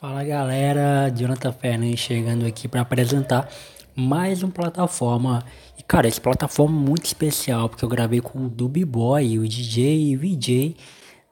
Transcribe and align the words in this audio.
Fala 0.00 0.22
galera, 0.22 1.08
Jonathan 1.08 1.50
Fernandes 1.50 1.98
chegando 1.98 2.46
aqui 2.46 2.68
para 2.68 2.82
apresentar 2.82 3.48
mais 3.96 4.44
uma 4.44 4.52
plataforma. 4.52 5.44
E 5.76 5.82
cara, 5.82 6.06
essa 6.06 6.20
plataforma 6.20 6.80
é 6.80 6.88
muito 6.88 7.06
especial 7.06 7.68
porque 7.68 7.84
eu 7.84 7.88
gravei 7.88 8.20
com 8.20 8.46
o 8.46 8.48
Dubi 8.48 8.84
Boy, 8.84 9.40
o 9.40 9.48
DJ 9.48 10.12
e 10.12 10.16
VJ 10.16 10.76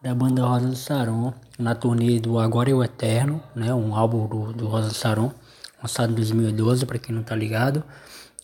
da 0.02 0.12
banda 0.16 0.44
Rosa 0.44 0.66
do 0.66 0.74
Saron 0.74 1.32
na 1.56 1.76
turnê 1.76 2.18
do 2.18 2.40
Agora 2.40 2.68
e 2.68 2.74
o 2.74 2.82
Eterno, 2.82 3.40
né? 3.54 3.72
Um 3.72 3.94
álbum 3.94 4.26
do, 4.26 4.52
do 4.52 4.66
Rosa 4.66 4.88
do 4.88 4.94
Saron, 4.94 5.30
lançado 5.80 6.10
em 6.10 6.16
2012, 6.16 6.86
para 6.86 6.98
quem 6.98 7.14
não 7.14 7.22
tá 7.22 7.36
ligado. 7.36 7.84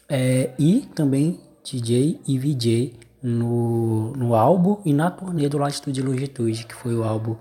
É, 0.09 0.51
e 0.57 0.89
também 0.95 1.41
DJ 1.65 2.21
e 2.29 2.39
VJ 2.39 2.95
no, 3.21 4.13
no 4.13 4.37
álbum 4.37 4.81
e 4.85 4.93
na 4.93 5.11
turnê 5.11 5.49
do 5.49 5.59
Latitude 5.59 5.99
e 5.99 6.05
Longitude, 6.05 6.65
que 6.65 6.77
foi 6.77 6.95
o 6.95 7.03
álbum 7.03 7.35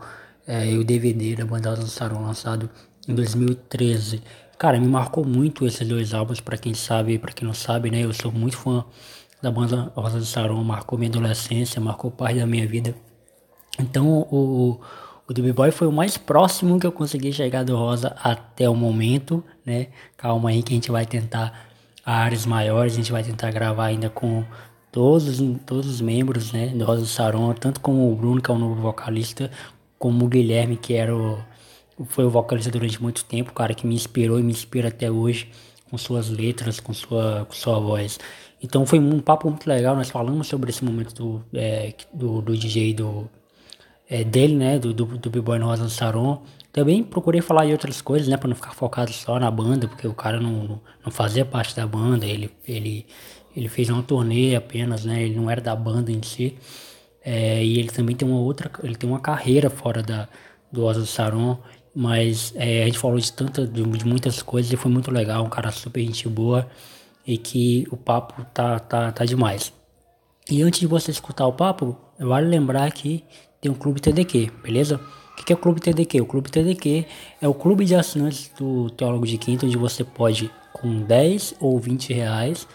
é, 0.48 0.72
e 0.72 0.78
o 0.78 0.84
DVD 0.84 1.36
da 1.36 1.46
banda 1.46 1.76
Saron 1.86 2.22
lançado 2.24 2.70
em 3.08 3.14
2013. 3.14 4.22
Cara, 4.58 4.80
me 4.80 4.88
marcou 4.88 5.26
muito 5.26 5.66
esses 5.66 5.88
dois 5.88 6.14
álbuns, 6.14 6.40
para 6.40 6.58
quem 6.58 6.74
sabe, 6.74 7.18
para 7.18 7.32
quem 7.32 7.48
não 7.48 7.54
sabe, 7.54 7.90
né? 7.90 8.04
Eu 8.04 8.14
sou 8.14 8.32
muito 8.32 8.58
fã 8.58 8.86
da 9.42 9.52
banda 9.52 9.92
Rosa 9.96 10.20
do 10.20 10.26
Saron, 10.26 10.64
marcou 10.64 11.00
minha 11.00 11.10
adolescência, 11.10 11.82
marcou 11.82 12.12
parte 12.12 12.40
da 12.40 12.46
minha 12.46 12.68
vida. 12.68 12.94
Então, 13.80 14.28
o, 14.30 14.80
o 15.28 15.34
The 15.34 15.52
Boy 15.54 15.72
foi 15.72 15.88
o 15.88 15.92
mais 15.92 16.18
próximo 16.18 16.80
que 16.80 16.86
eu 16.86 16.92
consegui 16.92 17.34
chegar 17.34 17.64
do 17.64 17.76
Rosa 17.76 18.16
até 18.22 18.70
o 18.70 18.76
momento, 18.76 19.44
né? 19.66 19.88
Calma 20.16 20.50
aí 20.50 20.62
que 20.62 20.74
a 20.74 20.76
gente 20.76 20.92
vai 20.92 21.06
tentar 21.06 21.72
áreas 22.06 22.46
maiores, 22.46 22.94
a 22.94 22.98
gente 22.98 23.12
vai 23.12 23.24
tentar 23.24 23.52
gravar 23.52 23.86
ainda 23.86 24.10
com 24.10 24.44
todos, 24.92 25.40
todos 25.66 25.88
os 25.88 26.02
membros, 26.02 26.52
né, 26.52 26.68
do 26.68 26.84
Rosa 26.84 27.02
do 27.02 27.08
Saron, 27.08 27.54
tanto 27.54 27.80
como 27.80 28.12
o 28.12 28.16
Bruno, 28.16 28.42
que 28.42 28.52
é 28.52 28.54
o 28.54 28.58
novo 28.58 28.76
vocalista, 28.82 29.50
como 30.02 30.26
o 30.26 30.28
Guilherme, 30.28 30.78
que 30.78 30.96
era 30.96 31.16
o, 31.16 31.38
foi 32.06 32.26
o 32.26 32.30
vocalista 32.30 32.72
durante 32.72 33.00
muito 33.00 33.24
tempo, 33.24 33.52
o 33.52 33.54
cara 33.54 33.76
que 33.76 33.86
me 33.86 33.94
inspirou 33.94 34.40
e 34.40 34.44
me 34.44 34.52
inspira 34.52 34.88
até 34.88 35.12
hoje 35.12 35.52
com 35.92 35.98
suas 35.98 36.28
letras, 36.28 36.80
com 36.80 36.92
sua, 36.92 37.46
com 37.48 37.54
sua 37.54 37.80
voz. 37.80 38.20
Então 38.64 38.84
foi 38.84 38.98
um 38.98 39.20
papo 39.20 39.48
muito 39.48 39.68
legal, 39.68 39.96
nós 39.96 40.10
falamos 40.10 40.48
sobre 40.48 40.72
esse 40.72 40.84
momento 40.84 41.14
do, 41.14 41.46
é, 41.54 41.94
do, 42.12 42.42
do 42.42 42.58
DJ 42.58 42.96
do, 42.96 43.30
é, 44.10 44.24
dele, 44.24 44.56
né, 44.56 44.80
do, 44.80 44.92
do, 44.92 45.06
do 45.06 45.30
B-Boy 45.30 45.60
Rosa 45.60 45.88
Saron. 45.88 46.42
Também 46.74 47.04
procurei 47.04 47.40
falar 47.40 47.66
de 47.68 47.72
outras 47.72 48.02
coisas, 48.02 48.28
né, 48.28 48.38
para 48.38 48.48
não 48.48 48.56
ficar 48.56 48.74
focado 48.74 49.14
só 49.14 49.40
na 49.40 49.52
banda, 49.52 49.88
porque 49.88 50.08
o 50.08 50.16
cara 50.16 50.40
não, 50.40 50.82
não 51.06 51.12
fazia 51.12 51.46
parte 51.46 51.76
da 51.76 51.86
banda, 51.86 52.26
ele, 52.26 52.50
ele, 52.68 53.06
ele 53.56 53.70
fez 53.70 53.88
uma 53.92 54.02
turnê 54.02 54.56
apenas, 54.56 55.06
né, 55.06 55.22
ele 55.22 55.36
não 55.36 55.48
era 55.48 55.62
da 55.62 55.76
banda 55.76 56.12
em 56.12 56.24
si. 56.24 56.58
É, 57.24 57.64
e 57.64 57.78
ele 57.78 57.90
também 57.90 58.16
tem 58.16 58.28
uma 58.28 58.40
outra, 58.40 58.72
ele 58.84 58.96
tem 58.96 59.10
uma 59.10 59.20
carreira 59.20 59.70
fora 59.70 60.02
da, 60.02 60.28
do 60.72 60.84
Osa 60.84 61.06
Saron, 61.06 61.58
mas 61.94 62.54
é, 62.56 62.84
a 62.84 62.86
gente 62.86 62.98
falou 62.98 63.20
de, 63.20 63.32
tanta, 63.32 63.68
de, 63.68 63.84
de, 63.84 64.06
muitas 64.06 64.42
coisas 64.42 64.72
e 64.72 64.76
foi 64.76 64.92
muito 64.92 65.12
legal, 65.12 65.44
um 65.44 65.50
cara 65.50 65.72
super 65.72 66.02
gente 66.02 66.28
boa 66.28 66.68
e 67.28 67.38
que 67.38 67.86
o 67.92 67.98
papo 67.98 68.44
tá, 68.54 68.80
tá, 68.80 69.12
tá 69.12 69.26
demais. 69.26 69.72
E 70.50 70.64
antes 70.64 70.80
de 70.80 70.88
você 70.88 71.12
escutar 71.12 71.46
o 71.46 71.54
papo, 71.54 71.96
vale 72.20 72.48
lembrar 72.48 72.92
que 72.92 73.24
tem 73.60 73.72
um 73.72 73.76
Clube 73.76 74.02
TDQ, 74.02 74.52
beleza? 74.64 75.00
O 75.32 75.44
que 75.44 75.54
é 75.54 75.56
o 75.56 75.60
Clube 75.60 75.80
TDQ? 75.80 76.22
O 76.22 76.26
Clube 76.26 76.52
TDQ 76.52 77.06
é 77.42 77.48
o 77.48 77.54
clube 77.54 77.86
de 77.86 77.96
assinantes 77.96 78.52
do 78.58 78.90
Teólogo 78.92 79.26
de 79.26 79.38
Quinto, 79.38 79.66
onde 79.66 79.78
você 79.78 80.04
pode, 80.04 80.52
com 80.74 81.02
10 81.02 81.56
ou 81.60 81.80
20 81.80 82.14
reais, 82.14 82.68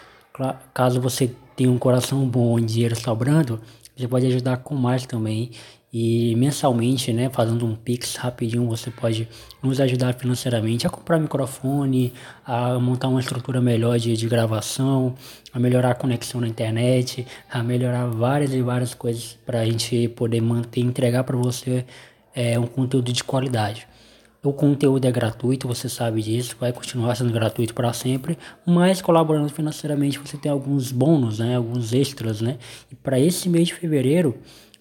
caso 0.73 0.99
você 0.99 1.31
tenha 1.55 1.71
um 1.71 1.77
coração 1.77 2.27
bom 2.27 2.59
e 2.59 2.63
dinheiro 2.63 2.95
sobrando, 2.95 3.59
você 3.97 4.07
pode 4.07 4.27
ajudar 4.27 4.57
com 4.57 4.75
mais 4.75 5.05
também. 5.05 5.51
E 5.91 6.35
mensalmente, 6.35 7.13
né, 7.13 7.29
fazendo 7.29 7.65
um 7.65 7.73
pix 7.73 8.15
rapidinho, 8.17 8.67
você 8.67 8.91
pode 8.91 9.27
nos 9.63 9.79
ajudar 9.79 10.13
financeiramente 10.13 10.85
a 10.85 10.89
comprar 10.89 11.17
microfone, 11.17 12.13
a 12.45 12.77
montar 12.77 13.07
uma 13.07 13.21
estrutura 13.21 13.61
melhor 13.61 13.97
de, 13.97 14.15
de 14.15 14.27
gravação, 14.27 15.15
a 15.51 15.59
melhorar 15.59 15.91
a 15.91 15.95
conexão 15.95 16.41
na 16.41 16.47
internet, 16.47 17.25
a 17.49 17.63
melhorar 17.63 18.05
várias 18.07 18.53
e 18.53 18.61
várias 18.61 18.93
coisas 18.93 19.39
para 19.45 19.61
a 19.61 19.65
gente 19.65 20.09
poder 20.09 20.41
manter 20.41 20.81
e 20.81 20.83
entregar 20.83 21.23
para 21.23 21.37
você 21.37 21.85
é, 22.35 22.59
um 22.59 22.67
conteúdo 22.67 23.11
de 23.11 23.23
qualidade. 23.23 23.87
O 24.47 24.53
conteúdo 24.53 25.03
é 25.03 25.11
gratuito, 25.11 25.67
você 25.67 25.89
sabe 25.89 26.21
disso, 26.21 26.55
vai 26.57 26.71
continuar 26.71 27.13
sendo 27.15 27.33
gratuito 27.33 27.73
para 27.73 27.91
sempre, 27.91 28.37
mas 28.65 29.01
colaborando 29.01 29.49
financeiramente 29.49 30.17
você 30.19 30.37
tem 30.37 30.49
alguns 30.49 30.89
bônus, 30.89 31.39
né, 31.39 31.57
alguns 31.57 31.91
extras, 31.91 32.39
né? 32.39 32.57
E 32.89 32.95
para 32.95 33.19
esse 33.19 33.49
mês 33.49 33.67
de 33.67 33.73
fevereiro, 33.73 34.37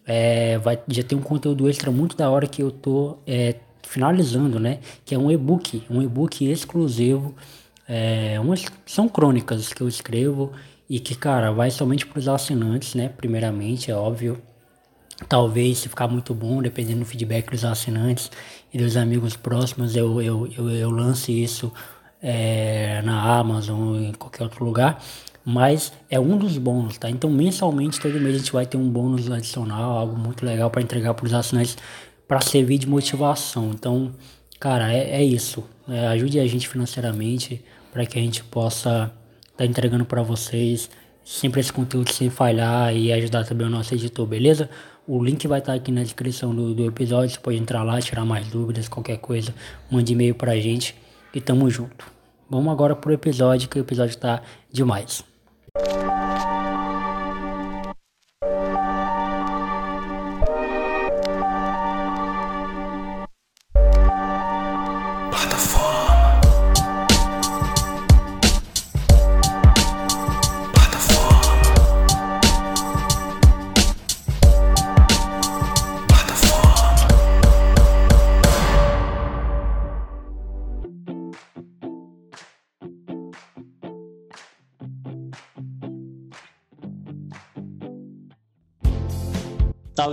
é, 0.06 0.56
vai 0.58 0.78
já 0.86 1.02
tem 1.02 1.18
um 1.18 1.20
conteúdo 1.20 1.68
extra 1.68 1.90
muito 1.90 2.16
da 2.16 2.30
hora 2.30 2.46
que 2.46 2.62
eu 2.62 2.70
tô 2.70 3.18
é, 3.26 3.56
finalizando, 3.82 4.60
né? 4.60 4.78
Que 5.04 5.16
é 5.16 5.18
um 5.18 5.32
e-book, 5.32 5.82
um 5.90 6.00
e-book 6.00 6.48
exclusivo. 6.48 7.34
É, 7.88 8.38
umas, 8.38 8.64
são 8.86 9.08
crônicas 9.08 9.72
que 9.72 9.80
eu 9.80 9.88
escrevo 9.88 10.52
e 10.88 11.00
que, 11.00 11.16
cara, 11.16 11.50
vai 11.50 11.72
somente 11.72 12.06
para 12.06 12.20
os 12.20 12.28
assinantes, 12.28 12.94
né? 12.94 13.08
Primeiramente, 13.08 13.90
é 13.90 13.96
óbvio. 13.96 14.40
Talvez, 15.28 15.78
se 15.78 15.88
ficar 15.88 16.06
muito 16.06 16.34
bom, 16.34 16.62
dependendo 16.62 17.00
do 17.00 17.06
feedback 17.06 17.50
dos 17.50 17.64
assinantes 17.64 18.30
e 18.72 18.78
dos 18.78 18.96
amigos 18.96 19.36
próximos, 19.36 19.96
eu, 19.96 20.20
eu, 20.20 20.48
eu, 20.56 20.70
eu 20.70 20.90
lance 20.90 21.32
isso 21.32 21.72
é, 22.22 23.00
na 23.02 23.38
Amazon 23.38 23.96
em 23.96 24.12
qualquer 24.12 24.44
outro 24.44 24.64
lugar. 24.64 25.02
Mas 25.44 25.92
é 26.10 26.18
um 26.18 26.36
dos 26.36 26.58
bônus, 26.58 26.98
tá? 26.98 27.08
Então, 27.08 27.30
mensalmente, 27.30 28.00
todo 28.00 28.20
mês 28.20 28.34
a 28.34 28.38
gente 28.38 28.52
vai 28.52 28.66
ter 28.66 28.76
um 28.76 28.90
bônus 28.90 29.30
adicional, 29.30 29.96
algo 29.96 30.18
muito 30.18 30.44
legal 30.44 30.68
para 30.70 30.82
entregar 30.82 31.14
para 31.14 31.24
os 31.24 31.32
assinantes 31.32 31.76
para 32.26 32.40
servir 32.40 32.78
de 32.78 32.88
motivação. 32.88 33.70
Então, 33.70 34.12
cara, 34.58 34.92
é, 34.92 35.20
é 35.20 35.24
isso. 35.24 35.62
É, 35.88 36.08
ajude 36.08 36.40
a 36.40 36.46
gente 36.48 36.68
financeiramente 36.68 37.64
para 37.92 38.04
que 38.04 38.18
a 38.18 38.22
gente 38.22 38.42
possa 38.42 39.12
estar 39.42 39.56
tá 39.58 39.64
entregando 39.64 40.04
para 40.04 40.20
vocês 40.20 40.90
sempre 41.24 41.60
esse 41.60 41.72
conteúdo 41.72 42.12
sem 42.12 42.28
falhar 42.28 42.94
e 42.94 43.12
ajudar 43.12 43.44
também 43.44 43.66
o 43.66 43.70
nosso 43.70 43.94
editor, 43.94 44.26
beleza? 44.26 44.68
O 45.08 45.22
link 45.22 45.46
vai 45.46 45.60
estar 45.60 45.72
aqui 45.72 45.92
na 45.92 46.02
descrição 46.02 46.52
do, 46.52 46.74
do 46.74 46.84
episódio. 46.84 47.30
Você 47.30 47.38
pode 47.38 47.56
entrar 47.56 47.84
lá, 47.84 48.00
tirar 48.00 48.24
mais 48.24 48.48
dúvidas, 48.48 48.88
qualquer 48.88 49.18
coisa. 49.18 49.54
Mande 49.88 50.12
e-mail 50.12 50.34
pra 50.34 50.56
gente 50.56 50.96
e 51.32 51.40
tamo 51.40 51.70
junto. 51.70 52.10
Vamos 52.50 52.72
agora 52.72 52.96
pro 52.96 53.12
episódio, 53.12 53.68
que 53.68 53.78
o 53.78 53.80
episódio 53.80 54.16
tá 54.16 54.42
demais. 54.72 55.24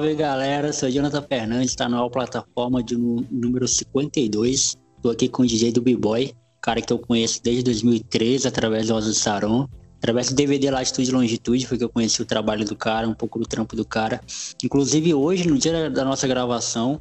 Salve 0.04 0.16
galera, 0.16 0.74
sou 0.74 0.92
Jonathan 0.92 1.22
Fernandes, 1.22 1.70
está 1.70 1.88
na 1.88 2.10
plataforma 2.10 2.84
de 2.84 2.98
número 2.98 3.66
52. 3.66 4.76
Estou 4.98 5.10
aqui 5.10 5.30
com 5.30 5.44
o 5.44 5.46
DJ 5.46 5.72
do 5.72 5.82
B-Boy, 5.82 6.34
cara 6.62 6.82
que 6.82 6.92
eu 6.92 7.00
conheço 7.00 7.42
desde 7.42 7.64
2013 7.64 8.46
através 8.46 8.88
do 8.88 8.96
Osa 8.96 9.14
Saron. 9.14 9.66
Através 10.00 10.28
do 10.28 10.36
DVD 10.36 10.70
Latitude 10.70 11.10
e 11.10 11.14
Longitude 11.14 11.66
foi 11.66 11.78
que 11.78 11.86
eu 11.86 11.90
conheci 11.90 12.22
o 12.22 12.26
trabalho 12.26 12.66
do 12.66 12.76
cara, 12.76 13.08
um 13.08 13.14
pouco 13.14 13.40
do 13.40 13.46
trampo 13.46 13.78
do 13.78 13.86
cara. 13.86 14.20
Inclusive 14.62 15.14
hoje, 15.14 15.48
no 15.48 15.58
dia 15.58 15.90
da 15.90 16.04
nossa 16.04 16.28
gravação, 16.28 17.00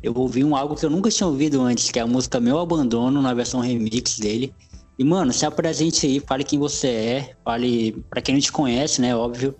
eu 0.00 0.14
ouvi 0.16 0.44
um 0.44 0.54
algo 0.54 0.76
que 0.76 0.86
eu 0.86 0.90
nunca 0.90 1.10
tinha 1.10 1.26
ouvido 1.26 1.60
antes, 1.60 1.90
que 1.90 1.98
é 1.98 2.02
a 2.02 2.06
música 2.06 2.38
Meu 2.38 2.60
Abandono, 2.60 3.20
na 3.20 3.34
versão 3.34 3.58
remix 3.58 4.16
dele. 4.20 4.54
E 4.96 5.02
mano, 5.02 5.32
se 5.32 5.44
apresente 5.44 6.06
aí, 6.06 6.20
fale 6.20 6.44
quem 6.44 6.60
você 6.60 6.86
é, 6.86 7.36
fale 7.44 8.00
para 8.08 8.22
quem 8.22 8.32
não 8.32 8.40
te 8.40 8.52
conhece, 8.52 9.00
né, 9.00 9.16
óbvio, 9.16 9.56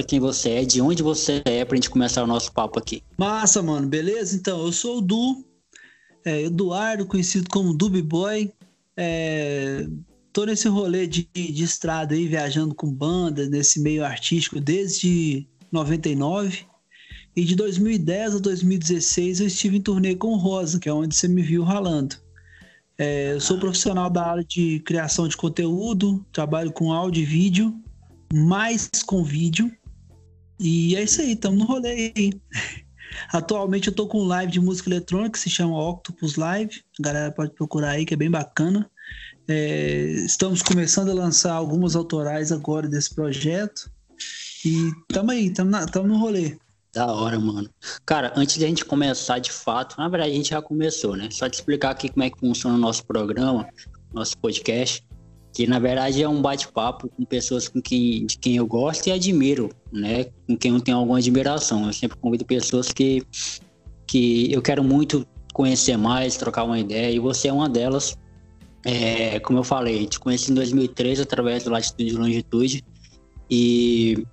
Quem 0.00 0.20
você 0.20 0.50
é, 0.50 0.64
de 0.64 0.80
onde 0.80 1.02
você 1.02 1.42
é, 1.44 1.64
pra 1.64 1.76
gente 1.76 1.90
começar 1.90 2.22
o 2.22 2.26
nosso 2.26 2.52
papo 2.52 2.78
aqui. 2.78 3.02
Massa, 3.18 3.62
mano, 3.62 3.88
beleza? 3.88 4.36
Então, 4.36 4.64
eu 4.64 4.72
sou 4.72 4.98
o 4.98 5.00
Du, 5.00 5.44
é, 6.24 6.42
Eduardo, 6.42 7.06
conhecido 7.06 7.48
como 7.50 7.74
Dubi 7.74 8.00
Boy. 8.00 8.52
É, 8.96 9.86
tô 10.32 10.44
nesse 10.44 10.68
rolê 10.68 11.06
de, 11.06 11.28
de 11.34 11.64
estrada 11.64 12.14
aí, 12.14 12.26
viajando 12.26 12.74
com 12.74 12.92
banda, 12.92 13.48
nesse 13.48 13.80
meio 13.80 14.04
artístico 14.04 14.60
desde 14.60 15.46
99. 15.70 16.64
E 17.34 17.44
de 17.44 17.56
2010 17.56 18.36
a 18.36 18.38
2016 18.38 19.40
eu 19.40 19.46
estive 19.46 19.78
em 19.78 19.80
turnê 19.80 20.14
com 20.14 20.28
o 20.28 20.36
Rosa, 20.36 20.78
que 20.78 20.88
é 20.88 20.92
onde 20.92 21.14
você 21.14 21.26
me 21.26 21.42
viu 21.42 21.62
ralando. 21.62 22.16
É, 22.96 23.32
eu 23.32 23.40
sou 23.40 23.58
profissional 23.58 24.08
da 24.08 24.24
área 24.24 24.44
de 24.44 24.80
criação 24.80 25.26
de 25.26 25.36
conteúdo, 25.36 26.24
trabalho 26.32 26.70
com 26.70 26.92
áudio 26.92 27.22
e 27.22 27.26
vídeo 27.26 27.82
mais 28.32 28.88
com 29.06 29.22
vídeo. 29.22 29.70
E 30.58 30.96
é 30.96 31.02
isso 31.02 31.20
aí, 31.20 31.32
estamos 31.32 31.58
no 31.58 31.64
rolê 31.64 32.12
aí. 32.16 32.32
Atualmente 33.32 33.88
eu 33.88 33.94
tô 33.94 34.06
com 34.06 34.22
um 34.22 34.26
live 34.26 34.52
de 34.52 34.60
música 34.60 34.88
eletrônica 34.88 35.32
que 35.32 35.38
se 35.38 35.50
chama 35.50 35.78
Octopus 35.78 36.36
Live. 36.36 36.82
A 36.98 37.02
galera 37.02 37.32
pode 37.32 37.52
procurar 37.52 37.90
aí, 37.90 38.06
que 38.06 38.14
é 38.14 38.16
bem 38.16 38.30
bacana. 38.30 38.90
É, 39.48 40.04
estamos 40.24 40.62
começando 40.62 41.10
a 41.10 41.14
lançar 41.14 41.52
algumas 41.52 41.96
autorais 41.96 42.52
agora 42.52 42.88
desse 42.88 43.14
projeto. 43.14 43.90
E 44.64 44.90
tamo 45.08 45.30
aí, 45.30 45.52
tamo, 45.52 45.70
na, 45.70 45.86
tamo 45.86 46.08
no 46.08 46.18
rolê. 46.18 46.56
Da 46.92 47.10
hora, 47.10 47.38
mano. 47.38 47.68
Cara, 48.04 48.32
antes 48.36 48.56
de 48.56 48.64
a 48.64 48.68
gente 48.68 48.84
começar 48.84 49.38
de 49.38 49.50
fato, 49.50 49.96
na 49.98 50.08
verdade 50.08 50.32
a 50.32 50.34
gente 50.34 50.50
já 50.50 50.60
começou, 50.60 51.16
né? 51.16 51.28
Só 51.30 51.48
te 51.48 51.54
explicar 51.54 51.90
aqui 51.90 52.08
como 52.08 52.22
é 52.22 52.30
que 52.30 52.38
funciona 52.38 52.76
o 52.76 52.78
nosso 52.78 53.04
programa, 53.06 53.66
nosso 54.12 54.36
podcast, 54.38 55.02
que 55.52 55.66
na 55.66 55.78
verdade 55.78 56.22
é 56.22 56.28
um 56.28 56.40
bate-papo 56.40 57.08
com 57.08 57.24
pessoas 57.24 57.68
com 57.68 57.80
quem, 57.80 58.24
de 58.26 58.38
quem 58.38 58.56
eu 58.56 58.66
gosto 58.66 59.06
e 59.06 59.12
admiro, 59.12 59.70
né? 59.92 60.24
Com 60.46 60.56
quem 60.56 60.72
eu 60.72 60.80
tenho 60.80 60.96
alguma 60.96 61.18
admiração. 61.18 61.86
Eu 61.86 61.92
sempre 61.92 62.16
convido 62.18 62.44
pessoas 62.44 62.90
que, 62.90 63.22
que 64.06 64.52
eu 64.52 64.62
quero 64.62 64.82
muito 64.82 65.26
conhecer 65.52 65.98
mais, 65.98 66.36
trocar 66.36 66.64
uma 66.64 66.78
ideia, 66.78 67.14
e 67.14 67.18
você 67.18 67.48
é 67.48 67.52
uma 67.52 67.68
delas. 67.68 68.16
É, 68.84 69.38
como 69.40 69.58
eu 69.58 69.64
falei, 69.64 70.06
te 70.06 70.18
conheci 70.18 70.50
em 70.50 70.54
2013 70.54 71.22
através 71.22 71.64
do 71.64 71.70
Latitude 71.70 72.08
e 72.08 72.16
Longitude, 72.16 72.84
e 73.50 74.26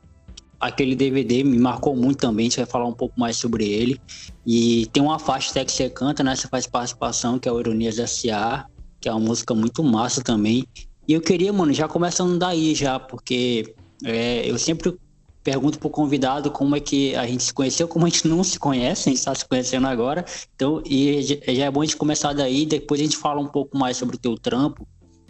aquele 0.60 0.96
DVD 0.96 1.44
me 1.44 1.60
marcou 1.60 1.96
muito 1.96 2.20
também, 2.20 2.48
a 2.48 2.50
gente 2.50 2.58
vai 2.58 2.66
falar 2.66 2.86
um 2.86 2.94
pouco 2.94 3.20
mais 3.20 3.38
sobre 3.38 3.68
ele. 3.68 4.00
E 4.46 4.88
tem 4.88 5.04
uma 5.04 5.20
faixa 5.20 5.52
até 5.52 5.66
que 5.66 5.72
você 5.72 5.90
canta, 5.90 6.24
né? 6.24 6.36
Você 6.36 6.48
faz 6.48 6.66
participação, 6.66 7.38
que 7.38 7.48
é 7.48 7.52
o 7.52 7.60
Ironias 7.60 8.00
S.A., 8.00 8.66
que 9.00 9.08
é 9.08 9.12
uma 9.12 9.20
música 9.20 9.54
muito 9.54 9.84
massa 9.84 10.22
também. 10.22 10.66
E 11.10 11.14
eu 11.14 11.22
queria, 11.22 11.52
mano, 11.52 11.74
já 11.74 11.88
começando 11.88 12.38
daí 12.38 12.76
já, 12.76 13.00
porque 13.00 13.74
é, 14.06 14.48
eu 14.48 14.60
sempre 14.60 14.96
pergunto 15.44 15.80
pro 15.80 15.90
convidado 15.90 16.52
como 16.52 16.76
é 16.76 16.80
que 16.80 17.16
a 17.16 17.26
gente 17.26 17.42
se 17.42 17.52
conheceu, 17.52 17.88
como 17.88 18.06
a 18.06 18.10
gente 18.10 18.28
não 18.28 18.44
se 18.44 18.60
conhece, 18.60 19.10
a 19.10 19.12
gente 19.12 19.18
está 19.18 19.34
se 19.34 19.44
conhecendo 19.44 19.88
agora. 19.88 20.24
Então, 20.56 20.84
e 20.86 21.20
já 21.24 21.66
é 21.66 21.72
bom 21.72 21.82
a 21.82 21.86
gente 21.86 21.98
começar 21.98 22.34
daí, 22.34 22.64
depois 22.64 23.02
a 23.02 23.04
gente 23.04 23.18
fala 23.18 23.42
um 23.42 23.48
pouco 23.48 23.76
mais 23.76 23.98
sobre 23.98 24.18
o 24.18 24.20
teu 24.20 24.38
trampo, 24.38 24.88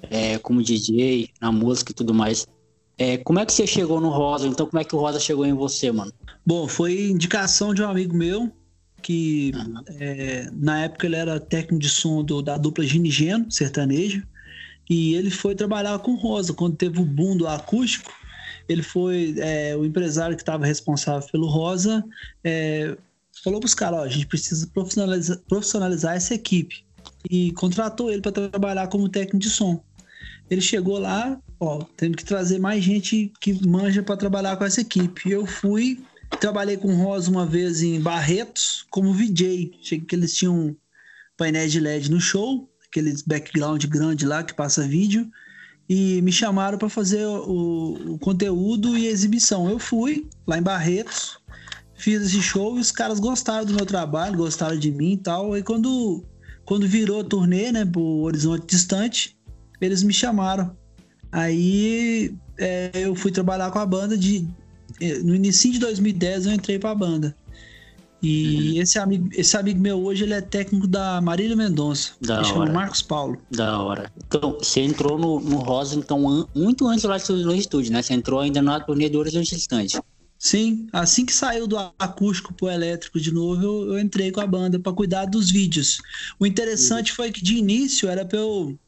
é, 0.09 0.37
como 0.39 0.61
DJ, 0.61 1.29
na 1.39 1.49
música 1.49 1.93
e 1.93 1.95
tudo 1.95 2.13
mais. 2.13 2.45
É, 2.97 3.15
como 3.15 3.39
é 3.39 3.45
que 3.45 3.53
você 3.53 3.65
chegou 3.65 4.01
no 4.01 4.09
Rosa? 4.09 4.47
Então, 4.47 4.65
como 4.65 4.81
é 4.81 4.83
que 4.83 4.93
o 4.93 4.99
Rosa 4.99 5.17
chegou 5.17 5.45
em 5.45 5.53
você, 5.53 5.93
mano? 5.93 6.11
Bom, 6.45 6.67
foi 6.67 7.09
indicação 7.09 7.73
de 7.73 7.81
um 7.81 7.87
amigo 7.87 8.13
meu, 8.13 8.51
que 9.01 9.53
uhum. 9.55 9.81
é, 9.97 10.49
na 10.51 10.81
época 10.81 11.07
ele 11.07 11.15
era 11.15 11.39
técnico 11.39 11.81
de 11.81 11.89
som 11.89 12.21
do, 12.21 12.41
da 12.41 12.57
dupla 12.57 12.83
Ginigeno, 12.83 13.49
sertanejo, 13.49 14.27
e 14.89 15.13
ele 15.13 15.29
foi 15.29 15.53
trabalhar 15.53 15.99
com 15.99 16.15
Rosa. 16.15 16.53
Quando 16.53 16.75
teve 16.75 16.99
o 16.99 17.05
boom 17.05 17.37
do 17.37 17.47
acústico, 17.47 18.11
ele 18.67 18.81
foi 18.81 19.35
é, 19.37 19.75
o 19.75 19.85
empresário 19.85 20.35
que 20.35 20.41
estava 20.41 20.65
responsável 20.65 21.27
pelo 21.31 21.47
Rosa, 21.47 22.03
é, 22.43 22.97
falou 23.43 23.59
para 23.59 23.67
os 23.67 23.73
caras: 23.73 23.99
ó, 23.99 24.03
a 24.03 24.07
gente 24.07 24.27
precisa 24.27 24.67
profissionalizar, 24.67 25.37
profissionalizar 25.47 26.15
essa 26.15 26.33
equipe. 26.33 26.83
E 27.29 27.51
contratou 27.53 28.11
ele 28.11 28.21
para 28.21 28.31
trabalhar 28.31 28.87
como 28.87 29.09
técnico 29.09 29.39
de 29.39 29.49
som. 29.49 29.83
Ele 30.49 30.61
chegou 30.61 30.97
lá, 30.97 31.39
ó, 31.59 31.83
temos 31.97 32.17
que 32.17 32.25
trazer 32.25 32.59
mais 32.59 32.83
gente 32.83 33.31
que 33.39 33.53
manja 33.67 34.01
para 34.01 34.17
trabalhar 34.17 34.55
com 34.57 34.63
essa 34.63 34.81
equipe. 34.81 35.29
Eu 35.29 35.45
fui, 35.45 36.01
trabalhei 36.39 36.77
com 36.77 36.95
Rosa 36.95 37.29
uma 37.29 37.45
vez 37.45 37.81
em 37.81 37.99
Barretos 37.99 38.85
como 38.89 39.13
VJ. 39.13 39.77
Cheguei 39.81 40.05
que 40.05 40.15
eles 40.15 40.33
tinham 40.35 40.75
painéis 41.37 41.71
de 41.71 41.79
LED 41.79 42.11
no 42.11 42.19
show, 42.19 42.68
aqueles 42.89 43.21
background 43.21 43.85
grande 43.85 44.25
lá 44.25 44.43
que 44.43 44.53
passa 44.53 44.87
vídeo, 44.87 45.29
e 45.87 46.21
me 46.21 46.31
chamaram 46.31 46.77
para 46.77 46.89
fazer 46.89 47.25
o, 47.25 48.13
o, 48.13 48.19
conteúdo 48.19 48.95
e 48.95 49.07
exibição. 49.07 49.69
Eu 49.69 49.79
fui 49.79 50.27
lá 50.45 50.57
em 50.57 50.61
Barretos, 50.61 51.39
fiz 51.95 52.21
esse 52.21 52.41
show 52.41 52.77
e 52.77 52.79
os 52.79 52.91
caras 52.91 53.19
gostaram 53.19 53.65
do 53.65 53.73
meu 53.73 53.85
trabalho, 53.85 54.37
gostaram 54.37 54.77
de 54.77 54.91
mim 54.91 55.13
e 55.13 55.17
tal. 55.17 55.57
E 55.57 55.63
quando, 55.63 56.23
quando 56.63 56.87
virou 56.87 57.21
a 57.21 57.23
turnê, 57.23 57.71
né, 57.71 57.85
pro 57.85 58.01
Horizonte 58.01 58.67
Distante, 58.67 59.35
eles 59.81 60.03
me 60.03 60.13
chamaram. 60.13 60.77
Aí 61.31 62.35
é, 62.57 62.91
eu 62.93 63.15
fui 63.15 63.31
trabalhar 63.31 63.71
com 63.71 63.79
a 63.79 63.85
banda 63.85 64.15
de. 64.15 64.47
É, 65.01 65.19
no 65.19 65.33
início 65.33 65.71
de 65.71 65.79
2010 65.79 66.45
eu 66.45 66.53
entrei 66.53 66.77
para 66.77 66.91
a 66.91 66.95
banda. 66.95 67.35
E 68.21 68.73
uhum. 68.73 68.81
esse, 68.81 68.99
amigo, 68.99 69.29
esse 69.33 69.55
amigo 69.55 69.79
meu 69.79 70.03
hoje 70.03 70.23
ele 70.23 70.33
é 70.33 70.41
técnico 70.41 70.85
da 70.85 71.21
Marília 71.21 71.55
Mendonça. 71.55 72.11
Da 72.19 72.35
ele 72.35 72.43
hora. 72.43 72.53
chama 72.53 72.65
Marcos 72.65 73.01
Paulo. 73.01 73.37
Da 73.49 73.81
hora. 73.81 74.11
Então, 74.27 74.57
você 74.59 74.81
entrou 74.81 75.17
no, 75.17 75.39
no 75.39 75.57
Rosa 75.57 75.95
então, 75.95 76.47
muito 76.53 76.85
antes 76.87 77.05
lá 77.05 77.17
do 77.17 77.55
estúdio, 77.55 77.93
né? 77.93 78.01
Você 78.01 78.13
entrou 78.13 78.39
ainda 78.39 78.61
na 78.61 78.79
turnê 78.79 79.09
do 79.09 79.19
Horizonte 79.19 79.55
Distante. 79.55 79.99
Sim, 80.37 80.87
assim 80.93 81.25
que 81.25 81.33
saiu 81.33 81.67
do 81.67 81.77
acústico 81.99 82.53
pro 82.53 82.69
elétrico 82.69 83.19
de 83.19 83.29
novo, 83.29 83.61
eu, 83.61 83.93
eu 83.93 83.99
entrei 83.99 84.31
com 84.31 84.39
a 84.39 84.47
banda 84.47 84.79
para 84.79 84.93
cuidar 84.93 85.25
dos 85.25 85.51
vídeos. 85.51 86.01
O 86.39 86.45
interessante 86.45 87.11
uhum. 87.11 87.15
foi 87.17 87.31
que 87.31 87.43
de 87.43 87.55
início 87.57 88.07
era 88.07 88.23
para 88.23 88.39
eu 88.39 88.79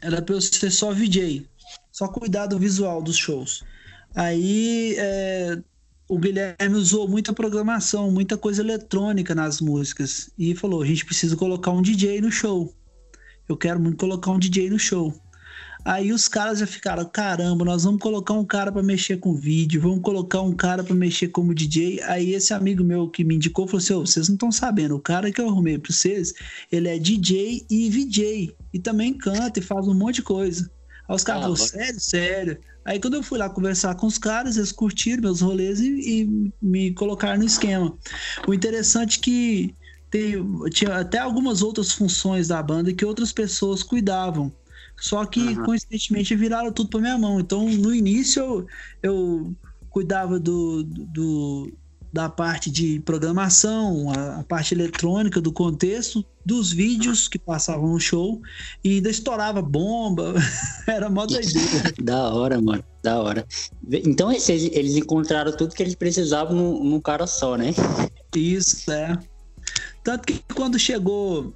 era 0.00 0.22
pra 0.22 0.34
eu 0.34 0.40
ser 0.40 0.70
só 0.70 0.92
VJ, 0.92 1.46
só 1.90 2.08
cuidar 2.08 2.46
do 2.46 2.58
visual 2.58 3.02
dos 3.02 3.16
shows. 3.16 3.64
Aí 4.14 4.94
é, 4.96 5.58
o 6.12 6.18
Guilherme 6.18 6.76
usou 6.76 7.08
muita 7.08 7.32
programação, 7.32 8.10
muita 8.10 8.36
coisa 8.36 8.60
eletrônica 8.60 9.34
nas 9.34 9.62
músicas 9.62 10.30
e 10.38 10.54
falou: 10.54 10.82
a 10.82 10.86
gente 10.86 11.06
precisa 11.06 11.34
colocar 11.34 11.70
um 11.70 11.80
DJ 11.80 12.20
no 12.20 12.30
show. 12.30 12.70
Eu 13.48 13.56
quero 13.56 13.80
muito 13.80 13.96
colocar 13.96 14.30
um 14.30 14.38
DJ 14.38 14.68
no 14.68 14.78
show. 14.78 15.18
Aí 15.86 16.12
os 16.12 16.28
caras 16.28 16.58
já 16.58 16.66
ficaram, 16.66 17.06
caramba, 17.06 17.64
nós 17.64 17.84
vamos 17.84 17.98
colocar 17.98 18.34
um 18.34 18.44
cara 18.44 18.70
para 18.70 18.82
mexer 18.82 19.16
com 19.16 19.34
vídeo, 19.34 19.80
vamos 19.80 20.02
colocar 20.02 20.42
um 20.42 20.52
cara 20.52 20.84
para 20.84 20.94
mexer 20.94 21.28
como 21.28 21.54
DJ. 21.54 22.02
Aí 22.02 22.34
esse 22.34 22.52
amigo 22.52 22.84
meu 22.84 23.08
que 23.08 23.24
me 23.24 23.36
indicou 23.36 23.66
falou 23.66 23.78
assim: 23.78 23.94
oh, 23.94 24.00
vocês 24.00 24.28
não 24.28 24.34
estão 24.34 24.52
sabendo, 24.52 24.94
o 24.94 25.00
cara 25.00 25.32
que 25.32 25.40
eu 25.40 25.48
arrumei 25.48 25.78
para 25.78 25.90
vocês, 25.90 26.34
ele 26.70 26.88
é 26.88 26.98
DJ 26.98 27.64
e 27.70 27.88
VJ 27.88 28.54
e 28.70 28.78
também 28.78 29.14
canta 29.14 29.60
e 29.60 29.62
faz 29.62 29.88
um 29.88 29.94
monte 29.94 30.16
de 30.16 30.22
coisa. 30.22 30.70
Aí 31.12 31.16
os 31.16 31.24
caras 31.24 31.42
ah, 31.42 31.44
falaram, 31.44 31.56
sério, 31.56 32.00
sério. 32.00 32.58
Aí 32.84 32.98
quando 32.98 33.14
eu 33.14 33.22
fui 33.22 33.38
lá 33.38 33.48
conversar 33.48 33.94
com 33.94 34.06
os 34.06 34.18
caras, 34.18 34.56
eles 34.56 34.72
curtiram 34.72 35.22
meus 35.22 35.40
rolês 35.40 35.80
e, 35.80 36.22
e 36.22 36.52
me 36.60 36.92
colocaram 36.94 37.38
no 37.38 37.44
esquema. 37.44 37.96
O 38.46 38.54
interessante 38.54 39.18
é 39.18 39.22
que 39.22 39.74
tem, 40.10 40.34
tinha 40.70 40.98
até 40.98 41.18
algumas 41.18 41.62
outras 41.62 41.92
funções 41.92 42.48
da 42.48 42.62
banda 42.62 42.92
que 42.92 43.04
outras 43.04 43.32
pessoas 43.32 43.82
cuidavam. 43.82 44.52
Só 45.00 45.24
que, 45.24 45.40
uhum. 45.40 45.64
coincidentemente, 45.64 46.36
viraram 46.36 46.72
tudo 46.72 46.90
para 46.90 47.00
minha 47.00 47.18
mão. 47.18 47.40
Então, 47.40 47.68
no 47.68 47.94
início, 47.94 48.42
eu, 48.42 48.66
eu 49.02 49.56
cuidava 49.90 50.38
do, 50.38 50.84
do, 50.84 51.72
da 52.12 52.28
parte 52.28 52.70
de 52.70 53.00
programação, 53.00 54.10
a, 54.10 54.40
a, 54.40 54.44
parte 54.44 54.74
eletrônica 54.74 55.40
do 55.40 55.50
contexto, 55.50 56.24
dos 56.44 56.72
vídeos 56.72 57.28
que 57.28 57.38
passavam 57.38 57.88
no 57.88 58.00
show 58.00 58.40
e 58.82 58.96
ainda 58.96 59.10
estourava 59.10 59.62
bomba. 59.62 60.34
Era 60.86 61.08
mó 61.08 61.26
doideira. 61.26 61.94
da 62.02 62.32
hora, 62.32 62.60
mano. 62.60 62.84
Da 63.02 63.20
hora. 63.20 63.46
Então 63.90 64.30
eles, 64.30 64.48
eles 64.48 64.96
encontraram 64.96 65.52
tudo 65.52 65.74
que 65.74 65.82
eles 65.82 65.94
precisavam 65.94 66.56
num, 66.56 66.84
num 66.84 67.00
cara 67.00 67.26
só, 67.26 67.56
né? 67.56 67.74
Isso, 68.34 68.90
é. 68.90 69.18
Tanto 70.04 70.26
que 70.26 70.42
quando 70.54 70.78
chegou 70.78 71.54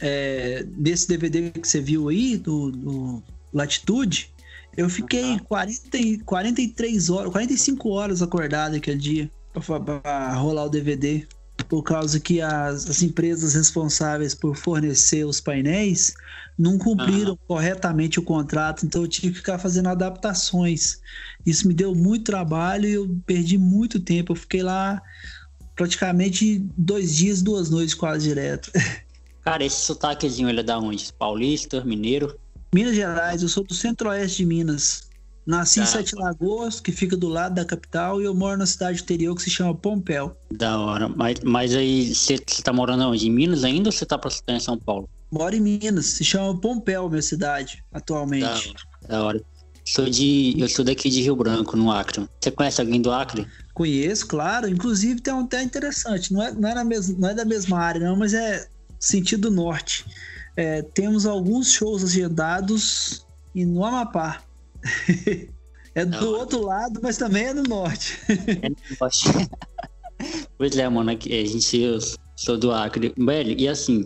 é, 0.00 0.64
desse 0.76 1.08
DVD 1.08 1.50
que 1.50 1.66
você 1.66 1.80
viu 1.80 2.08
aí, 2.08 2.36
do, 2.36 2.70
do 2.70 3.22
Latitude, 3.52 4.30
eu 4.76 4.88
fiquei 4.88 5.32
uhum. 5.32 5.38
40, 5.40 6.24
43 6.24 7.10
horas, 7.10 7.32
45 7.32 7.88
horas 7.88 8.22
acordado 8.22 8.76
aquele 8.76 8.98
dia 8.98 9.30
para 9.52 10.34
rolar 10.34 10.66
o 10.66 10.68
DVD. 10.68 11.26
Por 11.66 11.82
causa 11.82 12.20
que 12.20 12.40
as, 12.40 12.88
as, 12.88 13.02
empresas 13.02 13.54
responsáveis 13.54 14.34
por 14.34 14.56
fornecer 14.56 15.24
os 15.24 15.40
painéis 15.40 16.14
não 16.58 16.78
cumpriram 16.78 17.32
uhum. 17.32 17.38
corretamente 17.46 18.18
o 18.18 18.22
contrato, 18.22 18.84
então 18.84 19.02
eu 19.02 19.08
tive 19.08 19.30
que 19.30 19.38
ficar 19.38 19.58
fazendo 19.58 19.88
adaptações. 19.88 20.98
Isso 21.44 21.68
me 21.68 21.74
deu 21.74 21.94
muito 21.94 22.24
trabalho 22.24 22.88
e 22.88 22.92
eu 22.92 23.16
perdi 23.26 23.58
muito 23.58 24.00
tempo. 24.00 24.32
Eu 24.32 24.36
fiquei 24.36 24.62
lá 24.62 25.00
praticamente 25.76 26.64
dois 26.76 27.14
dias, 27.16 27.42
duas 27.42 27.70
noites 27.70 27.94
quase 27.94 28.28
direto. 28.28 28.70
Cara, 29.44 29.64
esse 29.64 29.80
sotaquezinho 29.80 30.48
ele 30.48 30.60
é 30.60 30.62
da 30.62 30.78
onde? 30.78 31.10
Paulista, 31.12 31.82
mineiro? 31.82 32.38
Minas 32.74 32.94
Gerais, 32.94 33.42
eu 33.42 33.48
sou 33.48 33.64
do 33.64 33.72
centro-oeste 33.72 34.38
de 34.38 34.44
Minas. 34.44 35.07
Nasci 35.48 35.80
em 35.80 35.86
Sete 35.86 36.14
Lagoas, 36.14 36.78
que 36.78 36.92
fica 36.92 37.16
do 37.16 37.26
lado 37.26 37.54
da 37.54 37.64
capital, 37.64 38.20
e 38.20 38.24
eu 38.26 38.34
moro 38.34 38.58
na 38.58 38.66
cidade 38.66 39.00
interior 39.00 39.34
que 39.34 39.40
se 39.40 39.48
chama 39.48 39.74
Pompéu. 39.74 40.36
Da 40.52 40.78
hora. 40.78 41.08
Mas, 41.08 41.40
mas 41.42 41.74
aí, 41.74 42.14
você 42.14 42.36
tá 42.62 42.70
morando 42.70 43.04
onde? 43.04 43.26
Em 43.26 43.30
Minas 43.30 43.64
ainda 43.64 43.88
ou 43.88 43.92
você 43.92 44.04
tá 44.04 44.18
pra 44.18 44.28
estar 44.28 44.52
em 44.52 44.60
São 44.60 44.76
Paulo? 44.76 45.08
Moro 45.30 45.56
em 45.56 45.60
Minas, 45.60 46.04
se 46.04 46.22
chama 46.22 46.60
Pompéu, 46.60 47.08
minha 47.08 47.22
cidade, 47.22 47.82
atualmente. 47.90 48.42
Da 48.42 48.52
hora. 48.52 49.08
Da 49.08 49.24
hora. 49.24 49.42
Sou 49.86 50.04
de, 50.04 50.54
eu 50.58 50.68
sou 50.68 50.84
daqui 50.84 51.08
de 51.08 51.22
Rio 51.22 51.34
Branco, 51.34 51.78
no 51.78 51.90
Acre. 51.90 52.28
Você 52.38 52.50
conhece 52.50 52.82
alguém 52.82 53.00
do 53.00 53.10
Acre? 53.10 53.46
Conheço, 53.72 54.26
claro. 54.26 54.68
Inclusive 54.68 55.22
tem 55.22 55.32
um 55.32 55.44
até 55.44 55.62
interessante. 55.62 56.30
Não 56.30 56.42
é, 56.42 56.52
não, 56.52 56.68
é 56.68 56.74
na 56.74 56.84
mesma, 56.84 57.16
não 57.18 57.28
é 57.30 57.34
da 57.34 57.46
mesma 57.46 57.78
área, 57.78 58.06
não, 58.06 58.14
mas 58.14 58.34
é 58.34 58.68
sentido 59.00 59.50
norte. 59.50 60.04
É, 60.54 60.82
temos 60.82 61.24
alguns 61.24 61.72
shows 61.72 62.04
agendados 62.04 63.24
e 63.54 63.64
no 63.64 63.82
Amapá. 63.82 64.42
é 65.94 66.04
do 66.04 66.20
Não. 66.20 66.38
outro 66.38 66.62
lado, 66.62 67.00
mas 67.02 67.16
também 67.16 67.44
é 67.44 67.54
no 67.54 67.62
norte. 67.62 68.18
É 68.28 68.68
no 68.68 68.76
norte. 69.00 69.28
Pois 70.58 70.76
é, 70.76 70.88
mano, 70.88 71.10
a 71.10 71.14
gente, 71.14 71.80
eu 71.80 71.96
sou 72.34 72.58
do 72.58 72.72
Acre. 72.72 73.14
Velho, 73.16 73.54
e 73.56 73.68
assim, 73.68 74.04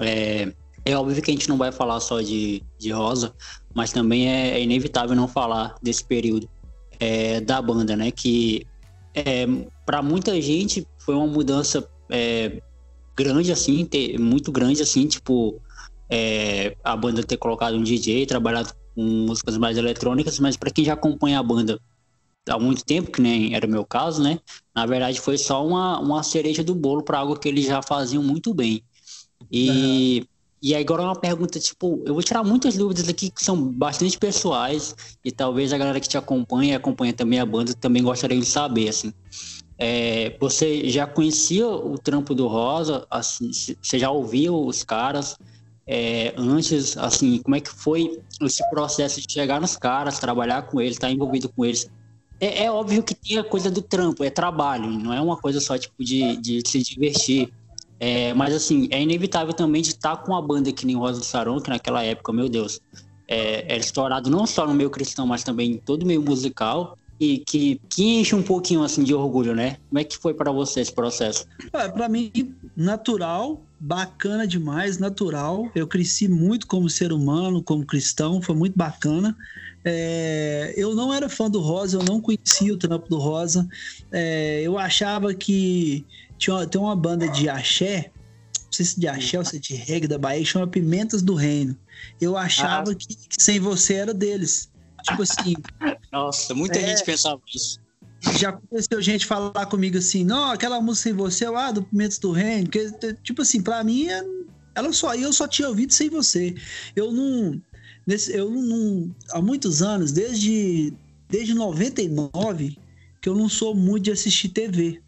é, 0.00 0.50
é 0.86 0.96
óbvio 0.96 1.22
que 1.22 1.30
a 1.30 1.34
gente 1.34 1.48
não 1.48 1.58
vai 1.58 1.70
falar 1.70 2.00
só 2.00 2.22
de, 2.22 2.62
de 2.78 2.90
Rosa, 2.90 3.34
mas 3.74 3.92
também 3.92 4.28
é, 4.28 4.52
é 4.52 4.62
inevitável 4.62 5.14
não 5.14 5.28
falar 5.28 5.74
desse 5.82 6.02
período 6.02 6.48
é, 6.98 7.40
da 7.40 7.60
banda, 7.60 7.94
né? 7.96 8.10
Que 8.10 8.66
é, 9.14 9.46
para 9.84 10.02
muita 10.02 10.40
gente 10.40 10.86
foi 10.98 11.14
uma 11.14 11.26
mudança 11.26 11.86
é, 12.08 12.62
grande, 13.16 13.52
assim, 13.52 13.84
ter, 13.84 14.18
muito 14.18 14.50
grande, 14.50 14.82
assim, 14.82 15.06
tipo, 15.06 15.60
é, 16.08 16.76
a 16.82 16.96
banda 16.96 17.22
ter 17.22 17.36
colocado 17.36 17.76
um 17.76 17.82
DJ, 17.82 18.26
trabalhado 18.26 18.72
com 18.94 19.02
músicas 19.02 19.56
mais 19.56 19.76
eletrônicas, 19.76 20.38
mas 20.38 20.56
para 20.56 20.70
quem 20.70 20.84
já 20.84 20.94
acompanha 20.94 21.38
a 21.38 21.42
banda 21.42 21.80
há 22.48 22.58
muito 22.58 22.84
tempo, 22.84 23.10
que 23.10 23.20
nem 23.20 23.54
era 23.54 23.66
o 23.66 23.70
meu 23.70 23.84
caso, 23.84 24.22
né? 24.22 24.38
Na 24.74 24.86
verdade, 24.86 25.20
foi 25.20 25.38
só 25.38 25.66
uma, 25.66 25.98
uma 26.00 26.22
cereja 26.22 26.64
do 26.64 26.74
bolo 26.74 27.02
para 27.02 27.18
algo 27.18 27.38
que 27.38 27.48
eles 27.48 27.66
já 27.66 27.82
faziam 27.82 28.22
muito 28.22 28.54
bem. 28.54 28.82
E, 29.50 30.20
uhum. 30.20 30.26
e 30.62 30.74
agora 30.74 31.02
uma 31.02 31.16
pergunta, 31.16 31.58
tipo, 31.58 32.02
eu 32.04 32.14
vou 32.14 32.22
tirar 32.22 32.42
muitas 32.42 32.76
dúvidas 32.76 33.08
aqui 33.08 33.30
que 33.30 33.42
são 33.42 33.56
bastante 33.56 34.18
pessoais 34.18 34.94
e 35.24 35.30
talvez 35.30 35.72
a 35.72 35.78
galera 35.78 36.00
que 36.00 36.08
te 36.08 36.18
acompanha 36.18 36.72
e 36.72 36.76
acompanha 36.76 37.12
também 37.12 37.38
a 37.38 37.46
banda 37.46 37.74
também 37.74 38.02
gostaria 38.02 38.38
de 38.38 38.46
saber, 38.46 38.88
assim. 38.88 39.12
É, 39.78 40.36
você 40.38 40.90
já 40.90 41.06
conhecia 41.06 41.66
o 41.66 41.96
trampo 41.96 42.34
do 42.34 42.46
Rosa? 42.46 43.06
Assim, 43.10 43.50
você 43.50 43.98
já 43.98 44.10
ouvia 44.10 44.52
os 44.52 44.84
caras 44.84 45.38
é, 45.92 46.32
antes? 46.36 46.96
Assim, 46.96 47.38
como 47.38 47.56
é 47.56 47.60
que 47.60 47.68
foi 47.68 48.20
esse 48.40 48.62
processo 48.70 49.20
de 49.20 49.26
chegar 49.30 49.60
nos 49.60 49.76
caras, 49.76 50.20
trabalhar 50.20 50.62
com 50.62 50.80
eles, 50.80 50.92
estar 50.92 51.10
envolvido 51.10 51.48
com 51.48 51.64
eles? 51.64 51.90
É, 52.38 52.64
é, 52.64 52.70
óbvio 52.70 53.02
que 53.02 53.12
tem 53.12 53.38
a 53.38 53.42
coisa 53.42 53.68
do 53.68 53.82
trampo, 53.82 54.22
é 54.22 54.30
trabalho, 54.30 54.88
não 54.88 55.12
é 55.12 55.20
uma 55.20 55.36
coisa 55.36 55.60
só 55.60 55.76
tipo 55.76 56.04
de, 56.04 56.36
de 56.36 56.62
se 56.64 56.80
divertir. 56.80 57.52
É, 57.98 58.32
mas 58.32 58.54
assim, 58.54 58.88
é 58.92 59.02
inevitável 59.02 59.52
também 59.52 59.82
de 59.82 59.88
estar 59.88 60.16
com 60.18 60.30
uma 60.30 60.40
banda 60.40 60.72
que 60.72 60.86
nem 60.86 60.96
Rosa 60.96 61.18
do 61.18 61.24
Saron, 61.24 61.60
que 61.60 61.68
naquela 61.68 62.04
época, 62.04 62.32
meu 62.32 62.48
Deus, 62.48 62.80
é, 63.26 63.64
era 63.70 63.80
estourado 63.80 64.30
não 64.30 64.46
só 64.46 64.64
no 64.66 64.72
meio 64.72 64.90
cristão, 64.90 65.26
mas 65.26 65.42
também 65.42 65.72
em 65.72 65.76
todo 65.76 66.04
o 66.04 66.06
meio 66.06 66.22
musical 66.22 66.96
e 67.18 67.38
que, 67.38 67.80
que 67.90 68.20
enche 68.20 68.34
um 68.34 68.42
pouquinho 68.42 68.82
assim 68.84 69.02
de 69.02 69.12
orgulho, 69.12 69.54
né? 69.56 69.76
Como 69.88 69.98
é 69.98 70.04
que 70.04 70.16
foi 70.16 70.32
para 70.32 70.52
você 70.52 70.80
esse 70.80 70.92
processo? 70.92 71.46
É, 71.72 71.88
para 71.88 72.08
mim, 72.08 72.32
natural, 72.74 73.60
bacana 73.80 74.46
demais, 74.46 74.98
natural. 74.98 75.70
Eu 75.74 75.86
cresci 75.86 76.28
muito 76.28 76.66
como 76.66 76.90
ser 76.90 77.12
humano, 77.12 77.62
como 77.62 77.86
cristão, 77.86 78.42
foi 78.42 78.54
muito 78.54 78.76
bacana. 78.76 79.34
É, 79.82 80.74
eu 80.76 80.94
não 80.94 81.12
era 81.12 81.28
fã 81.30 81.50
do 81.50 81.60
Rosa, 81.60 81.96
eu 81.96 82.02
não 82.02 82.20
conhecia 82.20 82.74
o 82.74 82.76
trampo 82.76 83.08
do 83.08 83.16
Rosa. 83.16 83.66
É, 84.12 84.60
eu 84.62 84.78
achava 84.78 85.32
que 85.32 86.04
tinha, 86.36 86.66
tem 86.66 86.78
uma 86.78 86.94
banda 86.94 87.26
de 87.26 87.48
axé, 87.48 88.10
não 88.64 88.72
sei 88.72 88.84
se 88.84 89.00
de 89.00 89.08
axé 89.08 89.38
ou 89.38 89.44
se 89.44 89.58
de 89.58 89.74
reggae 89.74 90.06
da 90.06 90.18
Bahia, 90.18 90.44
chama 90.44 90.66
Pimentas 90.66 91.22
do 91.22 91.34
Reino. 91.34 91.74
Eu 92.20 92.36
achava 92.36 92.92
ah. 92.92 92.94
que, 92.94 93.06
que, 93.06 93.42
sem 93.42 93.58
você 93.58 93.94
era 93.94 94.12
deles. 94.12 94.70
Tipo 95.02 95.22
assim. 95.22 95.54
Nossa, 96.12 96.54
muita 96.54 96.78
é, 96.78 96.88
gente 96.88 97.04
pensava 97.04 97.40
isso. 97.52 97.80
Já 98.38 98.50
aconteceu 98.50 99.00
gente 99.00 99.24
falar 99.24 99.66
comigo 99.66 99.96
assim, 99.96 100.24
não, 100.24 100.50
aquela 100.50 100.80
música 100.80 101.08
sem 101.08 101.12
você, 101.12 101.46
ah, 101.46 101.72
do 101.72 101.82
Pimentas 101.82 102.18
do 102.18 102.32
Reino. 102.32 102.68
Que, 102.68 102.90
tipo 103.22 103.42
assim, 103.42 103.62
pra 103.62 103.82
mim, 103.82 104.08
ela 104.74 104.92
só, 104.92 105.14
eu 105.14 105.32
só 105.32 105.48
tinha 105.48 105.68
ouvido 105.68 105.92
sem 105.92 106.10
você. 106.10 106.54
Eu 106.94 107.12
não 107.12 107.60
Nesse, 108.06 108.32
eu 108.34 108.50
não, 108.50 109.14
há 109.30 109.40
muitos 109.40 109.82
anos, 109.82 110.10
desde, 110.10 110.92
desde 111.28 111.54
99, 111.54 112.76
que 113.20 113.28
eu 113.28 113.34
não 113.34 113.48
sou 113.48 113.74
muito 113.74 114.04
de 114.04 114.10
assistir 114.10 114.48
TV. 114.48 115.00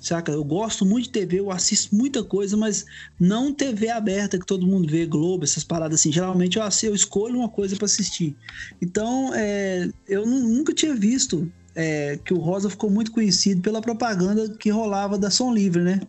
Saca? 0.00 0.30
Eu 0.30 0.44
gosto 0.44 0.86
muito 0.86 1.04
de 1.04 1.10
TV, 1.10 1.40
eu 1.40 1.50
assisto 1.50 1.94
muita 1.94 2.22
coisa, 2.22 2.56
mas 2.56 2.86
não 3.18 3.52
TV 3.52 3.90
aberta 3.90 4.38
que 4.38 4.46
todo 4.46 4.66
mundo 4.66 4.88
vê, 4.88 5.04
Globo, 5.04 5.42
essas 5.42 5.64
paradas 5.64 6.00
assim. 6.00 6.12
Geralmente 6.12 6.56
eu, 6.56 6.64
eu 6.84 6.94
escolho 6.94 7.38
uma 7.38 7.48
coisa 7.48 7.74
para 7.74 7.86
assistir. 7.86 8.36
Então, 8.80 9.34
é, 9.34 9.90
eu 10.06 10.24
nunca 10.24 10.72
tinha 10.72 10.94
visto 10.94 11.52
é, 11.78 12.18
que 12.24 12.34
o 12.34 12.38
Rosa 12.38 12.68
ficou 12.68 12.90
muito 12.90 13.12
conhecido 13.12 13.62
pela 13.62 13.80
propaganda 13.80 14.48
que 14.48 14.68
rolava 14.68 15.16
da 15.16 15.30
Som 15.30 15.54
Livre, 15.54 15.80
né? 15.80 16.00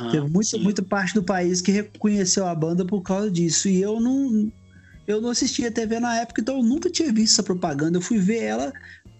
Uhum, 0.00 0.10
Teve 0.10 0.28
muita, 0.28 0.58
muita 0.58 0.82
parte 0.82 1.14
do 1.14 1.22
país 1.22 1.60
que 1.60 1.70
reconheceu 1.70 2.44
a 2.44 2.52
banda 2.52 2.84
por 2.84 3.02
causa 3.02 3.30
disso. 3.30 3.68
E 3.68 3.80
eu 3.80 4.00
não, 4.00 4.50
eu 5.06 5.20
não 5.20 5.30
assistia 5.30 5.70
TV 5.70 6.00
na 6.00 6.16
época, 6.16 6.40
então 6.40 6.56
eu 6.56 6.62
nunca 6.64 6.90
tinha 6.90 7.12
visto 7.12 7.34
essa 7.34 7.42
propaganda. 7.44 7.98
Eu 7.98 8.02
fui 8.02 8.18
ver 8.18 8.42
ela 8.42 8.72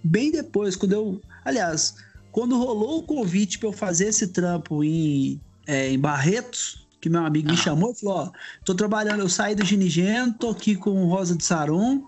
bem 0.02 0.32
depois, 0.32 0.74
quando 0.74 0.92
eu. 0.92 1.20
Aliás, 1.44 1.94
quando 2.32 2.58
rolou 2.58 2.98
o 2.98 3.02
convite 3.04 3.56
para 3.60 3.68
eu 3.68 3.72
fazer 3.72 4.08
esse 4.08 4.26
trampo 4.26 4.82
em, 4.82 5.40
é, 5.68 5.92
em 5.92 5.98
Barretos, 6.00 6.84
que 7.00 7.08
meu 7.08 7.24
amigo 7.24 7.48
me 7.48 7.56
chamou, 7.56 7.94
falou: 7.94 8.16
Ó, 8.16 8.32
tô 8.64 8.74
trabalhando, 8.74 9.20
eu 9.20 9.28
saí 9.28 9.54
do 9.54 9.64
Ginigeno, 9.64 10.34
tô 10.34 10.50
aqui 10.50 10.74
com 10.74 11.04
o 11.04 11.08
Rosa 11.08 11.36
de 11.36 11.44
Saron. 11.44 12.04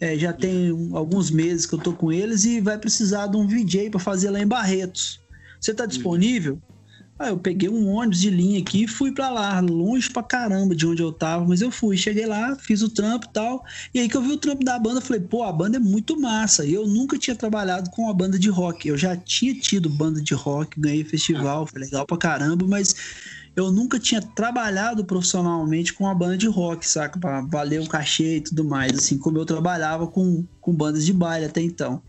É, 0.00 0.18
já 0.18 0.32
tem 0.32 0.70
alguns 0.94 1.30
meses 1.30 1.66
que 1.66 1.74
eu 1.74 1.78
tô 1.78 1.92
com 1.92 2.10
eles 2.10 2.44
e 2.44 2.60
vai 2.60 2.78
precisar 2.78 3.26
de 3.26 3.36
um 3.36 3.46
VJ 3.46 3.90
para 3.90 4.00
fazer 4.00 4.30
lá 4.30 4.40
em 4.40 4.46
Barretos. 4.46 5.20
Você 5.60 5.74
tá 5.74 5.84
disponível? 5.84 6.58
Aí 7.20 7.28
eu 7.28 7.36
peguei 7.36 7.68
um 7.68 7.86
ônibus 7.86 8.18
de 8.18 8.30
linha 8.30 8.58
aqui 8.58 8.84
e 8.84 8.88
fui 8.88 9.12
para 9.12 9.28
lá, 9.28 9.60
longe 9.60 10.08
pra 10.08 10.22
caramba 10.22 10.74
de 10.74 10.86
onde 10.86 11.02
eu 11.02 11.12
tava, 11.12 11.44
mas 11.44 11.60
eu 11.60 11.70
fui, 11.70 11.94
cheguei 11.94 12.24
lá, 12.24 12.56
fiz 12.56 12.80
o 12.80 12.88
trampo 12.88 13.26
e 13.26 13.30
tal. 13.30 13.62
E 13.92 14.00
aí 14.00 14.08
que 14.08 14.16
eu 14.16 14.22
vi 14.22 14.32
o 14.32 14.38
trampo 14.38 14.64
da 14.64 14.78
banda, 14.78 15.02
falei, 15.02 15.20
pô, 15.20 15.42
a 15.42 15.52
banda 15.52 15.76
é 15.76 15.80
muito 15.80 16.18
massa. 16.18 16.64
E 16.64 16.72
eu 16.72 16.86
nunca 16.86 17.18
tinha 17.18 17.36
trabalhado 17.36 17.90
com 17.90 18.04
uma 18.04 18.14
banda 18.14 18.38
de 18.38 18.48
rock. 18.48 18.88
Eu 18.88 18.96
já 18.96 19.14
tinha 19.14 19.54
tido 19.54 19.90
banda 19.90 20.22
de 20.22 20.32
rock, 20.32 20.80
ganhei 20.80 21.04
festival, 21.04 21.66
foi 21.66 21.82
legal 21.82 22.06
pra 22.06 22.16
caramba, 22.16 22.66
mas 22.66 22.94
eu 23.56 23.70
nunca 23.72 23.98
tinha 23.98 24.22
trabalhado 24.22 25.04
profissionalmente 25.04 25.92
com 25.92 26.04
uma 26.04 26.14
banda 26.14 26.36
de 26.36 26.46
rock, 26.46 26.86
saca? 26.86 27.18
Pra 27.18 27.40
valer 27.42 27.80
o 27.80 27.88
cachê 27.88 28.36
e 28.36 28.40
tudo 28.40 28.64
mais, 28.64 28.96
assim 28.96 29.18
como 29.18 29.38
eu 29.38 29.44
trabalhava 29.44 30.06
com, 30.06 30.46
com 30.60 30.72
bandas 30.72 31.04
de 31.04 31.12
baile 31.12 31.46
até 31.46 31.60
então. 31.60 32.02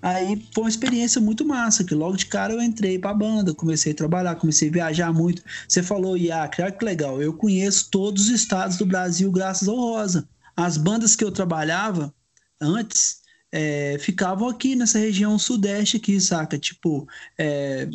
Aí 0.00 0.46
foi 0.54 0.64
uma 0.64 0.70
experiência 0.70 1.20
muito 1.20 1.44
massa, 1.44 1.82
que 1.82 1.94
logo 1.94 2.16
de 2.16 2.26
cara 2.26 2.52
eu 2.52 2.62
entrei 2.62 2.98
pra 2.98 3.12
banda, 3.12 3.52
comecei 3.52 3.92
a 3.92 3.96
trabalhar, 3.96 4.36
comecei 4.36 4.68
a 4.68 4.72
viajar 4.72 5.12
muito. 5.12 5.42
Você 5.68 5.82
falou, 5.82 6.16
Iacre, 6.16 6.62
olha 6.62 6.72
que 6.72 6.84
legal, 6.84 7.20
eu 7.20 7.32
conheço 7.32 7.88
todos 7.90 8.24
os 8.24 8.30
estados 8.30 8.76
do 8.76 8.86
Brasil 8.86 9.30
graças 9.32 9.68
ao 9.68 9.76
Rosa. 9.76 10.28
As 10.56 10.76
bandas 10.76 11.16
que 11.16 11.24
eu 11.24 11.32
trabalhava 11.32 12.14
antes 12.60 13.18
é, 13.50 13.96
ficavam 13.98 14.48
aqui 14.48 14.76
nessa 14.76 14.98
região 14.98 15.38
sudeste 15.38 15.96
aqui, 15.96 16.20
saca? 16.20 16.58
Tipo, 16.58 17.06
é, 17.36 17.88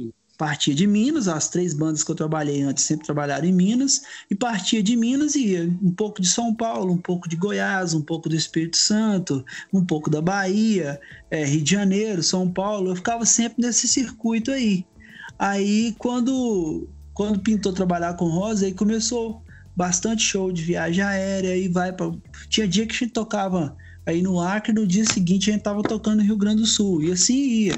partia 0.43 0.75
de 0.75 0.85
Minas, 0.85 1.29
as 1.29 1.47
três 1.47 1.73
bandas 1.73 2.03
que 2.03 2.11
eu 2.11 2.15
trabalhei 2.15 2.63
antes 2.63 2.83
sempre 2.83 3.05
trabalharam 3.05 3.47
em 3.47 3.53
Minas, 3.53 4.01
e 4.29 4.35
partia 4.35 4.83
de 4.83 4.93
Minas 4.93 5.35
e 5.35 5.53
ia 5.53 5.73
um 5.81 5.89
pouco 5.89 6.21
de 6.21 6.27
São 6.27 6.53
Paulo, 6.53 6.91
um 6.91 6.97
pouco 6.97 7.29
de 7.29 7.37
Goiás, 7.37 7.93
um 7.93 8.01
pouco 8.01 8.27
do 8.27 8.35
Espírito 8.35 8.75
Santo, 8.75 9.45
um 9.71 9.85
pouco 9.85 10.09
da 10.09 10.21
Bahia, 10.21 10.99
é, 11.31 11.45
Rio 11.45 11.63
de 11.63 11.71
Janeiro, 11.71 12.21
São 12.21 12.51
Paulo, 12.51 12.91
eu 12.91 12.95
ficava 12.97 13.25
sempre 13.25 13.65
nesse 13.65 13.87
circuito 13.87 14.51
aí. 14.51 14.85
Aí 15.39 15.95
quando, 15.97 16.89
quando 17.13 17.39
pintou 17.39 17.71
trabalhar 17.71 18.15
com 18.15 18.25
Rosa, 18.25 18.65
aí 18.65 18.73
começou 18.73 19.41
bastante 19.73 20.23
show 20.23 20.51
de 20.51 20.61
viagem 20.61 21.05
aérea, 21.05 21.55
e 21.55 21.69
vai 21.69 21.93
para 21.93 22.11
Tinha 22.49 22.67
dia 22.67 22.85
que 22.85 22.93
a 22.93 22.97
gente 22.97 23.13
tocava 23.13 23.77
aí 24.05 24.21
no 24.21 24.41
Acre, 24.41 24.73
no 24.73 24.85
dia 24.85 25.05
seguinte 25.05 25.49
a 25.49 25.53
gente 25.53 25.63
tava 25.63 25.81
tocando 25.81 26.17
no 26.17 26.23
Rio 26.23 26.35
Grande 26.35 26.63
do 26.63 26.67
Sul, 26.67 27.01
e 27.01 27.13
assim 27.13 27.33
ia. 27.33 27.75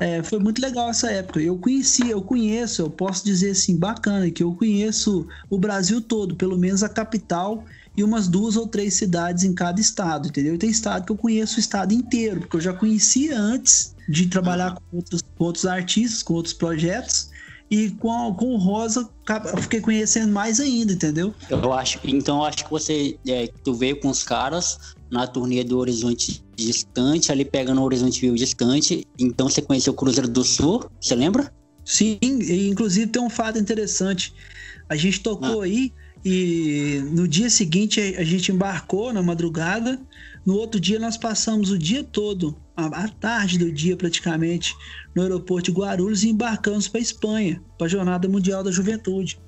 É, 0.00 0.22
foi 0.22 0.38
muito 0.38 0.60
legal 0.60 0.90
essa 0.90 1.10
época. 1.10 1.40
Eu 1.40 1.56
conheci, 1.56 2.10
eu 2.10 2.20
conheço, 2.20 2.82
eu 2.82 2.90
posso 2.90 3.24
dizer 3.24 3.50
assim, 3.50 3.76
bacana, 3.76 4.30
que 4.30 4.42
eu 4.42 4.54
conheço 4.54 5.26
o 5.48 5.58
Brasil 5.58 6.00
todo, 6.00 6.34
pelo 6.34 6.58
menos 6.58 6.82
a 6.82 6.88
capital 6.88 7.64
e 7.96 8.02
umas 8.02 8.26
duas 8.26 8.56
ou 8.56 8.66
três 8.66 8.94
cidades 8.94 9.44
em 9.44 9.54
cada 9.54 9.80
estado, 9.80 10.28
entendeu? 10.28 10.58
tem 10.58 10.68
estado 10.68 11.04
que 11.04 11.12
eu 11.12 11.16
conheço 11.16 11.58
o 11.58 11.60
estado 11.60 11.94
inteiro, 11.94 12.40
porque 12.40 12.56
eu 12.56 12.60
já 12.60 12.72
conhecia 12.72 13.38
antes 13.38 13.94
de 14.08 14.26
trabalhar 14.26 14.74
com 14.74 14.96
outros, 14.96 15.22
com 15.22 15.44
outros 15.44 15.64
artistas, 15.64 16.22
com 16.22 16.34
outros 16.34 16.54
projetos. 16.54 17.32
E 17.70 17.90
com, 17.92 18.34
com 18.34 18.54
o 18.54 18.58
Rosa, 18.58 19.08
eu 19.46 19.62
fiquei 19.62 19.80
conhecendo 19.80 20.30
mais 20.30 20.60
ainda, 20.60 20.92
entendeu? 20.92 21.34
Eu 21.48 21.72
acho, 21.72 21.98
então 22.04 22.38
eu 22.38 22.44
acho 22.44 22.64
que 22.64 22.70
você, 22.70 23.18
é, 23.26 23.48
tu 23.64 23.72
veio 23.72 23.98
com 23.98 24.08
os 24.08 24.22
caras 24.22 24.94
na 25.10 25.26
turnê 25.26 25.64
do 25.64 25.78
Horizonte 25.78 26.43
Distante, 26.56 27.30
ali 27.30 27.44
pegando 27.44 27.80
o 27.80 27.84
Horizonte 27.84 28.20
Vivo 28.20 28.36
Distante. 28.36 29.06
Então 29.18 29.48
você 29.48 29.62
conheceu 29.62 29.92
o 29.92 29.96
Cruzeiro 29.96 30.28
do 30.28 30.44
Sul, 30.44 30.84
você 31.00 31.14
lembra? 31.14 31.52
Sim, 31.84 32.18
inclusive 32.20 33.06
tem 33.08 33.22
um 33.22 33.30
fato 33.30 33.58
interessante. 33.58 34.32
A 34.88 34.96
gente 34.96 35.20
tocou 35.20 35.62
ah. 35.62 35.64
aí 35.64 35.92
e 36.24 37.02
no 37.12 37.28
dia 37.28 37.50
seguinte 37.50 38.00
a 38.00 38.24
gente 38.24 38.50
embarcou 38.50 39.12
na 39.12 39.22
madrugada. 39.22 40.00
No 40.44 40.54
outro 40.56 40.80
dia 40.80 40.98
nós 40.98 41.16
passamos 41.16 41.70
o 41.70 41.78
dia 41.78 42.04
todo, 42.04 42.56
a 42.76 43.08
tarde 43.08 43.58
do 43.58 43.72
dia 43.72 43.96
praticamente, 43.96 44.74
no 45.14 45.22
aeroporto 45.22 45.70
de 45.70 45.78
Guarulhos 45.78 46.22
e 46.22 46.28
embarcamos 46.28 46.86
para 46.86 47.00
Espanha, 47.00 47.62
para 47.78 47.86
a 47.86 47.90
Jornada 47.90 48.28
Mundial 48.28 48.62
da 48.62 48.70
Juventude. 48.70 49.38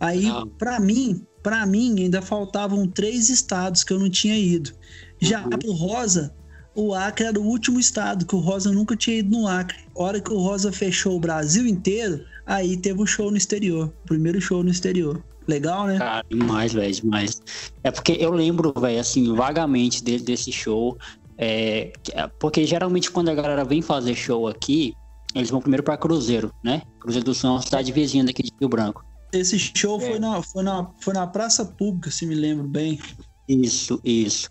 Aí, 0.00 0.26
ah. 0.26 0.44
para 0.58 0.80
mim, 0.80 1.26
para 1.42 1.66
mim 1.66 2.00
ainda 2.00 2.22
faltavam 2.22 2.86
três 2.86 3.28
estados 3.28 3.84
que 3.84 3.92
eu 3.92 3.98
não 3.98 4.10
tinha 4.10 4.36
ido. 4.38 4.72
Já 5.20 5.42
uhum. 5.42 5.50
pro 5.50 5.72
Rosa, 5.72 6.34
o 6.80 6.94
Acre 6.94 7.26
era 7.26 7.40
o 7.40 7.44
último 7.44 7.80
estado 7.80 8.24
que 8.24 8.34
o 8.34 8.38
Rosa 8.38 8.72
nunca 8.72 8.96
tinha 8.96 9.18
ido 9.18 9.30
no 9.30 9.46
Acre. 9.46 9.78
A 9.96 10.02
hora 10.02 10.20
que 10.20 10.32
o 10.32 10.38
Rosa 10.38 10.70
fechou 10.72 11.16
o 11.16 11.20
Brasil 11.20 11.66
inteiro, 11.66 12.24
Aí 12.48 12.78
teve 12.78 12.98
o 12.98 13.02
um 13.02 13.06
show 13.06 13.30
no 13.30 13.36
exterior, 13.36 13.92
primeiro 14.06 14.40
show 14.40 14.64
no 14.64 14.70
exterior. 14.70 15.22
Legal, 15.46 15.86
né? 15.86 15.98
Cara, 15.98 16.24
demais, 16.30 16.72
velho, 16.72 16.94
demais. 16.94 17.42
É 17.84 17.90
porque 17.90 18.12
eu 18.12 18.30
lembro, 18.30 18.72
velho, 18.72 18.98
assim, 18.98 19.34
vagamente 19.34 20.02
desse, 20.02 20.24
desse 20.24 20.50
show. 20.50 20.96
É, 21.36 21.92
é, 22.12 22.26
porque 22.40 22.64
geralmente 22.64 23.10
quando 23.10 23.28
a 23.28 23.34
galera 23.34 23.66
vem 23.66 23.82
fazer 23.82 24.14
show 24.14 24.48
aqui, 24.48 24.94
eles 25.34 25.50
vão 25.50 25.60
primeiro 25.60 25.82
para 25.82 25.98
Cruzeiro, 25.98 26.50
né? 26.64 26.82
Cruzeiro 26.98 27.26
do 27.26 27.34
Sul 27.34 27.50
é 27.50 27.52
uma 27.52 27.62
cidade 27.62 27.92
vizinha 27.92 28.24
daqui 28.24 28.42
de 28.42 28.50
Rio 28.58 28.68
Branco. 28.68 29.04
Esse 29.30 29.58
show 29.58 30.00
é. 30.00 30.06
foi, 30.06 30.18
na, 30.18 30.42
foi, 30.42 30.62
na, 30.62 30.90
foi 31.00 31.12
na 31.12 31.26
praça 31.26 31.66
pública, 31.66 32.10
se 32.10 32.24
me 32.24 32.34
lembro 32.34 32.66
bem. 32.66 32.98
Isso, 33.46 34.00
isso. 34.02 34.48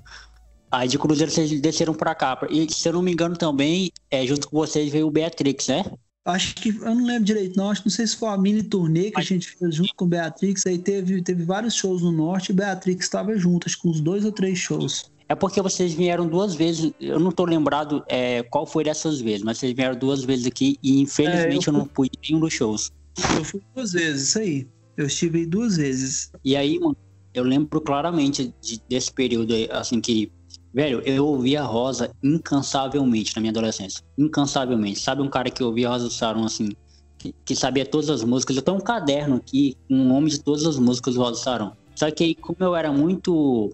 Aí 0.71 0.87
de 0.87 0.99
Cruzeiro 0.99 1.31
vocês 1.31 1.61
desceram 1.61 1.93
para 1.93 2.13
cá. 2.13 2.39
E 2.49 2.71
se 2.71 2.87
eu 2.87 2.93
não 2.93 3.01
me 3.01 3.11
engano 3.11 3.35
também, 3.37 3.91
é, 4.11 4.25
junto 4.25 4.49
com 4.49 4.57
vocês 4.57 4.91
veio 4.91 5.07
o 5.07 5.11
Beatrix, 5.11 5.67
né? 5.67 5.85
Acho 6.25 6.55
que, 6.55 6.69
eu 6.69 6.93
não 6.93 7.05
lembro 7.05 7.23
direito, 7.23 7.55
não. 7.55 7.71
Acho 7.71 7.81
que 7.81 7.87
não 7.87 7.95
sei 7.95 8.05
se 8.05 8.17
foi 8.17 8.27
a 8.27 8.37
mini 8.37 8.61
turnê 8.61 9.11
que 9.11 9.19
a 9.19 9.23
gente 9.23 9.49
fez 9.49 9.75
junto 9.75 9.95
com 9.95 10.03
o 10.03 10.07
Beatrix. 10.09 10.65
Aí 10.65 10.77
teve, 10.77 11.21
teve 11.21 11.43
vários 11.43 11.73
shows 11.73 12.01
no 12.01 12.11
norte 12.11 12.49
e 12.49 12.53
Beatrix 12.53 13.05
estava 13.05 13.37
junto, 13.37 13.67
acho 13.67 13.81
que 13.81 13.87
uns 13.87 14.01
dois 14.01 14.25
ou 14.25 14.31
três 14.31 14.57
shows. 14.59 15.09
É 15.29 15.35
porque 15.35 15.61
vocês 15.61 15.93
vieram 15.93 16.27
duas 16.27 16.53
vezes, 16.53 16.91
eu 16.99 17.19
não 17.19 17.31
tô 17.31 17.45
lembrado 17.45 18.03
é, 18.07 18.43
qual 18.43 18.65
foi 18.65 18.83
dessas 18.83 19.19
vezes, 19.19 19.41
mas 19.41 19.57
vocês 19.57 19.73
vieram 19.73 19.97
duas 19.97 20.23
vezes 20.23 20.47
aqui 20.47 20.77
e 20.81 21.01
infelizmente 21.01 21.67
é, 21.67 21.69
eu, 21.69 21.73
eu, 21.73 21.79
não 21.79 21.85
pude 21.85 22.11
ir 22.15 22.29
nenhum 22.29 22.39
dos 22.41 22.53
shows. 22.53 22.91
Eu 23.35 23.43
fui 23.43 23.61
duas 23.75 23.91
vezes, 23.91 24.29
isso 24.29 24.39
aí. 24.39 24.67
Eu 24.95 25.07
estive 25.07 25.45
duas 25.45 25.77
vezes. 25.77 26.31
E 26.43 26.55
aí, 26.55 26.79
mano, 26.79 26.95
eu 27.33 27.43
lembro 27.43 27.79
claramente 27.81 28.53
de, 28.61 28.81
desse 28.89 29.11
período 29.11 29.53
aí, 29.53 29.69
assim, 29.71 29.99
que, 29.99 30.31
velho, 30.77 31.01
eu 31.03 31.25
ouvia 31.25 31.63
Rosa 31.63 32.11
incansavelmente 32.23 33.35
na 33.35 33.41
minha 33.41 33.49
adolescência. 33.49 34.03
Incansavelmente. 34.15 34.99
Sabe 34.99 35.23
um 35.23 35.27
cara 35.27 35.49
que 35.49 35.63
ouvia 35.63 35.89
Rosa 35.89 36.07
Saron, 36.11 36.45
assim, 36.45 36.69
que, 37.17 37.33
que, 37.43 37.55
sabia 37.55 37.83
todas 37.83 38.11
as 38.11 38.23
músicas? 38.23 38.55
Eu 38.55 38.61
tenho 38.61 38.77
um 38.77 38.81
caderno 38.81 39.37
aqui 39.37 39.75
um 39.89 40.07
nome 40.07 40.29
de 40.29 40.39
todas 40.39 40.67
as 40.67 40.77
músicas 40.77 41.15
do 41.15 41.21
Rosa 41.21 41.41
Saron. 41.41 41.71
Só 41.95 42.11
que 42.11 42.23
aí, 42.23 42.35
como 42.35 42.57
eu 42.59 42.75
era 42.75 42.91
muito 42.91 43.73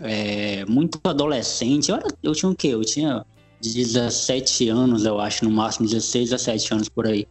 é, 0.00 0.64
muito 0.64 0.98
adolescente. 1.04 1.90
Eu, 1.90 1.96
era, 1.96 2.08
eu 2.22 2.32
tinha 2.32 2.50
o 2.50 2.56
quê? 2.56 2.68
Eu 2.68 2.80
tinha 2.80 3.26
17 3.60 4.70
anos, 4.70 5.04
eu 5.04 5.20
acho, 5.20 5.44
no 5.44 5.50
máximo 5.50 5.86
16, 5.86 6.30
17 6.30 6.72
anos 6.72 6.88
por 6.88 7.06
aí. 7.06 7.26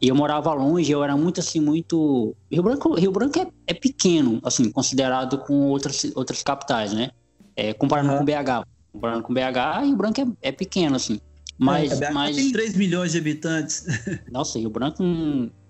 E 0.00 0.08
eu 0.08 0.16
morava 0.16 0.52
longe, 0.52 0.90
eu 0.90 1.04
era 1.04 1.16
muito 1.16 1.38
assim, 1.38 1.60
muito. 1.60 2.34
Rio 2.50 2.64
Branco, 2.64 2.92
Rio 2.94 3.12
Branco 3.12 3.38
é, 3.38 3.46
é 3.68 3.74
pequeno, 3.74 4.40
assim, 4.42 4.68
considerado 4.68 5.38
com 5.38 5.68
outras, 5.68 6.10
outras 6.16 6.42
capitais, 6.42 6.92
né? 6.92 7.12
É, 7.56 7.72
comparando 7.72 8.12
uhum. 8.12 8.18
com 8.18 8.24
BH. 8.24 8.66
Comparando 8.92 9.22
com 9.22 9.34
BH, 9.34 9.84
Rio 9.84 9.96
Branco 9.96 10.20
é, 10.20 10.48
é 10.48 10.52
pequeno, 10.52 10.96
assim. 10.96 11.20
Mas, 11.58 12.00
é, 12.00 12.10
mas... 12.10 12.36
tem 12.36 12.52
3 12.52 12.76
milhões 12.76 13.12
de 13.12 13.18
habitantes. 13.18 13.86
Nossa, 14.30 14.58
Rio 14.58 14.70
Branco 14.70 15.02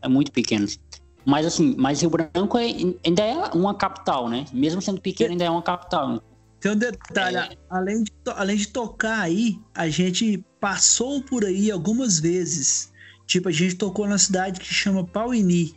é 0.01 0.09
muito 0.09 0.33
pequeno. 0.33 0.67
Mas 1.25 1.47
assim, 1.47 1.75
mas 1.79 2.01
Rio 2.01 2.11
Branco 2.11 2.59
é, 2.59 2.67
ainda 3.05 3.23
é 3.23 3.37
uma 3.55 3.75
capital, 3.75 4.29
né? 4.29 4.45
Mesmo 4.53 4.83
sendo 4.83 5.01
pequeno, 5.01 5.33
ainda 5.33 5.45
é 5.45 5.51
uma 5.51 5.63
capital. 5.63 6.21
Tem 6.61 6.73
um 6.73 6.77
detalhe, 6.77 7.37
é... 7.37 7.57
além, 7.71 8.05
de, 8.05 8.13
além 8.27 8.57
de 8.57 8.69
tocar 8.69 9.21
aí, 9.21 9.59
a 9.75 9.89
gente 9.89 10.45
passou 10.61 11.23
por 11.23 11.45
aí 11.45 11.71
algumas 11.71 12.19
vezes. 12.19 12.93
Tipo, 13.27 13.49
a 13.49 13.53
gente 13.53 13.77
tocou 13.77 14.07
na 14.09 14.19
cidade 14.19 14.61
que 14.61 14.73
chama 14.73 15.05
Pauini, 15.05 15.75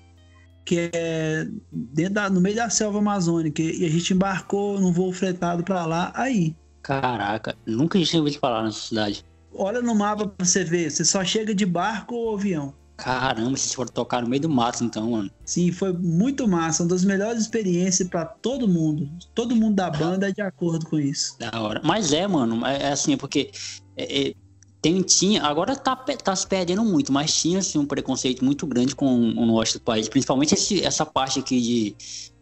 que 0.66 0.90
é 0.92 1.48
dentro 1.72 2.16
da, 2.16 2.30
no 2.30 2.42
meio 2.42 2.56
da 2.56 2.70
selva 2.70 2.98
amazônica. 2.98 3.62
E 3.62 3.86
a 3.86 3.90
gente 3.90 4.14
embarcou 4.14 4.80
num 4.80 4.92
voo 4.92 5.14
fretado 5.14 5.64
para 5.64 5.86
lá 5.86 6.12
aí. 6.16 6.56
Caraca, 6.82 7.56
nunca 7.66 8.02
tinha 8.04 8.20
ouvido 8.20 8.40
falar 8.40 8.64
nessa 8.64 8.80
cidade. 8.80 9.24
Olha 9.54 9.82
no 9.82 9.96
mapa 9.96 10.28
pra 10.28 10.46
você 10.46 10.64
ver, 10.64 10.92
você 10.92 11.06
só 11.06 11.24
chega 11.24 11.56
de 11.56 11.66
barco 11.66 12.16
ou 12.16 12.36
avião. 12.36 12.74
Caramba, 12.98 13.58
vocês 13.58 13.74
foram 13.74 13.92
tocar 13.92 14.22
no 14.22 14.30
meio 14.30 14.42
do 14.42 14.50
mato, 14.50 14.84
então, 14.84 15.12
mano. 15.12 15.30
Sim, 15.46 15.72
foi 15.72 15.92
muito 15.92 16.48
massa. 16.48 16.84
Uma 16.84 16.90
das 16.90 17.04
melhores 17.04 17.42
experiências 17.42 18.08
para 18.08 18.26
todo 18.26 18.68
mundo. 18.68 19.10
Todo 19.34 19.56
mundo 19.56 19.76
da 19.76 19.90
banda 19.90 20.30
é 20.30 20.32
de 20.32 20.42
acordo 20.42 20.86
com 20.86 20.98
isso. 20.98 21.38
Da 21.38 21.52
hora. 21.60 21.82
Mas 21.84 22.14
é, 22.14 22.26
mano, 22.26 22.66
é, 22.66 22.84
é 22.84 22.92
assim, 22.92 23.18
porque 23.18 23.52
é, 23.98 24.30
é, 24.30 24.34
tem, 24.86 25.02
tinha, 25.02 25.42
agora 25.42 25.76
tá, 25.76 25.96
tá 25.96 26.36
se 26.36 26.46
perdendo 26.46 26.86
muito, 26.86 27.12
mas 27.12 27.34
tinha 27.42 27.58
assim, 27.58 27.80
um 27.80 27.88
preconceito 27.88 28.46
muito 28.46 28.68
grande 28.68 28.96
com 28.96 29.08
o 29.08 29.44
nosso 29.44 29.82
país, 29.82 30.08
principalmente 30.08 30.54
esse, 30.54 30.86
essa 30.86 31.04
parte 31.04 31.40
aqui 31.40 31.60
de, 31.60 31.96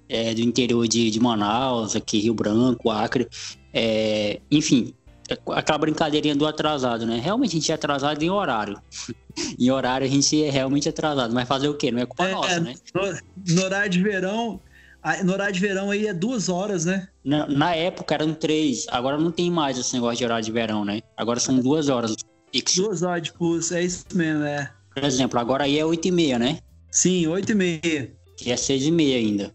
é, 0.09 0.33
do 0.33 0.41
interior 0.41 0.85
de, 0.85 1.09
de 1.09 1.21
Manaus, 1.21 1.95
aqui 1.95 2.19
Rio 2.19 2.33
Branco, 2.33 2.89
Acre. 2.89 3.29
É, 3.73 4.41
enfim, 4.51 4.93
é 5.29 5.37
aquela 5.51 5.77
brincadeirinha 5.77 6.35
do 6.35 6.45
atrasado, 6.45 7.05
né? 7.05 7.17
Realmente 7.17 7.51
a 7.51 7.53
gente 7.53 7.71
é 7.71 7.75
atrasado 7.75 8.21
em 8.21 8.29
horário. 8.29 8.77
em 9.57 9.71
horário 9.71 10.05
a 10.05 10.09
gente 10.09 10.43
é 10.43 10.49
realmente 10.49 10.89
atrasado, 10.89 11.33
mas 11.33 11.47
fazer 11.47 11.69
o 11.69 11.75
quê? 11.75 11.93
Não 11.93 12.01
é 12.01 12.05
culpa 12.05 12.27
é, 12.27 12.31
nossa, 12.33 12.59
né? 12.59 12.73
No, 12.93 13.55
no, 13.55 13.63
horário 13.63 13.89
de 13.89 14.03
verão, 14.03 14.59
no 15.23 15.31
horário 15.31 15.53
de 15.53 15.61
verão 15.61 15.91
aí 15.91 16.07
é 16.07 16.13
duas 16.13 16.49
horas, 16.49 16.83
né? 16.83 17.07
Na, 17.23 17.47
na, 17.47 17.73
época 17.73 18.13
eram 18.13 18.33
três, 18.33 18.85
agora 18.89 19.17
não 19.17 19.31
tem 19.31 19.49
mais 19.49 19.77
esse 19.77 19.93
negócio 19.93 20.17
de 20.17 20.25
horário 20.25 20.43
de 20.43 20.51
verão, 20.51 20.83
né? 20.83 20.99
Agora 21.15 21.39
são 21.39 21.57
duas 21.57 21.87
horas. 21.87 22.13
Duas 22.75 23.01
horas 23.01 23.23
de 23.23 23.33
pulso, 23.33 23.73
é 23.73 23.83
isso 23.83 24.05
mesmo, 24.13 24.43
é. 24.43 24.71
Por 24.93 25.03
exemplo, 25.03 25.39
agora 25.39 25.63
aí 25.63 25.79
é 25.79 25.85
oito 25.85 26.07
e 26.07 26.11
meia, 26.11 26.37
né? 26.37 26.59
Sim, 26.91 27.25
oito 27.27 27.51
e 27.51 27.55
meia. 27.55 28.15
Que 28.37 28.51
é 28.51 28.57
seis 28.57 28.83
e 28.83 28.91
meia 28.91 29.17
ainda. 29.17 29.53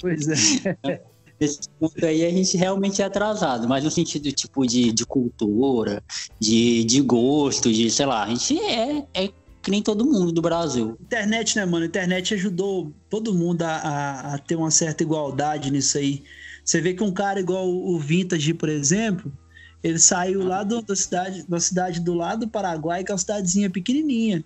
Pois 0.00 0.26
é. 0.28 1.02
nesse 1.40 1.60
ponto 1.78 2.04
aí 2.04 2.24
a 2.24 2.30
gente 2.30 2.56
realmente 2.56 3.00
é 3.00 3.04
atrasado, 3.04 3.68
mas 3.68 3.84
no 3.84 3.90
sentido 3.90 4.30
tipo 4.32 4.66
de, 4.66 4.92
de 4.92 5.06
cultura, 5.06 6.02
de, 6.38 6.84
de 6.84 7.00
gosto, 7.00 7.72
de 7.72 7.90
sei 7.90 8.06
lá, 8.06 8.24
a 8.24 8.28
gente 8.28 8.58
é, 8.58 9.04
é 9.14 9.28
que 9.62 9.70
nem 9.70 9.82
todo 9.82 10.04
mundo 10.04 10.32
do 10.32 10.42
Brasil. 10.42 10.96
Internet, 11.00 11.56
né, 11.56 11.64
mano? 11.64 11.84
Internet 11.84 12.34
ajudou 12.34 12.92
todo 13.08 13.34
mundo 13.34 13.62
a, 13.62 13.76
a, 13.76 14.34
a 14.34 14.38
ter 14.38 14.56
uma 14.56 14.70
certa 14.70 15.02
igualdade 15.02 15.70
nisso 15.70 15.98
aí. 15.98 16.22
Você 16.64 16.80
vê 16.80 16.94
que 16.94 17.02
um 17.02 17.12
cara 17.12 17.40
igual 17.40 17.68
o 17.68 17.98
Vintage, 17.98 18.52
por 18.54 18.68
exemplo, 18.68 19.32
ele 19.82 19.98
saiu 19.98 20.42
lá 20.44 20.62
do, 20.62 20.82
da, 20.82 20.96
cidade, 20.96 21.44
da 21.48 21.60
cidade 21.60 22.00
do 22.00 22.14
lado 22.14 22.46
do 22.46 22.48
Paraguai, 22.48 23.04
que 23.04 23.10
é 23.10 23.14
uma 23.14 23.18
cidadezinha 23.18 23.70
pequenininha. 23.70 24.44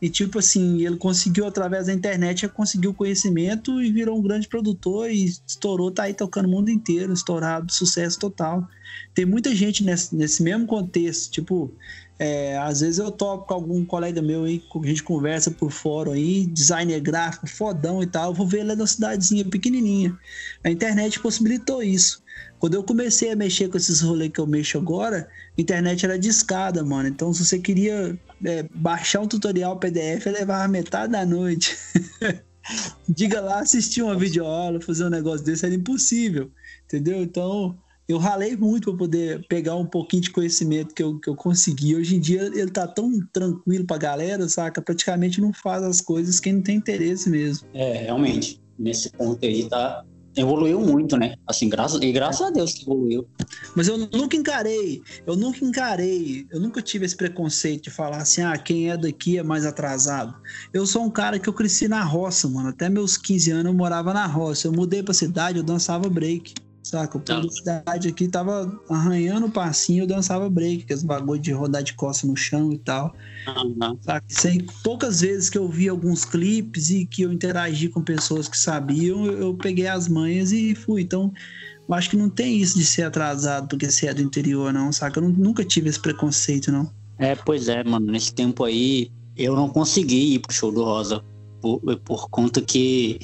E 0.00 0.08
tipo 0.08 0.38
assim, 0.38 0.84
ele 0.84 0.96
conseguiu 0.96 1.46
através 1.46 1.86
da 1.86 1.92
internet, 1.92 2.48
conseguiu 2.48 2.94
conhecimento 2.94 3.82
e 3.82 3.92
virou 3.92 4.18
um 4.18 4.22
grande 4.22 4.48
produtor 4.48 5.10
e 5.10 5.26
estourou, 5.46 5.90
tá 5.90 6.04
aí 6.04 6.14
tocando 6.14 6.46
o 6.46 6.50
mundo 6.50 6.70
inteiro, 6.70 7.12
estourado, 7.12 7.72
sucesso 7.72 8.18
total. 8.18 8.66
Tem 9.14 9.26
muita 9.26 9.54
gente 9.54 9.84
nesse, 9.84 10.14
nesse 10.16 10.42
mesmo 10.42 10.66
contexto, 10.66 11.30
tipo, 11.30 11.70
é, 12.18 12.56
às 12.58 12.80
vezes 12.80 12.98
eu 12.98 13.10
toco 13.10 13.46
com 13.46 13.54
algum 13.54 13.84
colega 13.84 14.22
meu 14.22 14.44
aí, 14.44 14.62
a 14.74 14.86
gente 14.86 15.02
conversa 15.02 15.50
por 15.50 15.70
fórum 15.70 16.12
aí, 16.12 16.46
designer 16.46 17.00
gráfico, 17.00 17.46
fodão 17.46 18.02
e 18.02 18.06
tal, 18.06 18.32
vou 18.32 18.46
ver 18.46 18.60
ele 18.60 18.74
na 18.74 18.86
cidadezinha 18.86 19.44
pequenininha. 19.44 20.18
A 20.64 20.70
internet 20.70 21.20
possibilitou 21.20 21.82
isso. 21.82 22.22
Quando 22.60 22.74
eu 22.74 22.84
comecei 22.84 23.32
a 23.32 23.36
mexer 23.36 23.70
com 23.70 23.78
esses 23.78 24.02
rolês 24.02 24.30
que 24.30 24.38
eu 24.38 24.46
mexo 24.46 24.76
agora, 24.76 25.26
a 25.58 25.60
internet 25.60 26.04
era 26.04 26.18
discada, 26.18 26.84
mano. 26.84 27.08
Então, 27.08 27.32
se 27.32 27.42
você 27.42 27.58
queria 27.58 28.18
é, 28.44 28.62
baixar 28.74 29.20
um 29.20 29.26
tutorial 29.26 29.78
PDF, 29.78 30.26
levava 30.26 30.68
metade 30.68 31.10
da 31.10 31.24
noite. 31.24 31.74
Diga 33.08 33.40
lá, 33.40 33.60
assistir 33.60 34.02
uma 34.02 34.14
videoaula, 34.14 34.78
fazer 34.78 35.06
um 35.06 35.10
negócio 35.10 35.44
desse 35.44 35.64
era 35.64 35.74
impossível, 35.74 36.50
entendeu? 36.84 37.22
Então, 37.22 37.78
eu 38.06 38.18
ralei 38.18 38.54
muito 38.54 38.90
para 38.90 38.98
poder 38.98 39.46
pegar 39.48 39.76
um 39.76 39.86
pouquinho 39.86 40.22
de 40.22 40.30
conhecimento 40.30 40.94
que 40.94 41.02
eu, 41.02 41.18
que 41.18 41.30
eu 41.30 41.34
consegui. 41.34 41.96
Hoje 41.96 42.16
em 42.16 42.20
dia, 42.20 42.42
ele 42.42 42.70
tá 42.70 42.86
tão 42.86 43.26
tranquilo 43.32 43.86
pra 43.86 43.96
galera, 43.96 44.46
saca? 44.50 44.82
Praticamente 44.82 45.40
não 45.40 45.52
faz 45.52 45.82
as 45.82 46.02
coisas 46.02 46.38
quem 46.38 46.54
não 46.54 46.62
tem 46.62 46.76
interesse 46.76 47.30
mesmo. 47.30 47.66
É, 47.72 48.02
realmente. 48.02 48.60
Nesse 48.78 49.10
ponto 49.10 49.44
aí 49.44 49.68
tá, 49.68 50.04
evoluiu 50.36 50.80
muito, 50.80 51.16
né? 51.16 51.34
Assim, 51.46 51.68
graças, 51.68 52.00
e 52.00 52.12
graças 52.12 52.46
a 52.46 52.50
Deus 52.50 52.74
que 52.74 52.82
evoluiu. 52.82 53.26
Mas 53.74 53.88
eu 53.88 53.98
nunca 53.98 54.36
encarei, 54.36 55.02
eu 55.26 55.36
nunca 55.36 55.64
encarei, 55.64 56.46
eu 56.50 56.60
nunca 56.60 56.80
tive 56.82 57.04
esse 57.04 57.16
preconceito 57.16 57.84
de 57.84 57.90
falar 57.90 58.18
assim, 58.18 58.42
ah, 58.42 58.56
quem 58.56 58.90
é 58.90 58.96
daqui 58.96 59.38
é 59.38 59.42
mais 59.42 59.66
atrasado. 59.66 60.34
Eu 60.72 60.86
sou 60.86 61.04
um 61.04 61.10
cara 61.10 61.38
que 61.38 61.48
eu 61.48 61.52
cresci 61.52 61.88
na 61.88 62.02
roça, 62.02 62.48
mano. 62.48 62.68
Até 62.68 62.88
meus 62.88 63.16
15 63.16 63.50
anos 63.50 63.66
eu 63.66 63.74
morava 63.74 64.12
na 64.12 64.26
roça. 64.26 64.66
Eu 64.66 64.72
mudei 64.72 65.02
pra 65.02 65.14
cidade, 65.14 65.58
eu 65.58 65.64
dançava 65.64 66.08
break. 66.08 66.54
Saca? 66.82 67.18
O 67.18 67.20
povo 67.20 67.46
da 67.46 67.52
cidade 67.52 68.08
aqui 68.08 68.26
tava 68.26 68.80
arranhando 68.88 69.46
o 69.46 69.50
passinho, 69.50 70.04
eu 70.04 70.06
dançava 70.06 70.48
break, 70.48 70.84
aqueles 70.84 71.02
bagulho 71.02 71.40
de 71.40 71.52
rodar 71.52 71.82
de 71.82 71.94
costa 71.94 72.26
no 72.26 72.36
chão 72.36 72.72
e 72.72 72.78
tal. 72.78 73.14
Uhum. 73.46 73.98
Saca? 74.00 74.24
Sei, 74.28 74.66
poucas 74.82 75.20
vezes 75.20 75.50
que 75.50 75.58
eu 75.58 75.68
vi 75.68 75.88
alguns 75.88 76.24
clipes 76.24 76.90
e 76.90 77.04
que 77.04 77.22
eu 77.22 77.32
interagi 77.32 77.88
com 77.88 78.02
pessoas 78.02 78.48
que 78.48 78.58
sabiam, 78.58 79.26
eu 79.26 79.54
peguei 79.54 79.86
as 79.86 80.08
manhas 80.08 80.52
e 80.52 80.74
fui. 80.74 81.02
Então, 81.02 81.32
eu 81.88 81.94
acho 81.94 82.10
que 82.10 82.16
não 82.16 82.30
tem 82.30 82.58
isso 82.58 82.78
de 82.78 82.84
ser 82.84 83.02
atrasado 83.02 83.68
porque 83.68 83.90
você 83.90 84.06
é 84.06 84.14
do 84.14 84.22
interior, 84.22 84.72
não, 84.72 84.90
saca? 84.90 85.20
Eu 85.20 85.28
nunca 85.28 85.64
tive 85.64 85.88
esse 85.88 86.00
preconceito, 86.00 86.72
não. 86.72 86.90
É, 87.18 87.34
pois 87.34 87.68
é, 87.68 87.84
mano. 87.84 88.06
Nesse 88.06 88.32
tempo 88.32 88.64
aí, 88.64 89.10
eu 89.36 89.54
não 89.54 89.68
consegui 89.68 90.34
ir 90.34 90.38
pro 90.38 90.52
show 90.52 90.72
do 90.72 90.82
Rosa 90.82 91.22
por, 91.60 91.80
por 92.04 92.30
conta 92.30 92.62
que 92.62 93.18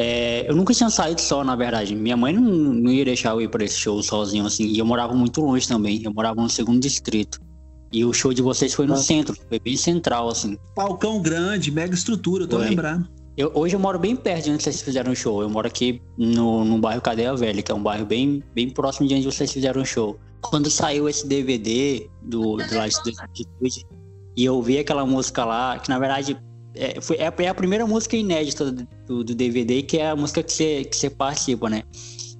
é, 0.00 0.48
eu 0.48 0.54
nunca 0.54 0.72
tinha 0.72 0.88
saído 0.88 1.20
só, 1.20 1.42
na 1.42 1.56
verdade. 1.56 1.92
Minha 1.92 2.16
mãe 2.16 2.32
não, 2.32 2.40
não 2.40 2.90
ia 2.92 3.04
deixar 3.04 3.30
eu 3.30 3.40
ir 3.40 3.48
para 3.48 3.64
esse 3.64 3.76
show 3.76 4.00
sozinho, 4.00 4.46
assim. 4.46 4.64
E 4.66 4.78
eu 4.78 4.86
morava 4.86 5.12
muito 5.12 5.40
longe 5.40 5.66
também. 5.66 6.00
Eu 6.04 6.14
morava 6.14 6.40
no 6.40 6.48
segundo 6.48 6.78
distrito. 6.78 7.40
E 7.90 8.04
o 8.04 8.12
show 8.12 8.32
de 8.32 8.40
vocês 8.40 8.72
foi 8.72 8.86
no 8.86 8.94
ah. 8.94 8.98
centro, 8.98 9.36
foi 9.48 9.58
bem 9.58 9.76
central, 9.76 10.28
assim. 10.28 10.56
Palcão 10.76 11.20
grande, 11.20 11.72
mega 11.72 11.94
estrutura, 11.94 12.46
tô 12.46 12.58
foi. 12.58 12.68
lembrando. 12.68 13.08
Eu, 13.36 13.50
hoje 13.54 13.74
eu 13.74 13.80
moro 13.80 13.98
bem 13.98 14.14
perto 14.14 14.44
de 14.44 14.50
onde 14.52 14.62
vocês 14.62 14.80
fizeram 14.80 15.10
o 15.10 15.16
show. 15.16 15.42
Eu 15.42 15.50
moro 15.50 15.66
aqui 15.66 16.00
no, 16.16 16.64
no 16.64 16.78
bairro 16.78 17.00
Cadeia 17.00 17.34
Velha, 17.34 17.60
que 17.60 17.72
é 17.72 17.74
um 17.74 17.82
bairro 17.82 18.06
bem, 18.06 18.42
bem 18.54 18.70
próximo 18.70 19.08
de 19.08 19.14
onde 19.16 19.24
vocês 19.24 19.52
fizeram 19.52 19.82
o 19.82 19.86
show. 19.86 20.16
Quando 20.42 20.70
saiu 20.70 21.08
esse 21.08 21.26
DVD 21.26 22.08
do, 22.22 22.56
do 22.56 22.74
Light 22.76 22.94
Attitude, 22.96 23.84
e 24.36 24.44
eu 24.44 24.62
vi 24.62 24.78
aquela 24.78 25.04
música 25.04 25.44
lá, 25.44 25.76
que 25.78 25.88
na 25.88 25.98
verdade 25.98 26.38
é, 26.78 27.00
foi, 27.00 27.16
é, 27.16 27.32
é 27.36 27.48
a 27.48 27.54
primeira 27.54 27.86
música 27.86 28.16
inédita 28.16 28.70
do, 28.70 29.24
do, 29.24 29.34
DVD, 29.34 29.82
que 29.82 29.98
é 29.98 30.10
a 30.10 30.16
música 30.16 30.42
que 30.42 30.52
você, 30.52 30.84
que 30.84 31.10
participa, 31.10 31.68
né? 31.68 31.82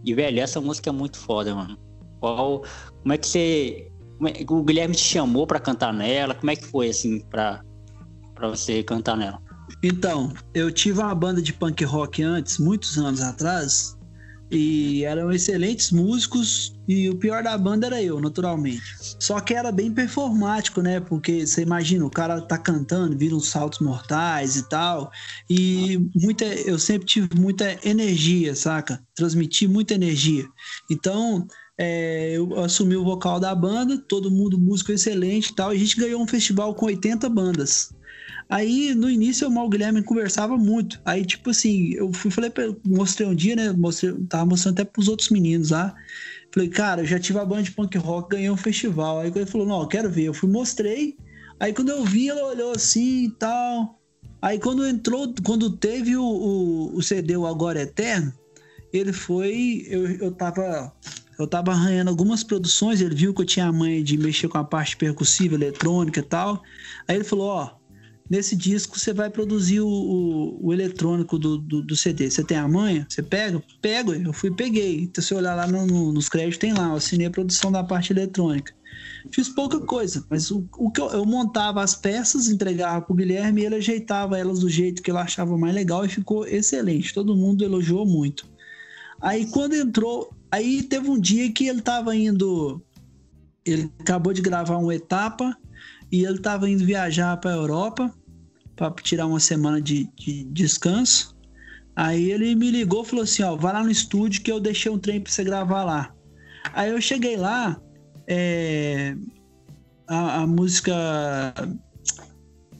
E, 0.05 0.15
velho, 0.15 0.41
essa 0.41 0.61
música 0.61 0.91
é 0.91 0.93
muito 0.93 1.19
foda, 1.19 1.55
mano. 1.55 1.77
Qual, 2.21 2.63
como 3.03 3.13
é 3.13 3.19
que 3.19 3.27
você. 3.27 3.91
É, 4.25 4.45
o 4.49 4.63
Guilherme 4.63 4.95
te 4.95 5.03
chamou 5.03 5.47
para 5.47 5.59
cantar 5.59 5.93
nela? 5.93 6.35
Como 6.35 6.51
é 6.51 6.57
que 6.57 6.65
foi, 6.65 6.89
assim, 6.89 7.21
pra, 7.21 7.63
pra 8.35 8.49
você 8.49 8.83
cantar 8.85 9.17
nela? 9.17 9.43
Então, 9.83 10.33
eu 10.55 10.71
tive 10.71 11.01
uma 11.01 11.15
banda 11.15 11.43
de 11.43 11.53
punk 11.53 11.85
rock 11.85 12.23
antes, 12.23 12.59
muitos 12.59 12.97
anos 12.97 13.21
atrás, 13.21 13.98
e 14.51 15.05
eram 15.05 15.31
excelentes 15.31 15.91
músicos, 15.91 16.75
e 16.87 17.09
o 17.11 17.17
pior 17.17 17.43
da 17.43 17.57
banda 17.59 17.87
era 17.87 18.03
eu, 18.03 18.21
naturalmente. 18.21 18.83
Só 19.19 19.39
que 19.41 19.53
era 19.53 19.71
bem 19.71 19.93
performático, 19.93 20.81
né? 20.81 21.01
Porque 21.01 21.47
você 21.47 21.63
imagina, 21.63 22.05
o 22.07 22.11
cara 22.11 22.41
tá 22.41 22.57
cantando, 22.57 23.17
vira 23.17 23.35
uns 23.35 23.49
saltos 23.49 23.81
mortais 23.81 24.57
e 24.57 24.69
tal, 24.69 25.11
e 25.51 26.09
muita, 26.15 26.45
eu 26.45 26.79
sempre 26.79 27.07
tive 27.07 27.29
muita 27.39 27.79
energia, 27.87 28.55
saca? 28.55 29.03
Transmiti 29.15 29.69
muita 29.69 29.95
energia. 29.95 30.47
Então, 30.91 31.47
é, 31.77 32.33
eu 32.37 32.59
assumi 32.61 32.97
o 32.97 33.05
vocal 33.05 33.39
da 33.39 33.55
banda, 33.55 33.99
todo 33.99 34.31
mundo 34.31 34.59
músico 34.59 34.93
excelente 34.93 35.51
e 35.51 35.55
tal, 35.55 35.73
e 35.73 35.77
a 35.77 35.79
gente 35.79 35.97
ganhou 35.97 36.23
um 36.23 36.27
festival 36.27 36.75
com 36.75 36.87
80 36.87 37.29
bandas. 37.29 37.91
Aí, 38.49 38.95
no 38.95 39.11
início, 39.11 39.45
eu, 39.45 39.53
o 39.53 39.69
Guilherme 39.69 40.03
conversava 40.03 40.57
muito. 40.57 41.01
Aí, 41.05 41.25
tipo 41.25 41.51
assim, 41.51 41.93
eu 41.93 42.13
fui, 42.13 42.31
falei 42.31 42.49
pra 42.49 42.65
mostrei 42.85 43.29
um 43.29 43.35
dia, 43.35 43.55
né? 43.55 43.73
Mostrei, 43.73 44.15
tava 44.29 44.47
mostrando 44.47 44.75
até 44.75 44.85
pros 44.85 45.07
outros 45.09 45.29
meninos 45.29 45.71
lá. 45.71 45.95
Falei, 46.53 46.69
cara, 46.71 47.03
eu 47.03 47.07
já 47.07 47.19
tive 47.19 47.39
a 47.39 47.45
banda 47.45 47.65
de 47.65 47.73
punk 47.73 47.99
rock, 47.99 48.31
ganhei 48.31 48.51
um 48.51 48.57
festival. 48.57 49.21
Aí 49.21 49.31
ele 49.35 49.45
falou, 49.45 49.67
não, 49.67 49.83
eu 49.83 49.87
quero 49.87 50.11
ver. 50.11 50.25
Eu 50.25 50.35
fui, 50.35 50.49
mostrei. 50.49 51.17
Aí 51.61 51.75
quando 51.75 51.91
eu 51.91 52.05
vi, 52.05 52.31
ela 52.31 52.43
olhou 52.45 52.73
assim 52.73 53.25
e 53.25 53.31
tal. 53.33 54.01
Aí 54.41 54.59
quando 54.59 54.87
entrou, 54.87 55.35
quando 55.45 55.77
teve 55.77 56.17
o, 56.17 56.25
o, 56.25 56.97
o 56.97 57.03
CD 57.03 57.37
O 57.37 57.47
Agora 57.47 57.83
Eterno, 57.83 58.33
ele 58.93 59.13
foi. 59.13 59.85
Eu, 59.89 60.07
eu 60.13 60.33
tava. 60.33 60.93
Eu 61.39 61.47
tava 61.47 61.71
arranhando 61.71 62.11
algumas 62.11 62.43
produções, 62.43 63.01
ele 63.01 63.15
viu 63.15 63.33
que 63.33 63.43
eu 63.43 63.47
tinha 63.47 63.67
a 63.67 63.73
manha 63.73 64.03
de 64.03 64.19
mexer 64.19 64.49
com 64.49 64.59
a 64.59 64.65
parte 64.65 64.97
percussiva, 64.97 65.55
eletrônica 65.55 66.19
e 66.19 66.23
tal. 66.23 66.61
Aí 67.07 67.15
ele 67.15 67.23
falou, 67.23 67.47
ó, 67.47 67.78
nesse 68.29 68.55
disco 68.55 68.99
você 68.99 69.13
vai 69.13 69.31
produzir 69.31 69.81
o, 69.81 69.89
o, 69.89 70.69
o 70.69 70.73
eletrônico 70.73 71.39
do, 71.39 71.59
do, 71.59 71.83
do, 71.83 71.97
CD. 71.97 72.31
Você 72.31 72.45
tem 72.45 72.57
a 72.57 72.69
manha? 72.69 73.07
Você 73.09 73.23
pega? 73.23 73.63
Pego, 73.81 74.13
eu 74.13 74.33
fui 74.33 74.51
peguei. 74.51 75.03
Então, 75.03 75.23
se 75.23 75.35
olhar 75.35 75.55
lá 75.55 75.67
no, 75.67 75.87
no, 75.87 76.13
nos 76.13 76.29
créditos, 76.29 76.59
tem 76.59 76.73
lá, 76.73 76.89
eu 76.89 76.97
assinei 76.97 77.27
a 77.27 77.31
produção 77.31 77.73
da 77.73 77.83
parte 77.83 78.13
eletrônica. 78.13 78.73
Fiz 79.31 79.49
pouca 79.49 79.81
coisa, 79.81 80.25
mas 80.31 80.51
o, 80.51 80.67
o 80.79 80.91
que 80.91 81.01
eu, 81.01 81.09
eu, 81.11 81.25
montava 81.25 81.83
as 81.83 81.95
peças, 81.95 82.49
entregava 82.49 83.03
pro 83.03 83.15
Guilherme 83.15 83.63
e 83.63 83.67
ele 83.67 83.77
ajeitava 83.77 84.39
elas 84.39 84.61
do 84.61 84.69
jeito 84.69 85.03
que 85.03 85.11
ele 85.11 85.19
achava 85.19 85.57
mais 85.57 85.75
legal 85.75 86.05
e 86.05 86.09
ficou 86.09 86.47
excelente. 86.47 87.15
Todo 87.15 87.37
mundo 87.37 87.65
elogiou 87.65 88.07
muito. 88.07 88.47
Aí 89.21 89.47
quando 89.47 89.75
entrou, 89.75 90.33
aí 90.51 90.83
teve 90.83 91.11
um 91.11 91.19
dia 91.19 91.51
que 91.53 91.67
ele 91.67 91.83
tava 91.83 92.15
indo, 92.15 92.81
ele 93.65 93.93
acabou 93.99 94.33
de 94.33 94.41
gravar 94.41 94.77
uma 94.77 94.95
etapa 94.95 95.57
e 96.11 96.25
ele 96.25 96.37
estava 96.37 96.71
indo 96.71 96.85
viajar 96.85 97.37
para 97.37 97.51
a 97.51 97.57
Europa 97.57 98.15
para 98.79 98.95
tirar 99.03 99.27
uma 99.27 99.41
semana 99.41 99.83
de, 99.83 100.09
de, 100.15 100.45
descanso. 100.45 101.37
Aí 101.97 102.31
ele 102.31 102.55
me 102.55 102.71
ligou 102.71 103.05
falou 103.05 103.25
assim: 103.25 103.43
Ó, 103.43 103.57
vai 103.57 103.73
lá 103.73 103.83
no 103.83 103.91
estúdio 103.91 104.41
que 104.43 104.53
eu 104.53 104.61
deixei 104.61 104.91
um 104.91 104.99
trem 104.99 105.21
para 105.21 105.33
você 105.33 105.43
gravar 105.43 105.83
lá. 105.85 106.15
Aí 106.73 106.91
eu 106.91 107.01
cheguei 107.01 107.37
lá, 107.37 107.81
é, 108.27 109.17
a, 110.07 110.43
a, 110.43 110.47
música. 110.47 110.95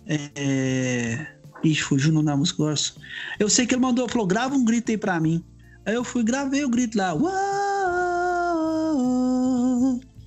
É, 0.07 1.27
ixi, 1.65 1.83
fugiu 1.83 2.11
o 2.11 2.15
nome 2.15 2.27
da 2.27 2.37
música, 2.37 2.63
gosto. 2.63 3.01
Eu 3.39 3.51
sei 3.51 3.67
que 3.67 3.75
ele 3.75 3.83
mandou, 3.83 4.09
falou: 4.09 4.27
grava 4.27 4.55
um 4.55 4.65
grito 4.65 4.93
aí 4.93 4.97
para 4.97 5.19
mim. 5.19 5.45
Aí 5.85 5.95
eu 5.95 6.05
fui, 6.05 6.23
gravei 6.23 6.65
o 6.65 6.71
grito 6.71 6.97
lá. 6.97 7.13
Uau! 7.13 7.59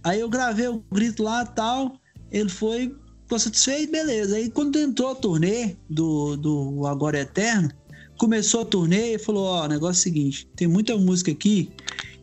Aí 0.03 0.19
eu 0.19 0.29
gravei 0.29 0.67
o 0.67 0.83
grito 0.91 1.23
lá 1.23 1.45
tal. 1.45 1.95
Ele 2.29 2.49
foi, 2.49 2.93
ficou 3.31 3.39
satisfeito, 3.39 3.91
beleza. 3.91 4.35
Aí 4.35 4.49
quando 4.49 4.77
entrou 4.77 5.09
a 5.09 5.15
turnê 5.15 5.77
do, 5.89 6.35
do 6.35 6.85
Agora 6.85 7.17
é 7.17 7.21
Eterno, 7.21 7.71
começou 8.17 8.61
a 8.61 8.65
turnê 8.65 9.15
e 9.15 9.19
falou: 9.19 9.45
Ó, 9.45 9.63
oh, 9.63 9.67
negócio 9.69 9.99
é 9.99 10.01
o 10.01 10.03
seguinte, 10.03 10.49
tem 10.55 10.67
muita 10.67 10.97
música 10.97 11.31
aqui 11.31 11.71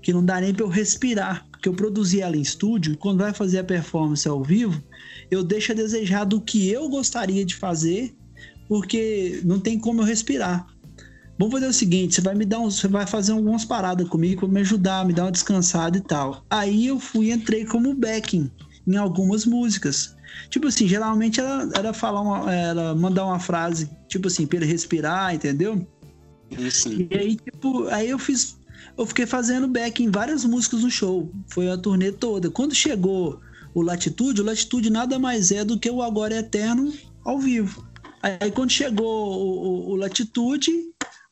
que 0.03 0.13
não 0.13 0.23
dá 0.25 0.41
nem 0.41 0.53
para 0.53 0.65
eu 0.65 0.69
respirar, 0.69 1.47
porque 1.51 1.69
eu 1.69 1.73
produzi 1.73 2.21
ela 2.21 2.37
em 2.37 2.43
estúdio 2.43 2.93
e 2.93 2.97
quando 2.97 3.21
vai 3.21 3.33
fazer 3.33 3.59
a 3.59 3.65
performance 3.65 4.29
ao 4.29 4.43
vivo, 4.43 4.83
eu 5.31 5.43
deixo 5.43 5.73
a 5.73 5.75
desejar 5.75 6.25
do 6.25 6.41
que 6.41 6.69
eu 6.69 6.89
gostaria 6.91 7.45
de 7.45 7.55
fazer, 7.55 8.15
porque 8.69 9.41
não 9.45 9.59
tem 9.59 9.79
como 9.79 10.03
eu 10.03 10.05
respirar. 10.05 10.67
Vamos 11.39 11.55
fazer 11.55 11.69
o 11.69 11.73
seguinte, 11.73 12.17
você 12.17 12.21
vai 12.21 12.35
me 12.35 12.45
dar 12.45 12.59
uns, 12.59 12.81
você 12.81 12.89
vai 12.89 13.07
fazer 13.07 13.33
algumas 13.33 13.65
paradas 13.65 14.09
comigo 14.09 14.41
para 14.41 14.49
me 14.49 14.61
ajudar, 14.61 15.07
me 15.07 15.15
dar 15.15 15.25
uma 15.25 15.33
descansada 15.33 15.97
e 15.97 16.01
tal. 16.01 16.45
Aí 16.51 16.87
eu 16.87 16.99
fui 17.01 17.31
entrei 17.31 17.65
como 17.65 17.95
backing 17.95 18.51
em 18.87 18.97
algumas 18.97 19.47
músicas. 19.47 20.18
Tipo 20.49 20.69
assim, 20.69 20.87
geralmente 20.89 21.41
era, 21.41 21.69
era 21.75 21.93
falar 21.93 22.21
uma, 22.21 22.53
era 22.53 22.95
mandar 22.95 23.25
uma 23.27 23.39
frase, 23.39 23.91
tipo 24.09 24.29
assim, 24.29 24.47
para 24.47 24.59
ele 24.59 24.67
respirar, 24.67 25.35
entendeu? 25.35 25.87
Sim. 26.71 27.07
E 27.11 27.17
aí, 27.17 27.37
tipo, 27.37 27.87
aí 27.89 28.09
eu 28.09 28.19
fiz. 28.19 28.57
Eu 28.97 29.07
fiquei 29.07 29.27
fazendo 29.27 29.69
back 29.69 30.03
em 30.03 30.11
várias 30.11 30.45
músicas 30.45 30.83
no 30.83 30.91
show. 30.91 31.31
Foi 31.49 31.71
a 31.71 31.77
turnê 31.77 32.11
toda. 32.11 32.51
Quando 32.51 32.75
chegou 32.75 33.41
o 33.75 33.83
Latitude, 33.83 34.41
o 34.41 34.45
Latitude 34.45 34.91
nada 34.91 35.19
mais 35.19 35.53
é 35.53 35.65
do 35.65 35.79
que 35.79 35.91
o 35.91 36.03
Agora 36.03 36.35
é 36.35 36.39
Eterno 36.39 36.93
ao 37.25 37.39
vivo. 37.39 37.87
Aí 38.23 38.51
quando 38.51 38.71
chegou 38.71 39.07
o, 39.07 39.91
o, 39.91 39.91
o 39.91 39.97
Latitude, 39.97 40.73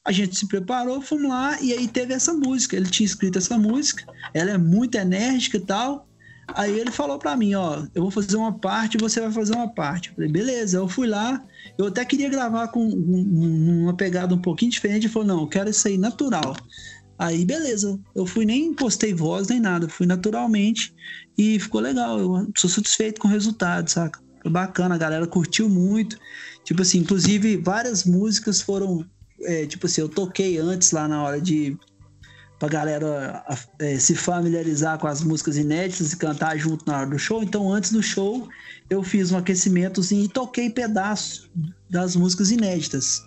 a 0.05 0.13
gente 0.13 0.37
se 0.37 0.47
preparou, 0.47 1.03
fomos 1.03 1.29
lá 1.29 1.61
e 1.61 1.73
aí 1.73 1.89
teve 1.89 2.15
essa 2.15 2.33
música. 2.33 2.77
Ele 2.77 2.89
tinha 2.89 3.07
escrito 3.07 3.39
essa 3.39 3.59
música, 3.59 4.05
ela 4.33 4.53
é 4.53 4.59
muito 4.59 4.97
enérgica 4.97 5.57
e 5.57 5.61
tal. 5.61 6.06
Aí 6.55 6.79
ele 6.79 6.91
falou 6.91 7.19
para 7.19 7.37
mim, 7.37 7.55
ó, 7.55 7.85
eu 7.95 8.03
vou 8.03 8.11
fazer 8.11 8.37
uma 8.37 8.53
parte, 8.53 8.97
você 8.99 9.21
vai 9.21 9.33
fazer 9.33 9.55
uma 9.55 9.69
parte. 9.69 10.11
Eu 10.11 10.15
falei, 10.15 10.31
beleza. 10.31 10.79
Eu 10.79 10.89
fui 10.89 11.07
lá, 11.07 11.45
eu 11.77 11.87
até 11.87 12.05
queria 12.05 12.29
gravar 12.29 12.69
com 12.69 12.87
uma 12.87 13.95
pegada 13.95 14.35
um 14.35 14.41
pouquinho 14.41 14.71
diferente. 14.71 15.07
Ele 15.07 15.13
falou, 15.13 15.29
não, 15.29 15.41
eu 15.41 15.49
quero 15.49 15.71
isso 15.71 15.87
aí 15.89 15.99
natural. 15.99 16.57
Aí, 17.19 17.45
beleza. 17.45 17.99
Eu 18.15 18.27
fui 18.27 18.45
nem 18.45 18.73
postei 18.75 19.13
voz 19.13 19.49
nem 19.49 19.61
nada, 19.61 19.89
fui 19.89 20.07
naturalmente 20.07 20.95
e 21.37 21.59
ficou 21.59 21.81
legal. 21.81 22.19
Eu 22.19 22.51
sou 22.57 22.71
satisfeito 22.71 23.21
com 23.21 23.29
o 23.29 23.31
resultado, 23.31 23.91
saca? 23.91 24.21
Foi 24.43 24.51
bacana, 24.51 24.95
a 24.95 24.99
galera 24.99 25.27
curtiu 25.27 25.69
muito. 25.69 26.17
Tipo 26.65 26.83
assim, 26.83 26.99
inclusive 26.99 27.57
várias 27.57 28.05
músicas 28.05 28.61
foram, 28.61 29.05
é, 29.43 29.67
tipo 29.67 29.87
assim, 29.87 30.01
eu 30.01 30.09
toquei 30.09 30.59
antes 30.59 30.93
lá 30.93 31.09
na 31.09 31.23
hora 31.23 31.41
de 31.41 31.77
pra 32.59 32.69
galera 32.69 33.45
é, 33.79 33.99
se 33.99 34.15
familiarizar 34.15 34.99
com 34.99 35.07
as 35.07 35.23
músicas 35.23 35.57
inéditas 35.57 36.13
e 36.13 36.17
cantar 36.17 36.57
junto 36.57 36.87
na 36.87 36.99
hora 36.99 37.11
do 37.11 37.19
show. 37.19 37.43
Então, 37.43 37.71
antes 37.71 37.93
do 37.93 38.03
show, 38.03 38.49
eu 38.89 39.03
fiz 39.03 39.33
um 39.33 39.39
aquecimentozinho 39.39 40.25
e 40.25 40.29
toquei 40.29 40.71
pedaços 40.71 41.51
das 41.91 42.17
músicas 42.17 42.51
inéditas. 42.51 43.23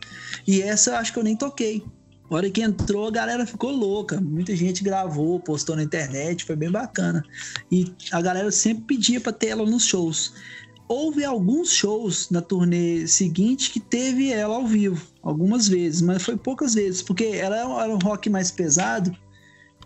E 0.48 0.62
essa 0.62 0.92
eu 0.92 0.96
acho 0.96 1.14
que 1.14 1.20
eu 1.20 1.24
nem 1.24 1.36
toquei. 1.36 1.84
A 2.30 2.36
hora 2.36 2.50
que 2.50 2.62
entrou, 2.62 3.08
a 3.08 3.12
galera 3.12 3.46
ficou 3.46 3.72
louca. 3.72 4.22
Muita 4.22 4.56
gente 4.56 4.84
gravou, 4.84 5.40
postou 5.40 5.76
na 5.76 5.84
internet, 5.84 6.46
foi 6.46 6.56
bem 6.56 6.70
bacana. 6.70 7.24
E 7.72 7.92
a 8.12 8.22
galera 8.22 8.52
sempre 8.52 8.84
pedia 8.84 9.20
para 9.20 9.34
ter 9.34 9.48
ela 9.48 9.66
nos 9.66 9.86
shows. 9.86 10.34
Houve 10.92 11.24
alguns 11.24 11.72
shows 11.72 12.32
na 12.32 12.42
turnê 12.42 13.06
seguinte 13.06 13.70
que 13.70 13.80
teve 13.80 14.32
ela 14.34 14.56
ao 14.56 14.66
vivo, 14.66 15.06
algumas 15.22 15.68
vezes, 15.68 16.02
mas 16.02 16.24
foi 16.24 16.36
poucas 16.36 16.74
vezes, 16.74 17.04
porque 17.04 17.26
ela 17.26 17.58
era 17.58 17.94
um 17.94 18.00
rock 18.00 18.28
mais 18.28 18.50
pesado 18.50 19.16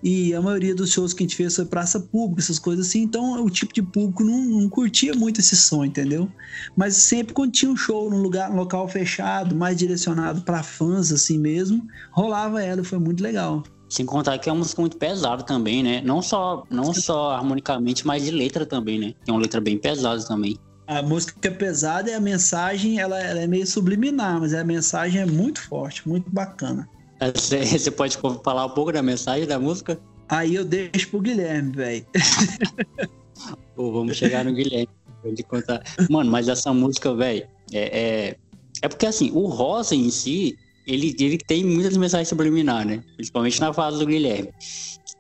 e 0.02 0.34
a 0.34 0.42
maioria 0.42 0.74
dos 0.74 0.94
shows 0.94 1.14
que 1.14 1.22
a 1.22 1.26
gente 1.26 1.36
fez 1.36 1.58
foi 1.58 1.66
praça 1.66 2.00
pública, 2.00 2.40
essas 2.42 2.58
coisas 2.58 2.88
assim, 2.88 3.02
então 3.02 3.44
o 3.44 3.50
tipo 3.50 3.74
de 3.74 3.82
público 3.82 4.24
não, 4.24 4.46
não 4.46 4.70
curtia 4.70 5.14
muito 5.14 5.42
esse 5.42 5.58
som, 5.58 5.84
entendeu? 5.84 6.32
Mas 6.74 6.96
sempre 6.96 7.34
quando 7.34 7.52
tinha 7.52 7.70
um 7.70 7.76
show 7.76 8.10
num 8.10 8.22
lugar, 8.22 8.50
num 8.50 8.56
local 8.56 8.88
fechado, 8.88 9.54
mais 9.54 9.76
direcionado 9.76 10.42
para 10.44 10.64
fãs 10.64 11.12
assim 11.12 11.38
mesmo, 11.38 11.86
rolava 12.14 12.64
ela, 12.64 12.82
foi 12.82 12.98
muito 12.98 13.22
legal. 13.22 13.62
Sem 13.90 14.06
contar 14.06 14.38
que 14.38 14.48
é 14.48 14.54
uma 14.54 14.60
música 14.60 14.82
muito 14.82 14.96
pesada 14.96 15.44
também, 15.44 15.84
né? 15.84 16.02
Não 16.02 16.22
só, 16.22 16.64
não 16.70 16.94
só 16.94 17.32
harmonicamente, 17.32 18.08
mas 18.08 18.24
de 18.24 18.32
letra 18.32 18.66
também, 18.66 18.98
né? 18.98 19.14
É 19.28 19.32
uma 19.32 19.42
letra 19.42 19.60
bem 19.60 19.78
pesada 19.78 20.24
também 20.26 20.58
a 20.88 21.02
música 21.02 21.48
é 21.48 21.52
pesada 21.52 22.10
e 22.10 22.14
a 22.14 22.20
mensagem 22.20 23.00
ela, 23.00 23.20
ela, 23.20 23.42
é 23.42 23.48
meio 23.48 23.66
subliminar, 23.66 24.40
mas 24.40 24.54
a 24.54 24.64
mensagem 24.64 25.22
é 25.22 25.26
muito 25.26 25.62
forte, 25.62 26.08
muito 26.08 26.30
bacana. 26.30 26.88
Você, 27.36 27.66
você 27.66 27.92
pode 27.92 28.18
falar 28.44 28.66
um 28.66 28.70
pouco 28.70 28.92
da 28.92 29.02
mensagem 29.02 29.48
da 29.48 29.58
música? 29.58 30.00
Aí 30.28 30.56
eu 30.56 30.66
deixo 30.66 31.10
pro 31.10 31.22
Guilherme, 31.22 31.72
velho. 31.72 32.06
Pô, 33.76 33.92
vamos 33.92 34.18
chegar 34.18 34.44
no 34.44 34.54
Guilherme. 34.54 34.90
Pode 35.22 35.44
contar. 35.44 35.84
Mano, 36.10 36.30
mas 36.30 36.50
essa 36.50 36.74
música, 36.74 37.14
velho, 37.16 37.48
é, 37.72 38.00
é, 38.00 38.36
é 38.82 38.88
porque 38.88 39.06
assim, 39.06 39.32
o 39.32 39.46
Rosa 39.48 39.96
em 39.96 40.10
si, 40.10 40.58
ele, 40.86 41.16
ele 41.20 41.38
tem 41.38 41.64
muitas 41.64 41.96
mensagens 41.96 42.28
subliminares, 42.28 42.98
né? 42.98 43.04
Principalmente 43.16 43.60
na 43.62 43.72
fase 43.72 44.00
do 44.00 44.06
Guilherme. 44.06 44.50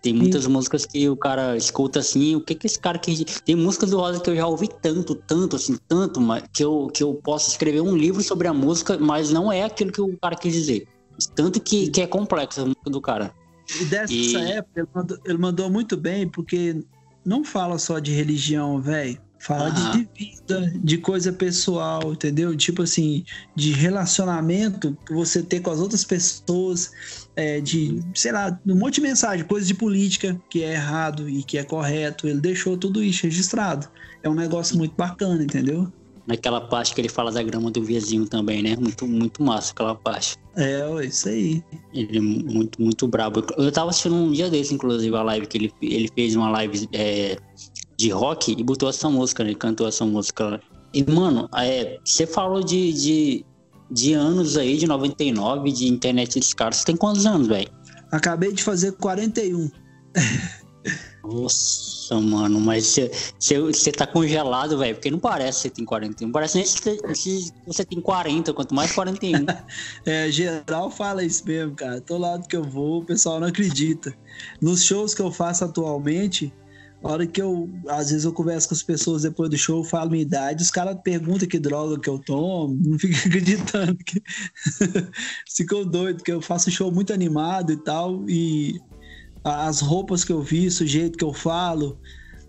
Tem 0.04 0.14
muitas 0.14 0.44
Sim. 0.44 0.50
músicas 0.50 0.86
que 0.86 1.08
o 1.08 1.16
cara 1.16 1.56
escuta 1.56 2.00
assim, 2.00 2.36
o 2.36 2.42
que 2.42 2.54
que 2.54 2.68
esse 2.68 2.78
cara 2.78 3.00
que 3.00 3.24
tem 3.46 3.56
músicas 3.56 3.92
do 3.92 3.98
Rosa 3.98 4.20
que 4.20 4.30
eu 4.30 4.36
já 4.36 4.46
ouvi 4.46 4.68
tanto, 4.68 5.16
tanto 5.16 5.56
assim, 5.56 5.78
tanto, 5.88 6.20
que 6.52 6.62
eu 6.62 6.90
que 6.94 7.02
eu 7.02 7.14
posso 7.16 7.52
escrever 7.52 7.80
um 7.80 7.96
livro 7.96 8.22
sobre 8.22 8.50
a 8.50 8.54
música, 8.54 8.98
mas 8.98 9.32
não 9.32 9.50
é 9.50 9.64
aquilo 9.64 9.94
que 9.94 10.02
o 10.02 10.18
cara 10.18 10.36
quis 10.36 10.52
dizer. 10.52 10.86
Tanto 11.34 11.62
que, 11.62 11.90
que 11.90 12.02
é 12.02 12.08
complexa 12.08 12.64
a 12.64 12.66
música 12.66 12.90
do 12.90 13.00
cara. 13.00 13.34
E 13.80 13.86
dessa 13.86 14.14
e... 14.14 14.36
época 14.36 14.82
ele 14.82 14.90
mandou, 14.94 15.18
ele 15.24 15.38
mandou 15.38 15.70
muito 15.70 15.96
bem, 15.96 16.28
porque 16.28 16.84
não 17.24 17.46
fala 17.46 17.80
só 17.80 17.98
de 17.98 18.12
religião, 18.12 18.82
velho. 18.82 19.18
Fala 19.44 19.70
de 19.72 20.08
vida, 20.18 20.74
de 20.82 20.98
coisa 20.98 21.34
pessoal, 21.34 22.14
entendeu? 22.14 22.56
Tipo 22.56 22.84
assim, 22.84 23.26
de 23.54 23.74
relacionamento 23.74 24.98
que 25.06 25.14
você 25.14 25.44
ter 25.44 25.60
com 25.60 25.70
as 25.70 25.82
outras 25.82 26.06
pessoas, 26.06 26.92
é, 27.36 27.60
de, 27.60 28.00
sei 28.16 28.32
lá, 28.32 28.58
um 28.66 28.76
monte 28.76 28.96
de 28.96 29.02
mensagem, 29.02 29.46
coisa 29.46 29.68
de 29.68 29.74
política 29.74 30.42
que 30.50 30.64
é 30.64 30.76
errado 30.76 31.30
e 31.30 31.44
que 31.44 31.58
é 31.58 31.64
correto. 31.66 32.26
Ele 32.26 32.40
deixou 32.40 32.78
tudo 32.78 33.04
isso 33.04 33.24
registrado. 33.24 33.90
É 34.24 34.30
um 34.30 34.34
negócio 34.34 34.78
muito 34.78 34.96
bacana, 34.96 35.44
entendeu? 35.44 35.92
Naquela 36.26 36.62
parte 36.62 36.96
que 36.96 37.02
ele 37.02 37.10
fala 37.10 37.30
da 37.30 37.44
grama 37.44 37.70
do 37.70 37.84
vizinho 37.84 38.26
também, 38.26 38.64
né? 38.64 38.78
Muito, 38.78 39.06
muito 39.06 39.44
massa 39.44 39.74
aquela 39.74 39.94
parte. 39.94 40.38
É, 40.56 41.06
isso 41.06 41.28
aí. 41.28 41.62
Ele 41.94 42.18
é 42.18 42.22
muito, 42.22 42.82
muito 42.82 43.08
brabo. 43.10 43.44
Eu 43.58 43.72
tava 43.74 43.90
assistindo 43.90 44.16
um 44.16 44.32
dia 44.32 44.50
desse, 44.50 44.74
inclusive, 44.74 45.14
a 45.14 45.22
live 45.22 45.48
que 45.48 45.58
ele, 45.58 45.74
ele 45.82 46.10
fez 46.16 46.34
uma 46.34 46.50
live 46.50 46.88
é, 46.94 47.38
de 48.04 48.10
rock 48.10 48.52
e 48.52 48.64
botou 48.64 48.90
essa 48.90 49.10
música, 49.10 49.44
né? 49.44 49.52
Ele 49.52 49.56
cantou 49.58 49.88
essa 49.88 50.06
música. 50.06 50.62
E, 50.94 51.10
mano, 51.10 51.50
é, 51.56 52.00
você 52.04 52.28
falou 52.28 52.62
de, 52.62 52.92
de, 52.94 53.46
de 53.90 54.14
anos 54.14 54.58
aí, 54.58 54.78
de 54.78 54.86
99, 54.86 55.72
de 55.72 55.88
internet 55.88 56.40
de 56.40 56.56
caras. 56.56 56.78
Você 56.78 56.86
tem 56.86 56.98
quantos 56.98 57.26
anos, 57.26 57.48
velho? 57.48 57.70
Acabei 58.12 58.52
de 58.52 58.62
fazer 58.62 58.92
41. 58.94 59.72
Nossa, 61.24 62.20
mano, 62.20 62.60
mas 62.60 63.00
você 63.40 63.92
tá 63.94 64.06
congelado, 64.06 64.78
velho, 64.78 64.96
porque 64.96 65.10
não 65.10 65.20
parece 65.20 65.60
que 65.60 65.62
você 65.62 65.70
tem 65.70 65.86
41. 65.86 66.32
Parece 66.34 66.58
nem 66.58 66.66
se 66.66 67.54
você 67.66 67.86
tem 67.86 68.02
40, 68.02 68.54
quanto 68.54 68.76
mais 68.76 68.92
41. 68.92 69.46
é, 70.06 70.30
geral 70.30 70.92
fala 70.92 71.24
isso 71.24 71.46
mesmo, 71.48 71.74
cara. 71.74 72.02
Todo 72.02 72.22
lado 72.22 72.46
que 72.46 72.58
eu 72.58 72.64
vou, 72.64 73.00
o 73.00 73.06
pessoal 73.06 73.40
não 73.40 73.48
acredita. 73.48 74.14
Nos 74.62 74.84
shows 74.84 75.16
que 75.16 75.22
eu 75.22 75.32
faço 75.32 75.64
atualmente, 75.64 76.54
a 77.04 77.12
hora 77.12 77.28
que 77.28 77.42
eu, 77.42 77.70
às 77.90 78.10
vezes 78.10 78.24
eu 78.24 78.32
converso 78.32 78.70
com 78.70 78.76
as 78.76 78.82
pessoas 78.82 79.24
depois 79.24 79.50
do 79.50 79.58
show, 79.58 79.84
falo 79.84 80.12
minha 80.12 80.22
idade, 80.22 80.64
os 80.64 80.72
caras 80.72 80.98
perguntam 81.04 81.48
que 81.48 81.60
droga 81.60 82.00
que 82.00 82.10
eu 82.10 82.18
tomo, 82.18 82.80
não 82.82 82.98
fico 82.98 83.16
acreditando 83.28 83.98
que 83.98 84.22
ficou 85.54 85.86
doido, 85.86 86.24
que 86.24 86.32
eu 86.32 86.42
faço 86.42 86.72
show 86.72 86.92
muito 86.92 87.12
animado 87.12 87.74
e 87.74 87.78
tal, 87.78 88.24
e 88.30 88.80
as 89.44 89.82
roupas 89.82 90.24
que 90.24 90.32
eu 90.32 90.42
visto, 90.42 90.82
o 90.82 90.88
jeito 90.88 91.18
que 91.18 91.26
eu 91.26 91.34
falo, 91.34 92.00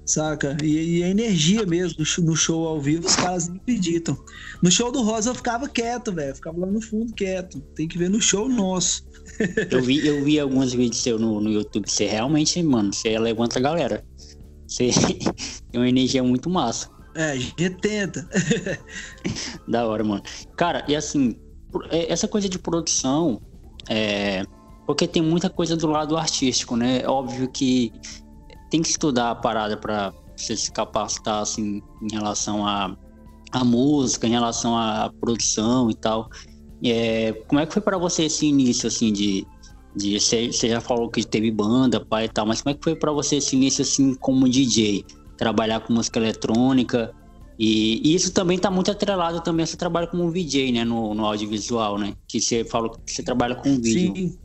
saca? 0.06 0.56
E, 0.62 0.98
e 0.98 1.02
a 1.02 1.08
energia 1.08 1.64
mesmo 1.66 2.04
no 2.18 2.36
show 2.36 2.66
ao 2.68 2.80
vivo, 2.80 3.06
os 3.06 3.16
caras 3.16 3.48
não 3.48 3.56
acreditam. 3.56 4.16
No 4.62 4.70
show 4.70 4.92
do 4.92 5.02
Rosa 5.02 5.30
eu 5.30 5.34
ficava 5.34 5.68
quieto, 5.68 6.12
velho, 6.12 6.34
ficava 6.34 6.60
lá 6.60 6.66
no 6.66 6.80
fundo 6.80 7.12
quieto. 7.14 7.60
Tem 7.74 7.88
que 7.88 7.98
ver 7.98 8.10
no 8.10 8.20
show 8.20 8.48
nosso. 8.48 9.04
eu 9.70 9.82
vi, 9.82 10.06
eu 10.06 10.22
vi 10.24 10.38
alguns 10.38 10.72
vídeos 10.72 11.02
seu 11.02 11.18
no, 11.18 11.40
no 11.40 11.50
YouTube, 11.50 11.90
você 11.90 12.06
realmente, 12.06 12.62
mano, 12.62 12.92
você 12.92 13.18
levanta 13.18 13.58
a 13.58 13.62
galera. 13.62 14.04
Você 14.74 14.90
tem 15.70 15.80
uma 15.80 15.88
energia 15.88 16.22
muito 16.22 16.50
massa. 16.50 16.90
É, 17.14 17.30
a 17.30 17.36
gente 17.36 17.70
tenta. 17.76 18.28
da 19.68 19.86
hora, 19.86 20.02
mano. 20.02 20.22
Cara, 20.56 20.84
e 20.88 20.96
assim, 20.96 21.36
é, 21.90 22.12
essa 22.12 22.26
coisa 22.26 22.48
de 22.48 22.58
produção, 22.58 23.40
é, 23.88 24.42
porque 24.84 25.06
tem 25.06 25.22
muita 25.22 25.48
coisa 25.48 25.76
do 25.76 25.86
lado 25.86 26.16
artístico, 26.16 26.76
né? 26.76 27.02
É 27.02 27.08
óbvio 27.08 27.48
que 27.48 27.92
tem 28.68 28.82
que 28.82 28.88
estudar 28.88 29.30
a 29.30 29.34
parada 29.36 29.76
para 29.76 30.12
você 30.36 30.56
se 30.56 30.72
capacitar, 30.72 31.42
assim, 31.42 31.80
em 32.02 32.12
relação 32.12 32.66
à 32.66 32.96
a, 33.52 33.60
a, 33.60 33.64
música, 33.64 34.26
em 34.26 34.30
relação 34.30 34.76
à 34.76 35.08
produção 35.20 35.88
e 35.88 35.94
tal. 35.94 36.28
É, 36.84 37.32
como 37.46 37.60
é 37.60 37.66
que 37.66 37.72
foi 37.72 37.80
para 37.80 37.96
você 37.96 38.24
esse 38.24 38.44
início, 38.44 38.88
assim, 38.88 39.12
de, 39.12 39.46
de 39.94 40.18
você, 40.18 40.50
já 40.50 40.80
falou 40.80 41.08
que 41.08 41.24
teve 41.24 41.50
banda, 41.50 42.04
pai 42.04 42.24
e 42.24 42.28
tal, 42.28 42.46
mas 42.46 42.60
como 42.60 42.74
é 42.74 42.76
que 42.76 42.82
foi 42.82 42.96
para 42.96 43.12
você 43.12 43.36
esse 43.36 43.54
início 43.54 43.82
assim 43.82 44.14
como 44.14 44.48
DJ, 44.48 45.04
trabalhar 45.36 45.80
com 45.80 45.92
música 45.92 46.18
eletrônica? 46.18 47.14
E, 47.58 48.00
e 48.04 48.14
isso 48.14 48.32
também 48.32 48.56
está 48.56 48.70
muito 48.70 48.90
atrelado 48.90 49.40
também 49.40 49.62
ao 49.62 49.66
seu 49.68 49.78
trabalho 49.78 50.08
como 50.08 50.30
VJ, 50.30 50.72
né, 50.72 50.84
no, 50.84 51.14
no 51.14 51.24
audiovisual, 51.24 51.98
né? 51.98 52.14
Que 52.26 52.40
você 52.40 52.64
falou 52.64 52.90
que 52.90 53.12
você 53.12 53.22
trabalha 53.22 53.54
com 53.54 53.80
vídeo. 53.80 54.14
Sim. 54.16 54.38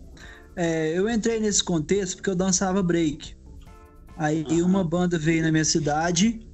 É, 0.55 0.97
eu 0.97 1.09
entrei 1.09 1.39
nesse 1.39 1.63
contexto 1.63 2.17
porque 2.17 2.29
eu 2.29 2.35
dançava 2.35 2.83
break. 2.83 3.35
Aí 4.17 4.45
uhum. 4.49 4.65
uma 4.65 4.83
banda 4.83 5.17
veio 5.17 5.41
na 5.41 5.51
minha 5.51 5.65
cidade, 5.65 6.45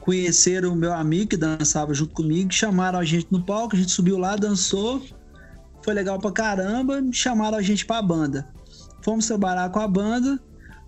conheceram 0.00 0.72
o 0.72 0.76
meu 0.76 0.92
amigo 0.92 1.30
que 1.30 1.36
dançava 1.36 1.94
junto 1.94 2.12
comigo, 2.12 2.52
chamaram 2.52 2.98
a 2.98 3.04
gente 3.04 3.28
no 3.30 3.42
palco, 3.42 3.74
a 3.74 3.78
gente 3.78 3.92
subiu 3.92 4.18
lá, 4.18 4.36
dançou 4.36 5.00
foi 5.86 5.94
legal 5.94 6.18
pra 6.18 6.32
caramba, 6.32 7.00
chamaram 7.12 7.56
a 7.56 7.62
gente 7.62 7.86
pra 7.86 8.02
banda. 8.02 8.48
Fomos 9.02 9.24
trabalhar 9.28 9.70
com 9.70 9.78
a 9.78 9.86
banda. 9.86 10.36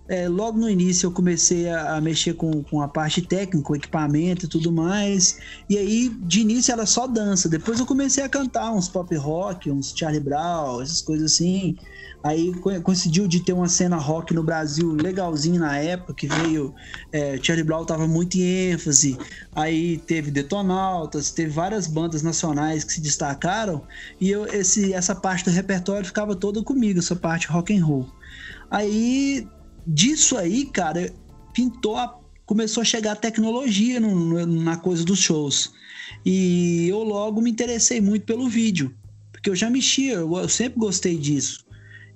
É, 0.09 0.27
logo 0.27 0.57
no 0.57 0.67
início 0.67 1.05
eu 1.05 1.11
comecei 1.11 1.69
a, 1.69 1.95
a, 1.95 2.01
mexer 2.01 2.33
com, 2.33 2.63
com 2.63 2.81
a 2.81 2.87
parte 2.87 3.21
técnica, 3.21 3.75
equipamento 3.75 4.45
e 4.45 4.49
tudo 4.49 4.71
mais. 4.71 5.37
E 5.69 5.77
aí, 5.77 6.09
de 6.09 6.41
início 6.41 6.71
era 6.71 6.83
só 6.87 7.05
dança. 7.05 7.47
Depois 7.47 7.79
eu 7.79 7.85
comecei 7.85 8.23
a 8.23 8.27
cantar 8.27 8.71
uns 8.73 8.89
pop 8.89 9.15
rock, 9.15 9.69
uns 9.69 9.93
Charlie 9.95 10.19
Brown, 10.19 10.81
essas 10.81 11.03
coisas 11.03 11.33
assim. 11.33 11.77
Aí 12.23 12.51
coincidiu 12.83 13.27
de 13.27 13.39
ter 13.39 13.53
uma 13.53 13.69
cena 13.69 13.95
rock 13.95 14.33
no 14.33 14.43
Brasil 14.43 14.91
legalzinho 14.91 15.59
na 15.59 15.77
época, 15.77 16.15
que 16.15 16.27
veio. 16.27 16.73
É, 17.11 17.39
Charlie 17.41 17.63
Brown 17.63 17.85
tava 17.85 18.07
muito 18.07 18.35
em 18.35 18.71
ênfase. 18.71 19.15
Aí 19.55 19.99
teve 19.99 20.31
Detonautas, 20.31 21.29
teve 21.31 21.51
várias 21.51 21.85
bandas 21.85 22.23
nacionais 22.23 22.83
que 22.83 22.93
se 22.93 22.99
destacaram. 22.99 23.83
E 24.19 24.31
eu, 24.31 24.47
esse, 24.47 24.91
essa 24.91 25.13
parte 25.13 25.45
do 25.45 25.51
repertório 25.51 26.05
ficava 26.05 26.35
toda 26.35 26.63
comigo, 26.63 26.97
essa 26.97 27.15
parte 27.15 27.47
rock 27.47 27.77
and 27.77 27.85
roll. 27.85 28.09
Aí, 28.69 29.47
disso 29.85 30.37
aí, 30.37 30.65
cara, 30.65 31.13
pintou 31.53 31.97
a, 31.97 32.19
começou 32.45 32.81
a 32.81 32.85
chegar 32.85 33.13
a 33.13 33.15
tecnologia 33.15 33.99
no, 33.99 34.45
na 34.45 34.77
coisa 34.77 35.03
dos 35.03 35.19
shows. 35.19 35.71
E 36.25 36.87
eu 36.87 37.03
logo 37.03 37.41
me 37.41 37.51
interessei 37.51 38.01
muito 38.01 38.25
pelo 38.25 38.49
vídeo. 38.49 38.93
Porque 39.31 39.49
eu 39.49 39.55
já 39.55 39.69
mexia, 39.69 40.13
eu, 40.13 40.35
eu 40.35 40.49
sempre 40.49 40.79
gostei 40.79 41.17
disso. 41.17 41.65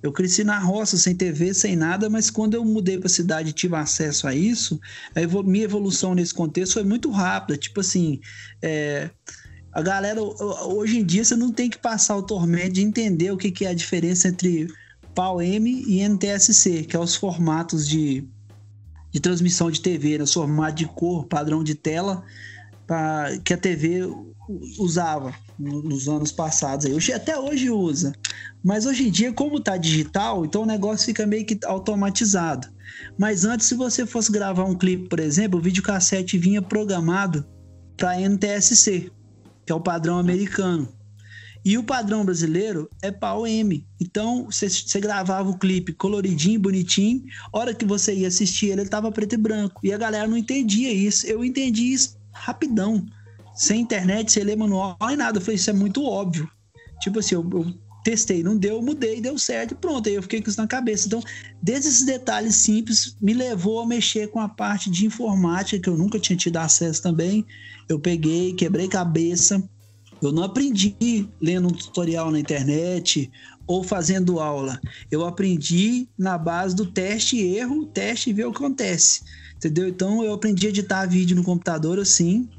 Eu 0.01 0.11
cresci 0.11 0.43
na 0.43 0.59
roça, 0.59 0.97
sem 0.97 1.15
TV, 1.15 1.53
sem 1.53 1.77
nada, 1.77 2.09
mas 2.09 2.29
quando 2.29 2.55
eu 2.55 2.65
mudei 2.65 2.97
para 2.97 3.07
a 3.07 3.09
cidade 3.09 3.49
e 3.49 3.53
tive 3.53 3.75
acesso 3.77 4.27
a 4.27 4.35
isso, 4.35 4.77
a 5.15 5.43
minha 5.43 5.63
evolução 5.63 6.13
nesse 6.13 6.33
contexto 6.33 6.73
foi 6.73 6.83
muito 6.83 7.09
rápida. 7.09 7.57
Tipo 7.57 7.79
assim, 7.79 8.19
é, 8.61 9.09
a 9.71 9.81
galera, 9.81 10.21
hoje 10.21 10.99
em 10.99 11.05
dia, 11.05 11.23
você 11.23 11.37
não 11.37 11.53
tem 11.53 11.69
que 11.69 11.77
passar 11.77 12.17
o 12.17 12.21
tormento 12.23 12.73
de 12.73 12.81
entender 12.81 13.31
o 13.31 13.37
que, 13.37 13.49
que 13.49 13.65
é 13.65 13.69
a 13.69 13.73
diferença 13.73 14.27
entre 14.27 14.67
PAL-M 15.13 15.83
e 15.87 16.07
NTSC, 16.07 16.83
que 16.83 16.95
é 16.95 16.99
os 16.99 17.15
formatos 17.15 17.87
de, 17.87 18.27
de 19.11 19.19
transmissão 19.19 19.69
de 19.69 19.81
TV, 19.81 20.17
né? 20.17 20.25
formato 20.25 20.75
de 20.75 20.85
cor, 20.85 21.25
padrão 21.25 21.63
de 21.63 21.75
tela, 21.75 22.23
pra, 22.85 23.37
que 23.43 23.53
a 23.53 23.57
TV 23.57 24.01
usava 24.79 25.33
nos 25.57 26.07
anos 26.07 26.31
passados. 26.31 26.85
Aí. 26.85 27.13
Até 27.13 27.37
hoje 27.37 27.69
usa. 27.69 28.13
Mas 28.63 28.85
hoje 28.85 29.07
em 29.07 29.11
dia, 29.11 29.31
como 29.31 29.59
tá 29.59 29.77
digital, 29.77 30.45
então 30.45 30.63
o 30.63 30.65
negócio 30.65 31.05
fica 31.05 31.25
meio 31.25 31.45
que 31.45 31.57
automatizado. 31.65 32.67
Mas 33.17 33.45
antes, 33.45 33.67
se 33.67 33.75
você 33.75 34.05
fosse 34.05 34.31
gravar 34.31 34.65
um 34.65 34.75
clipe, 34.75 35.09
por 35.09 35.19
exemplo, 35.19 35.59
o 35.59 35.61
videocassete 35.61 36.37
vinha 36.37 36.61
programado 36.61 37.45
para 37.97 38.19
NTSC, 38.19 39.11
que 39.65 39.71
é 39.71 39.75
o 39.75 39.81
padrão 39.81 40.17
americano. 40.17 40.87
E 41.65 41.77
o 41.77 41.83
padrão 41.83 42.25
brasileiro 42.25 42.89
é 43.01 43.09
PAL-M. 43.09 43.87
Então, 43.99 44.45
você 44.45 44.99
gravava 44.99 45.49
o 45.49 45.57
clipe 45.57 45.93
coloridinho, 45.93 46.59
bonitinho. 46.59 47.23
hora 47.53 47.73
que 47.73 47.85
você 47.85 48.13
ia 48.13 48.27
assistir 48.27 48.67
ele, 48.67 48.81
ele 48.81 48.89
tava 48.89 49.11
preto 49.11 49.33
e 49.33 49.37
branco. 49.37 49.79
E 49.83 49.93
a 49.93 49.97
galera 49.97 50.27
não 50.27 50.35
entendia 50.35 50.91
isso. 50.91 51.25
Eu 51.25 51.43
entendi 51.43 51.93
isso 51.93 52.17
rapidão 52.33 53.05
sem 53.55 53.81
internet, 53.81 54.31
sem 54.31 54.43
ler 54.43 54.57
manual 54.57 54.97
e 55.09 55.15
nada. 55.15 55.37
Eu 55.37 55.41
falei, 55.41 55.55
isso 55.55 55.69
é 55.69 55.73
muito 55.73 56.03
óbvio. 56.03 56.49
Tipo 56.99 57.19
assim, 57.19 57.35
eu, 57.35 57.49
eu 57.53 57.73
testei, 58.03 58.43
não 58.43 58.57
deu, 58.57 58.81
mudei, 58.81 59.21
deu 59.21 59.37
certo, 59.37 59.75
pronto. 59.75 60.09
Aí 60.09 60.15
eu 60.15 60.21
fiquei 60.21 60.41
com 60.41 60.49
isso 60.49 60.59
na 60.59 60.67
cabeça. 60.67 61.07
Então, 61.07 61.23
desde 61.61 61.87
esses 61.87 62.03
detalhes 62.03 62.55
simples, 62.55 63.15
me 63.21 63.33
levou 63.33 63.81
a 63.81 63.85
mexer 63.85 64.27
com 64.27 64.39
a 64.39 64.49
parte 64.49 64.89
de 64.89 65.05
informática, 65.05 65.81
que 65.81 65.89
eu 65.89 65.97
nunca 65.97 66.19
tinha 66.19 66.35
tido 66.35 66.57
acesso 66.57 67.01
também. 67.01 67.45
Eu 67.87 67.99
peguei, 67.99 68.53
quebrei 68.53 68.87
cabeça. 68.87 69.63
Eu 70.27 70.31
não 70.31 70.43
aprendi 70.43 70.95
lendo 71.41 71.67
um 71.67 71.71
tutorial 71.71 72.31
na 72.31 72.39
internet 72.39 73.31
ou 73.67 73.83
fazendo 73.83 74.39
aula. 74.39 74.79
Eu 75.11 75.25
aprendi 75.25 76.07
na 76.17 76.37
base 76.37 76.75
do 76.75 76.85
teste 76.85 77.37
e 77.37 77.57
erro, 77.57 77.85
teste 77.85 78.29
e 78.29 78.33
ver 78.33 78.45
o 78.45 78.51
que 78.51 78.57
acontece. 78.57 79.21
Entendeu? 79.55 79.87
Então 79.87 80.23
eu 80.23 80.33
aprendi 80.33 80.67
a 80.67 80.69
editar 80.69 81.05
vídeo 81.05 81.35
no 81.35 81.43
computador 81.43 81.99
assim, 81.99 82.49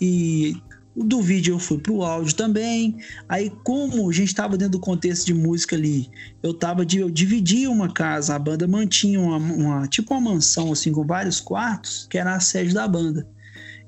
E 0.00 0.56
do 0.96 1.20
vídeo 1.20 1.54
eu 1.54 1.58
fui 1.58 1.78
pro 1.78 2.02
áudio 2.02 2.34
também. 2.34 2.96
Aí, 3.28 3.50
como 3.64 4.08
a 4.08 4.12
gente 4.12 4.28
estava 4.28 4.56
dentro 4.56 4.72
do 4.72 4.80
contexto 4.80 5.26
de 5.26 5.34
música 5.34 5.74
ali, 5.74 6.08
eu 6.42 6.54
tava 6.54 6.86
de, 6.86 6.98
eu 6.98 7.10
dividi 7.10 7.66
uma 7.66 7.92
casa, 7.92 8.34
a 8.34 8.38
banda 8.38 8.66
mantinha 8.68 9.20
uma, 9.20 9.36
uma, 9.36 9.88
tipo 9.88 10.14
uma 10.14 10.32
mansão 10.32 10.72
assim 10.72 10.92
com 10.92 11.04
vários 11.04 11.40
quartos, 11.40 12.06
que 12.08 12.18
era 12.18 12.34
a 12.34 12.40
sede 12.40 12.72
da 12.72 12.86
banda. 12.86 13.26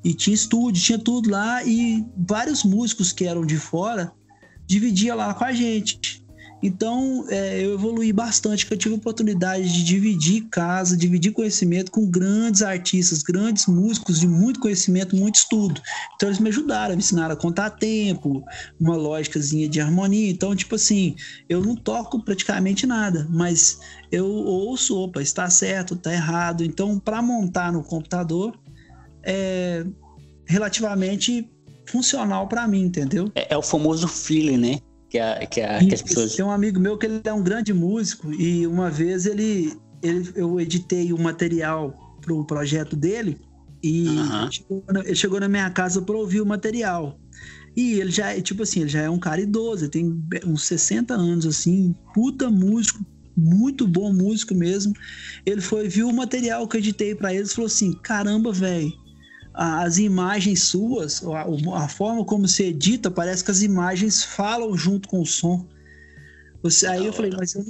E 0.05 0.15
tinha 0.15 0.35
estúdio, 0.35 0.83
tinha 0.83 0.99
tudo 0.99 1.31
lá 1.31 1.65
e 1.65 2.05
vários 2.17 2.63
músicos 2.63 3.13
que 3.13 3.25
eram 3.25 3.45
de 3.45 3.57
fora 3.57 4.13
dividia 4.67 5.15
lá 5.15 5.35
com 5.35 5.45
a 5.45 5.53
gente. 5.53 6.25
Então, 6.63 7.25
é, 7.29 7.65
eu 7.65 7.75
evolui 7.75 8.13
bastante, 8.13 8.65
porque 8.65 8.75
eu 8.75 8.79
tive 8.79 8.95
a 8.95 8.99
oportunidade 8.99 9.71
de 9.71 9.85
dividir 9.85 10.47
casa, 10.51 10.97
dividir 10.97 11.33
conhecimento 11.33 11.91
com 11.91 12.11
grandes 12.11 12.63
artistas, 12.63 13.23
grandes 13.23 13.67
músicos 13.67 14.19
de 14.19 14.27
muito 14.27 14.59
conhecimento, 14.59 15.15
muito 15.15 15.37
estudo. 15.37 15.81
Então, 16.15 16.29
eles 16.29 16.41
me 16.41 16.49
ajudaram, 16.49 16.95
me 16.95 16.99
ensinaram 16.99 17.35
a 17.35 17.37
contar 17.37 17.71
tempo, 17.71 18.43
uma 18.81 18.97
lógicazinha 18.97 19.69
de 19.69 19.81
harmonia. 19.81 20.31
Então, 20.31 20.57
tipo 20.57 20.75
assim, 20.75 21.15
eu 21.49 21.63
não 21.63 21.77
toco 21.77 22.25
praticamente 22.25 22.87
nada, 22.87 23.29
mas 23.31 23.79
eu 24.11 24.27
ouço, 24.27 24.97
opa, 24.99 25.21
está 25.21 25.49
certo, 25.51 25.95
está 25.95 26.13
errado. 26.13 26.65
Então, 26.65 26.99
para 26.99 27.21
montar 27.21 27.71
no 27.71 27.85
computador, 27.85 28.59
é 29.27 29.85
relativamente 30.47 31.51
funcional 31.87 32.47
para 32.47 32.67
mim, 32.67 32.85
entendeu? 32.85 33.31
É, 33.35 33.55
é, 33.55 33.57
o 33.57 33.63
famoso 33.63 34.09
feeling, 34.09 34.57
né? 34.57 34.79
Que, 35.11 35.19
a, 35.19 35.47
que, 35.47 35.61
a, 35.61 35.79
que 35.79 35.95
as 35.95 36.03
pessoas. 36.03 36.35
Tem 36.35 36.45
um 36.45 36.51
amigo 36.51 36.81
meu 36.81 36.97
que 36.97 37.07
ele 37.07 37.21
é 37.23 37.33
um 37.33 37.43
grande 37.43 37.73
músico 37.73 38.33
e 38.33 38.67
uma 38.67 38.91
vez 38.91 39.27
ele, 39.27 39.77
ele 40.03 40.31
eu 40.35 40.61
editei 40.61 41.13
o 41.13 41.17
um 41.17 41.23
material 41.23 42.17
para 42.21 42.35
o 42.35 42.45
projeto 42.45 42.97
dele 42.97 43.39
e 43.83 44.09
uhum. 44.09 44.43
ele, 44.43 44.53
chegou 44.53 44.85
na, 44.89 45.01
ele, 45.01 45.15
chegou 45.15 45.41
na, 45.41 45.49
minha 45.49 45.71
casa 45.71 46.03
para 46.03 46.17
ouvir 46.17 46.41
o 46.41 46.47
material. 46.47 47.19
E 47.77 48.01
ele 48.01 48.11
já, 48.11 48.41
tipo 48.41 48.63
assim, 48.63 48.81
ele 48.81 48.89
já 48.89 49.03
é 49.03 49.11
um 49.11 49.19
cara 49.19 49.41
idoso, 49.41 49.85
ele 49.85 49.91
tem 49.91 50.25
uns 50.47 50.65
60 50.65 51.13
anos, 51.13 51.47
assim, 51.47 51.95
puta 52.15 52.51
músico, 52.51 53.05
muito 53.37 53.87
bom 53.87 54.13
músico 54.13 54.55
mesmo. 54.55 54.95
Ele 55.45 55.61
foi, 55.61 55.87
viu 55.87 56.09
o 56.09 56.13
material 56.13 56.67
que 56.67 56.77
eu 56.77 56.81
editei 56.81 57.15
para 57.15 57.35
ele 57.35 57.45
e 57.45 57.49
falou 57.49 57.67
assim: 57.67 57.93
caramba, 57.93 58.51
velho, 58.51 58.93
as 59.57 59.97
imagens 59.97 60.65
suas, 60.65 61.25
a, 61.25 61.47
a, 61.85 61.89
forma 61.89 62.23
como 62.27 62.47
você 62.47 62.67
edita, 62.67 63.11
parece 63.11 63.43
que 63.43 63.51
as 63.51 63.63
imagens 63.63 64.23
falam 64.23 64.77
junto 64.77 65.09
com 65.09 65.23
o 65.23 65.27
som. 65.27 65.67
Você, 66.63 66.87
aí 66.87 67.07
eu 67.07 67.13
falei, 67.13 67.31
mas 67.35 67.55
eu, 67.55 67.65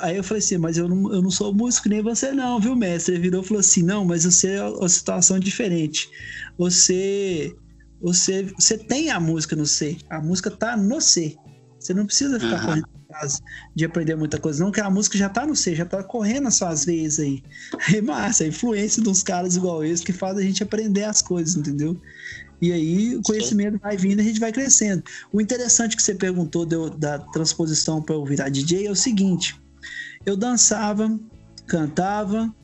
aí 0.00 0.16
eu 0.16 0.22
falei 0.22 0.38
assim, 0.38 0.58
mas 0.58 0.76
eu 0.76 0.88
não, 0.88 1.12
eu 1.12 1.20
não 1.20 1.30
sou 1.30 1.52
músico 1.52 1.88
nem 1.88 2.02
você 2.02 2.30
não, 2.30 2.60
viu, 2.60 2.76
mestre? 2.76 3.14
Ele 3.14 3.22
virou 3.22 3.42
e 3.42 3.46
falou 3.46 3.60
assim, 3.60 3.82
não, 3.82 4.04
mas 4.04 4.24
você 4.24 4.52
é 4.52 4.62
uma 4.62 4.88
situação 4.88 5.40
diferente. 5.40 6.08
Você, 6.56 7.52
você, 8.00 8.44
você 8.56 8.78
tem 8.78 9.10
a 9.10 9.18
música 9.18 9.56
no 9.56 9.66
C, 9.66 9.96
a 10.08 10.20
música 10.20 10.52
tá 10.52 10.76
no 10.76 11.00
C. 11.00 11.36
Você 11.80 11.92
não 11.92 12.06
precisa 12.06 12.38
ficar 12.38 12.60
uhum. 12.60 12.66
correndo 12.66 12.93
de 13.74 13.84
aprender 13.84 14.16
muita 14.16 14.38
coisa, 14.38 14.62
não, 14.62 14.70
que 14.70 14.80
a 14.80 14.90
música 14.90 15.16
já 15.16 15.28
tá 15.28 15.46
no 15.46 15.54
C, 15.54 15.74
já 15.74 15.84
tá 15.84 16.02
correndo 16.02 16.48
as 16.48 16.56
suas 16.56 16.84
veias 16.84 17.18
aí. 17.18 17.42
É 17.94 18.00
massa, 18.00 18.44
a 18.44 18.46
influência 18.46 19.02
dos 19.02 19.22
caras 19.22 19.56
igual 19.56 19.84
esse 19.84 20.02
que 20.02 20.12
faz 20.12 20.36
a 20.36 20.42
gente 20.42 20.62
aprender 20.62 21.04
as 21.04 21.22
coisas, 21.22 21.56
entendeu? 21.56 22.00
E 22.60 22.72
aí 22.72 23.16
o 23.16 23.22
conhecimento 23.22 23.78
vai 23.78 23.96
vindo 23.96 24.20
e 24.20 24.22
a 24.22 24.24
gente 24.24 24.40
vai 24.40 24.52
crescendo. 24.52 25.02
O 25.32 25.40
interessante 25.40 25.96
que 25.96 26.02
você 26.02 26.14
perguntou 26.14 26.64
de, 26.64 26.76
da 26.96 27.18
transposição 27.18 28.00
para 28.00 28.14
eu 28.14 28.24
virar 28.24 28.48
DJ 28.48 28.86
é 28.86 28.90
o 28.90 28.96
seguinte: 28.96 29.60
eu 30.24 30.36
dançava, 30.36 31.18
cantava, 31.66 32.54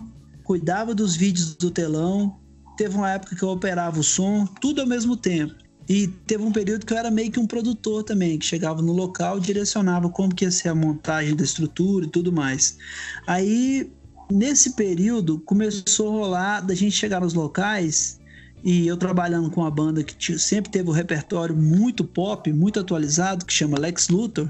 cuidava 0.45 0.95
dos 0.95 1.17
vídeos 1.17 1.55
do 1.55 1.71
telão, 1.71 2.41
teve 2.77 2.97
uma 2.97 3.11
época 3.11 3.37
que 3.37 3.43
eu 3.43 3.51
operava 3.51 4.01
o 4.01 4.03
som, 4.03 4.47
tudo 4.47 4.81
ao 4.81 4.87
mesmo 4.87 5.17
tempo. 5.17 5.55
E 5.91 6.07
teve 6.07 6.45
um 6.45 6.53
período 6.53 6.87
que 6.87 6.93
eu 6.93 6.99
era 6.99 7.11
meio 7.11 7.33
que 7.33 7.41
um 7.41 7.49
produtor 7.49 8.05
também, 8.05 8.39
que 8.39 8.47
chegava 8.47 8.81
no 8.81 8.93
local, 8.93 9.41
direcionava 9.41 10.09
como 10.09 10.33
que 10.33 10.45
ia 10.45 10.51
ser 10.53 10.69
a 10.69 10.75
montagem 10.75 11.35
da 11.35 11.43
estrutura 11.43 12.07
e 12.07 12.09
tudo 12.09 12.31
mais. 12.31 12.79
Aí, 13.27 13.91
nesse 14.31 14.77
período, 14.77 15.41
começou 15.41 16.07
a 16.07 16.13
rolar 16.13 16.61
da 16.61 16.77
gente 16.77 16.93
chegar 16.93 17.21
nos 17.21 17.35
locais 17.35 18.21
e 18.63 18.87
eu 18.87 18.97
trabalhando 18.97 19.51
com 19.51 19.63
uma 19.63 19.71
banda 19.71 20.05
que 20.05 20.39
sempre 20.39 20.71
teve 20.71 20.89
um 20.89 20.93
repertório 20.93 21.57
muito 21.57 22.05
pop, 22.05 22.53
muito 22.53 22.79
atualizado, 22.79 23.45
que 23.45 23.53
chama 23.53 23.77
Lex 23.77 24.11
Luthor. 24.11 24.49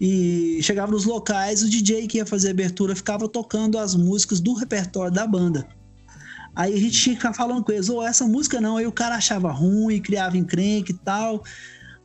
E 0.00 0.58
chegava 0.60 0.90
nos 0.90 1.04
locais, 1.04 1.62
o 1.62 1.70
DJ 1.70 2.08
que 2.08 2.18
ia 2.18 2.26
fazer 2.26 2.50
abertura 2.50 2.96
ficava 2.96 3.28
tocando 3.28 3.78
as 3.78 3.94
músicas 3.94 4.40
do 4.40 4.54
repertório 4.54 5.14
da 5.14 5.24
banda. 5.24 5.68
Aí 6.54 6.72
a 6.72 6.78
gente 6.78 7.00
tinha 7.00 7.14
que 7.14 7.20
ficar 7.20 7.34
falando 7.34 7.64
com 7.64 7.72
eles, 7.72 7.88
ou 7.88 7.98
oh, 7.98 8.02
essa 8.02 8.26
música 8.26 8.60
não, 8.60 8.76
aí 8.76 8.86
o 8.86 8.92
cara 8.92 9.16
achava 9.16 9.50
ruim, 9.50 10.00
criava 10.00 10.36
encrenque 10.36 10.92
e 10.92 10.96
tal. 10.96 11.42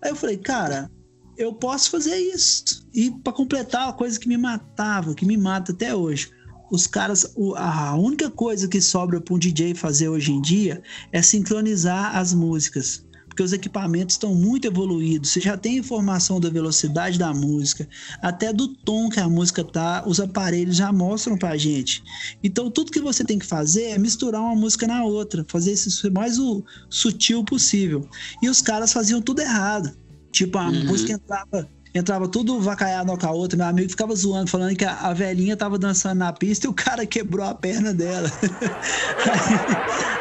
Aí 0.01 0.09
eu 0.09 0.15
falei, 0.15 0.37
cara, 0.37 0.89
eu 1.37 1.53
posso 1.53 1.91
fazer 1.91 2.15
isso. 2.17 2.87
E 2.93 3.11
para 3.11 3.33
completar 3.33 3.89
a 3.89 3.93
coisa 3.93 4.19
que 4.19 4.27
me 4.27 4.37
matava, 4.37 5.13
que 5.13 5.25
me 5.25 5.37
mata 5.37 5.71
até 5.71 5.95
hoje. 5.95 6.31
Os 6.71 6.85
caras, 6.85 7.33
a 7.55 7.95
única 7.95 8.29
coisa 8.29 8.67
que 8.67 8.79
sobra 8.79 9.19
para 9.19 9.33
um 9.33 9.39
DJ 9.39 9.73
fazer 9.73 10.09
hoje 10.09 10.31
em 10.31 10.41
dia 10.41 10.83
é 11.11 11.21
sincronizar 11.21 12.15
as 12.15 12.33
músicas 12.33 13.03
porque 13.39 13.43
os 13.43 13.53
equipamentos 13.53 14.15
estão 14.15 14.35
muito 14.35 14.67
evoluídos. 14.67 15.29
Você 15.29 15.39
já 15.39 15.55
tem 15.55 15.77
informação 15.77 16.41
da 16.41 16.49
velocidade 16.49 17.17
da 17.17 17.33
música, 17.33 17.87
até 18.21 18.51
do 18.51 18.67
tom 18.67 19.07
que 19.07 19.19
a 19.19 19.29
música 19.29 19.63
tá, 19.63 20.03
os 20.05 20.19
aparelhos 20.19 20.75
já 20.75 20.91
mostram 20.91 21.37
pra 21.37 21.55
gente. 21.55 22.03
Então 22.43 22.69
tudo 22.69 22.91
que 22.91 22.99
você 22.99 23.23
tem 23.23 23.39
que 23.39 23.45
fazer 23.45 23.83
é 23.83 23.97
misturar 23.97 24.41
uma 24.41 24.55
música 24.55 24.85
na 24.85 25.05
outra, 25.05 25.45
fazer 25.47 25.71
isso 25.71 26.11
mais 26.11 26.37
o 26.37 26.65
sutil 26.89 27.41
possível. 27.45 28.05
E 28.43 28.49
os 28.49 28.61
caras 28.61 28.91
faziam 28.91 29.21
tudo 29.21 29.39
errado. 29.39 29.89
Tipo, 30.33 30.57
a 30.57 30.67
uhum. 30.67 30.85
música 30.87 31.13
entrava 31.13 31.69
entrava 31.93 32.27
tudo 32.27 32.59
vacaiado 32.59 33.15
com 33.17 33.25
a 33.25 33.31
outra. 33.31 33.57
Meu 33.57 33.67
amigo 33.67 33.89
ficava 33.89 34.15
zoando, 34.15 34.49
falando 34.49 34.75
que 34.75 34.85
a, 34.85 35.13
velhinha 35.13 35.57
tava 35.57 35.77
dançando 35.77 36.19
na 36.19 36.31
pista 36.31 36.67
e 36.67 36.69
o 36.69 36.73
cara 36.73 37.05
quebrou 37.05 37.45
a 37.45 37.53
perna 37.53 37.93
dela. 37.93 38.31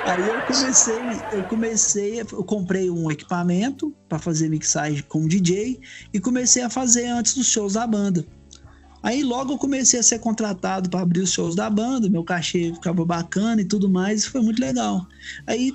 aí, 0.05 0.23
aí, 0.25 0.29
eu 0.29 0.43
comecei, 0.43 1.23
eu 1.31 1.45
comecei, 1.45 2.21
eu 2.21 2.45
comprei 2.45 2.91
um 2.91 3.11
equipamento 3.11 3.95
para 4.09 4.19
fazer 4.19 4.49
mixagem 4.49 5.03
com 5.09 5.27
DJ 5.27 5.81
e 6.13 6.21
comecei 6.21 6.63
a 6.63 6.71
fazer 6.71 7.07
antes 7.07 7.35
dos 7.35 7.47
shows 7.47 7.75
da 7.75 7.87
banda. 7.87 8.25
Aí 9.03 9.23
logo 9.23 9.53
eu 9.53 9.59
comecei 9.59 10.01
a 10.01 10.03
ser 10.03 10.19
contratado 10.19 10.91
para 10.91 11.01
abrir 11.01 11.21
os 11.21 11.33
shows 11.33 11.55
da 11.55 11.71
banda, 11.71 12.09
meu 12.09 12.25
cachê 12.25 12.73
ficava 12.75 13.05
bacana 13.05 13.63
e 13.63 13.65
tudo 13.65 13.89
mais, 13.89 14.25
e 14.25 14.29
foi 14.29 14.41
muito 14.41 14.61
legal. 14.61 15.07
Aí 15.47 15.73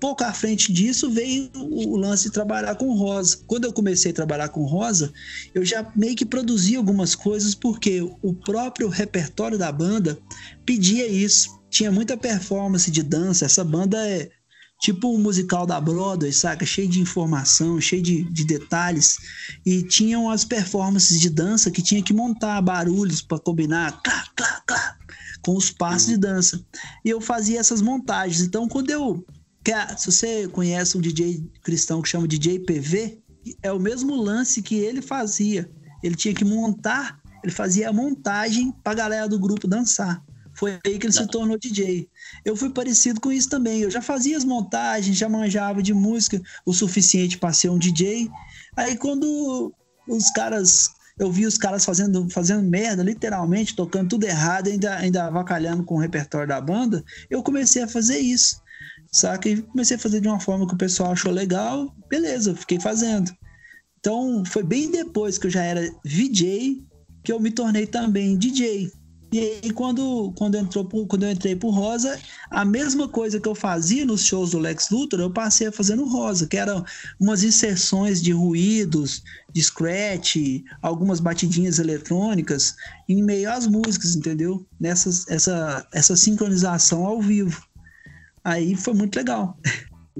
pouco 0.00 0.24
à 0.24 0.32
frente 0.32 0.72
disso 0.72 1.10
veio 1.10 1.50
o 1.54 1.96
lance 1.96 2.24
de 2.24 2.30
trabalhar 2.30 2.74
com 2.74 2.94
rosa. 2.94 3.38
Quando 3.46 3.64
eu 3.64 3.72
comecei 3.72 4.10
a 4.10 4.14
trabalhar 4.14 4.48
com 4.48 4.64
rosa, 4.64 5.12
eu 5.54 5.64
já 5.64 5.90
meio 5.96 6.14
que 6.14 6.24
produzia 6.24 6.78
algumas 6.78 7.14
coisas 7.14 7.54
porque 7.54 8.00
o 8.22 8.34
próprio 8.34 8.88
repertório 8.88 9.58
da 9.58 9.72
banda 9.72 10.18
pedia 10.64 11.06
isso. 11.06 11.56
Tinha 11.70 11.90
muita 11.90 12.16
performance 12.16 12.90
de 12.90 13.02
dança. 13.02 13.44
Essa 13.44 13.64
banda 13.64 13.98
é 14.06 14.30
tipo 14.80 15.14
um 15.14 15.18
musical 15.18 15.66
da 15.66 15.80
Broadway, 15.80 16.32
saca? 16.32 16.64
Cheio 16.66 16.88
de 16.88 17.00
informação, 17.00 17.80
cheio 17.80 18.02
de, 18.02 18.24
de 18.24 18.44
detalhes. 18.44 19.16
E 19.64 19.82
tinham 19.82 20.30
as 20.30 20.44
performances 20.44 21.20
de 21.20 21.30
dança 21.30 21.70
que 21.70 21.82
tinha 21.82 22.02
que 22.02 22.12
montar 22.12 22.60
barulhos 22.60 23.22
para 23.22 23.38
combinar 23.38 24.00
clá, 24.02 24.24
clá, 24.36 24.62
clá, 24.66 24.96
com 25.42 25.56
os 25.56 25.70
passos 25.70 26.08
de 26.08 26.16
dança. 26.16 26.64
E 27.04 27.10
eu 27.10 27.20
fazia 27.20 27.58
essas 27.58 27.80
montagens. 27.80 28.40
Então, 28.42 28.68
quando 28.68 28.90
eu 28.90 29.24
se 29.96 30.06
você 30.06 30.48
conhece 30.48 30.96
um 30.96 31.00
DJ 31.00 31.42
cristão 31.62 32.00
que 32.00 32.08
chama 32.08 32.28
DJ 32.28 32.60
PV, 32.60 33.20
é 33.62 33.72
o 33.72 33.80
mesmo 33.80 34.14
lance 34.14 34.62
que 34.62 34.76
ele 34.76 35.02
fazia. 35.02 35.68
Ele 36.02 36.14
tinha 36.14 36.34
que 36.34 36.44
montar, 36.44 37.20
ele 37.42 37.52
fazia 37.52 37.88
a 37.88 37.92
montagem 37.92 38.72
para 38.82 38.92
a 38.92 38.96
galera 38.96 39.28
do 39.28 39.38
grupo 39.38 39.66
dançar. 39.66 40.22
Foi 40.54 40.78
aí 40.86 40.98
que 40.98 41.06
ele 41.06 41.12
se 41.12 41.26
tornou 41.26 41.58
DJ. 41.58 42.08
Eu 42.44 42.56
fui 42.56 42.70
parecido 42.70 43.20
com 43.20 43.30
isso 43.30 43.48
também. 43.48 43.80
Eu 43.80 43.90
já 43.90 44.00
fazia 44.00 44.36
as 44.36 44.44
montagens, 44.44 45.16
já 45.16 45.28
manjava 45.28 45.82
de 45.82 45.92
música 45.92 46.40
o 46.64 46.72
suficiente 46.72 47.36
para 47.36 47.52
ser 47.52 47.68
um 47.68 47.78
DJ. 47.78 48.30
Aí 48.76 48.96
quando 48.96 49.74
os 50.08 50.30
caras 50.30 50.90
eu 51.18 51.32
vi 51.32 51.46
os 51.46 51.56
caras 51.56 51.84
fazendo, 51.84 52.28
fazendo 52.30 52.62
merda, 52.62 53.02
literalmente, 53.02 53.74
tocando 53.74 54.10
tudo 54.10 54.24
errado, 54.24 54.68
ainda, 54.68 54.96
ainda 54.96 55.24
avacalhando 55.24 55.82
com 55.82 55.94
o 55.94 55.98
repertório 55.98 56.46
da 56.46 56.60
banda, 56.60 57.02
eu 57.30 57.42
comecei 57.42 57.82
a 57.82 57.88
fazer 57.88 58.18
isso 58.18 58.60
saca? 59.12 59.48
E 59.48 59.62
comecei 59.62 59.96
a 59.96 60.00
fazer 60.00 60.20
de 60.20 60.28
uma 60.28 60.40
forma 60.40 60.66
que 60.66 60.74
o 60.74 60.78
pessoal 60.78 61.12
achou 61.12 61.32
legal, 61.32 61.94
beleza, 62.08 62.54
fiquei 62.54 62.80
fazendo. 62.80 63.32
Então, 63.98 64.44
foi 64.44 64.62
bem 64.62 64.90
depois 64.90 65.36
que 65.38 65.46
eu 65.46 65.50
já 65.50 65.62
era 65.62 65.90
VJ 66.04 66.86
que 67.24 67.32
eu 67.32 67.40
me 67.40 67.50
tornei 67.50 67.86
também 67.86 68.38
DJ. 68.38 68.88
E 69.32 69.40
aí, 69.40 69.70
quando, 69.72 70.32
quando, 70.36 70.54
entrou 70.54 70.86
quando 71.06 71.24
eu 71.24 71.30
entrei 71.30 71.56
pro 71.56 71.70
Rosa, 71.70 72.18
a 72.48 72.64
mesma 72.64 73.08
coisa 73.08 73.40
que 73.40 73.48
eu 73.48 73.54
fazia 73.54 74.06
nos 74.06 74.24
shows 74.24 74.52
do 74.52 74.58
Lex 74.58 74.88
Luthor, 74.90 75.18
eu 75.18 75.32
passei 75.32 75.66
a 75.66 75.72
fazer 75.72 75.96
no 75.96 76.08
Rosa, 76.08 76.46
que 76.46 76.56
eram 76.56 76.84
umas 77.18 77.42
inserções 77.42 78.22
de 78.22 78.30
ruídos, 78.30 79.24
de 79.52 79.60
scratch, 79.60 80.36
algumas 80.80 81.18
batidinhas 81.18 81.80
eletrônicas, 81.80 82.76
em 83.08 83.22
meio 83.22 83.50
às 83.50 83.66
músicas, 83.66 84.14
entendeu? 84.14 84.64
Nessas, 84.78 85.28
essa, 85.28 85.84
essa 85.92 86.14
sincronização 86.14 87.04
ao 87.04 87.20
vivo. 87.20 87.60
Aí 88.46 88.76
foi 88.76 88.94
muito 88.94 89.16
legal. 89.16 89.58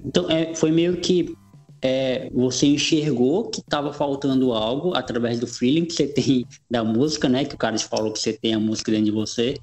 Então, 0.05 0.29
é, 0.29 0.53
foi 0.53 0.73
meio 0.73 0.97
que 0.97 1.33
é, 1.81 2.29
você 2.35 2.67
enxergou 2.67 3.49
que 3.49 3.61
estava 3.61 3.93
faltando 3.93 4.53
algo 4.53 4.97
através 4.97 5.39
do 5.39 5.47
feeling 5.47 5.85
que 5.85 5.95
você 5.95 6.09
tem 6.09 6.45
da 6.69 6.83
música, 6.83 7.29
né? 7.29 7.45
Que 7.45 7.55
o 7.55 7.59
cara 7.59 7.79
falou 7.79 8.13
que 8.13 8.19
você 8.19 8.33
tem 8.33 8.53
a 8.53 8.59
música 8.59 8.91
dentro 8.91 9.07
de 9.07 9.11
você. 9.13 9.55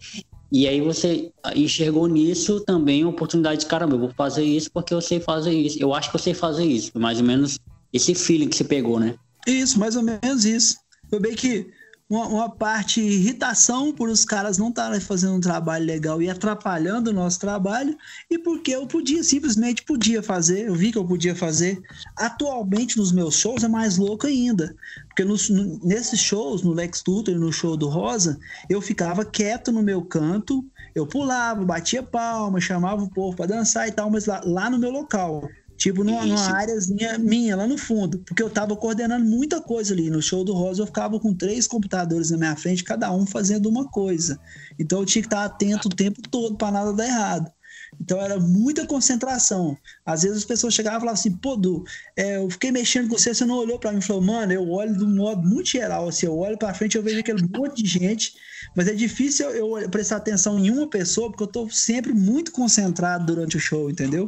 E 0.50 0.66
aí 0.66 0.80
você 0.80 1.30
enxergou 1.54 2.08
nisso 2.08 2.62
também 2.62 3.04
a 3.04 3.10
oportunidade 3.10 3.62
de 3.62 3.66
caramba, 3.66 3.96
eu 3.96 4.00
vou 4.00 4.14
fazer 4.16 4.46
isso 4.46 4.72
porque 4.72 4.94
eu 4.94 5.02
sei 5.02 5.20
fazer 5.20 5.52
isso. 5.52 5.78
Eu 5.82 5.94
acho 5.94 6.10
que 6.10 6.16
eu 6.16 6.22
sei 6.22 6.34
fazer 6.34 6.64
isso. 6.64 6.90
Mais 6.96 7.20
ou 7.20 7.26
menos 7.26 7.60
esse 7.92 8.16
feeling 8.16 8.48
que 8.48 8.56
você 8.56 8.64
pegou, 8.64 8.98
né? 8.98 9.16
Isso, 9.46 9.78
mais 9.78 9.98
ou 9.98 10.04
menos 10.04 10.46
isso. 10.46 10.78
Foi 11.10 11.20
bem 11.20 11.36
que 11.36 11.68
uma, 12.10 12.28
uma 12.28 12.50
parte 12.50 13.02
irritação 13.02 13.94
por 13.94 14.10
os 14.10 14.26
caras 14.26 14.58
não 14.58 14.70
estarem 14.70 15.00
fazendo 15.00 15.36
um 15.36 15.40
trabalho 15.40 15.86
legal 15.86 16.22
e 16.22 16.30
atrapalhando 16.30 17.10
o 17.10 17.14
nosso 17.14 17.40
trabalho, 17.40 17.98
e 18.30 18.38
porque 18.38 18.72
eu 18.72 18.86
podia, 18.86 19.24
simplesmente 19.24 19.84
podia 19.84 20.22
fazer, 20.22 20.68
eu 20.68 20.76
vi 20.76 20.92
que 20.92 20.98
eu 20.98 21.06
podia 21.06 21.36
fazer. 21.36 21.82
Atualmente 22.16 22.98
nos 22.98 23.12
meus 23.12 23.36
shows 23.36 23.64
é 23.64 23.68
mais 23.68 23.98
louco 23.98 24.28
ainda, 24.28 24.76
porque 25.08 25.24
nos, 25.24 25.50
no, 25.50 25.80
nesses 25.84 26.20
shows, 26.20 26.62
no 26.62 26.74
Lex 26.74 27.04
Luthor 27.08 27.34
e 27.34 27.38
no 27.38 27.52
show 27.52 27.76
do 27.76 27.88
Rosa, 27.88 28.40
eu 28.70 28.82
ficava 28.82 29.26
quieto 29.26 29.72
no 29.72 29.82
meu 29.82 30.04
canto, 30.04 30.64
eu 30.94 31.08
pulava, 31.08 31.66
batia 31.66 32.04
palma, 32.04 32.62
chamava 32.62 33.04
o 33.04 33.10
povo 33.10 33.36
para 33.36 33.48
dançar 33.48 33.88
e 33.88 33.92
tal, 33.92 34.12
mas 34.12 34.26
lá, 34.26 34.42
lá 34.46 34.70
no 34.70 34.78
meu 34.78 34.92
local. 34.92 35.50
Tipo, 35.84 36.02
numa, 36.02 36.26
numa 36.26 36.56
áreazinha 36.56 37.18
minha, 37.18 37.58
lá 37.58 37.68
no 37.68 37.78
fundo. 37.78 38.20
Porque 38.20 38.42
eu 38.42 38.50
tava 38.50 38.74
coordenando 38.74 39.26
muita 39.26 39.60
coisa 39.60 39.94
ali. 39.94 40.10
No 40.10 40.22
show 40.22 40.42
do 40.46 40.54
Rosa, 40.54 40.82
eu 40.82 40.86
ficava 40.86 41.20
com 41.20 41.34
três 41.34 41.68
computadores 41.68 42.32
na 42.32 42.38
minha 42.38 42.56
frente, 42.56 42.86
cada 42.86 43.12
um 43.12 43.26
fazendo 43.26 43.68
uma 43.68 43.90
coisa. 43.90 44.40
Então 44.80 45.02
eu 45.02 45.06
tinha 45.06 45.22
que 45.22 45.28
estar 45.28 45.44
atento 45.44 45.90
o 45.90 45.94
tempo 45.94 46.22
todo 46.22 46.56
para 46.56 46.72
nada 46.72 46.94
dar 46.94 47.06
errado. 47.06 47.52
Então 48.00 48.18
era 48.22 48.40
muita 48.40 48.88
concentração. 48.88 49.78
Às 50.06 50.24
vezes 50.24 50.38
as 50.38 50.46
pessoas 50.46 50.74
chegavam 50.74 51.00
e 51.00 51.02
falavam 51.02 51.20
assim, 51.20 51.32
pô, 51.36 51.58
Du, 51.58 51.84
é, 52.16 52.38
eu 52.38 52.50
fiquei 52.50 52.72
mexendo 52.72 53.10
com 53.10 53.18
você, 53.18 53.34
você 53.34 53.44
não 53.44 53.58
olhou 53.58 53.78
para 53.78 53.92
mim 53.92 54.00
e 54.00 54.02
falou, 54.02 54.22
mano, 54.22 54.54
eu 54.54 54.70
olho 54.70 54.98
de 54.98 55.04
um 55.04 55.14
modo 55.14 55.46
muito 55.46 55.68
geral, 55.68 56.08
assim, 56.08 56.28
eu 56.28 56.38
olho 56.38 56.58
para 56.58 56.74
frente, 56.74 56.96
eu 56.96 57.04
vejo 57.04 57.20
aquele 57.20 57.44
monte 57.44 57.84
de 57.84 57.90
gente, 57.90 58.34
mas 58.74 58.88
é 58.88 58.94
difícil 58.94 59.50
eu, 59.50 59.80
eu 59.80 59.90
prestar 59.90 60.16
atenção 60.16 60.58
em 60.58 60.72
uma 60.72 60.90
pessoa, 60.90 61.30
porque 61.30 61.44
eu 61.44 61.48
tô 61.48 61.70
sempre 61.70 62.14
muito 62.14 62.54
concentrado 62.54 63.26
durante 63.26 63.58
o 63.58 63.60
show, 63.60 63.90
entendeu? 63.90 64.28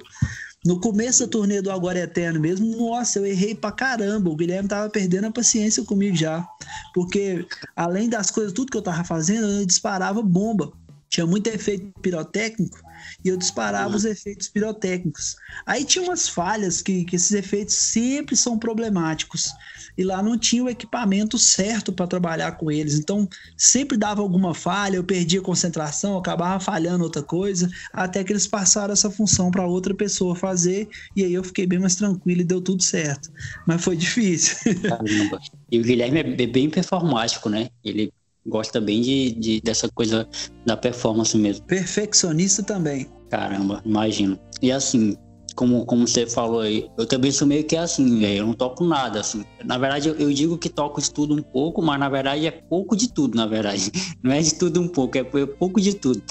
No 0.65 0.79
começo 0.79 1.23
da 1.23 1.31
turnê 1.31 1.61
do 1.61 1.71
Agora 1.71 1.99
é 1.99 2.03
Eterno 2.03 2.39
mesmo, 2.39 2.75
nossa, 2.75 3.19
eu 3.19 3.25
errei 3.25 3.53
pra 3.53 3.71
caramba. 3.71 4.31
O 4.31 4.35
Guilherme 4.35 4.67
tava 4.67 4.89
perdendo 4.89 5.27
a 5.27 5.31
paciência 5.31 5.83
comigo 5.83 6.15
já. 6.17 6.47
Porque, 6.91 7.45
além 7.75 8.09
das 8.09 8.31
coisas, 8.31 8.51
tudo 8.51 8.71
que 8.71 8.77
eu 8.77 8.81
tava 8.81 9.03
fazendo, 9.03 9.45
eu 9.45 9.65
disparava 9.65 10.23
bomba. 10.23 10.73
Tinha 11.07 11.27
muito 11.27 11.47
efeito 11.47 11.93
pirotécnico 12.01 12.79
e 13.23 13.29
eu 13.29 13.37
disparava 13.37 13.91
uhum. 13.91 13.95
os 13.95 14.05
efeitos 14.05 14.47
pirotécnicos. 14.47 15.35
Aí 15.67 15.85
tinha 15.85 16.03
umas 16.03 16.27
falhas 16.27 16.81
que, 16.81 17.05
que 17.05 17.15
esses 17.15 17.31
efeitos 17.31 17.75
sempre 17.75 18.35
são 18.35 18.57
problemáticos 18.57 19.53
e 19.97 20.03
lá 20.03 20.21
não 20.21 20.37
tinha 20.37 20.63
o 20.63 20.69
equipamento 20.69 21.37
certo 21.37 21.91
para 21.91 22.07
trabalhar 22.07 22.53
com 22.53 22.71
eles. 22.71 22.97
Então, 22.99 23.27
sempre 23.57 23.97
dava 23.97 24.21
alguma 24.21 24.53
falha, 24.53 24.97
eu 24.97 25.03
perdia 25.03 25.41
concentração, 25.41 26.17
acabava 26.17 26.59
falhando 26.59 27.03
outra 27.03 27.23
coisa, 27.23 27.69
até 27.93 28.23
que 28.23 28.31
eles 28.31 28.47
passaram 28.47 28.93
essa 28.93 29.09
função 29.09 29.51
para 29.51 29.65
outra 29.65 29.93
pessoa 29.93 30.35
fazer, 30.35 30.87
e 31.15 31.23
aí 31.23 31.33
eu 31.33 31.43
fiquei 31.43 31.65
bem 31.65 31.79
mais 31.79 31.95
tranquilo 31.95 32.41
e 32.41 32.45
deu 32.45 32.61
tudo 32.61 32.81
certo. 32.83 33.31
Mas 33.67 33.83
foi 33.83 33.95
difícil. 33.95 34.57
Caramba. 34.81 35.39
E 35.71 35.79
o 35.79 35.83
Guilherme 35.83 36.19
é 36.19 36.47
bem 36.47 36.69
performático, 36.69 37.49
né? 37.49 37.69
Ele 37.83 38.11
gosta 38.45 38.79
bem 38.79 39.01
de, 39.01 39.31
de, 39.31 39.61
dessa 39.61 39.89
coisa 39.89 40.27
da 40.65 40.77
performance 40.77 41.35
mesmo. 41.37 41.65
Perfeccionista 41.65 42.61
também. 42.61 43.07
Caramba, 43.29 43.81
imagino. 43.83 44.39
E 44.61 44.71
assim, 44.71 45.17
como, 45.55 45.85
como 45.85 46.07
você 46.07 46.27
falou 46.27 46.59
aí, 46.59 46.89
eu 46.97 47.07
também 47.07 47.31
sou 47.31 47.47
meio 47.47 47.63
que 47.63 47.75
assim, 47.75 48.19
velho. 48.19 48.39
Eu 48.39 48.47
não 48.47 48.53
toco 48.53 48.83
nada, 48.83 49.21
assim. 49.21 49.43
Na 49.63 49.77
verdade, 49.77 50.09
eu, 50.09 50.15
eu, 50.15 50.31
digo 50.31 50.57
que 50.57 50.69
toco 50.69 51.01
de 51.01 51.09
tudo 51.09 51.33
um 51.33 51.41
pouco, 51.41 51.81
mas 51.81 51.99
na 51.99 52.09
verdade 52.09 52.45
é 52.45 52.51
pouco 52.51 52.95
de 52.95 53.11
tudo, 53.11 53.35
na 53.35 53.45
verdade. 53.45 53.91
Não 54.21 54.31
é 54.31 54.41
de 54.41 54.53
tudo 54.53 54.81
um 54.81 54.87
pouco, 54.87 55.17
é, 55.17 55.21
é 55.21 55.45
pouco 55.45 55.79
de 55.79 55.93
tudo. 55.93 56.21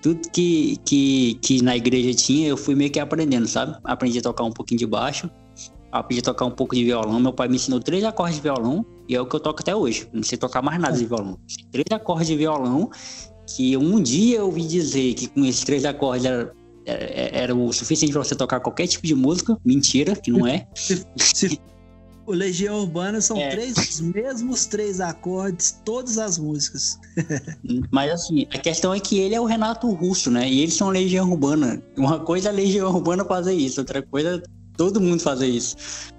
Tudo 0.00 0.20
que, 0.30 0.78
que, 0.84 1.38
que 1.42 1.62
na 1.62 1.76
igreja 1.76 2.14
tinha, 2.14 2.48
eu 2.48 2.56
fui 2.56 2.74
meio 2.74 2.90
que 2.90 3.00
aprendendo, 3.00 3.48
sabe? 3.48 3.76
Aprendi 3.82 4.20
a 4.20 4.22
tocar 4.22 4.44
um 4.44 4.52
pouquinho 4.52 4.78
de 4.78 4.86
baixo, 4.86 5.28
aprendi 5.90 6.20
a 6.20 6.24
tocar 6.24 6.44
um 6.44 6.50
pouco 6.50 6.74
de 6.74 6.84
violão. 6.84 7.18
Meu 7.18 7.32
pai 7.32 7.48
me 7.48 7.56
ensinou 7.56 7.80
três 7.80 8.04
acordes 8.04 8.36
de 8.36 8.42
violão 8.42 8.86
e 9.08 9.16
é 9.16 9.20
o 9.20 9.26
que 9.26 9.34
eu 9.34 9.40
toco 9.40 9.60
até 9.60 9.74
hoje. 9.74 10.08
Não 10.12 10.22
sei 10.22 10.38
tocar 10.38 10.62
mais 10.62 10.80
nada 10.80 10.96
de 10.96 11.04
violão. 11.04 11.36
Três 11.72 11.86
acordes 11.90 12.28
de 12.28 12.36
violão 12.36 12.90
que 13.56 13.76
um 13.76 14.00
dia 14.00 14.38
eu 14.38 14.46
ouvi 14.46 14.66
dizer 14.66 15.14
que 15.14 15.26
com 15.26 15.44
esses 15.44 15.64
três 15.64 15.84
acordes 15.84 16.26
era 16.26 16.52
era 17.32 17.54
o 17.54 17.72
suficiente 17.72 18.12
para 18.12 18.24
você 18.24 18.34
tocar 18.34 18.60
qualquer 18.60 18.86
tipo 18.86 19.06
de 19.06 19.14
música. 19.14 19.56
Mentira, 19.64 20.16
que 20.16 20.30
não 20.30 20.46
é. 20.46 20.66
o 22.26 22.32
Legião 22.32 22.80
Urbana 22.80 23.20
são 23.20 23.38
é. 23.38 23.48
três, 23.48 23.76
os 23.76 24.00
mesmos 24.00 24.66
três 24.66 25.00
acordes, 25.00 25.80
todas 25.84 26.18
as 26.18 26.38
músicas. 26.38 26.98
Mas 27.90 28.12
assim, 28.12 28.46
a 28.52 28.58
questão 28.58 28.92
é 28.92 29.00
que 29.00 29.18
ele 29.18 29.34
é 29.34 29.40
o 29.40 29.46
Renato 29.46 29.90
Russo, 29.90 30.30
né? 30.30 30.48
E 30.48 30.60
eles 30.60 30.74
são 30.74 30.90
Legião 30.90 31.30
Urbana. 31.30 31.82
Uma 31.96 32.20
coisa 32.20 32.48
é 32.48 32.52
a 32.52 32.54
Legião 32.54 32.90
Urbana 32.90 33.24
fazer 33.24 33.54
isso, 33.54 33.80
outra 33.80 34.02
coisa 34.02 34.42
todo 34.78 35.00
mundo 35.00 35.20
fazer 35.20 35.48
isso. 35.48 35.76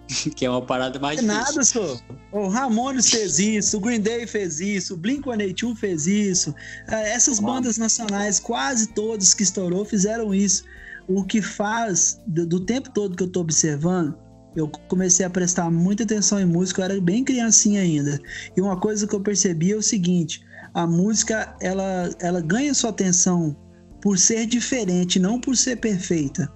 que 0.35 0.45
é 0.45 0.49
uma 0.49 0.61
parada 0.61 0.99
mais 0.99 1.19
difícil. 1.19 1.37
Nada, 1.37 1.63
só. 1.63 1.97
O 2.31 2.47
Ramones 2.47 3.09
fez 3.09 3.39
isso, 3.39 3.77
o 3.77 3.79
Green 3.79 4.01
Day 4.01 4.25
fez 4.25 4.59
isso, 4.59 4.95
o 4.95 4.97
Blink-182 4.97 5.75
fez 5.75 6.07
isso. 6.07 6.53
É, 6.87 7.11
essas 7.13 7.39
bandas 7.39 7.77
nacionais, 7.77 8.39
quase 8.39 8.87
todas 8.87 9.33
que 9.33 9.43
estourou, 9.43 9.85
fizeram 9.85 10.33
isso. 10.33 10.63
O 11.07 11.23
que 11.23 11.41
faz, 11.41 12.19
do, 12.27 12.45
do 12.45 12.59
tempo 12.59 12.89
todo 12.91 13.15
que 13.15 13.23
eu 13.23 13.27
tô 13.27 13.41
observando, 13.41 14.15
eu 14.55 14.67
comecei 14.87 15.25
a 15.25 15.29
prestar 15.29 15.69
muita 15.69 16.03
atenção 16.03 16.39
em 16.39 16.45
música, 16.45 16.81
eu 16.81 16.85
era 16.85 17.01
bem 17.01 17.23
criancinha 17.23 17.81
ainda. 17.81 18.19
E 18.55 18.61
uma 18.61 18.79
coisa 18.79 19.07
que 19.07 19.15
eu 19.15 19.21
percebi 19.21 19.71
é 19.71 19.75
o 19.75 19.81
seguinte, 19.81 20.43
a 20.73 20.85
música, 20.85 21.55
ela, 21.61 22.09
ela 22.19 22.41
ganha 22.41 22.73
sua 22.73 22.89
atenção 22.89 23.55
por 24.01 24.17
ser 24.17 24.45
diferente, 24.45 25.19
não 25.19 25.39
por 25.39 25.55
ser 25.55 25.77
perfeita. 25.77 26.51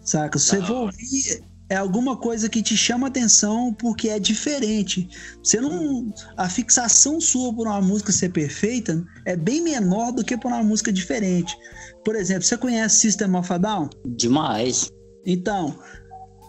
Saca? 0.00 0.38
Você 0.38 0.58
vai 0.58 0.70
ouvir 0.70 1.44
é 1.72 1.76
alguma 1.76 2.18
coisa 2.18 2.50
que 2.50 2.62
te 2.62 2.76
chama 2.76 3.06
atenção 3.06 3.72
porque 3.72 4.10
é 4.10 4.18
diferente. 4.18 5.08
Você 5.42 5.58
não. 5.58 6.12
A 6.36 6.46
fixação 6.46 7.18
sua 7.18 7.50
por 7.54 7.66
uma 7.66 7.80
música 7.80 8.12
ser 8.12 8.28
perfeita 8.28 9.02
é 9.24 9.34
bem 9.34 9.62
menor 9.62 10.12
do 10.12 10.22
que 10.22 10.36
por 10.36 10.48
uma 10.48 10.62
música 10.62 10.92
diferente. 10.92 11.56
Por 12.04 12.14
exemplo, 12.14 12.42
você 12.42 12.58
conhece 12.58 13.00
System 13.00 13.34
of 13.36 13.50
a 13.50 13.56
Down? 13.56 13.88
Demais. 14.04 14.92
Então, 15.24 15.78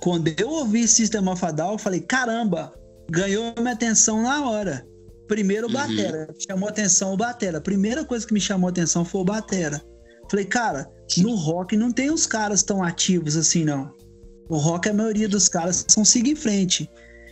quando 0.01 0.27
eu 0.37 0.49
ouvi 0.49 0.85
System 0.89 1.29
of 1.29 1.45
a 1.45 1.51
Down, 1.51 1.71
eu 1.71 1.77
falei: 1.77 2.01
caramba, 2.01 2.73
ganhou 3.09 3.53
minha 3.57 3.71
atenção 3.71 4.23
na 4.23 4.45
hora. 4.45 4.85
Primeiro 5.29 5.67
o 5.67 5.69
uhum. 5.69 5.77
Batera. 5.77 6.27
Chamou 6.37 6.67
atenção 6.67 7.13
o 7.13 7.17
Batera. 7.17 7.59
A 7.59 7.61
primeira 7.61 8.03
coisa 8.03 8.27
que 8.27 8.33
me 8.33 8.41
chamou 8.41 8.69
atenção 8.69 9.05
foi 9.05 9.21
o 9.21 9.25
Batera. 9.25 9.81
Falei, 10.29 10.43
cara, 10.43 10.85
no 11.19 11.33
rock 11.35 11.77
não 11.77 11.93
tem 11.93 12.11
os 12.11 12.25
caras 12.25 12.61
tão 12.61 12.83
ativos 12.83 13.37
assim, 13.37 13.63
não. 13.63 14.02
O 14.49 14.57
rock, 14.57 14.89
a 14.89 14.93
maioria 14.93 15.27
dos 15.27 15.47
caras 15.47 15.85
são 15.87 16.03
siga 16.03 16.29
em 16.29 16.35
frente. 16.35 16.89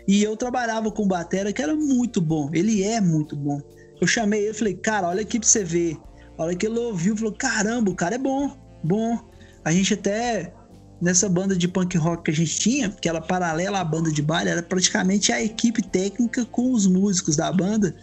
E 0.07 0.23
eu 0.23 0.35
trabalhava 0.35 0.91
com 0.91 1.03
o 1.03 1.07
Batera, 1.07 1.53
que 1.53 1.61
era 1.61 1.75
muito 1.75 2.21
bom. 2.21 2.49
Ele 2.53 2.83
é 2.83 2.99
muito 2.99 3.35
bom. 3.35 3.61
Eu 3.99 4.07
chamei 4.07 4.45
ele 4.45 4.53
falei, 4.53 4.73
cara, 4.75 5.07
olha 5.09 5.21
aqui 5.21 5.39
pra 5.39 5.47
você 5.47 5.63
ver. 5.63 5.97
A 6.37 6.43
hora 6.43 6.55
que 6.55 6.65
ele 6.65 6.79
ouviu, 6.79 7.15
falou, 7.15 7.33
caramba, 7.33 7.91
o 7.91 7.95
cara 7.95 8.15
é 8.15 8.17
bom, 8.17 8.57
bom. 8.83 9.19
A 9.63 9.71
gente 9.71 9.93
até, 9.93 10.53
nessa 10.99 11.29
banda 11.29 11.55
de 11.55 11.67
punk 11.67 11.95
rock 11.97 12.23
que 12.23 12.31
a 12.31 12.33
gente 12.33 12.59
tinha, 12.59 12.89
que 12.89 13.07
era 13.07 13.21
paralela 13.21 13.79
à 13.79 13.83
banda 13.83 14.11
de 14.11 14.21
baile, 14.21 14.49
era 14.49 14.63
praticamente 14.63 15.31
a 15.31 15.41
equipe 15.41 15.83
técnica 15.83 16.45
com 16.45 16.71
os 16.71 16.87
músicos 16.87 17.35
da 17.35 17.51
banda 17.51 17.95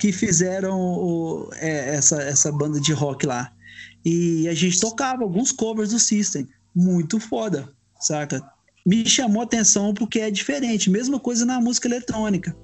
que 0.00 0.10
fizeram 0.10 0.80
o, 0.80 1.48
é, 1.54 1.94
essa, 1.94 2.20
essa 2.22 2.50
banda 2.50 2.80
de 2.80 2.92
rock 2.92 3.26
lá. 3.26 3.52
E 4.04 4.48
a 4.48 4.54
gente 4.54 4.80
tocava 4.80 5.22
alguns 5.22 5.52
covers 5.52 5.90
do 5.90 5.98
System. 5.98 6.48
Muito 6.74 7.20
foda 7.20 7.68
saca? 8.00 8.42
Me 8.86 9.06
chamou 9.06 9.42
atenção 9.42 9.92
porque 9.94 10.20
é 10.20 10.30
diferente. 10.30 10.90
Mesma 10.90 11.20
coisa 11.20 11.44
na 11.44 11.60
música 11.60 11.86
eletrônica. 11.86 12.56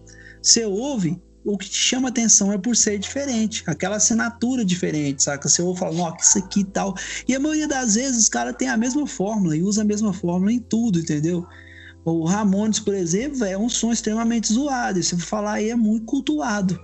Você 0.43 0.65
ouve, 0.65 1.21
o 1.45 1.57
que 1.57 1.69
te 1.69 1.77
chama 1.77 2.09
atenção 2.09 2.53
é 2.53 2.59
por 2.59 2.75
ser 2.75 2.99
diferente, 2.99 3.63
aquela 3.67 3.97
assinatura 3.97 4.65
diferente, 4.65 5.23
saca? 5.23 5.49
Você 5.49 5.63
ouve 5.63 5.79
e 5.79 5.81
fala, 5.81 5.95
nossa, 5.95 6.17
isso 6.21 6.39
aqui 6.39 6.61
e 6.61 6.65
tal. 6.65 6.95
E 7.29 7.35
a 7.35 7.41
maioria 7.41 7.69
das 7.69 7.95
vezes 7.95 8.23
os 8.23 8.29
caras 8.29 8.57
têm 8.57 8.69
a 8.69 8.77
mesma 8.77 9.07
fórmula 9.07 9.57
e 9.57 9.63
usa 9.63 9.83
a 9.83 9.85
mesma 9.85 10.13
fórmula 10.13 10.53
em 10.53 10.59
tudo, 10.59 10.99
entendeu? 10.99 11.47
O 12.05 12.25
Ramones, 12.25 12.79
por 12.79 12.95
exemplo, 12.95 13.45
é 13.45 13.59
um 13.59 13.69
som 13.69 13.93
extremamente 13.93 14.53
zoado. 14.53 14.99
E 14.99 15.03
se 15.03 15.17
for 15.17 15.27
falar 15.27 15.53
aí, 15.55 15.71
é 15.71 15.77
muito 15.77 16.07
cultuado. 16.07 16.79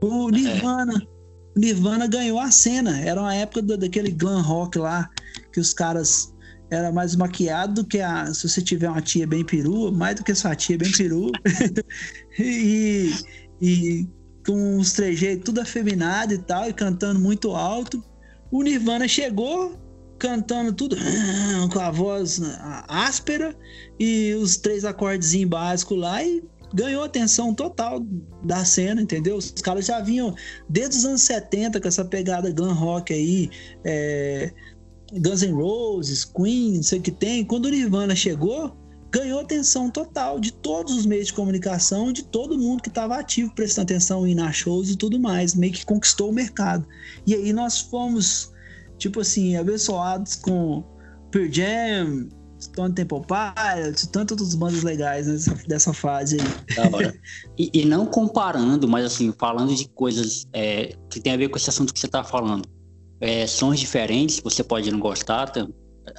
O. 0.00 0.30
Nirvana. 0.30 1.02
Nirvana 1.56 2.06
ganhou 2.06 2.38
a 2.38 2.50
cena. 2.50 3.00
Era 3.00 3.20
uma 3.20 3.34
época 3.34 3.76
daquele 3.76 4.12
glam 4.12 4.40
rock 4.40 4.78
lá, 4.78 5.10
que 5.52 5.58
os 5.58 5.72
caras 5.72 6.32
era 6.72 6.90
mais 6.90 7.14
maquiado 7.14 7.82
do 7.82 7.84
que 7.86 8.00
a. 8.00 8.32
Se 8.32 8.48
você 8.48 8.62
tiver 8.62 8.88
uma 8.88 9.02
tia 9.02 9.26
bem 9.26 9.44
perua, 9.44 9.92
mais 9.92 10.16
do 10.16 10.24
que 10.24 10.34
sua 10.34 10.56
tia 10.56 10.78
bem 10.78 10.90
perua. 10.90 11.30
e, 12.38 13.12
e 13.60 14.08
com 14.46 14.78
os 14.78 14.92
trejeitos 14.94 15.44
tudo 15.44 15.60
afeminado 15.60 16.32
e 16.32 16.38
tal, 16.38 16.68
e 16.68 16.72
cantando 16.72 17.20
muito 17.20 17.50
alto. 17.50 18.02
O 18.50 18.62
Nirvana 18.62 19.06
chegou, 19.06 19.78
cantando 20.18 20.72
tudo 20.72 20.96
com 21.70 21.78
a 21.78 21.90
voz 21.90 22.40
áspera 22.88 23.54
e 24.00 24.34
os 24.34 24.56
três 24.56 24.84
acordes 24.84 25.44
básicos 25.44 25.98
lá 25.98 26.24
e 26.24 26.42
ganhou 26.74 27.04
atenção 27.04 27.54
total 27.54 28.00
da 28.44 28.64
cena, 28.64 29.02
entendeu? 29.02 29.36
Os 29.36 29.50
caras 29.50 29.84
já 29.84 30.00
vinham 30.00 30.34
desde 30.68 30.96
os 30.96 31.04
anos 31.04 31.22
70 31.22 31.80
com 31.80 31.88
essa 31.88 32.04
pegada 32.04 32.50
glam 32.50 32.72
rock 32.72 33.12
aí, 33.12 33.50
é, 33.84 34.52
Guns 35.12 35.42
N' 35.42 35.52
Roses, 35.52 36.24
Queen, 36.24 36.76
não 36.76 36.82
sei 36.82 36.98
o 36.98 37.02
que 37.02 37.10
tem. 37.10 37.44
Quando 37.44 37.66
o 37.66 37.70
Nirvana 37.70 38.16
chegou, 38.16 38.76
ganhou 39.10 39.40
atenção 39.40 39.90
total 39.90 40.40
de 40.40 40.52
todos 40.52 40.96
os 40.96 41.04
meios 41.04 41.26
de 41.26 41.34
comunicação, 41.34 42.12
de 42.12 42.24
todo 42.24 42.58
mundo 42.58 42.82
que 42.82 42.88
estava 42.88 43.18
ativo 43.18 43.54
prestando 43.54 43.92
atenção 43.92 44.26
em 44.26 44.34
nas 44.34 44.56
shows 44.56 44.88
e 44.88 44.96
tudo 44.96 45.20
mais, 45.20 45.54
meio 45.54 45.72
que 45.72 45.84
conquistou 45.84 46.30
o 46.30 46.32
mercado. 46.32 46.86
E 47.26 47.34
aí 47.34 47.52
nós 47.52 47.78
fomos, 47.78 48.50
tipo 48.96 49.20
assim, 49.20 49.56
abençoados 49.56 50.36
com 50.36 50.82
Pearl 51.30 51.52
Jam, 51.52 52.28
Stone 52.58 52.94
Temple 52.94 53.20
Pilots, 53.26 54.06
tantas 54.06 54.40
outras 54.40 54.54
bandas 54.54 54.82
legais 54.82 55.26
nessa, 55.26 55.54
dessa 55.66 55.92
fase 55.92 56.38
aí. 56.40 57.12
E, 57.58 57.70
e, 57.74 57.84
não 57.84 58.06
comparando, 58.06 58.88
mas 58.88 59.04
assim, 59.04 59.32
falando 59.38 59.74
de 59.74 59.86
coisas 59.90 60.46
é, 60.54 60.96
que 61.10 61.20
tem 61.20 61.34
a 61.34 61.36
ver 61.36 61.48
com 61.48 61.58
esse 61.58 61.68
assunto 61.68 61.92
que 61.92 62.00
você 62.00 62.06
está 62.06 62.24
falando. 62.24 62.66
É, 63.22 63.46
sons 63.46 63.78
diferentes, 63.78 64.40
você 64.40 64.64
pode 64.64 64.90
não 64.90 64.98
gostar, 64.98 65.48
tá? 65.48 65.66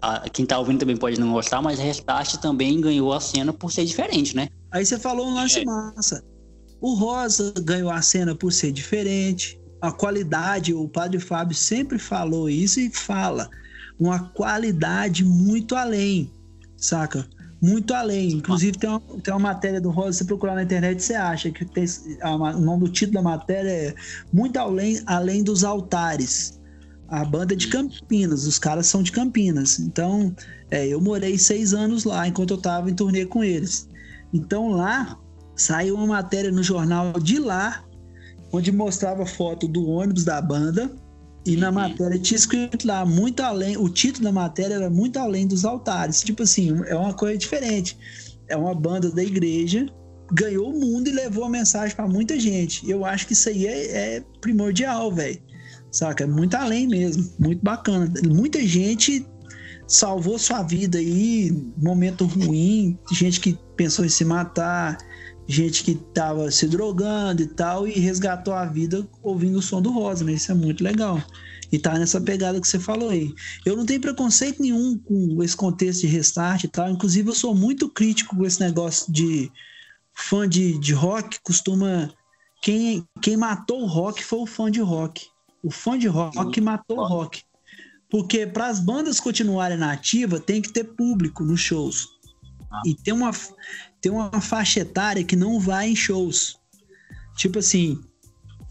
a, 0.02 0.30
quem 0.30 0.46
tá 0.46 0.58
ouvindo 0.58 0.80
também 0.80 0.98
pode 0.98 1.20
não 1.20 1.32
gostar, 1.32 1.62
mas 1.62 1.80
Restart 1.80 2.36
também 2.38 2.80
ganhou 2.80 3.14
a 3.14 3.20
cena 3.20 3.54
por 3.54 3.72
ser 3.72 3.86
diferente, 3.86 4.36
né? 4.36 4.48
Aí 4.72 4.86
você 4.86 4.98
falou 4.98 5.28
um 5.28 5.34
lance 5.34 5.60
é. 5.60 5.66
massa. 5.66 6.24
O 6.82 6.94
Rosa 6.96 7.54
ganhou 7.62 7.90
a 7.90 8.02
cena 8.02 8.36
por 8.36 8.52
ser 8.52 8.72
diferente. 8.72 9.60
A 9.82 9.92
qualidade, 9.92 10.74
o 10.74 10.88
Padre 10.88 11.20
Fábio 11.20 11.56
sempre 11.56 12.00
falou 12.00 12.50
isso 12.50 12.80
e 12.80 12.90
fala. 12.90 13.50
Uma 14.00 14.20
qualidade 14.20 15.24
muito 15.24 15.76
além, 15.76 16.32
saca? 16.78 17.28
Muito 17.62 17.94
além. 17.94 18.34
Inclusive, 18.34 18.78
tem 18.78 18.90
uma, 18.90 19.00
tem 19.00 19.34
uma 19.34 19.40
matéria 19.40 19.80
do 19.80 19.90
Rosa, 19.90 20.20
você 20.20 20.26
procurar 20.26 20.56
na 20.56 20.64
internet, 20.64 21.02
você 21.02 21.14
acha 21.14 21.52
que 21.52 21.64
tem, 21.64 21.86
a, 22.22 22.36
o 22.36 22.60
nome 22.60 22.86
do 22.86 22.92
título 22.92 23.16
da 23.16 23.22
matéria 23.22 23.70
é 23.70 23.96
Muito 24.32 24.58
Além, 24.58 25.02
além 25.06 25.44
dos 25.44 25.64
Altares 25.64 26.62
a 27.14 27.24
banda 27.24 27.54
é 27.54 27.56
de 27.56 27.68
Campinas, 27.68 28.48
os 28.48 28.58
caras 28.58 28.88
são 28.88 29.04
de 29.04 29.12
Campinas. 29.12 29.78
Então, 29.78 30.36
é, 30.72 30.88
eu 30.88 31.00
morei 31.00 31.38
seis 31.38 31.72
anos 31.72 32.06
lá 32.06 32.28
enquanto 32.28 32.56
eu 32.56 32.58
tava 32.58 32.90
em 32.90 32.96
turnê 32.96 33.24
com 33.24 33.44
eles. 33.44 33.88
Então 34.34 34.70
lá 34.70 35.20
saiu 35.56 35.94
uma 35.94 36.08
matéria 36.08 36.52
no 36.52 36.64
jornal 36.64 37.14
de 37.20 37.38
lá, 37.38 37.86
onde 38.52 38.72
mostrava 38.72 39.28
foto 39.28 39.68
do 39.68 39.88
ônibus 39.88 40.24
da 40.24 40.42
banda. 40.42 40.92
E 41.46 41.56
na 41.56 41.68
uhum. 41.68 41.76
matéria 41.76 42.18
tinha 42.18 42.38
escrito 42.38 42.88
lá, 42.88 43.06
muito 43.06 43.44
além, 43.44 43.78
o 43.78 43.88
título 43.90 44.24
da 44.24 44.32
matéria 44.32 44.74
era 44.74 44.90
muito 44.90 45.20
além 45.20 45.46
dos 45.46 45.66
altares. 45.66 46.22
Tipo 46.22 46.42
assim, 46.42 46.82
é 46.88 46.96
uma 46.96 47.14
coisa 47.14 47.38
diferente. 47.38 47.96
É 48.48 48.58
uma 48.58 48.74
banda 48.74 49.12
da 49.12 49.24
igreja, 49.24 49.86
ganhou 50.32 50.72
o 50.72 50.80
mundo 50.80 51.10
e 51.10 51.12
levou 51.12 51.44
a 51.44 51.50
mensagem 51.50 51.96
para 51.96 52.08
muita 52.08 52.40
gente. 52.40 52.90
Eu 52.90 53.06
acho 53.06 53.28
que 53.28 53.34
isso 53.34 53.50
aí 53.50 53.68
é, 53.68 54.16
é 54.16 54.24
primordial, 54.42 55.12
velho 55.12 55.40
saca? 55.94 56.28
Muito 56.28 56.56
além 56.56 56.88
mesmo, 56.88 57.32
muito 57.40 57.64
bacana. 57.64 58.12
Muita 58.26 58.66
gente 58.66 59.26
salvou 59.88 60.40
sua 60.40 60.64
vida 60.64 60.98
aí, 60.98 61.52
momento 61.78 62.26
ruim, 62.26 62.98
gente 63.12 63.40
que 63.40 63.58
pensou 63.78 64.04
em 64.04 64.10
se 64.10 64.26
matar, 64.26 64.98
gente 65.48 65.84
que 65.84 65.96
tava 66.14 66.50
se 66.50 66.68
drogando 66.68 67.44
e 67.44 67.48
tal, 67.48 67.88
e 67.88 67.92
resgatou 67.92 68.54
a 68.54 68.66
vida 68.66 69.08
ouvindo 69.22 69.60
o 69.60 69.62
som 69.62 69.82
do 69.82 69.92
Rosa, 69.92 70.24
né? 70.24 70.34
Isso 70.34 70.52
é 70.52 70.56
muito 70.56 70.84
legal. 70.84 71.22
E 71.72 71.80
tá 71.80 71.98
nessa 71.98 72.22
pegada 72.22 72.60
que 72.62 72.68
você 72.68 72.80
falou 72.80 73.10
aí. 73.10 73.34
Eu 73.66 73.76
não 73.76 73.86
tenho 73.86 74.00
preconceito 74.00 74.62
nenhum 74.62 74.98
com 74.98 75.42
esse 75.44 75.56
contexto 75.56 76.02
de 76.02 76.08
restart 76.08 76.64
e 76.64 76.68
tal. 76.68 76.90
Inclusive, 76.90 77.30
eu 77.30 77.34
sou 77.34 77.56
muito 77.56 77.90
crítico 77.90 78.36
com 78.36 78.46
esse 78.46 78.60
negócio 78.60 79.12
de 79.12 79.52
fã 80.14 80.48
de, 80.48 80.78
de 80.78 80.94
rock. 80.94 81.40
Costuma. 81.42 82.14
Quem, 82.62 83.04
quem 83.22 83.36
matou 83.36 83.82
o 83.82 83.88
rock 83.88 84.24
foi 84.24 84.40
o 84.40 84.46
fã 84.46 84.70
de 84.70 84.82
rock. 84.82 85.26
O 85.64 85.72
fã 85.72 85.98
de 85.98 86.08
rock 86.08 86.60
matou 86.62 87.00
o 87.00 87.08
rock. 87.08 87.42
Porque 88.10 88.46
para 88.46 88.68
as 88.68 88.80
bandas 88.80 89.20
continuarem 89.20 89.78
na 89.78 89.92
ativa, 89.92 90.40
tem 90.40 90.62
que 90.62 90.72
ter 90.72 90.84
público 90.84 91.44
nos 91.44 91.62
shows. 91.62 92.10
Ah. 92.72 92.82
E 92.86 92.94
tem 92.94 93.14
uma, 93.14 93.32
tem 94.00 94.12
uma 94.12 94.42
faixa 94.42 94.82
etária 94.82 95.24
que 95.24 95.36
não 95.36 95.60
vai 95.60 95.90
em 95.90 95.96
shows. 95.96 96.60
Tipo 97.36 97.60
assim, 97.60 98.00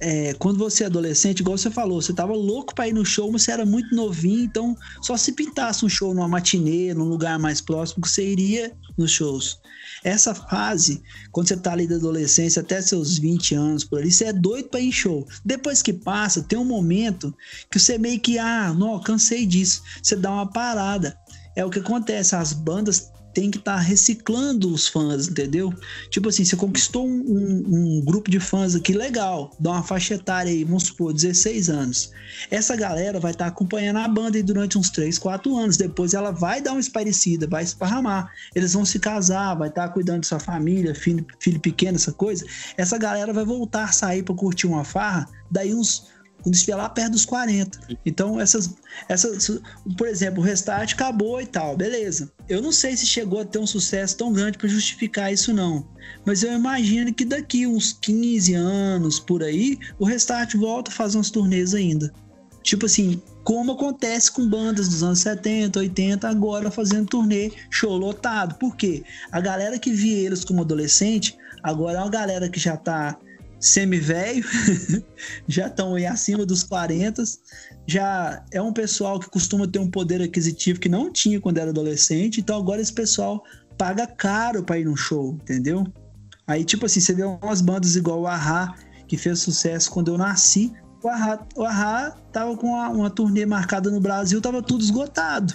é, 0.05 0.35
quando 0.35 0.59
você 0.59 0.83
é 0.83 0.87
adolescente, 0.87 1.41
igual 1.41 1.57
você 1.57 1.71
falou, 1.71 2.03
você 2.03 2.13
tava 2.13 2.33
louco 2.33 2.75
para 2.75 2.89
ir 2.89 2.93
no 2.93 3.07
show, 3.07 3.31
mas 3.31 3.43
você 3.43 3.53
era 3.53 3.65
muito 3.65 3.95
novinho, 3.95 4.43
então 4.43 4.77
só 5.01 5.17
se 5.17 5.31
pintasse 5.31 5.85
um 5.85 5.89
show 5.89 6.13
numa 6.13 6.27
matinê, 6.27 6.93
num 6.93 7.05
lugar 7.05 7.39
mais 7.39 7.61
próximo, 7.61 8.03
que 8.03 8.09
você 8.09 8.27
iria 8.27 8.73
nos 8.99 9.13
shows. 9.13 9.61
Essa 10.03 10.35
fase, 10.35 11.01
quando 11.31 11.47
você 11.47 11.57
tá 11.57 11.73
ali 11.73 11.87
da 11.87 11.95
adolescência 11.95 12.63
até 12.63 12.83
seus 12.83 13.17
20 13.17 13.55
anos 13.55 13.85
por 13.85 14.01
ali, 14.01 14.11
você 14.11 14.25
é 14.25 14.33
doido 14.33 14.71
para 14.71 14.81
ir 14.81 14.89
em 14.89 14.93
show. 14.93 15.25
Depois 15.45 15.81
que 15.81 15.93
passa, 15.93 16.43
tem 16.43 16.59
um 16.59 16.65
momento 16.65 17.33
que 17.71 17.79
você 17.79 17.97
meio 17.97 18.19
que, 18.19 18.39
ah, 18.39 18.75
não, 18.75 18.99
cansei 19.01 19.47
disso. 19.47 19.83
Você 20.03 20.17
dá 20.17 20.33
uma 20.33 20.51
parada. 20.51 21.17
É 21.55 21.65
o 21.65 21.71
que 21.71 21.79
acontece, 21.79 22.35
as 22.35 22.53
bandas 22.53 23.12
tem 23.35 23.51
que 23.51 23.59
estar 23.59 23.77
tá 23.77 23.81
reciclando 23.81 24.73
os 24.73 24.89
fãs, 24.89 25.29
entendeu? 25.29 25.73
Tipo 26.11 26.29
assim, 26.29 26.45
você 26.45 26.57
conquistou 26.57 27.07
um, 27.07 27.11
um, 27.11 27.99
um, 27.99 28.05
grupo 28.05 28.31
de 28.31 28.39
fãs 28.39 28.75
aqui 28.75 28.93
legal, 28.93 29.51
dá 29.59 29.73
uma 29.73 29.83
faixa 29.83 30.15
etária 30.15 30.51
aí, 30.51 30.65
vamos 30.65 30.85
supor, 30.85 31.13
16 31.13 31.69
anos. 31.69 32.11
Essa 32.51 32.77
galera 32.77 33.21
vai 33.21 33.33
estar 33.33 33.45
tá 33.45 33.51
acompanhando 33.51 33.99
a 33.99 34.09
banda 34.09 34.37
aí 34.37 34.43
durante 34.43 34.79
uns 34.79 34.91
3, 34.91 35.19
4 35.19 35.57
anos. 35.57 35.77
Depois 35.77 36.15
ela 36.15 36.31
vai 36.31 36.61
dar 36.61 36.73
uma 36.73 36.81
esparecida, 36.81 37.47
vai 37.47 37.63
esparramar. 37.63 38.31
Eles 38.55 38.73
vão 38.73 38.85
se 38.85 38.99
casar, 38.99 39.55
vai 39.55 39.69
estar 39.69 39.89
tá 39.89 39.93
cuidando 39.93 40.21
de 40.21 40.27
sua 40.27 40.41
família, 40.41 40.95
filho, 40.95 41.27
filho 41.39 41.61
pequeno, 41.61 41.97
essa 41.97 42.13
coisa. 42.13 42.45
Essa 42.77 42.99
galera 42.99 43.33
vai 43.33 43.45
voltar 43.45 43.85
a 43.85 43.93
sair 43.93 44.23
para 44.23 44.35
curtir 44.35 44.67
uma 44.67 44.85
farra, 44.85 45.29
daí 45.51 45.75
uns 45.75 46.12
quando 46.43 46.55
estiver 46.55 46.77
lá 46.77 46.89
perto 46.89 47.13
dos 47.13 47.25
40. 47.25 47.79
Então, 48.05 48.41
essas, 48.41 48.75
essas, 49.09 49.61
por 49.97 50.09
exemplo, 50.09 50.41
o 50.41 50.45
restart 50.45 50.93
acabou 50.93 51.41
e 51.41 51.47
tal, 51.47 51.77
beleza. 51.77 52.31
Eu 52.49 52.61
não 52.61 52.73
sei 52.73 52.97
se 52.97 53.07
chegou 53.07 53.41
a 53.41 53.45
ter 53.45 53.59
um 53.59 53.67
sucesso 53.67 54.17
tão 54.17 54.33
grande 54.33 54.59
para 54.59 54.69
justificar 54.69 55.33
isso, 55.33 55.53
não. 55.53 55.87
Mas 56.25 56.43
eu 56.43 56.53
imagino 56.53 57.13
que 57.15 57.25
daqui 57.25 57.67
uns 57.67 57.93
15 57.93 58.55
anos 58.55 59.21
por 59.21 59.43
aí, 59.43 59.79
o 59.99 60.05
restart 60.05 60.55
volta 60.57 60.91
a 60.91 60.95
fazer 60.95 61.19
uns 61.19 61.31
turnês 61.31 61.75
ainda. 61.75 62.13
Tipo 62.63 62.87
assim, 62.87 63.21
como 63.45 63.73
acontece 63.73 64.31
com 64.31 64.49
bandas 64.49 64.89
dos 64.89 65.03
anos 65.03 65.19
70, 65.21 65.79
80, 65.81 66.29
agora 66.29 66.71
fazendo 66.71 67.09
turnê, 67.09 67.51
show 67.71 67.97
lotado. 67.97 68.57
Por 68.57 68.77
quê? 68.77 69.03
A 69.31 69.41
galera 69.41 69.79
que 69.79 69.93
via 69.93 70.27
eles 70.27 70.45
como 70.45 70.63
adolescente, 70.63 71.37
agora 71.63 71.99
é 71.99 72.01
uma 72.01 72.11
galera 72.11 72.49
que 72.49 72.61
já 72.61 72.77
tá 72.77 73.19
semi-velho, 73.63 74.45
já 75.47 75.69
estão 75.69 75.95
aí 75.95 76.05
acima 76.05 76.45
dos 76.45 76.65
40, 76.65 77.23
já 77.87 78.45
é 78.51 78.61
um 78.61 78.73
pessoal 78.73 79.21
que 79.21 79.31
costuma 79.31 79.69
ter 79.69 79.79
um 79.79 79.89
poder 79.89 80.21
aquisitivo 80.21 80.81
que 80.81 80.89
não 80.89 81.13
tinha 81.13 81.41
quando 81.41 81.59
era 81.59 81.71
adolescente, 81.71 82.41
então 82.41 82.59
agora 82.59 82.83
esse 82.83 82.93
pessoal 82.93 83.45
paga 83.79 84.05
caro 84.05 84.65
para 84.65 84.81
ir 84.81 84.85
no 84.85 84.97
show, 84.97 85.35
entendeu? 85.35 85.87
Aí, 86.45 86.65
tipo 86.65 86.87
assim, 86.87 87.01
você 87.01 87.15
vê 87.15 87.23
umas 87.23 87.61
bandas 87.61 87.95
igual 87.95 88.23
o 88.23 88.27
Ahá, 88.27 88.75
que 89.07 89.17
fez 89.17 89.39
sucesso 89.39 89.91
quando 89.93 90.09
eu 90.09 90.19
nasci, 90.19 90.73
o 91.01 91.09
Ahá, 91.09 91.47
o 91.55 91.65
Ahá 91.65 92.11
tava 92.33 92.57
com 92.57 92.67
uma, 92.67 92.89
uma 92.89 93.11
turnê 93.11 93.47
marcada 93.47 93.91
no 93.93 94.01
Brasil, 94.01 94.41
tava 94.41 94.61
tudo 94.61 94.83
esgotado. 94.83 95.55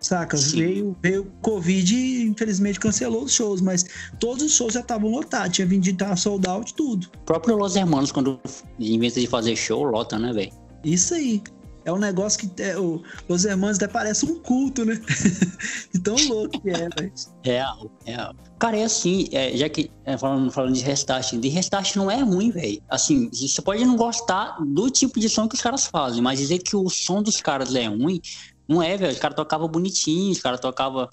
Saca? 0.00 0.36
Veio, 0.36 0.96
veio 1.02 1.24
Covid 1.42 1.94
e 1.94 2.22
infelizmente 2.26 2.78
cancelou 2.78 3.24
os 3.24 3.32
shows, 3.32 3.60
mas 3.60 3.86
todos 4.20 4.42
os 4.42 4.52
shows 4.52 4.74
já 4.74 4.80
estavam 4.80 5.10
lotados, 5.10 5.56
tinha 5.56 5.66
vendido 5.66 5.98
tava 5.98 6.16
sold 6.16 6.46
out 6.46 6.74
tudo. 6.74 7.08
O 7.22 7.24
próprio 7.24 7.56
Los 7.56 7.76
Hermanos, 7.76 8.12
quando 8.12 8.38
em 8.78 8.98
vez 8.98 9.14
de 9.14 9.26
fazer 9.26 9.56
show, 9.56 9.84
lota, 9.84 10.18
né, 10.18 10.32
velho? 10.32 10.52
Isso 10.84 11.14
aí. 11.14 11.42
É 11.84 11.92
um 11.92 11.98
negócio 11.98 12.40
que 12.40 12.62
é, 12.62 12.76
o 12.76 13.00
Los 13.28 13.44
Hermanos 13.44 13.76
até 13.76 13.86
parece 13.86 14.26
um 14.26 14.40
culto, 14.40 14.84
né? 14.84 15.00
de 15.94 16.00
tão 16.00 16.16
louco 16.28 16.60
que 16.60 16.70
é, 16.70 16.88
velho. 16.98 17.12
Real, 17.44 17.90
real. 18.04 18.34
Cara, 18.58 18.76
é 18.76 18.84
assim, 18.84 19.28
é, 19.30 19.56
já 19.56 19.68
que 19.68 19.88
é, 20.04 20.18
falando, 20.18 20.50
falando 20.50 20.74
de 20.74 20.80
restart, 20.80 21.34
de 21.34 21.48
restart 21.48 21.94
não 21.94 22.10
é 22.10 22.20
ruim, 22.22 22.50
velho. 22.50 22.82
Assim, 22.88 23.30
você 23.30 23.62
pode 23.62 23.84
não 23.84 23.96
gostar 23.96 24.56
do 24.66 24.90
tipo 24.90 25.20
de 25.20 25.28
som 25.28 25.46
que 25.46 25.54
os 25.54 25.62
caras 25.62 25.86
fazem, 25.86 26.20
mas 26.20 26.40
dizer 26.40 26.58
que 26.58 26.74
o 26.74 26.88
som 26.90 27.22
dos 27.22 27.40
caras 27.40 27.72
é 27.74 27.86
ruim 27.86 28.20
não 28.68 28.82
é, 28.82 28.96
velho. 28.96 29.12
Os 29.12 29.18
caras 29.18 29.36
tocavam 29.36 29.68
bonitinho, 29.68 30.32
os 30.32 30.40
caras 30.40 30.60
tocavam 30.60 31.08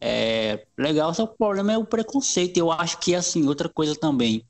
é, 0.00 0.66
legal, 0.76 1.12
só 1.14 1.24
o 1.24 1.28
problema 1.28 1.72
é 1.72 1.78
o 1.78 1.84
preconceito. 1.84 2.56
Eu 2.56 2.70
acho 2.70 2.98
que, 2.98 3.14
assim, 3.14 3.46
outra 3.46 3.68
coisa 3.68 3.94
também, 3.94 4.42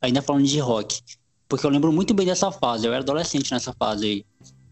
ainda 0.00 0.22
falando 0.22 0.44
de 0.44 0.58
rock, 0.58 1.00
porque 1.48 1.66
eu 1.66 1.70
lembro 1.70 1.92
muito 1.92 2.14
bem 2.14 2.26
dessa 2.26 2.50
fase, 2.50 2.86
eu 2.86 2.92
era 2.92 3.02
adolescente 3.02 3.52
nessa 3.52 3.72
fase 3.72 4.06
aí. 4.06 4.24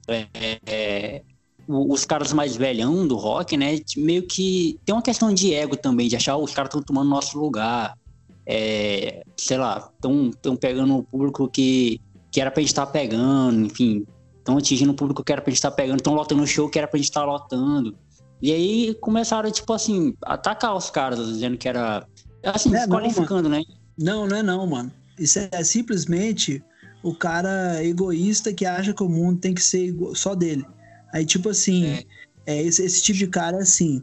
É, 0.08 0.58
é, 0.66 1.22
os 1.68 2.04
caras 2.04 2.32
mais 2.32 2.56
velhão 2.56 3.06
do 3.06 3.16
rock, 3.16 3.56
né, 3.56 3.80
meio 3.96 4.26
que 4.26 4.78
tem 4.84 4.94
uma 4.94 5.02
questão 5.02 5.32
de 5.32 5.54
ego 5.54 5.76
também, 5.76 6.08
de 6.08 6.16
achar 6.16 6.36
os 6.36 6.52
caras 6.52 6.68
estão 6.68 6.82
tomando 6.82 7.08
nosso 7.08 7.38
lugar. 7.38 7.96
É, 8.44 9.22
sei 9.36 9.56
lá, 9.56 9.88
estão 9.94 10.56
pegando 10.56 10.96
o 10.96 11.04
público 11.04 11.48
que, 11.48 12.00
que 12.30 12.40
era 12.40 12.50
pra 12.50 12.60
gente 12.60 12.70
estar 12.70 12.86
tá 12.86 12.92
pegando, 12.92 13.66
enfim, 13.66 14.04
estão 14.42 14.58
atingindo 14.58 14.92
o 14.92 14.94
público 14.94 15.24
que 15.24 15.32
era 15.32 15.40
pra 15.40 15.50
gente 15.50 15.58
estar 15.58 15.70
tá 15.70 15.76
pegando, 15.76 15.98
estão 15.98 16.14
lotando 16.14 16.42
o 16.42 16.46
show 16.46 16.68
que 16.68 16.78
era 16.78 16.88
pra 16.88 16.98
gente 16.98 17.08
estar 17.08 17.20
tá 17.20 17.26
lotando. 17.26 17.96
E 18.42 18.52
aí 18.52 18.94
começaram, 19.00 19.50
tipo 19.50 19.72
assim, 19.72 20.14
atacar 20.24 20.74
os 20.76 20.90
caras, 20.90 21.24
dizendo 21.26 21.56
que 21.56 21.68
era. 21.68 22.06
Assim, 22.44 22.74
é, 22.74 22.80
desqualificando, 22.80 23.48
não, 23.48 23.58
né? 23.58 23.64
Não, 23.96 24.26
não 24.26 24.36
é 24.36 24.42
não, 24.42 24.66
mano. 24.66 24.92
Isso 25.16 25.38
é 25.38 25.62
simplesmente 25.62 26.62
o 27.04 27.14
cara 27.14 27.84
egoísta 27.84 28.52
que 28.52 28.66
acha 28.66 28.92
que 28.92 29.02
o 29.02 29.08
mundo 29.08 29.38
tem 29.38 29.54
que 29.54 29.62
ser 29.62 29.94
só 30.14 30.34
dele. 30.34 30.66
Aí, 31.12 31.24
tipo 31.24 31.50
assim, 31.50 31.86
é. 31.86 32.04
é 32.46 32.62
esse, 32.62 32.82
esse, 32.84 33.02
tipo 33.02 33.18
de 33.18 33.28
cara 33.28 33.58
é 33.58 33.62
assim. 33.62 34.02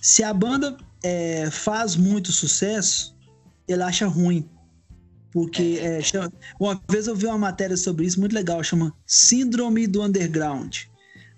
Se 0.00 0.24
a 0.24 0.34
banda 0.34 0.76
é, 1.04 1.48
faz 1.50 1.94
muito 1.94 2.32
sucesso, 2.32 3.14
ele 3.68 3.82
acha 3.82 4.08
ruim. 4.08 4.48
Porque 5.38 5.78
é, 5.80 6.02
chama, 6.02 6.32
uma 6.58 6.82
vez 6.90 7.06
eu 7.06 7.14
vi 7.14 7.26
uma 7.26 7.38
matéria 7.38 7.76
sobre 7.76 8.04
isso 8.04 8.18
muito 8.18 8.34
legal, 8.34 8.60
chama 8.64 8.92
Síndrome 9.06 9.86
do 9.86 10.02
Underground. 10.02 10.78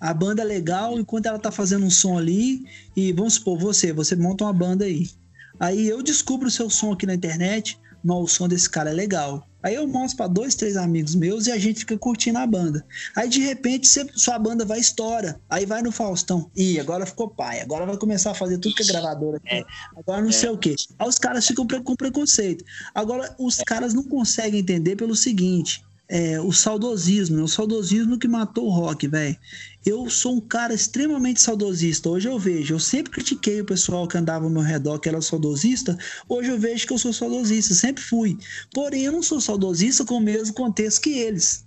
A 0.00 0.14
banda 0.14 0.40
é 0.40 0.44
legal 0.46 0.98
enquanto 0.98 1.26
ela 1.26 1.38
tá 1.38 1.52
fazendo 1.52 1.84
um 1.84 1.90
som 1.90 2.16
ali, 2.16 2.64
e 2.96 3.12
vamos 3.12 3.34
supor, 3.34 3.58
você, 3.58 3.92
você 3.92 4.16
monta 4.16 4.44
uma 4.44 4.54
banda 4.54 4.86
aí. 4.86 5.10
Aí 5.58 5.86
eu 5.86 6.02
descubro 6.02 6.48
o 6.48 6.50
seu 6.50 6.70
som 6.70 6.92
aqui 6.92 7.04
na 7.04 7.14
internet, 7.14 7.78
não, 8.02 8.22
o 8.22 8.28
som 8.28 8.48
desse 8.48 8.68
cara 8.68 8.90
é 8.90 8.92
legal. 8.92 9.46
Aí 9.62 9.74
eu 9.74 9.86
mostro 9.86 10.16
para 10.16 10.26
dois, 10.26 10.54
três 10.54 10.76
amigos 10.76 11.14
meus 11.14 11.46
e 11.46 11.52
a 11.52 11.58
gente 11.58 11.80
fica 11.80 11.98
curtindo 11.98 12.38
a 12.38 12.46
banda. 12.46 12.84
Aí 13.14 13.28
de 13.28 13.40
repente 13.40 13.86
você, 13.86 14.06
sua 14.14 14.38
banda 14.38 14.64
vai 14.64 14.80
estoura. 14.80 15.38
Aí 15.50 15.66
vai 15.66 15.82
no 15.82 15.92
Faustão. 15.92 16.50
Ih, 16.56 16.80
agora 16.80 17.04
ficou 17.04 17.28
pai. 17.28 17.60
Agora 17.60 17.84
vai 17.84 17.96
começar 17.98 18.30
a 18.30 18.34
fazer 18.34 18.58
tudo 18.58 18.74
que 18.74 18.82
é 18.82 18.86
gravadora 18.86 19.38
quer. 19.40 19.64
Agora 19.96 20.22
não 20.22 20.30
é. 20.30 20.32
sei 20.32 20.48
o 20.48 20.56
quê. 20.56 20.74
Aí 20.98 21.08
os 21.08 21.18
caras 21.18 21.46
ficam 21.46 21.66
com 21.66 21.94
preconceito. 21.94 22.64
Agora 22.94 23.34
os 23.38 23.56
caras 23.56 23.92
não 23.92 24.02
conseguem 24.02 24.60
entender 24.60 24.96
pelo 24.96 25.14
seguinte: 25.14 25.84
é, 26.10 26.40
o 26.40 26.52
saudosismo, 26.52 27.36
né? 27.36 27.42
o 27.42 27.48
saudosismo 27.48 28.18
que 28.18 28.26
matou 28.26 28.66
o 28.66 28.70
rock, 28.70 29.06
velho. 29.06 29.36
Eu 29.84 30.10
sou 30.10 30.36
um 30.36 30.40
cara 30.40 30.74
extremamente 30.74 31.40
saudosista. 31.40 32.10
Hoje 32.10 32.28
eu 32.28 32.38
vejo, 32.38 32.74
eu 32.74 32.78
sempre 32.78 33.12
critiquei 33.12 33.62
o 33.62 33.64
pessoal 33.64 34.06
que 34.06 34.18
andava 34.18 34.44
ao 34.44 34.50
meu 34.50 34.62
redor 34.62 34.98
que 34.98 35.08
era 35.08 35.20
saudosista. 35.22 35.96
Hoje 36.28 36.50
eu 36.50 36.58
vejo 36.58 36.86
que 36.86 36.92
eu 36.92 36.98
sou 36.98 37.12
saudosista, 37.12 37.72
sempre 37.72 38.02
fui. 38.02 38.36
Porém, 38.74 39.04
eu 39.04 39.12
não 39.12 39.22
sou 39.22 39.40
saudosista 39.40 40.04
com 40.04 40.16
o 40.16 40.20
mesmo 40.20 40.54
contexto 40.54 41.00
que 41.00 41.10
eles. 41.10 41.64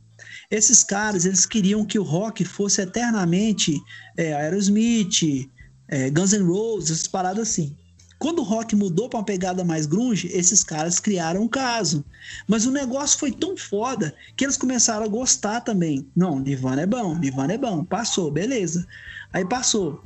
Esses 0.52 0.84
caras, 0.84 1.26
eles 1.26 1.46
queriam 1.46 1.84
que 1.84 1.98
o 1.98 2.04
rock 2.04 2.46
fosse 2.46 2.82
eternamente 2.82 3.82
é, 4.16 4.34
Aerosmith, 4.34 5.50
é, 5.88 6.12
Guns 6.12 6.34
N' 6.34 6.44
Roses, 6.44 6.92
essas 6.92 7.08
paradas 7.08 7.50
assim. 7.50 7.76
Quando 8.24 8.40
o 8.40 8.44
rock 8.44 8.74
mudou 8.74 9.10
para 9.10 9.20
uma 9.20 9.26
pegada 9.26 9.66
mais 9.66 9.86
grunge, 9.86 10.30
esses 10.32 10.64
caras 10.64 10.98
criaram 10.98 11.42
um 11.42 11.48
caso. 11.50 12.06
Mas 12.48 12.66
o 12.66 12.72
negócio 12.72 13.20
foi 13.20 13.34
tão 13.34 13.58
foda 13.58 14.16
que 14.38 14.46
eles 14.46 14.56
começaram 14.56 15.04
a 15.04 15.10
gostar 15.10 15.60
também. 15.60 16.08
Não, 16.16 16.40
Nirvana 16.40 16.84
é 16.84 16.86
bom, 16.86 17.16
Nirvana 17.16 17.52
é 17.52 17.58
bom. 17.58 17.84
Passou, 17.84 18.32
beleza. 18.32 18.88
Aí 19.34 19.44
passou. 19.44 20.02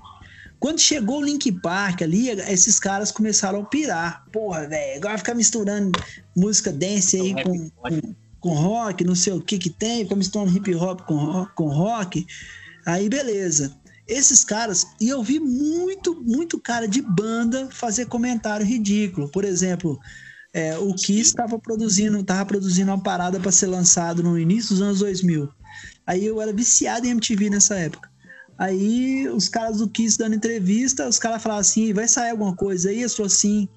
Quando 0.59 0.79
chegou 0.79 1.19
o 1.19 1.23
Link 1.23 1.51
Park 1.61 2.01
ali, 2.01 2.29
esses 2.29 2.79
caras 2.79 3.11
começaram 3.11 3.61
a 3.61 3.65
pirar. 3.65 4.25
Porra, 4.33 4.67
velho, 4.67 4.97
agora 4.97 5.19
ficar 5.19 5.35
misturando 5.35 5.91
música 6.35 6.73
dance 6.73 7.21
aí 7.21 7.35
com, 7.43 7.69
com, 7.69 8.15
com, 8.39 8.49
rock, 8.55 9.03
não 9.03 9.13
sei 9.13 9.33
o 9.33 9.41
que 9.41 9.59
que 9.59 9.69
tem, 9.69 10.01
ficar 10.01 10.15
misturando 10.15 10.57
hip 10.57 10.73
hop 10.73 11.01
com, 11.01 11.45
com 11.53 11.67
rock. 11.67 12.25
Aí 12.83 13.07
beleza. 13.09 13.76
Esses 14.07 14.43
caras, 14.43 14.87
e 15.01 15.09
eu 15.09 15.21
vi 15.21 15.39
muito, 15.39 16.15
muito 16.23 16.59
cara 16.59 16.87
de 16.87 17.01
banda 17.01 17.67
fazer 17.71 18.05
comentário 18.05 18.65
ridículo. 18.65 19.29
Por 19.29 19.43
exemplo, 19.43 19.99
é, 20.53 20.77
o 20.77 20.93
Kiss 20.93 21.29
estava 21.29 21.59
produzindo, 21.59 22.23
tava 22.23 22.45
produzindo 22.45 22.91
uma 22.91 23.01
parada 23.01 23.39
para 23.39 23.51
ser 23.51 23.67
lançado 23.67 24.23
no 24.23 24.39
início 24.39 24.69
dos 24.69 24.81
anos 24.81 24.99
2000. 24.99 25.49
Aí 26.05 26.25
eu 26.25 26.41
era 26.41 26.53
viciado 26.53 27.05
em 27.05 27.11
MTV 27.11 27.49
nessa 27.49 27.75
época. 27.75 28.09
Aí 28.57 29.27
os 29.29 29.47
caras 29.47 29.77
do 29.77 29.89
Kiss 29.89 30.17
dando 30.17 30.35
entrevista, 30.35 31.07
os 31.07 31.19
caras 31.19 31.43
falavam 31.43 31.61
assim: 31.61 31.93
vai 31.93 32.07
sair 32.07 32.31
alguma 32.31 32.55
coisa 32.55 32.89
aí? 32.89 33.01
Eu 33.01 33.09
falou 33.09 33.27
assim: 33.27 33.67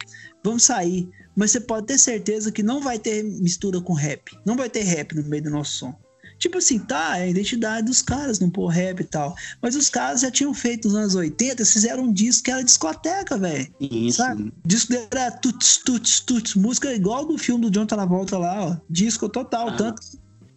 vamos 0.42 0.62
sair. 0.62 1.10
Mas 1.36 1.50
você 1.50 1.60
pode 1.60 1.86
ter 1.86 1.98
certeza 1.98 2.50
que 2.50 2.62
não 2.62 2.80
vai 2.80 2.98
ter 2.98 3.22
mistura 3.22 3.80
com 3.80 3.92
rap. 3.92 4.38
Não 4.46 4.56
vai 4.56 4.70
ter 4.70 4.82
rap 4.82 5.14
no 5.14 5.22
meio 5.24 5.42
do 5.42 5.50
nosso 5.50 5.72
som. 5.72 6.09
Tipo 6.40 6.56
assim, 6.56 6.78
tá, 6.78 7.18
é 7.18 7.24
a 7.24 7.28
identidade 7.28 7.86
dos 7.86 8.00
caras, 8.00 8.40
não 8.40 8.48
pôr 8.48 8.66
rap 8.68 9.00
e 9.00 9.04
tal. 9.04 9.36
Mas 9.60 9.76
os 9.76 9.90
caras 9.90 10.22
já 10.22 10.30
tinham 10.30 10.54
feito 10.54 10.88
nos 10.88 10.96
anos 10.96 11.14
80, 11.14 11.64
fizeram 11.66 12.04
um 12.04 12.12
disco 12.12 12.44
que 12.44 12.50
era 12.50 12.64
discoteca, 12.64 13.36
velho. 13.36 13.70
Sabe? 14.10 14.50
Disco 14.64 14.94
era 14.94 15.30
tuts, 15.30 15.76
tuts, 15.84 16.20
tuts. 16.20 16.54
Música 16.54 16.92
igual 16.94 17.26
do 17.26 17.36
filme 17.36 17.66
do 17.66 17.70
John 17.70 17.84
Travolta 17.84 18.38
lá, 18.38 18.70
ó. 18.70 18.76
Disco 18.88 19.28
total. 19.28 19.68
Ah. 19.68 19.76
Tanto 19.76 20.02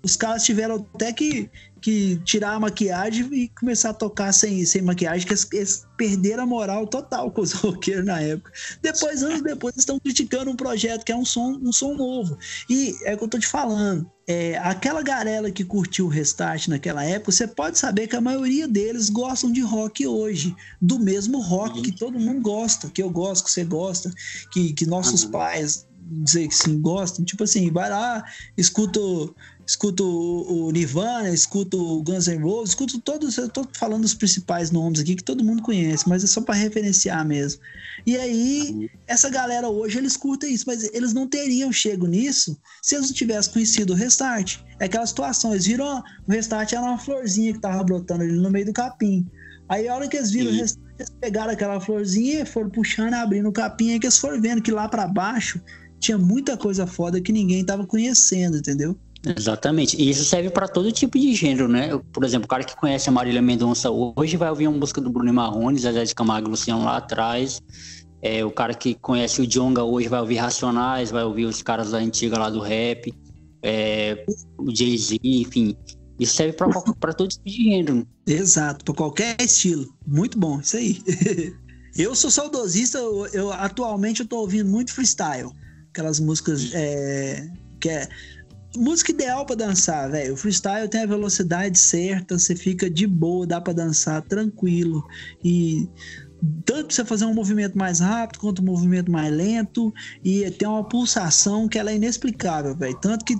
os 0.01 0.15
caras 0.15 0.43
tiveram 0.43 0.85
até 0.93 1.11
que 1.13 1.49
que 1.83 2.15
tirar 2.23 2.53
a 2.53 2.59
maquiagem 2.61 3.27
e 3.33 3.49
começar 3.49 3.89
a 3.89 3.93
tocar 3.93 4.31
sem, 4.31 4.65
sem 4.65 4.81
maquiagem, 4.81 5.27
que 5.27 5.33
eles, 5.33 5.47
eles 5.51 5.87
perderam 5.97 6.43
a 6.43 6.45
moral 6.45 6.87
total 6.87 7.29
com 7.29 7.41
os 7.41 7.51
roqueiros 7.59 8.05
na 8.05 8.21
época. 8.21 8.53
Depois, 8.81 9.21
anos 9.21 9.41
depois, 9.41 9.75
estão 9.75 9.99
criticando 9.99 10.49
um 10.49 10.55
projeto 10.55 11.03
que 11.03 11.11
é 11.11 11.15
um 11.15 11.25
som, 11.25 11.59
um 11.61 11.73
som 11.73 11.93
novo. 11.93 12.37
E 12.69 12.95
é 13.03 13.13
o 13.13 13.17
que 13.17 13.23
eu 13.25 13.27
tô 13.27 13.37
te 13.37 13.47
falando. 13.47 14.09
É, 14.25 14.57
aquela 14.59 15.01
garela 15.01 15.51
que 15.51 15.65
curtiu 15.65 16.05
o 16.05 16.09
Restart 16.09 16.69
naquela 16.69 17.03
época, 17.03 17.31
você 17.31 17.45
pode 17.45 17.77
saber 17.77 18.07
que 18.07 18.15
a 18.15 18.21
maioria 18.21 18.67
deles 18.67 19.09
gostam 19.09 19.51
de 19.51 19.59
rock 19.59 20.07
hoje, 20.07 20.55
do 20.81 20.97
mesmo 20.97 21.41
rock 21.41 21.81
que 21.81 21.91
todo 21.91 22.19
mundo 22.19 22.41
gosta, 22.41 22.89
que 22.89 23.03
eu 23.03 23.09
gosto, 23.09 23.45
que 23.45 23.51
você 23.51 23.65
gosta, 23.65 24.13
que, 24.51 24.71
que 24.71 24.85
nossos 24.85 25.25
uhum. 25.25 25.31
pais 25.31 25.85
dizer 26.05 26.47
que 26.47 26.55
sim 26.55 26.79
gostam, 26.79 27.25
tipo 27.25 27.43
assim, 27.43 27.71
vai 27.71 27.89
lá, 27.89 28.23
escuta 28.57 28.99
escuto 29.65 30.03
o, 30.05 30.71
Nirvana, 30.71 31.29
escuto 31.29 31.77
o 31.79 32.03
Guns 32.03 32.27
N' 32.27 32.41
Roses, 32.41 32.69
escuto 32.69 32.99
todos, 32.99 33.37
eu 33.37 33.49
tô 33.49 33.65
falando 33.73 34.03
os 34.03 34.13
principais 34.13 34.71
nomes 34.71 34.99
aqui 34.99 35.15
que 35.15 35.23
todo 35.23 35.43
mundo 35.43 35.61
conhece, 35.61 36.07
mas 36.07 36.23
é 36.23 36.27
só 36.27 36.41
para 36.41 36.55
referenciar 36.55 37.25
mesmo. 37.25 37.61
E 38.05 38.17
aí, 38.17 38.89
essa 39.07 39.29
galera 39.29 39.69
hoje, 39.69 39.97
eles 39.97 40.17
curtem 40.17 40.53
isso, 40.53 40.65
mas 40.67 40.83
eles 40.93 41.13
não 41.13 41.27
teriam 41.27 41.71
chego 41.71 42.05
nisso 42.05 42.57
se 42.81 42.95
eles 42.95 43.07
não 43.07 43.13
tivessem 43.13 43.53
conhecido 43.53 43.93
o 43.93 43.95
Restart. 43.95 44.59
É 44.79 44.85
aquela 44.85 45.05
situação, 45.05 45.53
eles 45.53 45.65
viram, 45.65 46.03
o 46.27 46.31
Restart 46.31 46.73
era 46.73 46.81
uma 46.81 46.97
florzinha 46.97 47.53
que 47.53 47.59
tava 47.59 47.83
brotando 47.83 48.23
ali 48.23 48.33
no 48.33 48.49
meio 48.49 48.65
do 48.65 48.73
capim. 48.73 49.25
Aí, 49.69 49.87
a 49.87 49.95
hora 49.95 50.07
que 50.07 50.17
eles 50.17 50.31
viram 50.31 50.51
o 50.51 50.55
Restart, 50.55 50.83
eles 50.99 51.09
pegaram 51.21 51.53
aquela 51.53 51.79
florzinha, 51.79 52.45
foram 52.45 52.69
puxando, 52.69 53.13
abrindo 53.13 53.47
o 53.47 53.53
capim, 53.53 53.91
aí 53.91 53.99
que 53.99 54.05
eles 54.05 54.17
foram 54.17 54.41
vendo 54.41 54.61
que 54.61 54.71
lá 54.71 54.89
para 54.89 55.07
baixo 55.07 55.61
tinha 55.99 56.17
muita 56.17 56.57
coisa 56.57 56.85
foda 56.85 57.21
que 57.21 57.31
ninguém 57.31 57.63
tava 57.63 57.87
conhecendo, 57.87 58.57
entendeu? 58.57 58.99
Exatamente. 59.25 59.95
E 60.01 60.09
isso 60.09 60.25
serve 60.25 60.49
para 60.49 60.67
todo 60.67 60.91
tipo 60.91 61.17
de 61.17 61.33
gênero, 61.33 61.67
né? 61.67 61.97
Por 62.11 62.23
exemplo, 62.23 62.45
o 62.45 62.49
cara 62.49 62.63
que 62.63 62.75
conhece 62.75 63.07
a 63.07 63.11
Marília 63.11 63.41
Mendonça 63.41 63.89
hoje 63.89 64.35
vai 64.35 64.49
ouvir 64.49 64.67
uma 64.67 64.77
música 64.77 64.99
do 64.99 65.09
Bruno 65.09 65.33
Marrone, 65.33 65.79
Zezé 65.79 66.03
de 66.03 66.13
Camargo 66.13 66.47
e 66.47 66.51
Luciano 66.51 66.83
lá 66.83 66.97
atrás. 66.97 67.61
É, 68.21 68.43
o 68.43 68.51
cara 68.51 68.73
que 68.73 68.93
conhece 68.95 69.41
o 69.41 69.47
Jonga 69.47 69.83
hoje 69.83 70.07
vai 70.07 70.19
ouvir 70.19 70.37
Racionais, 70.37 71.11
vai 71.11 71.23
ouvir 71.23 71.45
os 71.45 71.61
caras 71.61 71.91
da 71.91 71.97
antiga 71.97 72.37
lá 72.37 72.49
do 72.49 72.59
rap, 72.59 73.13
é, 73.61 74.25
o 74.57 74.73
Jay-Z, 74.73 75.19
enfim. 75.23 75.75
Isso 76.19 76.35
serve 76.35 76.53
para 76.99 77.13
todo 77.13 77.29
tipo 77.29 77.45
de 77.45 77.63
gênero. 77.63 78.07
Exato, 78.25 78.85
para 78.85 78.93
qualquer 78.93 79.35
estilo. 79.41 79.93
Muito 80.05 80.37
bom, 80.37 80.59
isso 80.59 80.77
aí. 80.77 81.01
eu 81.97 82.13
sou 82.15 82.29
saudosista, 82.29 82.97
eu, 82.97 83.27
eu 83.27 83.51
atualmente 83.51 84.21
eu 84.21 84.27
tô 84.27 84.37
ouvindo 84.37 84.69
muito 84.69 84.93
freestyle. 84.93 85.51
Aquelas 85.89 86.19
músicas 86.19 86.71
é, 86.73 87.49
que 87.79 87.89
é 87.89 88.07
música 88.77 89.11
ideal 89.11 89.45
para 89.45 89.55
dançar, 89.55 90.09
velho. 90.09 90.33
O 90.33 90.37
freestyle 90.37 90.87
tem 90.87 91.01
a 91.01 91.05
velocidade 91.05 91.77
certa, 91.77 92.37
você 92.37 92.55
fica 92.55 92.89
de 92.89 93.05
boa, 93.05 93.45
dá 93.45 93.61
para 93.61 93.73
dançar 93.73 94.21
tranquilo 94.23 95.03
e 95.43 95.87
tanto 96.65 96.93
você 96.93 97.05
fazer 97.05 97.25
um 97.25 97.33
movimento 97.33 97.77
mais 97.77 97.99
rápido 97.99 98.39
quanto 98.39 98.61
um 98.61 98.65
movimento 98.65 99.11
mais 99.11 99.31
lento 99.31 99.93
e 100.23 100.49
tem 100.51 100.67
uma 100.67 100.83
pulsação 100.83 101.67
que 101.67 101.79
ela 101.79 101.91
é 101.91 101.95
inexplicável, 101.95 102.75
velho. 102.75 102.99
Tanto 102.99 103.23
que 103.23 103.35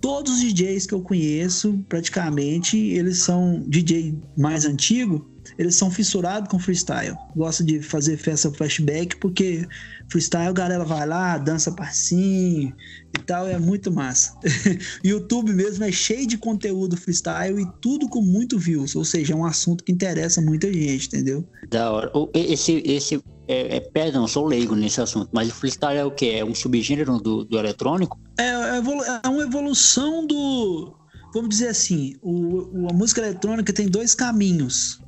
todos 0.00 0.32
os 0.32 0.40
DJs 0.40 0.86
que 0.86 0.94
eu 0.94 1.02
conheço, 1.02 1.84
praticamente, 1.88 2.78
eles 2.78 3.18
são 3.18 3.62
DJ 3.66 4.18
mais 4.36 4.64
antigo, 4.64 5.28
eles 5.58 5.74
são 5.74 5.90
fissurados 5.90 6.48
com 6.48 6.58
freestyle. 6.58 7.16
Gosta 7.34 7.64
de 7.64 7.80
fazer 7.80 8.16
festa 8.16 8.50
flashback 8.50 9.16
porque 9.16 9.66
freestyle 10.08 10.48
a 10.48 10.52
galera 10.52 10.84
vai 10.84 11.06
lá, 11.06 11.38
dança 11.38 11.72
passinho 11.72 12.74
e 13.16 13.18
tal, 13.22 13.46
é 13.46 13.58
muito 13.58 13.90
massa. 13.90 14.38
YouTube 15.04 15.52
mesmo 15.52 15.84
é 15.84 15.92
cheio 15.92 16.26
de 16.26 16.38
conteúdo 16.38 16.96
freestyle 16.96 17.60
e 17.60 17.66
tudo 17.80 18.08
com 18.08 18.20
muito 18.20 18.58
views, 18.58 18.94
ou 18.94 19.04
seja, 19.04 19.32
é 19.32 19.36
um 19.36 19.44
assunto 19.44 19.84
que 19.84 19.92
interessa 19.92 20.40
muita 20.40 20.72
gente, 20.72 21.08
entendeu? 21.08 21.44
Da 21.68 21.90
hora. 21.90 22.12
Esse, 22.34 22.82
esse 22.84 23.22
é, 23.48 23.76
é, 23.76 23.80
perdão, 23.80 24.26
sou 24.26 24.46
leigo 24.46 24.74
nesse 24.74 25.00
assunto, 25.00 25.30
mas 25.32 25.48
o 25.48 25.54
freestyle 25.54 25.98
é 25.98 26.04
o 26.04 26.10
que? 26.10 26.30
É 26.30 26.44
um 26.44 26.54
subgênero 26.54 27.18
do, 27.18 27.44
do 27.44 27.58
eletrônico? 27.58 28.18
É, 28.38 28.48
é, 28.48 28.82
é 29.24 29.28
uma 29.28 29.42
evolução 29.42 30.26
do. 30.26 30.94
Vamos 31.32 31.50
dizer 31.50 31.68
assim, 31.68 32.16
o, 32.22 32.88
a 32.90 32.92
música 32.92 33.20
eletrônica 33.20 33.72
tem 33.72 33.88
dois 33.88 34.14
caminhos. 34.14 35.00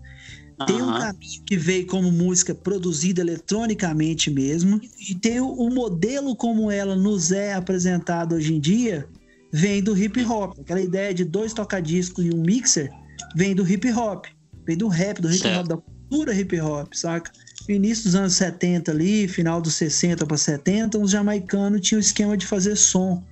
Tem 0.66 0.82
um 0.82 0.92
caminho 0.92 1.42
que 1.46 1.56
veio 1.56 1.86
como 1.86 2.10
música 2.10 2.54
produzida 2.54 3.20
eletronicamente 3.20 4.30
mesmo, 4.30 4.80
e 5.08 5.14
tem 5.14 5.40
o, 5.40 5.52
o 5.52 5.72
modelo 5.72 6.34
como 6.34 6.70
ela 6.70 6.96
nos 6.96 7.30
é 7.30 7.54
apresentado 7.54 8.34
hoje 8.34 8.54
em 8.54 8.60
dia, 8.60 9.08
vem 9.52 9.82
do 9.82 9.96
hip 9.96 10.24
hop. 10.24 10.58
Aquela 10.58 10.80
ideia 10.80 11.14
de 11.14 11.24
dois 11.24 11.52
tocadiscos 11.52 12.24
e 12.24 12.30
um 12.34 12.42
mixer 12.42 12.90
vem 13.36 13.54
do 13.54 13.68
hip 13.68 13.90
hop, 13.92 14.26
vem 14.66 14.76
do 14.76 14.88
rap, 14.88 15.20
do 15.20 15.32
hip 15.32 15.46
hop, 15.46 15.68
da 15.68 15.76
cultura 15.76 16.34
hip 16.34 16.60
hop, 16.60 16.92
saca? 16.92 17.30
Início 17.68 18.04
dos 18.04 18.14
anos 18.14 18.34
70 18.34 18.90
ali, 18.90 19.28
final 19.28 19.60
dos 19.60 19.74
60 19.74 20.26
para 20.26 20.36
70, 20.36 20.98
os 20.98 21.10
jamaicanos 21.10 21.82
tinham 21.82 21.98
o 21.98 22.00
esquema 22.00 22.36
de 22.36 22.46
fazer 22.46 22.76
som 22.76 23.22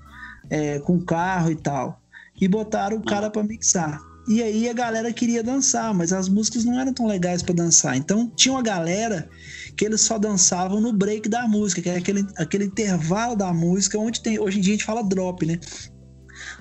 é, 0.51 0.79
com 0.81 1.01
carro 1.01 1.51
e 1.51 1.57
tal. 1.57 2.01
E 2.39 2.47
botaram 2.47 2.99
o 2.99 3.03
cara 3.03 3.31
para 3.31 3.43
mixar. 3.43 3.99
E 4.29 4.43
aí 4.43 4.69
a 4.69 4.73
galera 4.73 5.13
queria 5.13 5.43
dançar, 5.43 5.95
mas 5.95 6.13
as 6.13 6.29
músicas 6.29 6.65
não 6.65 6.79
eram 6.79 6.93
tão 6.93 7.07
legais 7.07 7.43
para 7.43 7.55
dançar. 7.55 7.97
Então 7.97 8.31
tinha 8.35 8.53
uma 8.53 8.63
galera 8.63 9.29
que 9.77 9.85
eles 9.85 10.01
só 10.01 10.19
dançavam 10.19 10.81
no 10.81 10.93
break 10.93 11.29
da 11.29 11.47
música, 11.47 11.81
que 11.81 11.89
é 11.89 11.97
aquele, 11.97 12.27
aquele 12.37 12.65
intervalo 12.65 13.37
da 13.37 13.53
música 13.53 13.99
onde 13.99 14.21
tem. 14.21 14.39
Hoje 14.39 14.59
em 14.59 14.61
dia 14.61 14.73
a 14.73 14.77
gente 14.77 14.85
fala 14.85 15.03
drop, 15.03 15.47
né? 15.47 15.61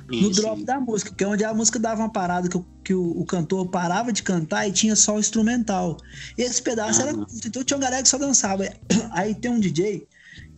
no 0.08 0.30
drop 0.32 0.64
da 0.64 0.80
música, 0.80 1.14
que 1.14 1.24
é 1.24 1.28
onde 1.28 1.44
a 1.44 1.54
música 1.54 1.80
dava 1.80 2.02
uma 2.02 2.12
parada 2.12 2.48
que, 2.48 2.64
que 2.84 2.94
o, 2.94 3.20
o, 3.20 3.26
cantor 3.26 3.68
parava 3.70 4.14
de 4.14 4.24
cantar 4.24 4.68
e 4.68 4.72
tinha 4.72 4.96
só 4.96 5.16
o 5.16 5.20
instrumental. 5.20 5.98
Esse 6.38 6.62
pedaço 6.62 7.02
uhum. 7.02 7.08
era 7.08 7.26
então 7.46 7.64
tinha 7.64 7.78
uma 7.78 7.84
galera 7.84 8.04
que 8.04 8.10
só 8.10 8.18
dançava. 8.18 8.64
Aí 9.12 9.34
tem 9.34 9.52
um 9.52 9.60
DJ 9.60 10.08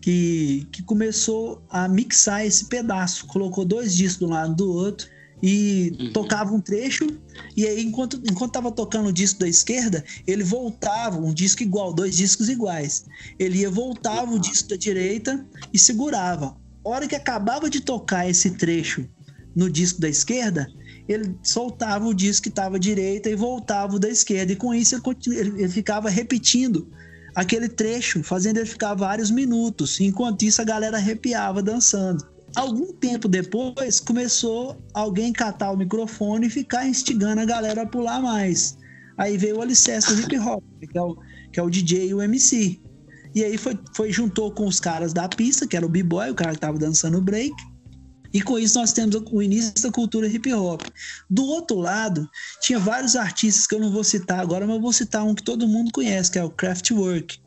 que, 0.02 0.68
que 0.72 0.84
começou 0.84 1.64
a 1.70 1.88
mixar 1.88 2.46
esse 2.46 2.66
pedaço, 2.66 3.26
colocou 3.28 3.66
dois 3.66 3.96
discos 3.96 4.20
de 4.20 4.26
um 4.26 4.36
lado 4.36 4.56
do 4.56 4.72
outro 4.72 5.08
e 5.42 5.96
uhum. 6.00 6.14
tocava 6.14 6.54
um 6.54 6.60
trecho 6.60 7.06
e 7.56 7.66
aí 7.66 7.84
enquanto 7.84 8.20
enquanto 8.30 8.54
tava 8.54 8.72
tocando 8.72 9.10
o 9.10 9.14
disco 9.14 9.40
da 9.40 9.48
esquerda 9.48 10.04
ele 10.26 10.44
voltava 10.44 11.20
um 11.20 11.34
disco 11.34 11.62
igual 11.62 11.94
dois 11.94 12.16
discos 12.16 12.50
iguais. 12.50 13.06
Ele 13.38 13.60
ia 13.60 13.70
voltava 13.70 14.32
uhum. 14.32 14.38
o 14.38 14.40
disco 14.40 14.70
da 14.70 14.76
direita 14.76 15.46
e 15.74 15.78
segurava. 15.78 16.58
A 16.84 16.90
hora 16.90 17.08
que 17.08 17.16
acabava 17.16 17.70
de 17.70 17.82
tocar 17.82 18.30
esse 18.30 18.52
trecho 18.52 19.08
no 19.56 19.70
disco 19.70 20.00
da 20.02 20.10
esquerda 20.10 20.68
ele 21.08 21.38
soltava 21.42 22.06
o 22.06 22.14
disco 22.14 22.44
que 22.44 22.50
estava 22.50 22.76
à 22.76 22.80
direita 22.80 23.30
e 23.30 23.36
voltava 23.36 23.96
o 23.96 24.00
da 24.00 24.10
esquerda. 24.10 24.52
E 24.52 24.56
com 24.56 24.74
isso 24.74 25.02
ele, 25.28 25.62
ele 25.62 25.70
ficava 25.70 26.10
repetindo 26.10 26.90
aquele 27.34 27.70
trecho 27.70 28.22
fazendo 28.24 28.58
ele 28.58 28.66
ficar 28.66 28.94
vários 28.94 29.32
minutos. 29.32 30.02
Enquanto 30.02 30.44
isso 30.44 30.62
a 30.62 30.66
galera 30.66 30.98
arrepiava 30.98 31.64
dançando 31.64 32.28
Algum 32.58 32.92
tempo 32.92 33.28
depois, 33.28 34.00
começou 34.00 34.84
alguém 34.92 35.32
catar 35.32 35.70
o 35.70 35.78
microfone 35.78 36.48
e 36.48 36.50
ficar 36.50 36.88
instigando 36.88 37.40
a 37.40 37.46
galera 37.46 37.84
a 37.84 37.86
pular 37.86 38.20
mais. 38.20 38.76
Aí 39.16 39.38
veio 39.38 39.58
o 39.58 39.62
alicerce 39.62 40.16
do 40.16 40.22
hip 40.24 40.40
hop, 40.40 40.64
que 40.82 40.98
é 40.98 41.02
o, 41.02 41.16
que 41.54 41.60
é 41.60 41.64
o 41.64 41.70
DJ 41.70 42.08
e 42.08 42.14
o 42.16 42.22
MC. 42.22 42.82
E 43.36 43.44
aí 43.44 43.60
foi, 43.60 43.78
foi 43.96 44.12
juntou 44.12 44.52
com 44.52 44.66
os 44.66 44.80
caras 44.80 45.14
da 45.14 45.30
pista, 45.30 45.68
que 45.68 45.78
era 45.78 45.86
o 45.86 45.90
b-boy, 45.90 46.32
o 46.32 46.36
cara 46.36 46.54
que 46.54 46.60
tava 46.60 46.80
dançando 46.80 47.22
break. 47.22 47.54
E 48.34 48.42
com 48.42 48.58
isso 48.58 48.80
nós 48.80 48.92
temos 48.92 49.16
o 49.32 49.42
início 49.44 49.76
da 49.80 49.92
cultura 49.92 50.26
hip 50.26 50.52
hop. 50.52 50.82
Do 51.30 51.46
outro 51.46 51.78
lado, 51.78 52.28
tinha 52.60 52.80
vários 52.80 53.16
artistas 53.16 53.68
que 53.68 53.76
eu 53.76 53.80
não 53.80 53.92
vou 53.92 54.04
citar 54.04 54.40
agora, 54.40 54.66
mas 54.66 54.78
eu 54.78 54.82
vou 54.82 54.92
citar 54.92 55.24
um 55.24 55.36
que 55.36 55.44
todo 55.44 55.68
mundo 55.68 55.92
conhece, 55.92 56.32
que 56.32 56.40
é 56.40 56.44
o 56.44 56.50
Kraftwerk 56.50 57.38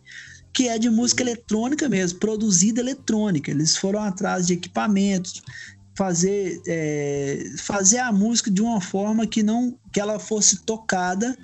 que 0.53 0.69
é 0.69 0.79
de 0.79 0.91
música 0.91 1.23
eletrônica 1.23 1.89
mesmo, 1.89 2.19
produzida 2.19 2.81
eletrônica. 2.81 3.51
Eles 3.51 3.77
foram 3.77 4.01
atrás 4.01 4.47
de 4.47 4.55
equipamentos, 4.55 5.43
fazer, 5.95 6.61
é, 6.67 7.45
fazer 7.59 7.99
a 7.99 8.13
música 8.13 8.51
de 8.51 8.63
uma 8.63 8.81
forma 8.81 9.27
que 9.27 9.43
não 9.43 9.77
que 9.93 10.01
ela 10.01 10.19
fosse 10.19 10.63
tocada, 10.63 11.37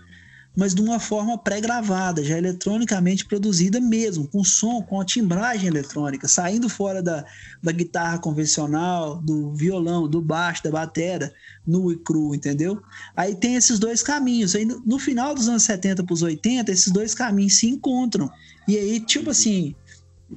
mas 0.57 0.75
de 0.75 0.81
uma 0.81 0.99
forma 0.99 1.37
pré-gravada, 1.37 2.25
já 2.25 2.39
eletronicamente 2.39 3.27
produzida 3.27 3.79
mesmo, 3.79 4.27
com 4.27 4.43
som, 4.43 4.81
com 4.81 4.99
a 4.99 5.05
timbragem 5.05 5.69
eletrônica, 5.69 6.27
saindo 6.27 6.69
fora 6.69 7.03
da, 7.03 7.25
da 7.63 7.71
guitarra 7.71 8.19
convencional, 8.19 9.17
do 9.17 9.53
violão, 9.53 10.09
do 10.09 10.23
baixo, 10.23 10.65
da 10.65 10.71
batera, 10.71 11.33
nu 11.67 11.93
e 11.93 11.97
cru, 11.99 12.35
entendeu? 12.35 12.81
Aí 13.15 13.35
tem 13.35 13.57
esses 13.57 13.79
dois 13.79 14.03
caminhos. 14.03 14.55
Aí 14.55 14.65
no, 14.65 14.99
final 14.99 15.35
dos 15.35 15.47
anos 15.47 15.65
70 15.65 16.03
para 16.03 16.15
os 16.15 16.23
80, 16.23 16.73
esses 16.73 16.91
dois 16.91 17.15
caminhos 17.15 17.59
se 17.59 17.69
encontram. 17.69 18.31
E 18.67 18.79
aí, 18.79 18.99
tipo 19.01 19.31
assim, 19.31 19.75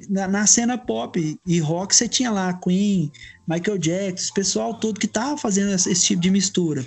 na, 0.10 0.28
na, 0.28 0.46
cena 0.46 0.78
pop 0.78 1.40
e 1.46 1.60
rock, 1.60 1.96
você 1.96 2.10
tinha 2.10 2.30
lá 2.30 2.54
Queen, 2.54 3.10
Michael 3.48 3.78
Jackson, 3.78 4.34
pessoal 4.34 4.74
todo 4.74 5.00
que 5.00 5.08
tava 5.08 5.38
fazendo 5.38 5.72
esse, 5.72 5.90
esse, 5.90 6.06
tipo 6.08 6.22
de 6.22 6.30
mistura. 6.30 6.86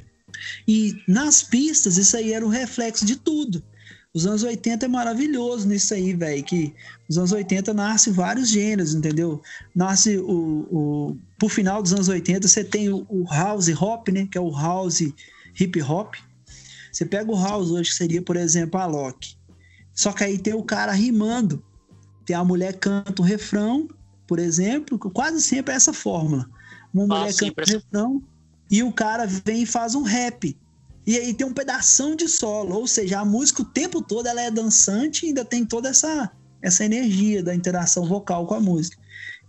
E 0.66 1.02
nas 1.06 1.42
pistas, 1.42 1.96
isso 1.96 2.16
aí 2.16 2.32
era 2.32 2.44
o 2.44 2.48
reflexo 2.48 3.04
de 3.04 3.16
tudo. 3.16 3.62
Os 4.14 4.26
anos 4.26 4.42
80 4.42 4.84
é 4.84 4.88
maravilhoso 4.88 5.66
nisso 5.66 5.94
aí, 5.94 6.12
velho. 6.12 6.44
Que 6.44 6.74
os 7.08 7.16
anos 7.16 7.32
80 7.32 7.72
nasce 7.72 8.10
vários 8.10 8.50
gêneros, 8.50 8.94
entendeu? 8.94 9.40
Nasce 9.74 10.18
o, 10.18 10.66
o. 10.70 11.16
Por 11.38 11.50
final 11.50 11.82
dos 11.82 11.94
anos 11.94 12.08
80, 12.08 12.46
você 12.46 12.62
tem 12.62 12.90
o, 12.90 13.06
o 13.08 13.24
house 13.24 13.68
hop, 13.68 14.08
né? 14.08 14.28
Que 14.30 14.36
é 14.36 14.40
o 14.40 14.50
house 14.50 15.00
hip 15.58 15.82
hop. 15.82 16.14
Você 16.92 17.06
pega 17.06 17.30
o 17.30 17.42
house 17.42 17.70
hoje, 17.70 17.88
que 17.88 17.96
seria, 17.96 18.20
por 18.20 18.36
exemplo, 18.36 18.78
a 18.78 18.84
Loki. 18.84 19.34
Só 19.94 20.12
que 20.12 20.24
aí 20.24 20.38
tem 20.38 20.52
o 20.52 20.62
cara 20.62 20.92
rimando. 20.92 21.64
Tem 22.26 22.36
a 22.36 22.44
mulher 22.44 22.78
canta 22.78 23.22
o 23.22 23.24
refrão, 23.24 23.88
por 24.26 24.38
exemplo, 24.38 24.98
quase 24.98 25.42
sempre 25.42 25.72
é 25.72 25.76
essa 25.76 25.92
fórmula. 25.92 26.48
Uma 26.92 27.06
mulher 27.06 27.30
ah, 27.30 27.36
canta 27.38 27.62
o 27.62 27.74
refrão 27.74 28.22
e 28.72 28.82
o 28.82 28.90
cara 28.90 29.26
vem 29.26 29.64
e 29.64 29.66
faz 29.66 29.94
um 29.94 30.02
rap. 30.02 30.56
E 31.06 31.18
aí 31.18 31.34
tem 31.34 31.46
um 31.46 31.52
pedação 31.52 32.16
de 32.16 32.26
solo, 32.26 32.74
ou 32.74 32.86
seja, 32.86 33.20
a 33.20 33.24
música 33.24 33.60
o 33.60 33.66
tempo 33.66 34.00
todo 34.00 34.26
ela 34.26 34.40
é 34.40 34.50
dançante 34.50 35.26
e 35.26 35.28
ainda 35.28 35.44
tem 35.44 35.62
toda 35.62 35.90
essa, 35.90 36.30
essa 36.62 36.82
energia 36.82 37.42
da 37.42 37.54
interação 37.54 38.06
vocal 38.06 38.46
com 38.46 38.54
a 38.54 38.60
música. 38.60 38.96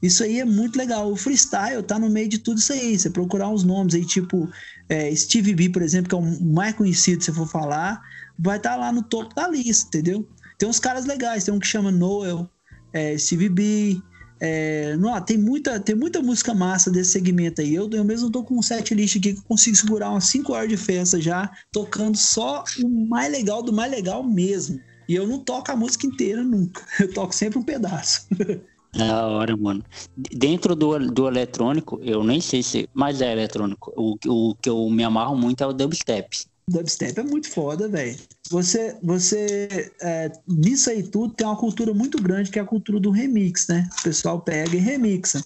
Isso 0.01 0.21
aí 0.23 0.41
é 0.41 0.45
muito 0.45 0.75
legal. 0.75 1.09
O 1.09 1.15
freestyle 1.15 1.81
tá 1.81 1.97
no 1.97 2.09
meio 2.09 2.27
de 2.27 2.39
tudo 2.39 2.57
isso 2.57 2.73
aí. 2.73 2.99
Você 2.99 3.09
procurar 3.09 3.47
uns 3.47 3.63
nomes 3.63 3.95
aí, 3.95 4.05
tipo 4.05 4.49
é, 4.89 5.15
Steve 5.15 5.55
B, 5.55 5.69
por 5.69 5.81
exemplo, 5.81 6.09
que 6.09 6.15
é 6.15 6.17
o 6.17 6.43
mais 6.43 6.75
conhecido, 6.75 7.23
se 7.23 7.31
for 7.31 7.47
falar, 7.47 8.01
vai 8.37 8.57
estar 8.57 8.71
tá 8.71 8.75
lá 8.75 8.91
no 8.91 9.03
topo 9.03 9.33
da 9.33 9.47
lista, 9.47 9.87
entendeu? 9.87 10.27
Tem 10.57 10.67
uns 10.67 10.79
caras 10.79 11.05
legais, 11.05 11.45
tem 11.45 11.53
um 11.53 11.59
que 11.59 11.67
chama 11.67 11.91
Noel, 11.91 12.49
é, 12.91 13.17
Steve 13.17 13.47
B. 13.47 14.01
É, 14.45 14.97
não, 14.97 15.21
tem, 15.21 15.37
muita, 15.37 15.79
tem 15.79 15.95
muita 15.95 16.21
música 16.21 16.53
massa 16.53 16.91
desse 16.91 17.11
segmento 17.11 17.61
aí. 17.61 17.73
Eu, 17.73 17.89
eu 17.89 18.03
mesmo 18.03 18.29
tô 18.29 18.43
com 18.43 18.59
um 18.59 18.61
set 18.61 18.93
list 18.93 19.15
aqui 19.15 19.31
que 19.31 19.39
eu 19.39 19.43
consigo 19.43 19.73
segurar 19.73 20.09
umas 20.09 20.25
5 20.25 20.51
horas 20.51 20.67
de 20.67 20.75
festa 20.75 21.21
já, 21.21 21.49
tocando 21.71 22.17
só 22.17 22.61
o 22.83 22.89
mais 23.07 23.31
legal 23.31 23.63
do 23.63 23.71
mais 23.71 23.89
legal 23.89 24.21
mesmo. 24.21 24.81
E 25.07 25.15
eu 25.15 25.25
não 25.25 25.39
toco 25.39 25.71
a 25.71 25.77
música 25.77 26.05
inteira 26.05 26.43
nunca. 26.43 26.85
Eu 26.99 27.13
toco 27.13 27.33
sempre 27.33 27.57
um 27.57 27.63
pedaço. 27.63 28.27
Da 28.95 29.25
hora, 29.25 29.57
mano. 29.57 29.83
Dentro 30.15 30.75
do, 30.75 30.99
do 31.11 31.27
eletrônico, 31.27 31.99
eu 32.03 32.23
nem 32.23 32.39
sei 32.39 32.61
se. 32.61 32.87
Mas 32.93 33.21
é 33.21 33.31
eletrônico. 33.31 33.91
O, 33.97 34.15
o 34.27 34.53
que 34.53 34.69
eu 34.69 34.87
me 34.87 35.03
amarro 35.03 35.35
muito 35.35 35.63
é 35.63 35.65
o 35.65 35.73
dubstep. 35.73 36.45
Dubstep 36.67 37.19
é 37.19 37.23
muito 37.23 37.49
foda, 37.49 37.87
velho. 37.87 38.17
Você, 38.49 38.95
você 39.03 39.91
é, 40.01 40.31
nisso 40.47 40.89
aí 40.89 41.03
tudo 41.03 41.33
tem 41.33 41.45
uma 41.45 41.57
cultura 41.57 41.93
muito 41.93 42.21
grande 42.21 42.49
que 42.49 42.57
é 42.57 42.61
a 42.61 42.65
cultura 42.65 42.99
do 42.99 43.11
remix, 43.11 43.67
né? 43.67 43.89
O 43.99 44.03
pessoal 44.03 44.39
pega 44.39 44.75
e 44.75 44.79
remixa. 44.79 45.43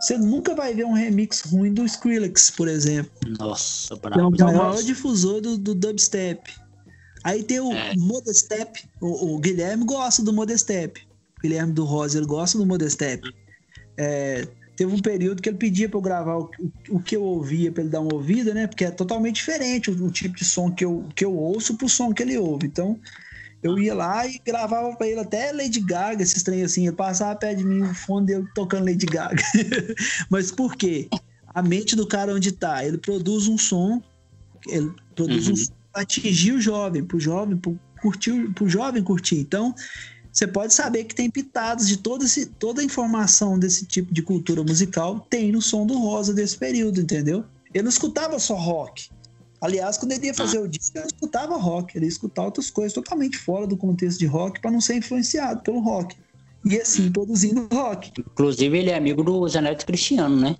Você 0.00 0.16
nunca 0.16 0.54
vai 0.54 0.74
ver 0.74 0.84
um 0.84 0.92
remix 0.92 1.40
ruim 1.42 1.72
do 1.72 1.84
Skrillex, 1.84 2.50
por 2.50 2.68
exemplo. 2.68 3.10
Nossa, 3.38 3.96
bravo. 3.96 4.20
É 4.20 4.44
o 4.44 4.46
maior 4.46 4.82
difusor 4.82 5.40
do, 5.40 5.58
do 5.58 5.74
dubstep. 5.74 6.54
Aí 7.24 7.42
tem 7.42 7.60
o 7.60 7.72
é. 7.72 7.94
Modestep. 7.96 8.88
O, 9.00 9.34
o, 9.34 9.38
Guilherme 9.38 9.84
gosta 9.84 10.22
do 10.22 10.32
Modestep. 10.32 11.00
O 11.38 11.40
Guilherme 11.42 11.72
do 11.72 11.84
Rosa, 11.84 12.18
ele 12.18 12.26
gosta 12.26 12.56
do 12.56 12.64
Modestep. 12.64 13.22
É, 13.96 14.46
teve 14.78 14.94
um 14.94 15.00
período 15.00 15.42
que 15.42 15.48
ele 15.48 15.58
pedia 15.58 15.88
para 15.88 15.98
eu 15.98 16.02
gravar 16.02 16.38
o, 16.38 16.48
o, 16.88 17.00
que 17.00 17.16
eu 17.16 17.22
ouvia 17.24 17.72
para 17.72 17.82
ele 17.82 17.90
dar 17.90 18.00
uma 18.00 18.14
ouvida, 18.14 18.54
né? 18.54 18.68
Porque 18.68 18.84
é 18.84 18.92
totalmente 18.92 19.34
diferente 19.34 19.90
o, 19.90 20.04
o, 20.04 20.08
tipo 20.08 20.36
de 20.36 20.44
som 20.44 20.70
que 20.70 20.84
eu, 20.84 21.04
que 21.16 21.24
eu 21.24 21.34
ouço 21.34 21.76
pro 21.76 21.88
som 21.88 22.14
que 22.14 22.22
ele 22.22 22.38
ouve. 22.38 22.68
Então, 22.68 22.96
eu 23.60 23.76
ia 23.76 23.92
lá 23.92 24.24
e 24.24 24.38
gravava 24.38 24.94
para 24.94 25.08
ele 25.08 25.18
até 25.18 25.50
Lady 25.50 25.80
Gaga, 25.80 26.22
esses 26.22 26.44
trem 26.44 26.62
assim. 26.62 26.86
Ele 26.86 26.94
passava 26.94 27.34
perto 27.34 27.58
de 27.58 27.64
mim 27.64 27.82
o 27.82 27.92
fone 27.92 28.26
dele 28.28 28.46
tocando 28.54 28.84
Lady 28.84 29.04
Gaga. 29.04 29.42
Mas 30.30 30.52
por 30.52 30.76
quê? 30.76 31.08
A 31.48 31.60
mente 31.60 31.96
do 31.96 32.06
cara 32.06 32.32
onde 32.32 32.52
tá? 32.52 32.84
Ele 32.86 32.98
produz 32.98 33.48
um 33.48 33.58
som, 33.58 34.00
ele 34.68 34.92
produz 35.16 35.48
uhum. 35.48 35.54
um 35.54 35.56
som 35.56 35.72
pra 35.92 36.02
atingir 36.02 36.52
o 36.52 36.60
jovem, 36.60 37.04
pro 37.04 37.18
jovem, 37.18 37.56
pro, 37.56 37.76
curtir, 38.00 38.48
pro 38.54 38.68
jovem 38.68 39.02
curtir. 39.02 39.40
Então, 39.40 39.74
você 40.38 40.46
pode 40.46 40.72
saber 40.72 41.02
que 41.02 41.16
tem 41.16 41.28
pitadas 41.28 41.88
de 41.88 41.96
todo 41.96 42.24
esse, 42.24 42.46
toda 42.46 42.80
a 42.80 42.84
informação 42.84 43.58
desse 43.58 43.84
tipo 43.84 44.14
de 44.14 44.22
cultura 44.22 44.62
musical 44.62 45.26
tem 45.28 45.50
no 45.50 45.60
som 45.60 45.84
do 45.84 45.98
Rosa 45.98 46.32
desse 46.32 46.56
período, 46.56 47.00
entendeu? 47.00 47.44
Ele 47.74 47.82
não 47.82 47.90
escutava 47.90 48.38
só 48.38 48.54
rock. 48.54 49.10
Aliás, 49.60 49.98
quando 49.98 50.12
ele 50.12 50.26
ia 50.26 50.34
fazer 50.34 50.60
o 50.60 50.68
disco, 50.68 50.96
ele 50.96 51.06
não 51.06 51.08
escutava 51.12 51.56
rock, 51.56 51.98
ele 51.98 52.04
ia 52.04 52.08
escutar 52.10 52.44
outras 52.44 52.70
coisas 52.70 52.92
totalmente 52.92 53.36
fora 53.36 53.66
do 53.66 53.76
contexto 53.76 54.20
de 54.20 54.26
rock 54.26 54.60
para 54.60 54.70
não 54.70 54.80
ser 54.80 54.94
influenciado 54.94 55.60
pelo 55.62 55.80
rock. 55.80 56.14
E 56.64 56.76
assim, 56.76 57.10
produzindo 57.10 57.66
rock. 57.72 58.12
Inclusive, 58.16 58.78
ele 58.78 58.90
é 58.90 58.96
amigo 58.96 59.24
do 59.24 59.48
Zanetti 59.48 59.84
Cristiano, 59.84 60.36
né? 60.36 60.56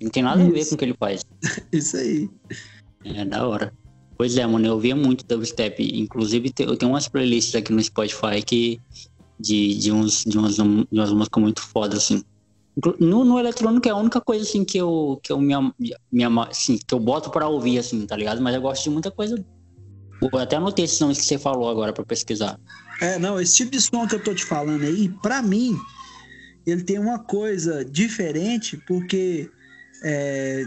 Não 0.00 0.08
tem 0.08 0.22
nada 0.22 0.40
Isso. 0.40 0.50
a 0.50 0.54
ver 0.54 0.66
com 0.70 0.74
o 0.74 0.78
que 0.78 0.84
ele 0.86 0.96
faz. 0.98 1.22
Isso 1.70 1.98
aí. 1.98 2.30
É 3.04 3.26
da 3.26 3.46
hora. 3.46 3.74
Pois 4.16 4.36
é, 4.36 4.44
mano, 4.46 4.66
eu 4.66 4.72
ouvia 4.72 4.96
muito 4.96 5.24
dubstep. 5.24 5.80
Inclusive, 6.00 6.52
eu 6.58 6.76
tenho 6.76 6.90
umas 6.90 7.06
playlists 7.06 7.54
aqui 7.54 7.72
no 7.72 7.80
Spotify 7.80 8.42
que 8.44 8.80
de, 9.38 9.78
de, 9.78 9.92
uns, 9.92 10.24
de, 10.24 10.38
umas, 10.38 10.56
de 10.56 10.62
umas 10.62 11.12
músicas 11.12 11.42
muito 11.42 11.62
foda, 11.62 11.96
assim. 11.96 12.22
No, 13.00 13.24
no 13.24 13.38
eletrônico 13.38 13.88
é 13.88 13.90
a 13.90 13.96
única 13.96 14.20
coisa 14.20 14.44
assim 14.44 14.64
que 14.64 14.78
eu, 14.78 15.18
que 15.22 15.32
eu 15.32 15.40
me, 15.40 15.54
me 16.12 16.24
assim, 16.48 16.78
que 16.78 16.94
eu 16.94 17.00
boto 17.00 17.30
para 17.30 17.48
ouvir, 17.48 17.78
assim, 17.78 18.06
tá 18.06 18.16
ligado? 18.16 18.40
Mas 18.40 18.54
eu 18.54 18.60
gosto 18.60 18.84
de 18.84 18.90
muita 18.90 19.10
coisa. 19.10 19.44
Eu 20.20 20.38
até 20.38 20.56
anotei 20.56 20.84
esses 20.84 21.00
nomes 21.00 21.18
que 21.18 21.24
você 21.24 21.38
falou 21.38 21.68
agora 21.68 21.92
para 21.92 22.04
pesquisar. 22.04 22.58
É, 23.00 23.18
não, 23.18 23.40
esse 23.40 23.56
tipo 23.56 23.72
de 23.72 23.80
som 23.80 24.06
que 24.06 24.14
eu 24.14 24.22
tô 24.22 24.34
te 24.34 24.44
falando 24.44 24.82
aí, 24.84 25.08
para 25.22 25.42
mim, 25.42 25.76
ele 26.66 26.82
tem 26.82 26.98
uma 26.98 27.18
coisa 27.18 27.84
diferente, 27.84 28.76
porque 28.86 29.50
é, 30.04 30.64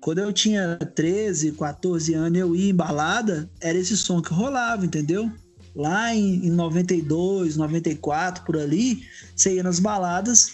quando 0.00 0.18
eu 0.18 0.32
tinha 0.32 0.76
13, 0.76 1.52
14 1.52 2.14
anos, 2.14 2.38
eu 2.38 2.56
ia 2.56 2.70
em 2.70 2.74
balada, 2.74 3.48
era 3.60 3.78
esse 3.78 3.96
som 3.96 4.20
que 4.20 4.34
rolava, 4.34 4.84
entendeu? 4.84 5.30
Lá 5.74 6.14
em, 6.14 6.46
em 6.46 6.50
92, 6.50 7.56
94, 7.56 8.44
por 8.44 8.56
ali, 8.56 9.02
você 9.34 9.54
ia 9.54 9.62
nas 9.62 9.80
baladas, 9.80 10.52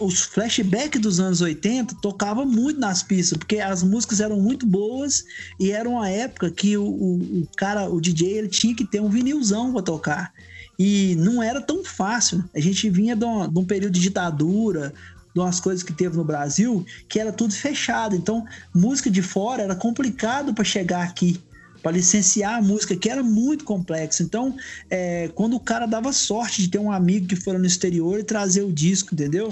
os 0.00 0.22
flashbacks 0.22 1.00
dos 1.00 1.20
anos 1.20 1.40
80 1.40 1.96
tocava 2.00 2.44
muito 2.44 2.80
nas 2.80 3.02
pistas, 3.02 3.36
porque 3.36 3.58
as 3.58 3.82
músicas 3.82 4.20
eram 4.20 4.40
muito 4.40 4.66
boas 4.66 5.24
e 5.58 5.70
era 5.70 5.88
uma 5.88 6.08
época 6.08 6.50
que 6.50 6.76
o, 6.76 6.84
o, 6.84 7.14
o 7.42 7.48
cara, 7.56 7.88
o 7.88 8.00
DJ, 8.00 8.38
ele 8.38 8.48
tinha 8.48 8.74
que 8.74 8.84
ter 8.84 9.00
um 9.00 9.08
vinilzão 9.08 9.72
para 9.72 9.82
tocar. 9.82 10.32
E 10.78 11.14
não 11.16 11.42
era 11.42 11.60
tão 11.60 11.84
fácil. 11.84 12.42
A 12.54 12.60
gente 12.60 12.88
vinha 12.88 13.14
de 13.14 13.24
um, 13.24 13.46
de 13.46 13.58
um 13.58 13.64
período 13.66 13.92
de 13.92 14.00
ditadura, 14.00 14.94
de 15.34 15.40
umas 15.40 15.60
coisas 15.60 15.82
que 15.82 15.92
teve 15.92 16.16
no 16.16 16.24
Brasil, 16.24 16.84
que 17.06 17.20
era 17.20 17.30
tudo 17.30 17.52
fechado. 17.52 18.16
Então, 18.16 18.46
música 18.74 19.10
de 19.10 19.20
fora 19.20 19.62
era 19.62 19.74
complicado 19.74 20.54
para 20.54 20.64
chegar 20.64 21.02
aqui, 21.02 21.38
para 21.82 21.92
licenciar 21.92 22.58
a 22.58 22.62
música, 22.62 22.96
que 22.96 23.08
era 23.08 23.22
muito 23.22 23.64
complexo. 23.64 24.22
Então, 24.22 24.56
é, 24.88 25.28
quando 25.34 25.54
o 25.54 25.60
cara 25.60 25.86
dava 25.86 26.12
sorte 26.12 26.62
de 26.62 26.68
ter 26.68 26.78
um 26.78 26.92
amigo 26.92 27.26
que 27.26 27.36
fora 27.36 27.58
no 27.58 27.66
exterior 27.66 28.18
e 28.18 28.24
trazer 28.24 28.62
o 28.62 28.72
disco, 28.72 29.14
entendeu? 29.14 29.48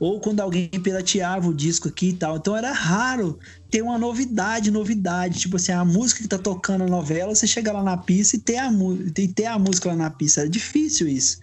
Ou 0.00 0.20
quando 0.20 0.40
alguém 0.40 0.68
pirateava 0.68 1.48
o 1.48 1.54
disco 1.54 1.88
aqui 1.88 2.08
e 2.08 2.12
tal. 2.14 2.36
Então 2.36 2.56
era 2.56 2.72
raro 2.72 3.38
ter 3.70 3.80
uma 3.80 3.96
novidade, 3.96 4.70
novidade. 4.70 5.38
Tipo 5.38 5.56
assim, 5.56 5.72
a 5.72 5.84
música 5.84 6.22
que 6.22 6.28
tá 6.28 6.36
tocando 6.36 6.84
a 6.84 6.88
novela, 6.88 7.34
você 7.34 7.46
chega 7.46 7.72
lá 7.72 7.82
na 7.82 7.96
pista 7.96 8.36
e 8.36 8.40
ter 8.40 8.56
a, 8.56 8.70
e 9.16 9.28
ter 9.28 9.46
a 9.46 9.58
música 9.58 9.90
lá 9.90 9.96
na 9.96 10.10
pista. 10.10 10.40
Era 10.40 10.50
difícil 10.50 11.08
isso 11.08 11.38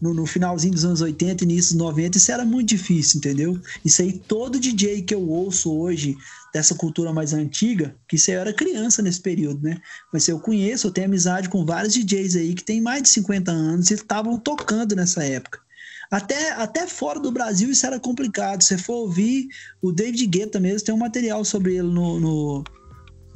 no, 0.00 0.12
no, 0.12 0.26
finalzinho 0.26 0.74
dos 0.74 0.84
anos 0.84 1.00
80, 1.00 1.44
início 1.44 1.72
dos 1.72 1.86
90, 1.86 2.18
isso 2.18 2.32
era 2.32 2.44
muito 2.44 2.68
difícil, 2.68 3.18
entendeu? 3.18 3.60
Isso 3.84 4.02
aí, 4.02 4.12
todo 4.12 4.58
DJ 4.58 5.02
que 5.02 5.14
eu 5.14 5.28
ouço 5.28 5.72
hoje, 5.72 6.16
dessa 6.52 6.74
cultura 6.74 7.12
mais 7.12 7.32
antiga, 7.32 7.94
que 8.08 8.16
isso 8.16 8.30
eu 8.30 8.40
era 8.40 8.52
criança 8.52 9.02
nesse 9.02 9.20
período, 9.20 9.62
né? 9.62 9.78
Mas 10.12 10.26
eu 10.28 10.38
conheço, 10.38 10.86
eu 10.86 10.90
tenho 10.90 11.06
amizade 11.06 11.48
com 11.48 11.64
vários 11.64 11.94
DJs 11.94 12.36
aí 12.36 12.54
que 12.54 12.64
tem 12.64 12.80
mais 12.80 13.02
de 13.02 13.08
50 13.10 13.50
anos 13.50 13.90
e 13.90 13.94
estavam 13.94 14.38
tocando 14.38 14.94
nessa 14.94 15.24
época. 15.24 15.60
Até, 16.10 16.52
até 16.52 16.86
fora 16.86 17.18
do 17.18 17.32
Brasil 17.32 17.70
isso 17.70 17.86
era 17.86 17.98
complicado. 17.98 18.62
Se 18.62 18.68
você 18.68 18.78
for 18.78 18.94
ouvir, 18.94 19.48
o 19.82 19.90
David 19.92 20.26
Guetta 20.26 20.60
mesmo 20.60 20.86
tem 20.86 20.94
um 20.94 20.98
material 20.98 21.44
sobre 21.44 21.74
ele 21.74 21.88
no, 21.88 22.20
no 22.20 22.64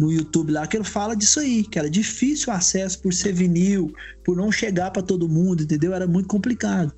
no 0.01 0.11
YouTube 0.11 0.51
lá 0.51 0.67
que 0.67 0.79
ele 0.79 0.85
fala 0.85 1.15
disso 1.15 1.41
aí, 1.41 1.63
que 1.63 1.79
era 1.79 1.91
difícil 1.91 2.51
o 2.51 2.57
acesso 2.57 2.99
por 3.03 3.13
ser 3.13 3.35
vinil, 3.35 3.93
por 4.25 4.35
não 4.35 4.51
chegar 4.51 4.91
para 4.91 5.03
todo 5.03 5.29
mundo, 5.29 5.63
entendeu? 5.63 5.93
Era 5.93 6.07
muito 6.07 6.27
complicado. 6.27 6.91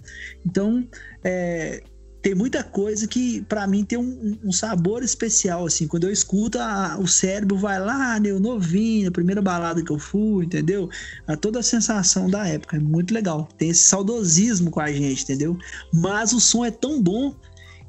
Então, 0.46 0.86
é, 1.24 1.82
tem 2.22 2.32
muita 2.32 2.62
coisa 2.62 3.08
que 3.08 3.42
para 3.42 3.66
mim 3.66 3.84
tem 3.84 3.98
um, 3.98 4.38
um, 4.44 4.52
sabor 4.52 5.02
especial 5.02 5.66
assim. 5.66 5.88
Quando 5.88 6.04
eu 6.04 6.12
escuto 6.12 6.60
a, 6.60 6.96
o 6.96 7.08
cérebro 7.08 7.56
vai 7.56 7.80
lá 7.80 8.20
né, 8.20 8.30
eu 8.30 8.38
novinho 8.38 9.08
a 9.08 9.12
primeira 9.12 9.42
balada 9.42 9.82
que 9.82 9.90
eu 9.90 9.98
fui 9.98 10.44
entendeu? 10.44 10.88
A 11.26 11.36
toda 11.36 11.58
a 11.58 11.62
sensação 11.62 12.30
da 12.30 12.46
época 12.46 12.76
é 12.76 12.80
muito 12.80 13.12
legal. 13.12 13.48
Tem 13.58 13.70
esse 13.70 13.82
saudosismo 13.82 14.70
com 14.70 14.78
a 14.78 14.92
gente 14.92 15.24
entendeu? 15.24 15.58
Mas 15.92 16.32
o 16.32 16.38
som 16.38 16.64
é 16.64 16.70
tão 16.70 17.02
bom 17.02 17.34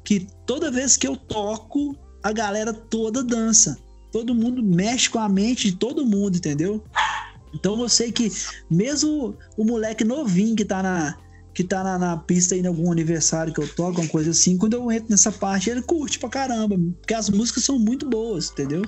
que 0.02 0.26
toda 0.44 0.72
vez 0.72 0.96
que 0.96 1.06
eu 1.06 1.16
toco 1.16 1.96
a 2.20 2.32
galera 2.32 2.72
toda 2.72 3.22
dança 3.22 3.83
todo 4.14 4.32
mundo 4.32 4.62
mexe 4.62 5.10
com 5.10 5.18
a 5.18 5.28
mente 5.28 5.72
de 5.72 5.76
todo 5.76 6.06
mundo, 6.06 6.36
entendeu? 6.36 6.80
Então 7.52 7.80
eu 7.80 7.88
sei 7.88 8.12
que 8.12 8.30
mesmo 8.70 9.36
o 9.56 9.64
moleque 9.64 10.04
novinho 10.04 10.54
que 10.54 10.64
tá 10.64 10.80
na 10.80 11.18
que 11.52 11.64
tá 11.64 11.82
na, 11.82 11.98
na 11.98 12.16
pista 12.16 12.54
aí 12.54 12.60
em 12.60 12.66
algum 12.66 12.92
aniversário 12.92 13.52
que 13.52 13.60
eu 13.60 13.66
toco, 13.66 13.90
alguma 13.90 14.08
coisa 14.08 14.30
assim, 14.30 14.56
quando 14.56 14.74
eu 14.74 14.90
entro 14.90 15.06
nessa 15.10 15.30
parte, 15.30 15.70
ele 15.70 15.82
curte 15.82 16.18
pra 16.18 16.28
caramba, 16.28 16.76
porque 17.00 17.14
as 17.14 17.28
músicas 17.28 17.64
são 17.64 17.78
muito 17.78 18.08
boas, 18.08 18.50
entendeu? 18.50 18.82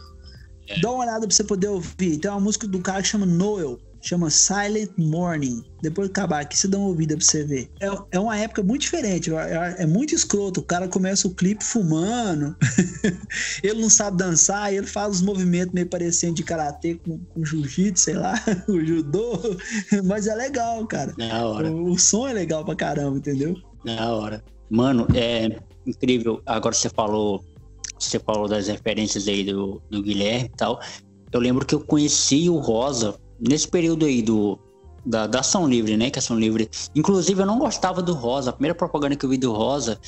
É. 0.68 0.80
Dá 0.80 0.90
uma 0.90 1.04
olhada 1.04 1.26
pra 1.26 1.34
você 1.34 1.44
poder 1.44 1.68
ouvir. 1.68 2.18
Tem 2.18 2.28
uma 2.28 2.40
música 2.40 2.66
do 2.66 2.80
cara 2.80 3.02
que 3.02 3.08
chama 3.08 3.24
Noel 3.24 3.78
chama 4.06 4.30
Silent 4.30 4.90
Morning. 4.96 5.64
Depois 5.82 6.08
de 6.08 6.12
acabar 6.12 6.40
aqui, 6.40 6.56
você 6.56 6.68
dá 6.68 6.78
uma 6.78 6.88
ouvida 6.88 7.16
pra 7.16 7.24
você 7.24 7.44
ver. 7.44 7.70
É, 7.80 7.88
é 8.12 8.20
uma 8.20 8.36
época 8.38 8.62
muito 8.62 8.82
diferente, 8.82 9.34
é, 9.34 9.76
é 9.78 9.86
muito 9.86 10.14
escroto. 10.14 10.60
O 10.60 10.62
cara 10.62 10.86
começa 10.88 11.26
o 11.26 11.34
clipe 11.34 11.64
fumando, 11.64 12.56
ele 13.62 13.80
não 13.80 13.90
sabe 13.90 14.16
dançar, 14.16 14.72
ele 14.72 14.86
faz 14.86 15.16
os 15.16 15.22
movimentos 15.22 15.74
meio 15.74 15.88
parecendo 15.88 16.34
de 16.34 16.44
karatê 16.44 16.94
com, 16.94 17.18
com 17.18 17.44
jiu-jitsu, 17.44 18.04
sei 18.04 18.14
lá, 18.14 18.34
o 18.68 18.84
judô. 18.84 19.40
Mas 20.04 20.26
é 20.26 20.34
legal, 20.34 20.86
cara. 20.86 21.12
Na 21.18 21.46
hora. 21.46 21.70
O, 21.70 21.90
o 21.90 21.98
som 21.98 22.28
é 22.28 22.32
legal 22.32 22.64
pra 22.64 22.76
caramba, 22.76 23.18
entendeu? 23.18 23.56
Na 23.84 24.12
hora. 24.12 24.44
Mano, 24.70 25.06
é 25.14 25.58
incrível. 25.84 26.40
Agora 26.46 26.74
você 26.74 26.88
falou, 26.88 27.44
você 27.98 28.18
falou 28.18 28.48
das 28.48 28.68
referências 28.68 29.26
aí 29.26 29.44
do, 29.44 29.82
do 29.90 30.02
Guilherme 30.02 30.46
e 30.46 30.56
tal. 30.56 30.80
Eu 31.32 31.40
lembro 31.40 31.66
que 31.66 31.74
eu 31.74 31.80
conheci 31.80 32.48
o 32.48 32.56
Rosa 32.56 33.18
nesse 33.40 33.68
período 33.68 34.04
aí 34.04 34.22
do, 34.22 34.58
da, 35.04 35.26
da 35.26 35.40
Ação 35.40 35.68
Livre, 35.68 35.96
né? 35.96 36.10
Que 36.10 36.18
a 36.18 36.20
Ação 36.20 36.38
Livre. 36.38 36.68
Inclusive, 36.94 37.40
eu 37.40 37.46
não 37.46 37.58
gostava 37.58 38.02
do 38.02 38.12
Rosa. 38.12 38.50
A 38.50 38.52
primeira 38.52 38.74
propaganda 38.74 39.16
que 39.16 39.24
eu 39.24 39.30
vi 39.30 39.38
do 39.38 39.52
Rosa, 39.52 39.98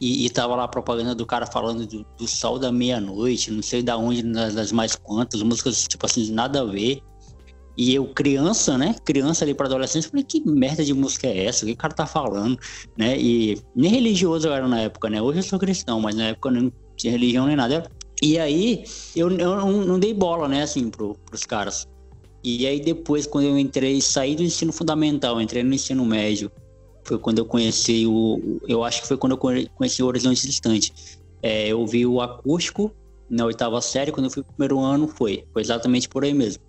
e, 0.00 0.26
e 0.26 0.30
tava 0.30 0.54
lá 0.54 0.64
a 0.64 0.68
propaganda 0.68 1.14
do 1.14 1.26
cara 1.26 1.46
falando 1.46 1.86
do, 1.86 2.06
do 2.16 2.26
sol 2.26 2.58
da 2.58 2.70
meia-noite, 2.70 3.50
não 3.50 3.62
sei 3.62 3.82
da 3.82 3.96
onde, 3.96 4.22
das, 4.22 4.54
das, 4.54 4.72
mais 4.72 4.94
quantas, 4.94 5.42
músicas, 5.42 5.86
tipo 5.88 6.06
assim, 6.06 6.30
nada 6.32 6.60
a 6.60 6.64
ver. 6.64 7.02
E 7.76 7.94
eu, 7.94 8.06
criança, 8.06 8.76
né? 8.76 8.96
Criança 9.04 9.44
ali 9.44 9.54
para 9.54 9.66
adolescente, 9.66 10.08
falei, 10.08 10.24
que 10.24 10.40
merda 10.48 10.84
de 10.84 10.92
música 10.92 11.28
é 11.28 11.44
essa? 11.44 11.64
O 11.64 11.68
que 11.68 11.74
o 11.74 11.76
cara 11.76 11.94
tá 11.94 12.06
falando? 12.06 12.58
Né? 12.96 13.16
E 13.18 13.60
nem 13.74 13.90
religioso 13.90 14.48
eu 14.48 14.52
era 14.52 14.66
na 14.66 14.80
época, 14.80 15.08
né? 15.08 15.22
Hoje 15.22 15.38
eu 15.38 15.42
sou 15.44 15.58
cristão, 15.58 16.00
mas 16.00 16.16
na 16.16 16.28
época 16.28 16.48
eu 16.48 16.52
não 16.54 16.72
tinha 16.96 17.12
religião 17.12 17.46
nem 17.46 17.54
nada. 17.54 17.88
E 18.20 18.36
aí, 18.36 18.82
eu, 19.14 19.30
eu 19.30 19.56
não, 19.56 19.84
não 19.84 19.98
dei 19.98 20.12
bola, 20.12 20.48
né, 20.48 20.62
assim, 20.62 20.90
pro, 20.90 21.14
pros 21.26 21.44
caras. 21.44 21.86
E 22.50 22.66
aí 22.66 22.80
depois, 22.80 23.26
quando 23.26 23.44
eu 23.44 23.58
entrei, 23.58 24.00
saí 24.00 24.34
do 24.34 24.42
ensino 24.42 24.72
fundamental, 24.72 25.38
entrei 25.38 25.62
no 25.62 25.74
ensino 25.74 26.02
médio, 26.06 26.50
foi 27.04 27.18
quando 27.18 27.40
eu 27.40 27.44
conheci 27.44 28.06
o. 28.06 28.58
Eu 28.66 28.82
acho 28.82 29.02
que 29.02 29.06
foi 29.06 29.18
quando 29.18 29.32
eu 29.32 29.68
conheci 29.74 30.02
o 30.02 30.06
Horizonte 30.06 30.46
Distante. 30.46 31.18
É, 31.42 31.68
eu 31.68 31.86
vi 31.86 32.06
o 32.06 32.22
acústico 32.22 32.90
na 33.28 33.44
oitava 33.44 33.78
série, 33.82 34.10
quando 34.10 34.26
eu 34.26 34.30
fui 34.30 34.42
pro 34.42 34.54
primeiro 34.54 34.80
ano, 34.80 35.08
foi. 35.08 35.44
Foi 35.52 35.60
exatamente 35.60 36.08
por 36.08 36.24
aí 36.24 36.32
mesmo. 36.32 36.62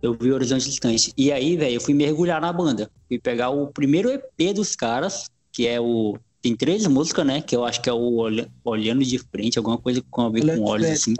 Eu 0.00 0.14
vi 0.14 0.30
o 0.30 0.34
Horizonte 0.36 0.70
Distante. 0.70 1.12
E 1.16 1.32
aí, 1.32 1.56
velho, 1.56 1.74
eu 1.74 1.80
fui 1.80 1.92
mergulhar 1.92 2.40
na 2.40 2.52
banda. 2.52 2.88
Fui 3.08 3.18
pegar 3.18 3.50
o 3.50 3.66
primeiro 3.66 4.08
EP 4.08 4.54
dos 4.54 4.76
caras, 4.76 5.28
que 5.50 5.66
é 5.66 5.80
o 5.80 6.16
tem 6.46 6.54
três 6.54 6.86
músicas, 6.86 7.26
né? 7.26 7.40
Que 7.40 7.56
eu 7.56 7.64
acho 7.64 7.80
que 7.80 7.90
é 7.90 7.92
o 7.92 8.30
Olhando 8.64 9.04
de 9.04 9.18
Frente, 9.18 9.58
alguma 9.58 9.76
coisa 9.76 10.00
com 10.08 10.22
a 10.22 10.30
ver 10.30 10.56
com 10.56 10.62
olhos, 10.62 10.88
assim. 10.88 11.14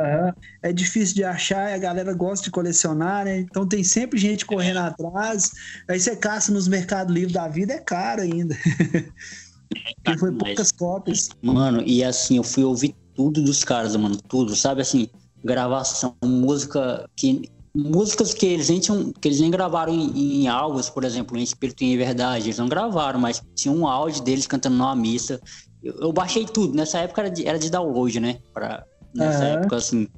É 0.63 0.73
difícil 0.73 1.17
de 1.17 1.25
achar, 1.25 1.75
a 1.75 1.79
galera 1.79 2.15
gosta 2.15 2.45
de 2.45 2.53
colecionar, 2.53 3.25
né? 3.25 3.41
Então 3.41 3.67
tem 3.67 3.83
sempre 3.83 4.21
gente 4.21 4.47
correndo 4.47 4.77
atrás. 4.79 5.51
Aí 5.89 5.99
você 5.99 6.15
caça 6.15 6.53
nos 6.53 6.69
mercados 6.69 7.13
livres 7.13 7.33
da 7.33 7.49
vida, 7.49 7.73
é 7.73 7.79
caro 7.79 8.23
ainda. 8.23 8.57
É, 10.07 10.13
e 10.13 10.19
foi 10.19 10.31
poucas 10.31 10.71
cópias. 10.71 11.29
Mano, 11.43 11.83
e 11.85 12.05
assim, 12.05 12.37
eu 12.37 12.45
fui 12.45 12.63
ouvir 12.63 12.95
tudo 13.17 13.43
dos 13.43 13.65
caras, 13.65 13.97
mano, 13.97 14.17
tudo, 14.17 14.55
sabe? 14.55 14.81
Assim, 14.81 15.09
gravação, 15.45 16.15
música 16.23 17.05
que 17.17 17.51
músicas 17.77 18.33
que 18.33 18.47
eles 18.47 18.71
nem 18.71 18.81
tinham, 18.81 19.13
que 19.13 19.29
eles 19.29 19.41
nem 19.41 19.51
gravaram 19.51 19.93
em, 19.93 20.43
em 20.43 20.49
álbuns, 20.49 20.89
por 20.89 21.05
exemplo, 21.05 21.37
em 21.37 21.43
Espírito 21.43 21.85
e 21.85 21.93
em 21.93 21.97
Verdade, 21.97 22.47
eles 22.47 22.59
não 22.59 22.69
gravaram, 22.69 23.21
mas 23.21 23.43
tinha 23.55 23.73
um 23.73 23.87
áudio 23.87 24.23
deles 24.23 24.47
cantando 24.47 24.77
numa 24.77 24.97
missa. 24.97 25.41
Eu, 25.83 25.95
eu 26.01 26.13
baixei 26.13 26.47
tudo, 26.47 26.75
nessa 26.75 26.99
época 27.01 27.21
era 27.21 27.31
de, 27.31 27.47
era 27.47 27.59
de 27.59 27.71
download, 27.71 28.19
né? 28.19 28.39
Pra, 28.55 28.85
nessa 29.15 29.41
uhum. 29.41 29.51
época, 29.51 29.77
assim, 29.77 30.09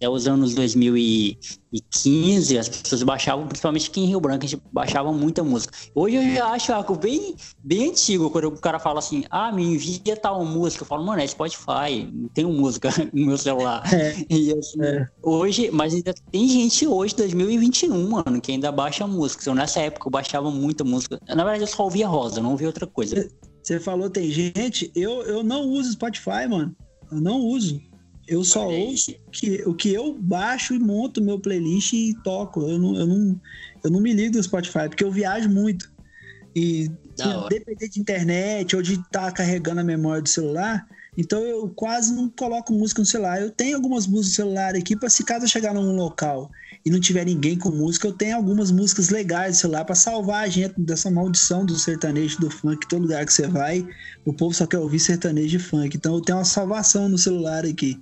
até 0.00 0.08
os 0.08 0.26
anos 0.26 0.54
2015, 0.54 2.56
as 2.56 2.70
pessoas 2.70 3.02
baixavam, 3.02 3.46
principalmente 3.46 3.90
aqui 3.90 4.00
em 4.00 4.06
Rio 4.06 4.18
Branco, 4.18 4.46
a 4.46 4.48
gente 4.48 4.62
baixava 4.72 5.12
muita 5.12 5.44
música. 5.44 5.76
Hoje 5.94 6.16
eu 6.16 6.36
já 6.36 6.46
acho 6.46 6.72
algo 6.72 6.96
bem, 6.96 7.36
bem 7.62 7.90
antigo, 7.90 8.30
quando 8.30 8.46
o 8.46 8.58
cara 8.58 8.78
fala 8.78 9.00
assim, 9.00 9.24
ah, 9.28 9.52
me 9.52 9.62
envia 9.62 10.16
tal 10.16 10.42
música. 10.42 10.84
Eu 10.84 10.86
falo, 10.86 11.04
mano, 11.04 11.20
é 11.20 11.26
Spotify, 11.26 12.10
tem 12.32 12.46
música 12.46 12.88
no 13.12 13.26
meu 13.26 13.36
celular. 13.36 13.82
É, 13.92 14.24
e 14.34 14.54
assim, 14.54 14.82
é. 14.82 15.06
hoje, 15.22 15.70
mas 15.70 15.92
ainda 15.92 16.14
tem 16.32 16.48
gente 16.48 16.86
hoje, 16.86 17.14
2021, 17.14 18.08
mano, 18.08 18.40
que 18.40 18.52
ainda 18.52 18.72
baixa 18.72 19.06
música. 19.06 19.42
Então, 19.42 19.54
nessa 19.54 19.80
época 19.80 20.06
eu 20.06 20.10
baixava 20.10 20.50
muita 20.50 20.82
música. 20.82 21.20
Na 21.28 21.44
verdade, 21.44 21.64
eu 21.64 21.66
só 21.66 21.84
ouvia 21.84 22.08
Rosa, 22.08 22.40
não 22.40 22.52
ouvia 22.52 22.68
outra 22.68 22.86
coisa. 22.86 23.28
Você 23.62 23.78
falou, 23.78 24.08
tem 24.08 24.30
gente, 24.30 24.90
eu, 24.94 25.20
eu 25.24 25.42
não 25.42 25.68
uso 25.68 25.92
Spotify, 25.92 26.48
mano. 26.48 26.74
Eu 27.12 27.20
não 27.20 27.38
uso. 27.40 27.89
Eu 28.30 28.44
só 28.44 28.68
ouço 28.68 29.12
que, 29.32 29.60
o 29.66 29.74
que 29.74 29.92
eu 29.92 30.16
baixo 30.16 30.72
e 30.72 30.78
monto 30.78 31.20
meu 31.20 31.40
playlist 31.40 31.92
e 31.92 32.14
toco. 32.22 32.60
Eu 32.62 32.78
não, 32.78 32.96
eu 32.96 33.06
não, 33.06 33.40
eu 33.82 33.90
não 33.90 34.00
me 34.00 34.12
ligo 34.12 34.34
do 34.34 34.42
Spotify, 34.42 34.88
porque 34.88 35.02
eu 35.02 35.10
viajo 35.10 35.48
muito. 35.48 35.92
e 36.54 36.88
depender 37.48 37.88
de 37.88 38.00
internet 38.00 38.76
ou 38.76 38.82
de 38.82 38.94
estar 38.94 39.26
tá 39.26 39.32
carregando 39.32 39.80
a 39.80 39.84
memória 39.84 40.22
do 40.22 40.28
celular, 40.28 40.86
então 41.18 41.42
eu 41.42 41.68
quase 41.70 42.14
não 42.14 42.30
coloco 42.30 42.72
música 42.72 43.02
no 43.02 43.06
celular. 43.06 43.42
Eu 43.42 43.50
tenho 43.50 43.74
algumas 43.76 44.06
músicas 44.06 44.38
no 44.38 44.44
celular 44.44 44.76
aqui 44.76 44.94
para 44.94 45.10
se 45.10 45.24
caso 45.24 45.44
eu 45.44 45.48
chegar 45.48 45.74
num 45.74 45.96
local 45.96 46.48
e 46.84 46.90
não 46.90 46.98
tiver 46.98 47.24
ninguém 47.26 47.58
com 47.58 47.70
música, 47.70 48.08
eu 48.08 48.12
tenho 48.12 48.36
algumas 48.36 48.70
músicas 48.70 49.10
legais 49.10 49.56
no 49.56 49.60
celular 49.60 49.84
para 49.84 49.94
salvar 49.94 50.44
a 50.44 50.48
gente 50.48 50.74
dessa 50.78 51.10
maldição 51.10 51.64
do 51.64 51.78
sertanejo 51.78 52.40
do 52.40 52.50
funk. 52.50 52.88
Todo 52.88 53.02
lugar 53.02 53.24
que 53.26 53.32
você 53.32 53.46
vai, 53.46 53.86
o 54.24 54.32
povo 54.32 54.54
só 54.54 54.66
quer 54.66 54.78
ouvir 54.78 54.98
sertanejo 54.98 55.56
e 55.56 55.60
funk. 55.60 55.96
Então 55.96 56.14
eu 56.14 56.20
tenho 56.22 56.38
uma 56.38 56.44
salvação 56.44 57.08
no 57.08 57.18
celular 57.18 57.66
aqui. 57.66 58.00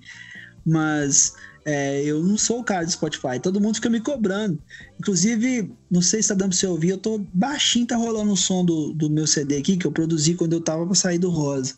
Mas 0.64 1.32
é, 1.64 2.02
eu 2.04 2.22
não 2.22 2.38
sou 2.38 2.60
o 2.60 2.64
cara 2.64 2.84
do 2.84 2.90
Spotify, 2.90 3.40
todo 3.42 3.60
mundo 3.60 3.74
fica 3.74 3.90
me 3.90 4.00
cobrando. 4.00 4.58
Inclusive, 4.98 5.70
não 5.90 6.00
sei 6.00 6.22
se 6.22 6.28
tá 6.28 6.34
dando 6.34 6.50
pra 6.50 6.58
você 6.58 6.66
ouvir, 6.66 6.90
eu 6.90 6.98
tô 6.98 7.18
baixinho, 7.34 7.86
tá 7.86 7.96
rolando 7.96 8.32
o 8.32 8.36
som 8.36 8.64
do, 8.64 8.92
do 8.92 9.10
meu 9.10 9.26
CD 9.26 9.56
aqui, 9.56 9.76
que 9.76 9.86
eu 9.86 9.92
produzi 9.92 10.34
quando 10.34 10.52
eu 10.52 10.60
tava 10.60 10.86
pra 10.86 10.94
sair 10.94 11.18
do 11.18 11.30
Rosa. 11.30 11.74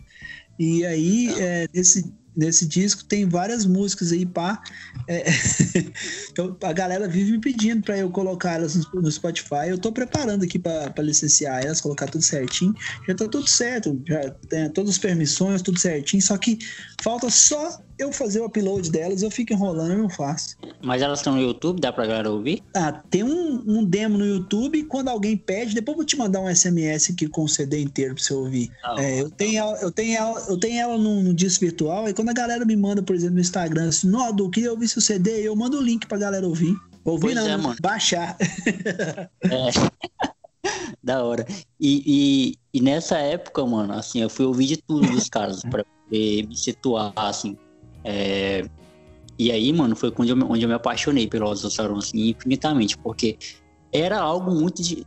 E 0.58 0.84
aí, 0.84 1.34
é, 1.38 1.66
nesse, 1.72 2.12
nesse 2.40 2.66
disco 2.66 3.04
tem 3.04 3.28
várias 3.28 3.66
músicas 3.66 4.12
aí, 4.12 4.24
pá. 4.24 4.62
É, 5.06 5.26
então, 6.32 6.56
a 6.62 6.72
galera 6.72 7.06
vive 7.06 7.32
me 7.32 7.38
pedindo 7.38 7.82
para 7.82 7.98
eu 7.98 8.08
colocar 8.10 8.54
elas 8.54 8.74
no, 8.94 9.10
Spotify. 9.10 9.68
Eu 9.68 9.78
tô 9.78 9.92
preparando 9.92 10.42
aqui 10.42 10.58
para 10.58 11.02
licenciar 11.02 11.62
elas, 11.62 11.82
colocar 11.82 12.06
tudo 12.06 12.24
certinho. 12.24 12.74
Já 13.06 13.14
tá 13.14 13.28
tudo 13.28 13.46
certo, 13.46 14.02
já 14.08 14.30
tem 14.48 14.70
todas 14.70 14.92
as 14.92 14.98
permissões, 14.98 15.60
tudo 15.60 15.78
certinho. 15.78 16.22
Só 16.22 16.38
que 16.38 16.58
falta 17.02 17.28
só 17.28 17.78
eu 18.00 18.12
fazer 18.12 18.40
o 18.40 18.46
upload 18.46 18.90
delas, 18.90 19.22
eu 19.22 19.30
fico 19.30 19.52
enrolando 19.52 19.92
e 19.92 19.96
não 19.96 20.08
faço. 20.08 20.56
Mas 20.82 21.02
elas 21.02 21.18
estão 21.18 21.34
no 21.34 21.40
YouTube, 21.40 21.80
dá 21.80 21.92
pra 21.92 22.06
galera 22.06 22.30
ouvir? 22.30 22.62
Ah, 22.74 22.92
tem 22.92 23.22
um, 23.22 23.62
um 23.66 23.84
demo 23.84 24.16
no 24.16 24.26
YouTube, 24.26 24.84
quando 24.84 25.08
alguém 25.08 25.36
pede, 25.36 25.74
depois 25.74 25.94
eu 25.94 25.96
vou 25.96 26.04
te 26.04 26.16
mandar 26.16 26.40
um 26.40 26.54
SMS 26.54 27.10
aqui 27.12 27.28
com 27.28 27.44
o 27.44 27.48
CD 27.48 27.80
inteiro 27.80 28.14
pra 28.14 28.24
você 28.24 28.34
ouvir. 28.34 28.70
Ah, 28.82 28.96
é, 28.98 29.20
eu, 29.20 29.30
tenho 29.30 29.58
ela, 29.58 29.78
eu, 29.80 29.90
tenho 29.90 30.16
ela, 30.16 30.40
eu 30.48 30.58
tenho 30.58 30.80
ela 30.80 30.98
no, 30.98 31.22
no 31.22 31.34
disco 31.34 31.64
virtual, 31.64 32.08
e 32.08 32.14
quando 32.14 32.30
a 32.30 32.34
galera 32.34 32.64
me 32.64 32.76
manda, 32.76 33.02
por 33.02 33.14
exemplo, 33.14 33.34
no 33.34 33.40
Instagram, 33.40 33.88
assim, 33.88 34.08
nó, 34.08 34.30
Du, 34.32 34.50
queria 34.50 34.70
ouvir 34.70 34.88
seu 34.88 35.02
CD, 35.02 35.42
eu 35.42 35.54
mando 35.54 35.78
o 35.78 35.82
link 35.82 36.06
pra 36.06 36.18
galera 36.18 36.46
ouvir. 36.46 36.74
Ouvir 37.04 37.22
pois 37.22 37.34
não, 37.34 37.48
é, 37.48 37.56
mano. 37.56 37.76
baixar. 37.80 38.36
É. 39.42 40.30
da 41.02 41.24
hora. 41.24 41.46
E, 41.78 42.02
e, 42.06 42.78
e, 42.78 42.80
nessa 42.82 43.18
época, 43.18 43.64
mano, 43.64 43.92
assim, 43.94 44.20
eu 44.20 44.28
fui 44.28 44.44
ouvir 44.44 44.66
de 44.66 44.76
tudo 44.76 45.10
dos 45.10 45.28
caras 45.28 45.62
pra 45.62 45.84
me 46.10 46.56
situar, 46.56 47.12
assim. 47.16 47.56
É... 48.04 48.64
E 49.38 49.50
aí, 49.50 49.72
mano, 49.72 49.96
foi 49.96 50.12
onde 50.18 50.32
eu, 50.32 50.36
onde 50.36 50.62
eu 50.62 50.68
me 50.68 50.74
apaixonei 50.74 51.26
pelo 51.26 51.48
Osassaron, 51.48 51.96
assim, 51.96 52.28
infinitamente, 52.28 52.98
porque 52.98 53.38
era 53.92 54.20
algo 54.20 54.50
muito. 54.50 54.82
De... 54.82 55.06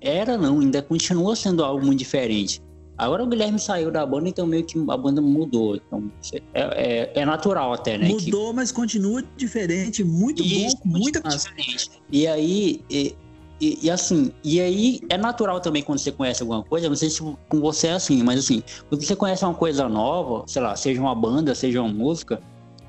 Era 0.00 0.38
não, 0.38 0.60
ainda 0.60 0.80
continua 0.80 1.36
sendo 1.36 1.62
algo 1.62 1.84
muito 1.84 1.98
diferente. 1.98 2.62
Agora 2.96 3.24
o 3.24 3.26
Guilherme 3.26 3.58
saiu 3.58 3.90
da 3.90 4.06
banda, 4.06 4.28
então 4.28 4.46
meio 4.46 4.64
que 4.64 4.78
a 4.78 4.96
banda 4.96 5.20
mudou. 5.20 5.74
Então 5.76 6.10
é, 6.54 7.12
é, 7.14 7.20
é 7.20 7.24
natural 7.26 7.72
até, 7.72 7.98
né? 7.98 8.08
Mudou, 8.08 8.50
que... 8.50 8.56
mas 8.56 8.70
continua 8.70 9.22
diferente, 9.36 10.04
muito 10.04 10.42
Isso, 10.42 10.76
bom, 10.84 10.98
muita 10.98 11.20
diferente. 11.20 11.90
E 12.10 12.26
aí, 12.26 12.84
e, 12.88 13.16
e, 13.60 13.86
e, 13.86 13.90
assim, 13.90 14.32
e 14.42 14.60
aí 14.60 15.00
é 15.08 15.16
natural 15.16 15.60
também 15.60 15.82
quando 15.82 15.98
você 15.98 16.10
conhece 16.10 16.42
alguma 16.42 16.62
coisa, 16.62 16.88
não 16.88 16.96
sei 16.96 17.08
se 17.08 17.20
com 17.20 17.60
você 17.60 17.88
é 17.88 17.92
assim, 17.92 18.22
mas 18.22 18.40
assim, 18.40 18.62
quando 18.88 19.02
você 19.02 19.14
conhece 19.14 19.44
uma 19.44 19.54
coisa 19.54 19.88
nova, 19.88 20.44
sei 20.46 20.60
lá, 20.60 20.74
seja 20.74 21.00
uma 21.00 21.14
banda, 21.14 21.54
seja 21.54 21.80
uma 21.80 21.92
música, 21.92 22.40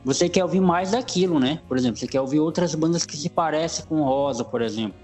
você 0.03 0.27
quer 0.27 0.43
ouvir 0.43 0.59
mais 0.59 0.91
daquilo, 0.91 1.39
né? 1.39 1.61
Por 1.67 1.77
exemplo, 1.77 1.97
você 1.97 2.07
quer 2.07 2.19
ouvir 2.19 2.39
outras 2.39 2.73
bandas 2.73 3.05
que 3.05 3.15
se 3.15 3.29
parecem 3.29 3.85
com 3.85 4.03
Rosa, 4.03 4.43
por 4.43 4.61
exemplo. 4.61 4.97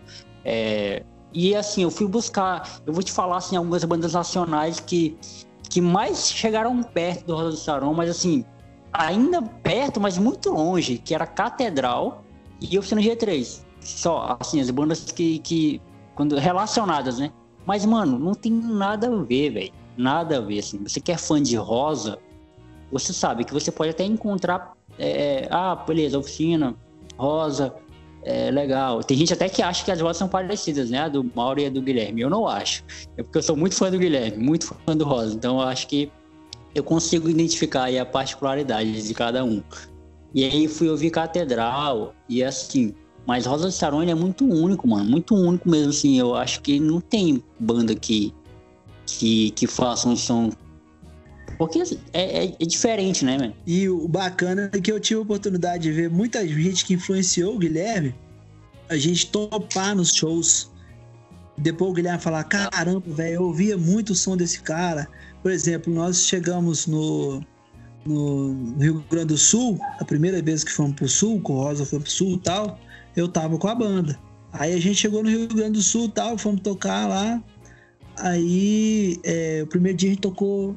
É, 0.44 1.04
e 1.32 1.56
assim, 1.56 1.84
eu 1.84 1.92
fui 1.92 2.08
buscar, 2.08 2.82
eu 2.86 2.94
vou 2.94 3.04
te 3.04 3.12
falar 3.12 3.38
assim, 3.38 3.56
algumas 3.56 3.84
bandas 3.84 4.14
nacionais 4.14 4.80
que, 4.80 5.18
que 5.70 5.80
mais 5.80 6.32
chegaram 6.32 6.82
perto 6.82 7.26
do 7.26 7.36
Rosa 7.36 7.50
do 7.52 7.58
Saron, 7.58 7.94
mas 7.94 8.10
assim, 8.10 8.44
ainda 8.92 9.42
perto, 9.42 10.02
mas 10.02 10.18
muito 10.18 10.50
longe, 10.50 10.98
que 10.98 11.14
era 11.14 11.28
Catedral 11.28 12.24
e 12.60 12.78
Oficina 12.78 13.02
G3 13.02 13.71
só, 13.82 14.38
assim, 14.40 14.62
as 14.62 14.70
bandas 14.70 15.12
que, 15.12 15.40
que 15.40 15.82
quando 16.16 16.38
relacionadas, 16.38 17.20
né? 17.20 17.32
Mas, 17.66 17.86
mano, 17.86 18.18
não 18.18 18.34
tem 18.34 18.52
nada 18.52 19.08
a 19.08 19.24
ver, 19.24 19.50
velho. 19.52 19.74
Nada 19.98 20.38
a 20.38 20.42
ver, 20.42 20.60
assim. 20.60 20.80
Você 20.84 21.00
que 21.00 21.12
é 21.12 21.18
fã 21.18 21.42
de 21.42 21.56
Rosa, 21.56 22.18
você 22.92 23.14
sabe 23.14 23.44
que 23.44 23.54
você 23.54 23.72
pode 23.72 23.92
até 23.92 24.04
encontrar, 24.04 24.74
é, 24.98 25.48
ah, 25.52 25.76
beleza, 25.76 26.18
oficina, 26.18 26.76
Rosa, 27.18 27.74
é 28.24 28.52
legal. 28.52 29.04
Tem 29.04 29.18
gente 29.18 29.34
até 29.34 29.50
que 29.50 29.62
acha 29.62 29.84
que 29.84 29.92
as 29.92 30.00
vozes 30.00 30.18
são 30.18 30.28
parecidas, 30.28 30.90
né? 30.90 31.00
A 31.00 31.10
do 31.10 31.24
Mauro 31.36 31.60
e 31.60 31.66
a 31.66 31.70
do 31.70 31.82
Guilherme. 31.82 32.22
Eu 32.22 32.30
não 32.30 32.48
acho. 32.48 32.84
É 33.18 33.24
porque 33.24 33.38
eu 33.38 33.44
sou 33.44 33.56
muito 33.56 33.76
fã 33.76 33.90
do 33.90 33.98
Guilherme, 33.98 34.44
muito 34.44 34.68
fã 34.68 34.96
do 34.96 35.06
Rosa. 35.06 35.36
Então 35.36 35.60
eu 35.60 35.68
acho 35.68 35.88
que 35.88 36.12
eu 36.74 36.84
consigo 36.84 37.30
identificar 37.30 37.86
aí 37.86 37.98
a 37.98 38.06
particularidade 38.06 39.08
de 39.08 39.14
cada 39.14 39.44
um. 39.44 39.62
E 40.34 40.46
aí 40.46 40.68
fui 40.68 40.90
ouvir 40.90 41.10
Catedral 41.10 42.14
e 42.30 42.44
assim, 42.44 42.94
mas 43.26 43.46
Rosa 43.46 43.70
de 43.70 43.76
Saron 43.76 44.04
é 44.04 44.16
muito 44.16 44.46
único, 44.46 44.88
mano. 44.88 45.10
Muito 45.10 45.36
único 45.36 45.70
mesmo, 45.70 45.90
assim. 45.90 46.20
Eu 46.20 46.36
acho 46.36 46.62
que 46.62 46.80
não 46.80 47.00
tem 47.00 47.44
banda 47.60 47.96
que, 47.96 48.34
que, 49.06 49.52
que 49.52 49.68
faça 49.68 50.10
um 50.10 50.16
som. 50.16 50.52
Porque 51.58 51.80
é, 52.14 52.46
é, 52.46 52.56
é 52.60 52.66
diferente, 52.66 53.24
né, 53.24 53.38
mano? 53.38 53.54
E 53.66 53.88
o 53.88 54.08
bacana 54.08 54.70
é 54.74 54.80
que 54.80 54.92
eu 54.92 55.00
tive 55.00 55.20
a 55.20 55.24
oportunidade 55.24 55.84
de 55.84 55.92
ver 55.92 56.10
muita 56.10 56.48
gente 56.48 56.86
que 56.86 56.94
influenciou 56.96 57.56
o 57.56 57.60
Guilherme 57.60 58.16
a 58.90 58.98
gente 58.98 59.28
topar 59.28 59.96
nos 59.96 60.14
shows. 60.14 60.70
Depois 61.58 61.92
o 61.92 61.94
Guilherme 61.94 62.20
falar: 62.20 62.44
caramba, 62.46 63.04
velho, 63.06 63.36
eu 63.36 63.44
ouvia 63.44 63.78
muito 63.78 64.12
o 64.12 64.16
som 64.16 64.36
desse 64.36 64.62
cara. 64.62 65.08
Por 65.44 65.52
exemplo, 65.52 65.94
nós 65.94 66.26
chegamos 66.26 66.88
no, 66.88 67.42
no 68.06 68.76
Rio 68.80 69.06
Grande 69.10 69.28
do 69.28 69.38
Sul, 69.38 69.80
a 70.00 70.06
primeira 70.06 70.42
vez 70.42 70.64
que 70.64 70.72
fomos 70.72 70.96
pro 70.96 71.08
Sul, 71.08 71.40
com 71.42 71.54
o 71.54 71.62
Rosa 71.62 71.86
foi 71.86 72.00
pro 72.00 72.10
Sul 72.10 72.34
e 72.34 72.40
tal 72.40 72.80
eu 73.16 73.28
tava 73.28 73.58
com 73.58 73.68
a 73.68 73.76
banda. 73.76 74.20
Aí 74.54 74.74
a 74.74 74.80
gente 74.80 74.96
chegou 74.96 75.24
no 75.24 75.30
Rio 75.30 75.48
Grande 75.48 75.74
do 75.74 75.82
Sul 75.82 76.10
tal, 76.10 76.38
fomos 76.38 76.62
tocar 76.62 77.08
lá. 77.08 77.42
Aí 78.18 79.20
é, 79.24 79.62
o 79.64 79.68
primeiro 79.68 79.98
dia 79.98 80.10
a 80.10 80.14
gente 80.14 80.22
tocou. 80.22 80.76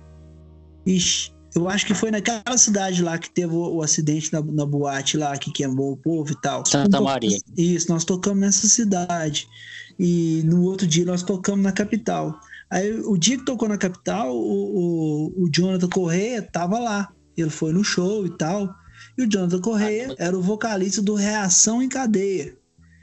Ixi, 0.87 1.32
eu 1.55 1.68
acho 1.68 1.87
que 1.87 1.95
foi 1.95 2.11
naquela 2.11 2.57
cidade 2.57 3.03
lá 3.03 3.16
que 3.16 3.30
teve 3.30 3.55
o, 3.55 3.76
o 3.76 3.82
acidente 3.82 4.32
na, 4.32 4.41
na, 4.43 4.66
boate 4.66 5.16
lá, 5.16 5.37
que 5.37 5.53
queimou 5.53 5.93
o 5.93 5.97
povo 5.97 6.32
e 6.32 6.41
tal. 6.41 6.64
Santa 6.66 7.01
Maria. 7.01 7.39
Isso, 7.57 7.91
nós 7.91 8.05
tocamos 8.05 8.41
nessa 8.41 8.66
cidade. 8.66 9.47
E 9.99 10.43
no 10.45 10.62
outro 10.64 10.87
dia 10.87 11.05
nós 11.05 11.22
tocamos 11.22 11.62
na 11.62 11.72
capital. 11.72 12.39
Aí 12.70 12.93
o 12.93 13.16
dia 13.16 13.39
que 13.39 13.45
tocou 13.45 13.68
na 13.68 13.78
capital, 13.78 14.35
o, 14.35 15.32
o, 15.37 15.45
o 15.45 15.51
Jonathan 15.51 15.89
Correia 15.89 16.43
tava 16.43 16.78
lá. 16.78 17.12
Ele 17.37 17.51
foi 17.51 17.72
no 17.72 17.85
show 17.85 18.26
e 18.26 18.37
tal. 18.37 18.74
E 19.17 19.23
o 19.23 19.31
Jonathan 19.31 19.61
Correia 19.61 20.15
era 20.19 20.37
o 20.37 20.43
vocalista 20.43 21.01
do 21.01 21.15
Reação 21.15 21.83
em 21.83 21.89
Cadeia, 21.89 22.57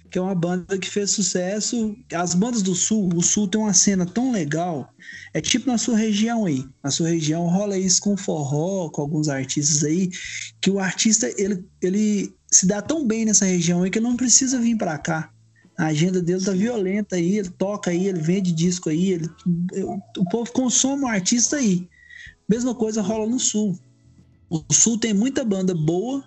que 0.10 0.18
é 0.18 0.22
uma 0.22 0.36
banda 0.36 0.78
que 0.78 0.90
fez 0.90 1.12
sucesso. 1.12 1.96
As 2.14 2.34
bandas 2.36 2.62
do 2.62 2.76
Sul, 2.76 3.10
o 3.16 3.22
Sul 3.22 3.48
tem 3.48 3.62
uma 3.62 3.74
cena 3.74 4.06
tão 4.06 4.32
legal. 4.32 4.94
É 5.34 5.40
tipo 5.40 5.68
na 5.68 5.78
sua 5.78 5.98
região 5.98 6.46
aí. 6.46 6.66
Na 6.84 6.92
sua 6.92 7.10
região 7.10 7.48
rola 7.48 7.78
isso 7.78 8.02
com 8.02 8.18
forró, 8.18 8.90
com 8.90 9.02
alguns 9.02 9.30
artistas 9.30 9.84
aí, 9.86 10.10
que 10.60 10.70
o 10.70 10.80
artista 10.80 11.34
ele, 11.38 11.66
ele 11.82 12.34
se 12.52 12.66
dá 12.66 12.82
tão 12.82 13.08
bem 13.08 13.24
nessa 13.24 13.46
região 13.46 13.84
aí 13.84 13.90
que 13.90 14.00
ele 14.00 14.08
não 14.08 14.18
precisa 14.18 14.60
vir 14.60 14.78
para 14.78 14.98
cá. 14.98 15.32
A 15.78 15.86
agenda 15.86 16.22
dele 16.22 16.44
tá 16.44 16.52
violenta 16.52 17.16
aí, 17.16 17.38
ele 17.38 17.50
toca 17.50 17.90
aí, 17.90 18.08
ele 18.08 18.20
vende 18.20 18.52
disco 18.52 18.90
aí, 18.90 19.14
ele, 19.14 19.30
o 20.18 20.30
povo 20.30 20.52
consome 20.52 21.04
o 21.04 21.08
artista 21.08 21.56
aí. 21.56 21.88
Mesma 22.48 22.76
coisa 22.76 23.02
rola 23.02 23.26
no 23.26 23.40
Sul. 23.40 23.80
O 24.52 24.74
Sul 24.74 24.98
tem 24.98 25.14
muita 25.14 25.46
banda 25.46 25.74
boa 25.74 26.22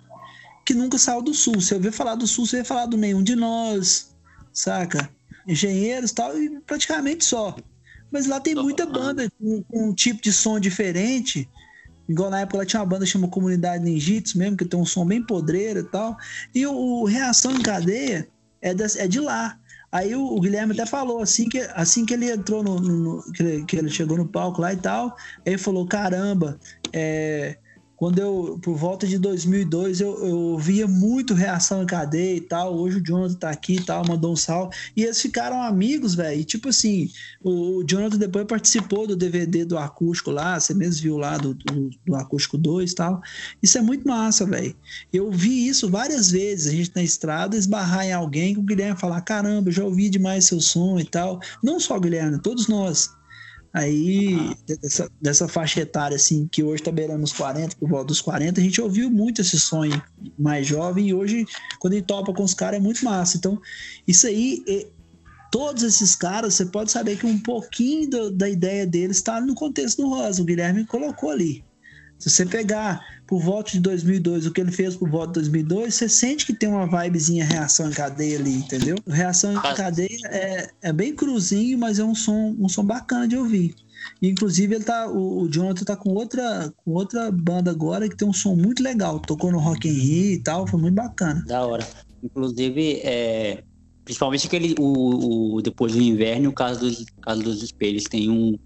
que 0.65 0.73
nunca 0.73 0.97
saiu 0.97 1.21
do 1.21 1.31
Sul. 1.31 1.61
Se 1.61 1.75
eu 1.75 1.79
ver 1.79 1.91
falar 1.91 2.15
do 2.15 2.25
Sul, 2.25 2.47
você 2.47 2.57
vai 2.57 2.65
falar 2.65 2.87
do 2.87 2.97
nenhum 2.97 3.21
de 3.21 3.35
nós, 3.35 4.15
saca? 4.51 5.07
Engenheiros 5.47 6.11
tal, 6.11 6.35
e 6.35 6.59
praticamente 6.61 7.23
só. 7.23 7.55
Mas 8.11 8.25
lá 8.25 8.39
tem 8.39 8.55
muita 8.55 8.87
banda 8.87 9.31
com, 9.39 9.61
com, 9.61 9.89
um 9.89 9.93
tipo 9.93 10.23
de 10.23 10.33
som 10.33 10.59
diferente. 10.59 11.47
Igual 12.09 12.31
na 12.31 12.39
época 12.39 12.57
lá 12.57 12.65
tinha 12.65 12.79
uma 12.79 12.87
banda 12.87 13.05
chamada 13.05 13.31
Comunidade 13.31 13.83
Ninjitsu 13.83 14.39
mesmo, 14.39 14.57
que 14.57 14.65
tem 14.65 14.79
um 14.79 14.85
som 14.85 15.05
bem 15.05 15.21
podreiro 15.21 15.81
e 15.81 15.83
tal. 15.83 16.17
E 16.53 16.65
o, 16.65 16.73
o 16.73 17.05
Reação 17.05 17.51
em 17.51 17.61
Cadeia 17.61 18.27
é, 18.59 18.73
de, 18.73 18.83
é 18.97 19.07
de 19.07 19.19
lá. 19.19 19.59
Aí 19.91 20.15
o, 20.15 20.25
o, 20.25 20.41
Guilherme 20.41 20.73
até 20.73 20.85
falou, 20.87 21.21
assim 21.21 21.47
que, 21.47 21.59
assim 21.75 22.07
que 22.07 22.15
ele 22.15 22.31
entrou 22.31 22.63
no. 22.63 22.79
no 22.79 23.31
que, 23.31 23.43
ele, 23.43 23.65
que, 23.65 23.77
ele, 23.77 23.89
chegou 23.89 24.17
no 24.17 24.27
palco 24.27 24.61
lá 24.61 24.73
e 24.73 24.77
tal, 24.77 25.15
ele 25.45 25.59
falou: 25.59 25.85
caramba, 25.85 26.59
é, 26.91 27.57
quando 27.95 28.19
eu, 28.19 28.59
por 28.61 28.75
volta 28.75 29.07
de 29.07 29.17
2002, 29.17 30.01
eu, 30.01 30.25
eu 30.25 30.57
via 30.57 30.87
muito 30.87 31.33
reação 31.33 31.83
em 31.83 31.85
cadeia 31.85 32.35
e 32.35 32.41
tal. 32.41 32.75
Hoje 32.75 32.97
o 32.97 33.03
Jonathan 33.03 33.35
tá 33.35 33.49
aqui 33.49 33.75
e 33.75 33.81
tal, 33.81 34.05
mandou 34.05 34.33
um 34.33 34.35
salve. 34.35 34.75
E 34.95 35.03
eles 35.03 35.21
ficaram 35.21 35.61
amigos, 35.61 36.13
velho. 36.13 36.43
Tipo 36.43 36.69
assim, 36.69 37.09
o, 37.41 37.77
o, 37.77 37.83
Jonathan 37.83 38.17
depois 38.17 38.45
participou 38.45 39.07
do 39.07 39.15
DVD 39.15 39.63
do 39.63 39.77
acústico 39.77 40.29
lá, 40.29 40.59
você 40.59 40.73
mesmo 40.73 41.03
viu 41.03 41.17
lá 41.17 41.37
do, 41.37 41.53
do, 41.53 41.89
do 42.05 42.15
acústico 42.15 42.57
2 42.57 42.91
e 42.91 42.95
tal. 42.95 43.21
Isso 43.63 43.77
é 43.77 43.81
muito 43.81 44.05
massa, 44.07 44.45
velho. 44.45 44.75
Eu 45.13 45.31
vi 45.31 45.67
isso 45.67 45.89
várias 45.89 46.29
vezes, 46.29 46.67
a 46.67 46.75
gente 46.75 46.91
na 46.93 47.03
estrada, 47.03 47.55
esbarrar 47.55 48.05
em 48.05 48.13
alguém 48.13 48.53
que 48.53 48.59
o 48.59 48.63
Guilherme 48.63 48.99
falar: 48.99 49.21
caramba, 49.21 49.71
já 49.71 49.83
ouvi 49.83 50.09
demais 50.09 50.45
seu 50.45 50.59
som 50.59 50.99
e 50.99 51.05
tal. 51.05 51.39
Não 51.63 51.79
só 51.79 51.95
o 51.95 52.01
Guilherme, 52.01 52.39
todos 52.39 52.67
nós. 52.67 53.09
Aí, 53.75 54.55
dessa, 54.65 55.11
dessa, 55.21 55.47
faixa 55.49 55.81
etária, 55.81 56.15
assim, 56.15 56.47
que 56.49 56.63
hoje 56.63 56.81
tá 56.81 56.93
beirando 56.93 57.25
os 57.25 57.33
40, 57.33 57.75
por 57.75 57.89
volta 57.89 58.05
dos 58.05 58.21
40, 58.21 58.61
a 58.61 58.63
gente 58.63 58.79
ouviu 58.79 59.11
muito 59.11 59.41
esse 59.41 59.59
sonho 59.59 60.01
mais 60.39 60.65
jovem 60.65 61.09
e 61.09 61.13
hoje, 61.13 61.45
quando 61.77 61.91
ele 61.91 62.01
topa 62.01 62.33
com 62.33 62.41
os 62.41 62.53
caras, 62.53 62.79
é 62.79 62.81
muito 62.81 63.03
massa. 63.03 63.35
Então, 63.35 63.61
isso 64.07 64.27
aí, 64.27 64.63
é, 64.65 64.87
todos 65.51 65.83
esses 65.83 66.15
caras, 66.15 66.53
você 66.53 66.65
pode 66.67 66.89
saber 66.89 67.17
que 67.17 67.25
um 67.25 67.37
pouquinho 67.37 68.09
do, 68.09 68.31
da 68.31 68.47
ideia 68.47 68.87
deles 68.87 69.17
está 69.17 69.41
no 69.41 69.53
contexto 69.53 70.01
do 70.01 70.07
Rosa. 70.07 70.41
O 70.41 70.45
Guilherme 70.45 70.85
colocou 70.85 71.31
ali. 71.31 71.61
Se 72.17 72.29
você 72.29 72.45
pegar 72.45 73.01
por 73.27 73.41
volta 73.41 73.71
de 73.71 73.79
2002, 73.79 74.45
o 74.45 74.51
que 74.51 74.61
ele 74.61 74.71
fez 74.71 74.95
por 74.95 75.09
volta 75.09 75.41
de 75.41 75.49
2002, 75.49 75.95
você 75.95 76.09
sente 76.09 76.45
que 76.45 76.53
tem 76.53 76.69
uma 76.69 76.85
vibezinha 76.85 77.43
reação 77.43 77.89
em 77.89 77.93
cadeia 77.93 78.37
ali, 78.37 78.55
entendeu? 78.55 78.95
Reação 79.07 79.53
em 79.53 79.75
cadeia 79.75 80.17
é, 80.25 80.69
é 80.81 80.93
bem 80.93 81.15
cruzinho, 81.15 81.77
mas 81.77 81.99
é 81.99 82.03
um 82.03 82.13
som, 82.13 82.55
um 82.59 82.69
som 82.69 82.83
bacana 82.83 83.27
de 83.27 83.35
ouvir. 83.35 83.75
Inclusive, 84.21 84.75
ele 84.75 84.83
tá, 84.83 85.07
o, 85.09 85.43
o 85.43 85.49
Jonathan 85.49 85.83
tá 85.83 85.95
com 85.95 86.11
outra, 86.11 86.71
com 86.77 86.91
outra 86.91 87.31
banda 87.31 87.71
agora 87.71 88.07
que 88.07 88.15
tem 88.15 88.27
um 88.27 88.33
som 88.33 88.55
muito 88.55 88.83
legal. 88.83 89.19
Tocou 89.19 89.51
no 89.51 89.59
Rock 89.59 89.87
in 89.87 89.91
Rio 89.91 90.33
e 90.33 90.39
tal, 90.39 90.67
foi 90.67 90.79
muito 90.79 90.95
bacana. 90.95 91.43
Da 91.47 91.65
hora. 91.65 91.85
Inclusive, 92.23 93.01
é, 93.03 93.63
principalmente 94.03 94.47
aquele, 94.47 94.75
o, 94.79 95.55
o, 95.55 95.61
depois 95.61 95.93
do 95.93 96.01
inverno, 96.01 96.49
o 96.49 96.53
caso 96.53 96.79
dos, 96.81 97.05
caso 97.21 97.41
dos 97.41 97.63
espelhos, 97.63 98.03
tem 98.03 98.29
um, 98.29 98.57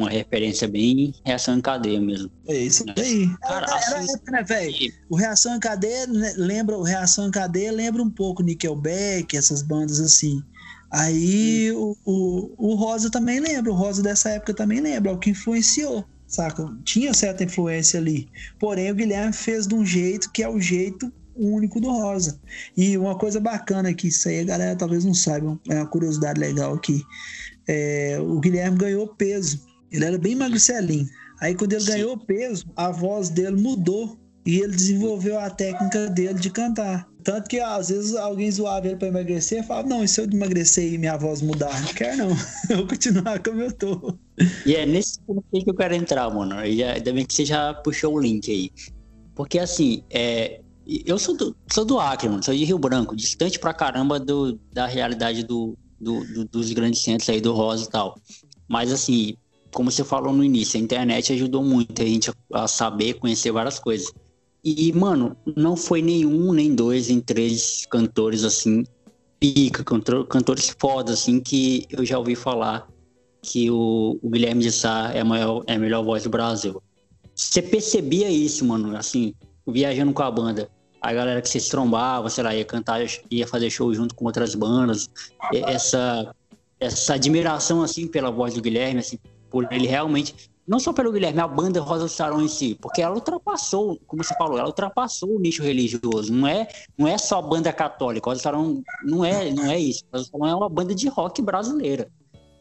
uma 0.00 0.10
referência 0.10 0.66
bem 0.66 1.14
reação 1.24 1.56
em 1.56 1.60
cadeia 1.60 2.00
mesmo. 2.00 2.30
É 2.48 2.56
isso 2.56 2.84
né? 2.86 2.94
aí. 2.96 3.28
Cara, 3.42 3.66
era, 3.66 3.86
era 3.86 3.98
assim, 3.98 4.14
época, 4.14 4.32
né, 4.32 4.42
velho? 4.42 4.92
O 5.08 5.16
reação 5.16 5.56
em 5.56 5.60
cadeia 5.60 6.06
né, 6.06 6.34
lembra, 6.36 6.78
o 6.78 6.82
reação 6.82 7.28
em 7.28 7.30
cadeia 7.30 7.70
lembra 7.70 8.02
um 8.02 8.10
pouco 8.10 8.42
Nickelback, 8.42 9.36
essas 9.36 9.62
bandas 9.62 10.00
assim. 10.00 10.42
Aí 10.90 11.70
o, 11.72 11.96
o, 12.04 12.54
o 12.58 12.74
Rosa 12.74 13.10
também 13.10 13.38
lembra, 13.38 13.70
o 13.70 13.74
Rosa 13.74 14.02
dessa 14.02 14.30
época 14.30 14.54
também 14.54 14.80
lembra, 14.80 15.12
é 15.12 15.14
o 15.14 15.18
que 15.18 15.30
influenciou, 15.30 16.04
saca? 16.26 16.66
Tinha 16.84 17.14
certa 17.14 17.44
influência 17.44 18.00
ali. 18.00 18.28
Porém, 18.58 18.90
o 18.90 18.94
Guilherme 18.94 19.32
fez 19.32 19.68
de 19.68 19.74
um 19.74 19.86
jeito 19.86 20.32
que 20.32 20.42
é 20.42 20.48
o 20.48 20.60
jeito 20.60 21.12
único 21.36 21.80
do 21.80 21.90
Rosa. 21.90 22.40
E 22.76 22.98
uma 22.98 23.16
coisa 23.16 23.38
bacana 23.38 23.94
que 23.94 24.08
isso 24.08 24.28
aí 24.28 24.40
a 24.40 24.44
galera 24.44 24.76
talvez 24.76 25.04
não 25.04 25.14
saiba, 25.14 25.58
é 25.68 25.76
uma 25.76 25.86
curiosidade 25.86 26.40
legal 26.40 26.74
aqui. 26.74 27.02
É, 27.68 28.18
o 28.20 28.40
Guilherme 28.40 28.76
ganhou 28.76 29.06
peso 29.06 29.69
ele 29.90 30.04
era 30.04 30.18
bem 30.18 30.34
magricelinho. 30.34 31.06
Aí 31.40 31.54
quando 31.54 31.72
ele 31.72 31.82
Sim. 31.82 31.92
ganhou 31.92 32.18
peso, 32.18 32.66
a 32.76 32.90
voz 32.90 33.28
dele 33.28 33.56
mudou 33.56 34.18
e 34.44 34.60
ele 34.60 34.74
desenvolveu 34.74 35.38
a 35.38 35.50
técnica 35.50 36.08
dele 36.08 36.38
de 36.38 36.50
cantar. 36.50 37.08
Tanto 37.22 37.48
que 37.48 37.60
às 37.60 37.88
vezes 37.90 38.14
alguém 38.14 38.50
zoava 38.50 38.86
ele 38.86 38.96
para 38.96 39.08
emagrecer 39.08 39.62
e 39.62 39.66
falava: 39.66 39.88
Não, 39.88 40.02
e 40.02 40.08
se 40.08 40.20
eu 40.20 40.24
emagrecer 40.24 40.92
e 40.92 40.98
minha 40.98 41.16
voz 41.16 41.42
mudar? 41.42 41.80
Não 41.82 41.92
quero, 41.92 42.16
não. 42.16 42.28
Eu 42.70 42.78
vou 42.78 42.86
continuar 42.86 43.42
como 43.42 43.60
eu 43.60 43.72
tô. 43.72 44.18
E 44.64 44.74
é 44.74 44.86
nesse 44.86 45.20
ponto 45.20 45.44
que 45.52 45.68
eu 45.68 45.74
quero 45.74 45.94
entrar, 45.94 46.30
mano. 46.30 46.54
Ainda 46.54 47.12
bem 47.12 47.26
que 47.26 47.34
você 47.34 47.44
já 47.44 47.74
puxou 47.74 48.14
o 48.14 48.20
link 48.20 48.50
aí. 48.50 48.70
Porque 49.34 49.58
assim, 49.58 50.02
é, 50.10 50.60
eu 50.86 51.18
sou 51.18 51.36
do, 51.36 51.56
sou 51.72 51.84
do 51.84 52.00
Acre, 52.00 52.28
mano, 52.28 52.42
sou 52.42 52.54
de 52.54 52.64
Rio 52.64 52.78
Branco, 52.78 53.14
distante 53.14 53.58
pra 53.58 53.74
caramba 53.74 54.18
do, 54.18 54.58
da 54.72 54.86
realidade 54.86 55.44
do, 55.44 55.76
do, 56.00 56.24
do, 56.24 56.44
dos 56.46 56.72
grandes 56.72 57.02
centros 57.02 57.28
aí 57.28 57.40
do 57.40 57.52
Rosa 57.52 57.84
e 57.84 57.90
tal. 57.90 58.18
Mas 58.66 58.90
assim, 58.92 59.36
como 59.72 59.90
você 59.90 60.04
falou 60.04 60.32
no 60.32 60.44
início, 60.44 60.78
a 60.78 60.82
internet 60.82 61.32
ajudou 61.32 61.62
muito 61.62 62.02
a 62.02 62.04
gente 62.04 62.30
a 62.52 62.66
saber, 62.66 63.14
conhecer 63.14 63.52
várias 63.52 63.78
coisas. 63.78 64.12
E, 64.62 64.92
mano, 64.92 65.36
não 65.56 65.76
foi 65.76 66.02
nenhum, 66.02 66.52
nem 66.52 66.74
dois, 66.74 67.08
nem 67.08 67.20
três 67.20 67.86
cantores 67.86 68.44
assim, 68.44 68.84
pica, 69.38 69.82
cantor, 69.82 70.26
cantores 70.26 70.76
foda, 70.78 71.14
assim, 71.14 71.40
que 71.40 71.86
eu 71.90 72.04
já 72.04 72.18
ouvi 72.18 72.34
falar 72.34 72.86
que 73.42 73.70
o, 73.70 74.18
o 74.22 74.28
Guilherme 74.28 74.62
de 74.62 74.70
Sá 74.70 75.12
é 75.14 75.20
a, 75.20 75.24
maior, 75.24 75.64
é 75.66 75.74
a 75.74 75.78
melhor 75.78 76.04
voz 76.04 76.24
do 76.24 76.30
Brasil. 76.30 76.82
Você 77.34 77.62
percebia 77.62 78.28
isso, 78.28 78.64
mano, 78.66 78.94
assim, 78.94 79.34
viajando 79.66 80.12
com 80.12 80.22
a 80.22 80.30
banda. 80.30 80.68
A 81.00 81.12
galera 81.14 81.40
que 81.40 81.48
se 81.48 81.70
trombava, 81.70 82.28
sei 82.28 82.44
lá, 82.44 82.54
ia 82.54 82.64
cantar, 82.64 83.00
ia 83.30 83.46
fazer 83.46 83.70
show 83.70 83.92
junto 83.94 84.14
com 84.14 84.26
outras 84.26 84.54
bandas. 84.54 85.08
Essa, 85.54 86.34
essa 86.78 87.14
admiração, 87.14 87.82
assim, 87.82 88.06
pela 88.06 88.30
voz 88.30 88.52
do 88.52 88.60
Guilherme, 88.60 89.00
assim, 89.00 89.18
por 89.50 89.66
ele 89.72 89.86
realmente, 89.86 90.50
não 90.66 90.78
só 90.78 90.92
pelo 90.92 91.10
Guilherme, 91.10 91.40
a 91.40 91.48
banda 91.48 91.80
Rosa 91.80 92.06
Sarão 92.06 92.40
em 92.40 92.48
si, 92.48 92.78
porque 92.80 93.02
ela 93.02 93.14
ultrapassou, 93.14 93.98
como 94.06 94.22
você 94.22 94.34
falou, 94.36 94.56
ela 94.56 94.68
ultrapassou 94.68 95.36
o 95.36 95.40
nicho 95.40 95.62
religioso. 95.62 96.32
Não 96.32 96.46
é, 96.46 96.68
não 96.96 97.08
é 97.08 97.18
só 97.18 97.42
banda 97.42 97.72
católica. 97.72 98.30
Rosa 98.30 98.40
Sarão 98.40 98.82
não 99.02 99.24
é, 99.24 99.50
não 99.50 99.68
é 99.68 99.78
isso. 99.78 100.04
Rosa 100.12 100.30
Sarão 100.30 100.46
é 100.46 100.54
uma 100.54 100.68
banda 100.68 100.94
de 100.94 101.08
rock 101.08 101.42
brasileira. 101.42 102.08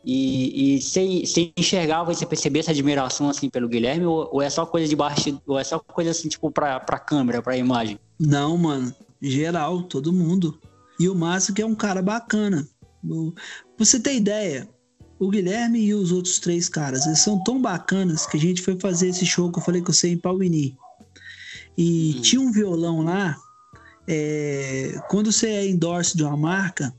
E, 0.03 0.77
e 0.77 0.81
você, 0.81 1.23
você 1.25 1.51
enxergava 1.55 2.11
você 2.11 2.25
percebia 2.25 2.61
essa 2.61 2.71
admiração 2.71 3.29
assim 3.29 3.49
pelo 3.49 3.67
Guilherme 3.67 4.05
ou, 4.05 4.29
ou, 4.31 4.41
é 4.41 4.49
só 4.49 4.65
coisa 4.65 4.87
de 4.87 4.95
baixo, 4.95 5.39
ou 5.45 5.59
é 5.59 5.63
só 5.63 5.77
coisa 5.77 6.11
assim 6.11 6.29
tipo 6.29 6.49
pra, 6.49 6.79
pra 6.79 6.97
câmera, 6.97 7.41
pra 7.41 7.57
imagem? 7.57 7.99
Não, 8.19 8.57
mano. 8.57 8.91
Geral, 9.21 9.83
todo 9.83 10.13
mundo. 10.13 10.57
E 10.99 11.07
o 11.07 11.13
Márcio 11.13 11.53
que 11.53 11.61
é 11.61 11.65
um 11.65 11.75
cara 11.75 12.01
bacana. 12.01 12.67
Você 13.77 13.99
tem 13.99 14.17
ideia? 14.17 14.67
O 15.19 15.29
Guilherme 15.29 15.79
e 15.81 15.93
os 15.93 16.11
outros 16.11 16.39
três 16.39 16.69
caras, 16.69 17.05
eles 17.05 17.19
são 17.19 17.43
tão 17.43 17.61
bacanas 17.61 18.25
que 18.25 18.37
a 18.37 18.39
gente 18.39 18.61
foi 18.61 18.79
fazer 18.79 19.09
esse 19.09 19.25
show 19.25 19.51
que 19.51 19.59
eu 19.59 19.63
falei 19.63 19.81
que 19.81 19.89
eu 19.89 19.93
sei 19.93 20.13
em 20.13 20.17
Pauini. 20.17 20.77
E 21.77 22.15
hum. 22.17 22.21
tinha 22.21 22.41
um 22.41 22.51
violão 22.51 23.01
lá. 23.01 23.37
É, 24.07 24.99
quando 25.09 25.31
você 25.31 25.47
é 25.47 25.67
endorse 25.67 26.15
de 26.15 26.23
uma 26.23 26.37
marca, 26.37 26.95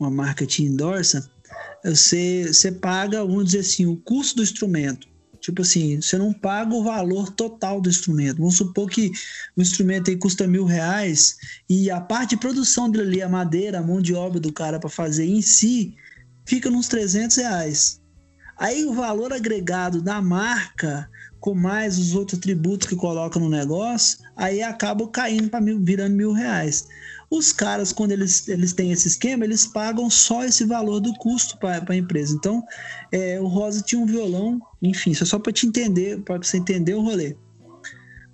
uma 0.00 0.10
marca 0.10 0.46
te 0.46 0.64
endorsa, 0.64 1.30
você, 1.84 2.52
você 2.52 2.72
paga, 2.72 3.24
vamos 3.24 3.46
dizer 3.46 3.60
assim, 3.60 3.86
o 3.86 3.96
custo 3.96 4.36
do 4.36 4.42
instrumento. 4.42 5.06
Tipo 5.40 5.62
assim, 5.62 6.00
você 6.00 6.16
não 6.16 6.32
paga 6.32 6.72
o 6.72 6.84
valor 6.84 7.30
total 7.32 7.80
do 7.80 7.88
instrumento. 7.90 8.38
Vamos 8.38 8.56
supor 8.56 8.88
que 8.88 9.10
o 9.56 9.60
instrumento 9.60 10.08
aí 10.08 10.16
custa 10.16 10.46
mil 10.46 10.64
reais 10.64 11.36
e 11.68 11.90
a 11.90 12.00
parte 12.00 12.30
de 12.30 12.36
produção 12.36 12.88
dele 12.88 13.08
ali, 13.08 13.22
a 13.22 13.28
madeira, 13.28 13.80
a 13.80 13.82
mão 13.82 14.00
de 14.00 14.14
obra 14.14 14.38
do 14.38 14.52
cara 14.52 14.78
para 14.78 14.88
fazer 14.88 15.26
em 15.26 15.42
si, 15.42 15.94
fica 16.44 16.70
nos 16.70 16.88
300 16.88 17.36
reais. 17.36 18.00
Aí 18.58 18.84
o 18.84 18.92
valor 18.92 19.32
agregado 19.32 20.00
da 20.00 20.20
marca, 20.20 21.08
com 21.40 21.54
mais 21.54 21.98
os 21.98 22.14
outros 22.14 22.38
tributos 22.38 22.86
que 22.86 22.94
colocam 22.94 23.42
no 23.42 23.48
negócio, 23.48 24.18
aí 24.36 24.62
acaba 24.62 25.08
caindo 25.08 25.50
para 25.50 25.60
mil, 25.60 25.82
virando 25.82 26.14
mil 26.14 26.32
reais. 26.32 26.86
Os 27.30 27.50
caras, 27.50 27.92
quando 27.92 28.12
eles, 28.12 28.46
eles 28.46 28.72
têm 28.74 28.92
esse 28.92 29.08
esquema, 29.08 29.44
eles 29.44 29.66
pagam 29.66 30.08
só 30.10 30.44
esse 30.44 30.64
valor 30.64 31.00
do 31.00 31.14
custo 31.14 31.58
para 31.58 31.82
a 31.88 31.96
empresa. 31.96 32.34
Então, 32.34 32.62
é, 33.10 33.40
o 33.40 33.46
Rosa 33.46 33.82
tinha 33.82 34.00
um 34.00 34.06
violão, 34.06 34.60
enfim, 34.82 35.14
só 35.14 35.38
para 35.38 35.52
te 35.52 35.66
entender, 35.66 36.20
para 36.20 36.36
você 36.36 36.58
entender 36.58 36.94
o 36.94 37.00
rolê. 37.00 37.34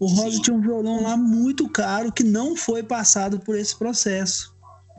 O 0.01 0.07
Rosa 0.07 0.37
Sim. 0.37 0.43
tinha 0.43 0.57
um 0.57 0.61
violão 0.61 1.03
lá 1.03 1.17
muito 1.17 1.69
caro 1.69 2.13
que 2.13 2.23
não 2.23 2.57
foi 2.57 2.83
passado 2.83 3.41
por 3.41 3.57
esse 3.57 3.77
processo. 3.77 4.55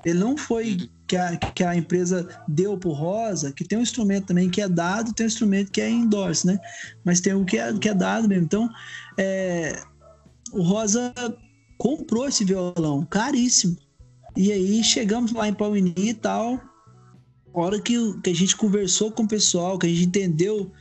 Ele 0.06 0.20
não 0.20 0.38
foi 0.38 0.74
uhum 0.74 1.00
que 1.10 1.18
a, 1.18 1.36
que 1.36 1.64
a 1.64 1.76
empresa 1.76 2.30
deu 2.48 2.78
para 2.78 2.90
o 2.90 2.94
Rosa, 2.94 3.52
que 3.52 3.66
tem 3.66 3.80
um 3.80 3.82
instrumento 3.82 4.28
também 4.28 4.48
que 4.48 4.62
é 4.62 4.70
dado, 4.70 5.12
tem 5.12 5.26
um 5.26 5.28
instrumento 5.28 5.72
que 5.72 5.82
é 5.82 5.90
endorse, 5.90 6.46
né? 6.46 6.60
Mas 7.04 7.20
tem 7.20 7.34
o 7.34 7.44
que 7.44 7.58
é, 7.58 7.74
que 7.74 7.90
é 7.90 7.96
dado 7.96 8.28
mesmo. 8.28 8.46
Então, 8.46 8.70
é, 9.18 9.82
o 10.54 10.62
Rosa 10.62 11.12
comprou 11.80 12.28
esse 12.28 12.46
violão, 12.46 13.04
caríssimo. 13.10 13.76
E 14.38 14.52
aí 14.52 14.84
chegamos 14.84 15.32
lá 15.34 15.48
em 15.48 15.54
Palmini 15.54 15.94
e 15.98 16.14
tal. 16.14 16.62
A 17.56 17.60
hora 17.60 17.82
que, 17.82 17.96
que 18.22 18.30
a 18.30 18.36
gente 18.36 18.56
conversou 18.56 19.12
com 19.12 19.24
o 19.24 19.28
pessoal, 19.28 19.80
que 19.80 19.88
a 19.88 19.90
gente 19.90 20.06
entendeu 20.06 20.72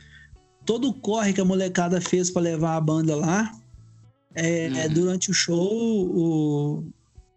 todo 0.63 0.89
o 0.89 0.93
corre 0.93 1.33
que 1.33 1.41
a 1.41 1.45
molecada 1.45 1.99
fez 1.99 2.29
para 2.29 2.43
levar 2.43 2.75
a 2.75 2.81
banda 2.81 3.15
lá, 3.15 3.51
é, 4.35 4.67
uhum. 4.67 4.93
durante 4.93 5.31
o 5.31 5.33
show, 5.33 5.57
o, 5.57 6.83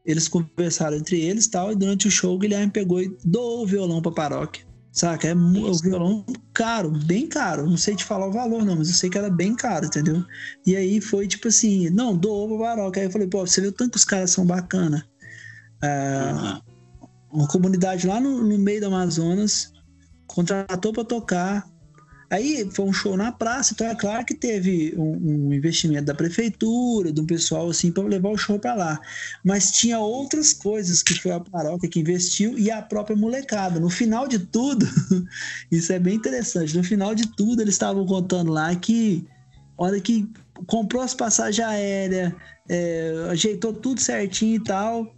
eles 0.04 0.28
conversaram 0.28 0.96
entre 0.96 1.20
eles 1.20 1.46
tal, 1.46 1.72
e 1.72 1.76
durante 1.76 2.08
o 2.08 2.10
show 2.10 2.34
o 2.34 2.38
Guilherme 2.38 2.72
pegou 2.72 3.00
e 3.00 3.16
doou 3.24 3.62
o 3.62 3.66
violão 3.66 4.02
pra 4.02 4.12
paróquia. 4.12 4.64
Saca? 4.92 5.28
É 5.28 5.34
um 5.34 5.72
violão 5.72 6.24
caro, 6.52 6.90
bem 6.90 7.26
caro. 7.26 7.66
Não 7.66 7.78
sei 7.78 7.96
te 7.96 8.04
falar 8.04 8.26
o 8.26 8.32
valor, 8.32 8.62
não, 8.62 8.76
mas 8.76 8.88
eu 8.88 8.94
sei 8.94 9.08
que 9.08 9.16
era 9.16 9.30
bem 9.30 9.54
caro, 9.56 9.86
entendeu? 9.86 10.22
E 10.66 10.76
aí 10.76 11.00
foi 11.00 11.26
tipo 11.26 11.48
assim, 11.48 11.88
não, 11.88 12.14
doou 12.14 12.46
pra 12.58 12.68
paróquia. 12.68 13.02
Aí 13.02 13.08
eu 13.08 13.10
falei, 13.10 13.26
pô, 13.26 13.46
você 13.46 13.62
viu 13.62 13.72
tanto 13.72 13.92
que 13.92 13.96
os 13.96 14.04
caras 14.04 14.30
são 14.30 14.44
bacana. 14.44 15.06
É, 15.82 16.60
uma 17.32 17.48
comunidade 17.48 18.06
lá 18.06 18.20
no, 18.20 18.42
no 18.42 18.58
meio 18.58 18.80
do 18.80 18.86
Amazonas 18.88 19.72
contratou 20.26 20.92
para 20.92 21.04
tocar. 21.04 21.71
Aí 22.32 22.66
foi 22.72 22.86
um 22.86 22.92
show 22.94 23.14
na 23.14 23.30
praça, 23.30 23.74
então 23.74 23.86
é 23.86 23.94
claro 23.94 24.24
que 24.24 24.34
teve 24.34 24.94
um, 24.96 25.48
um 25.48 25.52
investimento 25.52 26.06
da 26.06 26.14
prefeitura, 26.14 27.12
do 27.12 27.26
pessoal 27.26 27.68
assim, 27.68 27.92
para 27.92 28.04
levar 28.04 28.30
o 28.30 28.38
show 28.38 28.58
para 28.58 28.74
lá. 28.74 29.00
Mas 29.44 29.70
tinha 29.72 29.98
outras 29.98 30.54
coisas 30.54 31.02
que 31.02 31.12
foi 31.12 31.30
a 31.30 31.40
paróquia 31.40 31.90
que 31.90 32.00
investiu 32.00 32.58
e 32.58 32.70
a 32.70 32.80
própria 32.80 33.14
molecada. 33.14 33.78
No 33.78 33.90
final 33.90 34.26
de 34.26 34.38
tudo, 34.38 34.86
isso 35.70 35.92
é 35.92 35.98
bem 35.98 36.14
interessante. 36.14 36.74
No 36.74 36.82
final 36.82 37.14
de 37.14 37.26
tudo, 37.36 37.60
eles 37.60 37.74
estavam 37.74 38.06
contando 38.06 38.50
lá 38.50 38.74
que, 38.76 39.26
hora 39.76 40.00
que 40.00 40.26
comprou 40.66 41.02
as 41.02 41.12
passagens 41.12 41.68
aéreas, 41.68 42.32
é, 42.66 43.26
ajeitou 43.28 43.74
tudo 43.74 44.00
certinho 44.00 44.56
e 44.56 44.64
tal. 44.64 45.14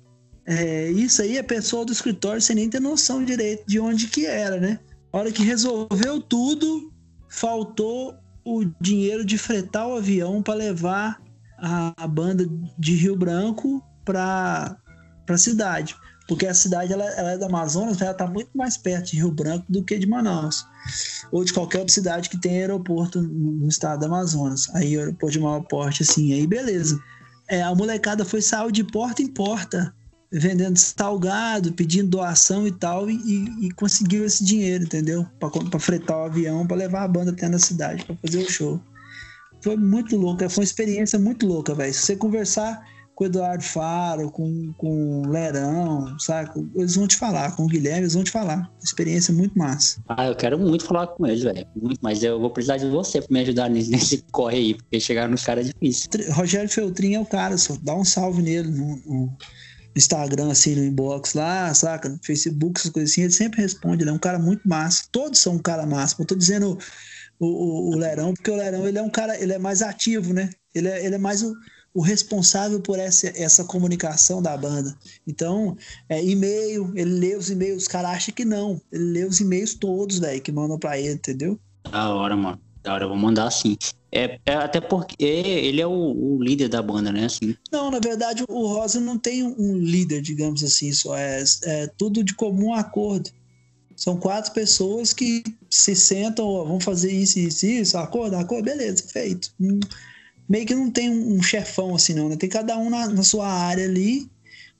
É, 0.48 0.90
isso 0.90 1.22
aí 1.22 1.38
a 1.38 1.44
pessoa 1.44 1.84
do 1.84 1.92
escritório 1.92 2.42
sem 2.42 2.56
nem 2.56 2.68
ter 2.68 2.80
noção 2.80 3.24
direito 3.24 3.62
de 3.68 3.78
onde 3.78 4.08
que 4.08 4.26
era, 4.26 4.58
né? 4.58 4.80
A 5.12 5.18
hora 5.18 5.30
que 5.30 5.44
resolveu 5.44 6.20
tudo, 6.20 6.92
faltou 7.34 8.16
o 8.44 8.64
dinheiro 8.80 9.24
de 9.24 9.36
fretar 9.36 9.88
o 9.88 9.96
avião 9.96 10.40
para 10.40 10.54
levar 10.54 11.20
a, 11.58 11.92
a, 11.96 12.06
banda 12.06 12.48
de 12.78 12.94
Rio 12.94 13.16
Branco 13.16 13.82
para 14.04 14.76
a 15.28 15.36
cidade. 15.36 15.96
Porque 16.28 16.46
a 16.46 16.54
cidade 16.54 16.92
ela, 16.92 17.04
ela 17.04 17.32
é 17.32 17.38
do 17.38 17.44
Amazonas, 17.44 18.00
ela 18.00 18.12
está 18.12 18.26
muito 18.26 18.50
mais 18.54 18.76
perto 18.76 19.10
de 19.10 19.16
Rio 19.16 19.32
Branco 19.32 19.64
do 19.68 19.82
que 19.82 19.98
de 19.98 20.06
Manaus. 20.06 20.64
Ou 21.32 21.44
de 21.44 21.52
qualquer 21.52 21.78
outra 21.78 21.92
cidade 21.92 22.30
que 22.30 22.40
tem 22.40 22.58
aeroporto 22.58 23.20
no 23.20 23.68
estado 23.68 24.00
do 24.00 24.06
Amazonas. 24.06 24.70
Aí 24.74 24.96
aeroporto 24.96 25.32
de 25.32 25.40
maior 25.40 25.62
porte, 25.62 26.02
assim, 26.02 26.32
aí 26.32 26.46
beleza. 26.46 27.02
É, 27.48 27.62
a 27.62 27.74
molecada 27.74 28.24
foi 28.24 28.40
saiu 28.40 28.70
de 28.70 28.84
porta 28.84 29.20
em 29.22 29.26
porta 29.26 29.92
vendendo 30.34 30.76
salgado, 30.76 31.72
pedindo 31.72 32.10
doação 32.10 32.66
e 32.66 32.72
tal, 32.72 33.08
e, 33.08 33.14
e, 33.14 33.66
e 33.66 33.70
conseguiu 33.72 34.24
esse 34.24 34.44
dinheiro, 34.44 34.84
entendeu? 34.84 35.24
Para 35.38 35.78
fretar 35.78 36.18
o 36.18 36.24
avião, 36.24 36.66
para 36.66 36.76
levar 36.76 37.04
a 37.04 37.08
banda 37.08 37.30
até 37.30 37.48
na 37.48 37.58
cidade, 37.58 38.04
para 38.04 38.16
fazer 38.16 38.38
o 38.38 38.50
show. 38.50 38.80
Foi 39.62 39.76
muito 39.76 40.16
louco, 40.16 40.48
foi 40.50 40.62
uma 40.62 40.64
experiência 40.64 41.18
muito 41.18 41.46
louca, 41.46 41.74
velho. 41.74 41.94
Se 41.94 42.00
você 42.00 42.16
conversar 42.16 42.84
com 43.14 43.22
o 43.22 43.26
Eduardo 43.28 43.62
Faro, 43.62 44.28
com, 44.30 44.72
com 44.76 45.22
o 45.22 45.28
Lerão, 45.28 46.18
sabe? 46.18 46.50
Eles 46.74 46.96
vão 46.96 47.06
te 47.06 47.16
falar, 47.16 47.54
com 47.54 47.64
o 47.64 47.68
Guilherme, 47.68 48.00
eles 48.00 48.14
vão 48.14 48.24
te 48.24 48.32
falar. 48.32 48.68
Experiência 48.82 49.32
muito 49.32 49.56
massa. 49.56 50.02
Ah, 50.08 50.26
eu 50.26 50.34
quero 50.34 50.58
muito 50.58 50.84
falar 50.84 51.06
com 51.06 51.24
eles, 51.26 51.44
velho. 51.44 51.64
Mas 52.02 52.24
eu 52.24 52.40
vou 52.40 52.50
precisar 52.50 52.76
de 52.76 52.88
você 52.90 53.20
pra 53.20 53.28
me 53.30 53.40
ajudar 53.40 53.70
nesse 53.70 54.24
corre 54.32 54.56
aí, 54.56 54.74
porque 54.74 54.98
chegar 54.98 55.28
nos 55.28 55.44
caras 55.44 55.68
é 55.68 55.72
difícil. 55.72 56.10
Rogério 56.32 56.68
Feltrin 56.68 57.14
é 57.14 57.20
o 57.20 57.26
cara, 57.26 57.56
só 57.56 57.76
dá 57.80 57.94
um 57.94 58.04
salve 58.04 58.42
nele 58.42 58.68
Instagram, 59.96 60.50
assim, 60.50 60.74
no 60.74 60.84
inbox 60.84 61.34
lá, 61.34 61.72
saca? 61.72 62.08
No 62.08 62.18
Facebook, 62.22 62.80
essas 62.80 62.90
coisas 62.90 63.12
assim, 63.12 63.22
ele 63.22 63.32
sempre 63.32 63.62
responde, 63.62 64.02
ele 64.02 64.10
é 64.10 64.12
um 64.12 64.18
cara 64.18 64.38
muito 64.38 64.66
massa. 64.68 65.04
Todos 65.12 65.38
são 65.38 65.54
um 65.54 65.58
cara 65.58 65.86
massa. 65.86 66.16
Eu 66.18 66.26
tô 66.26 66.34
dizendo 66.34 66.78
o, 67.38 67.46
o, 67.46 67.90
o 67.94 67.96
Lerão, 67.96 68.34
porque 68.34 68.50
o 68.50 68.56
Lerão, 68.56 68.86
ele 68.86 68.98
é 68.98 69.02
um 69.02 69.10
cara, 69.10 69.40
ele 69.40 69.52
é 69.52 69.58
mais 69.58 69.82
ativo, 69.82 70.32
né? 70.32 70.50
Ele 70.74 70.88
é, 70.88 71.04
ele 71.04 71.14
é 71.14 71.18
mais 71.18 71.42
o, 71.42 71.54
o 71.94 72.02
responsável 72.02 72.80
por 72.80 72.98
essa, 72.98 73.28
essa 73.36 73.64
comunicação 73.64 74.42
da 74.42 74.56
banda. 74.56 74.94
Então, 75.26 75.76
é 76.08 76.22
e-mail, 76.22 76.92
ele 76.96 77.18
lê 77.18 77.36
os 77.36 77.50
e-mails, 77.50 77.82
os 77.82 77.88
caras 77.88 78.10
acham 78.10 78.34
que 78.34 78.44
não. 78.44 78.80
Ele 78.90 79.04
lê 79.04 79.24
os 79.24 79.40
e-mails 79.40 79.74
todos, 79.74 80.18
velho, 80.18 80.42
que 80.42 80.50
mandam 80.50 80.78
pra 80.78 80.98
ele, 80.98 81.14
entendeu? 81.14 81.58
Da 81.88 82.12
hora, 82.12 82.36
mano. 82.36 82.60
Da 82.84 82.92
hora, 82.92 83.04
eu 83.04 83.08
vou 83.08 83.16
mandar 83.16 83.50
sim. 83.50 83.78
É, 84.12 84.38
é, 84.46 84.54
até 84.54 84.80
porque 84.80 85.16
ele 85.18 85.80
é 85.80 85.86
o, 85.86 85.90
o, 85.90 86.40
líder 86.40 86.68
da 86.68 86.82
banda, 86.82 87.10
né? 87.10 87.24
Assim. 87.24 87.56
Não, 87.72 87.90
na 87.90 87.98
verdade, 87.98 88.44
o 88.46 88.66
Rosa 88.66 89.00
não 89.00 89.18
tem 89.18 89.42
um 89.42 89.76
líder, 89.76 90.20
digamos 90.20 90.62
assim, 90.62 90.92
só 90.92 91.16
é, 91.16 91.42
é 91.64 91.86
tudo 91.98 92.22
de 92.22 92.34
comum 92.34 92.74
acordo. 92.74 93.30
São 93.96 94.16
quatro 94.16 94.52
pessoas 94.52 95.12
que 95.12 95.42
se 95.70 95.96
sentam, 95.96 96.46
ó, 96.46 96.64
vamos 96.64 96.84
fazer 96.84 97.10
isso, 97.10 97.38
isso, 97.38 97.66
isso, 97.66 97.98
acordo, 97.98 98.36
acordo, 98.36 98.64
beleza, 98.64 99.02
feito. 99.08 99.50
Meio 100.48 100.66
que 100.66 100.74
não 100.74 100.90
tem 100.90 101.10
um, 101.10 101.42
chefão 101.42 101.94
assim, 101.94 102.12
não, 102.12 102.28
né? 102.28 102.36
Tem 102.36 102.48
cada 102.48 102.76
um 102.76 102.90
na, 102.90 103.08
na 103.08 103.22
sua 103.22 103.48
área 103.48 103.84
ali 103.84 104.28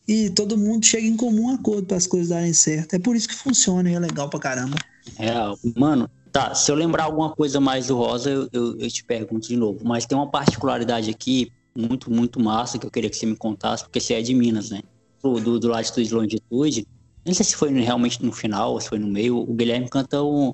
e 0.07 0.31
todo 0.31 0.59
mundo 0.59 0.85
chega 0.85 1.07
em 1.07 1.17
comum 1.17 1.49
acordo 1.49 1.87
para 1.87 1.97
as 1.97 2.07
coisas 2.07 2.29
darem 2.29 2.53
certo. 2.53 2.95
É 2.95 2.99
por 2.99 3.17
isso 3.17 3.29
que 3.29 3.35
funciona 3.35 3.91
e 3.91 3.95
é 3.95 3.99
legal 3.99 4.29
pra 4.29 4.39
caramba. 4.39 4.77
É, 5.19 5.33
mano, 5.79 6.11
Tá, 6.35 6.53
se 6.53 6.69
eu 6.69 6.75
lembrar 6.75 7.05
alguma 7.05 7.31
coisa 7.31 7.61
mais 7.61 7.87
do 7.87 7.97
Rosa, 7.97 8.29
eu, 8.29 8.49
eu, 8.53 8.77
eu, 8.81 8.91
te 8.91 9.05
pergunto 9.05 9.47
de 9.47 9.57
novo. 9.57 9.85
Mas 9.85 10.05
tem 10.05 10.19
uma 10.19 10.29
particularidade 10.29 11.09
aqui, 11.09 11.53
muito, 11.73 12.11
muito 12.11 12.41
massa, 12.41 12.77
que 12.77 12.85
eu 12.85 12.91
queria 12.91 13.09
que 13.09 13.17
você 13.17 13.25
me 13.25 13.37
contasse, 13.37 13.85
porque 13.85 14.01
você 14.01 14.15
é 14.15 14.21
de 14.21 14.35
Minas, 14.35 14.69
né? 14.69 14.83
Do, 15.23 15.39
do, 15.39 15.61
do 15.61 15.69
Latitude 15.69 16.09
e 16.09 16.13
Longitude. 16.13 16.89
Não 17.25 17.33
sei 17.33 17.47
se 17.47 17.55
foi 17.55 17.71
realmente 17.71 18.21
no 18.21 18.33
final 18.33 18.73
ou 18.73 18.81
se 18.81 18.89
foi 18.89 18.99
no 18.99 19.07
meio. 19.07 19.39
O 19.39 19.55
Guilherme 19.55 19.89
canta 19.89 20.25
um, 20.25 20.53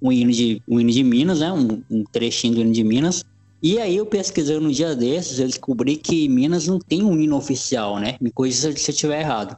um, 0.00 0.12
hino, 0.12 0.30
de, 0.30 0.62
um 0.68 0.78
hino 0.78 0.92
de 0.92 1.02
Minas, 1.02 1.40
né? 1.40 1.52
Um, 1.52 1.82
um 1.90 2.04
trechinho 2.04 2.54
do 2.54 2.60
hino 2.60 2.70
de 2.70 2.84
Minas. 2.84 3.24
E 3.60 3.80
aí 3.80 3.96
eu 3.96 4.06
pesquisando 4.06 4.68
um 4.68 4.70
dia 4.70 4.94
desses, 4.94 5.40
eu 5.40 5.48
descobri 5.48 5.96
que 5.96 6.28
Minas 6.28 6.68
não 6.68 6.78
tem 6.78 7.02
um 7.02 7.18
hino 7.18 7.36
oficial, 7.36 7.98
né? 7.98 8.16
Me 8.20 8.30
corrija 8.30 8.60
se 8.60 8.68
eu 8.68 8.92
estiver 8.94 9.22
errado. 9.22 9.56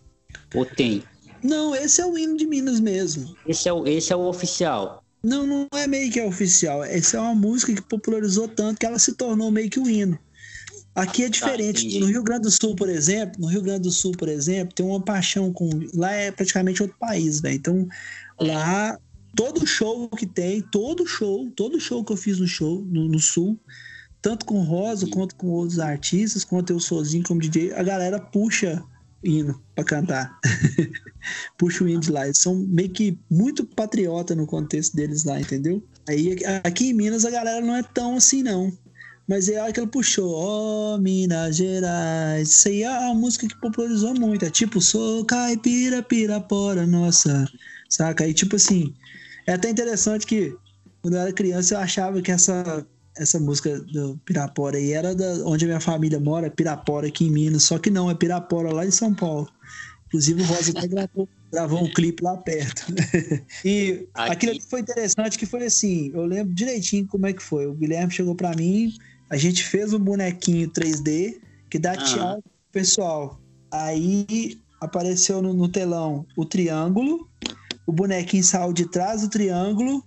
Ou 0.54 0.64
tem? 0.64 1.02
Não, 1.44 1.74
esse 1.74 2.00
é 2.00 2.06
o 2.06 2.16
hino 2.16 2.38
de 2.38 2.46
Minas 2.46 2.80
mesmo. 2.80 3.36
Esse 3.46 3.68
é 3.68 3.72
o, 3.72 3.86
esse 3.86 4.14
é 4.14 4.16
o 4.16 4.26
oficial. 4.26 5.01
Não, 5.22 5.46
não 5.46 5.68
é 5.74 5.86
meio 5.86 6.10
que 6.10 6.18
é 6.18 6.26
oficial. 6.26 6.82
Essa 6.82 7.16
é 7.16 7.20
uma 7.20 7.34
música 7.34 7.72
que 7.72 7.82
popularizou 7.82 8.48
tanto 8.48 8.78
que 8.78 8.86
ela 8.86 8.98
se 8.98 9.14
tornou 9.14 9.50
meio 9.50 9.70
que 9.70 9.78
um 9.78 9.88
hino. 9.88 10.18
Aqui 10.94 11.22
é 11.22 11.26
tá, 11.26 11.30
diferente. 11.30 12.00
no 12.00 12.06
Rio 12.06 12.22
Grande 12.22 12.42
do 12.42 12.50
Sul, 12.50 12.76
por 12.76 12.88
exemplo, 12.88 13.40
no 13.40 13.46
Rio 13.46 13.62
Grande 13.62 13.82
do 13.82 13.90
Sul, 13.90 14.12
por 14.12 14.28
exemplo, 14.28 14.74
tem 14.74 14.84
uma 14.84 15.00
paixão 15.00 15.52
com. 15.52 15.70
Lá 15.94 16.12
é 16.12 16.30
praticamente 16.30 16.82
outro 16.82 16.96
país, 16.98 17.40
né? 17.40 17.54
Então, 17.54 17.88
lá, 18.38 18.98
todo 19.34 19.66
show 19.66 20.08
que 20.10 20.26
tem, 20.26 20.60
todo 20.60 21.06
show, 21.06 21.50
todo 21.56 21.80
show 21.80 22.04
que 22.04 22.12
eu 22.12 22.16
fiz 22.16 22.38
no 22.38 22.46
show, 22.46 22.84
no, 22.84 23.08
no 23.08 23.18
Sul, 23.18 23.58
tanto 24.20 24.44
com 24.44 24.62
Rosa, 24.62 25.06
quanto 25.06 25.34
com 25.36 25.48
outros 25.48 25.78
artistas, 25.78 26.44
quanto 26.44 26.70
eu 26.70 26.80
sozinho 26.80 27.24
como 27.24 27.40
DJ, 27.40 27.72
a 27.72 27.82
galera 27.82 28.20
puxa 28.20 28.82
hino 29.22 29.60
para 29.74 29.84
cantar. 29.84 30.38
Puxa 31.56 31.84
o 31.84 31.88
hino 31.88 32.00
de 32.00 32.10
lá. 32.10 32.24
Eles 32.24 32.38
são 32.38 32.54
meio 32.54 32.90
que 32.90 33.18
muito 33.30 33.64
patriota 33.64 34.34
no 34.34 34.46
contexto 34.46 34.96
deles 34.96 35.24
lá, 35.24 35.40
entendeu? 35.40 35.82
Aí 36.08 36.36
aqui 36.64 36.90
em 36.90 36.92
Minas 36.92 37.24
a 37.24 37.30
galera 37.30 37.64
não 37.64 37.76
é 37.76 37.82
tão 37.82 38.16
assim, 38.16 38.42
não. 38.42 38.72
Mas 39.28 39.48
é 39.48 39.58
a 39.58 39.64
hora 39.64 39.72
que 39.72 39.80
ele 39.80 39.86
puxou, 39.86 40.34
ó, 40.34 40.94
oh, 40.94 40.98
Minas 40.98 41.56
Gerais. 41.56 42.50
Isso 42.50 42.68
aí 42.68 42.82
é 42.82 43.10
a 43.10 43.14
música 43.14 43.46
que 43.46 43.60
popularizou 43.60 44.14
muito. 44.14 44.44
É 44.44 44.50
tipo, 44.50 44.80
sou 44.80 45.24
caipira, 45.24 46.02
pirapora, 46.02 46.86
nossa. 46.86 47.46
Saca? 47.88 48.24
Aí, 48.24 48.34
tipo 48.34 48.56
assim, 48.56 48.92
é 49.46 49.52
até 49.52 49.70
interessante 49.70 50.26
que 50.26 50.56
quando 51.00 51.14
eu 51.14 51.20
era 51.20 51.32
criança 51.32 51.74
eu 51.74 51.78
achava 51.78 52.20
que 52.20 52.30
essa 52.30 52.86
essa 53.16 53.38
música 53.38 53.78
do 53.80 54.18
Pirapora 54.24 54.76
aí 54.76 54.92
era 54.92 55.14
da, 55.14 55.46
onde 55.46 55.64
a 55.64 55.68
minha 55.68 55.80
família 55.80 56.18
mora, 56.18 56.50
Pirapora 56.50 57.08
aqui 57.08 57.26
em 57.26 57.30
Minas, 57.30 57.64
só 57.64 57.78
que 57.78 57.90
não, 57.90 58.10
é 58.10 58.14
Pirapora 58.14 58.72
lá 58.72 58.86
em 58.86 58.90
São 58.90 59.14
Paulo. 59.14 59.48
Inclusive 60.06 60.42
o 60.42 60.44
Rosa 60.44 60.72
até 60.76 60.86
gravou, 60.86 61.28
gravou 61.50 61.82
um 61.82 61.92
clipe 61.92 62.22
lá 62.22 62.36
perto. 62.36 62.86
e 63.64 64.06
Aqui. 64.14 64.32
aquilo 64.32 64.60
foi 64.68 64.80
interessante 64.80 65.38
que 65.38 65.46
foi 65.46 65.64
assim, 65.64 66.10
eu 66.12 66.24
lembro 66.24 66.54
direitinho 66.54 67.06
como 67.06 67.26
é 67.26 67.32
que 67.32 67.42
foi. 67.42 67.66
O 67.66 67.74
Guilherme 67.74 68.12
chegou 68.12 68.34
para 68.34 68.54
mim, 68.54 68.92
a 69.30 69.36
gente 69.36 69.64
fez 69.64 69.92
um 69.92 69.98
bonequinho 69.98 70.70
3D 70.70 71.40
que 71.70 71.78
dá 71.78 71.92
ah. 71.92 71.96
tchau 71.96 72.42
pro 72.42 72.52
pessoal. 72.72 73.40
Aí 73.70 74.58
apareceu 74.80 75.40
no, 75.40 75.54
no 75.54 75.68
telão 75.68 76.26
o 76.36 76.44
triângulo, 76.44 77.26
o 77.86 77.92
bonequinho 77.92 78.44
saiu 78.44 78.72
de 78.72 78.90
trás 78.90 79.22
do 79.22 79.30
triângulo 79.30 80.04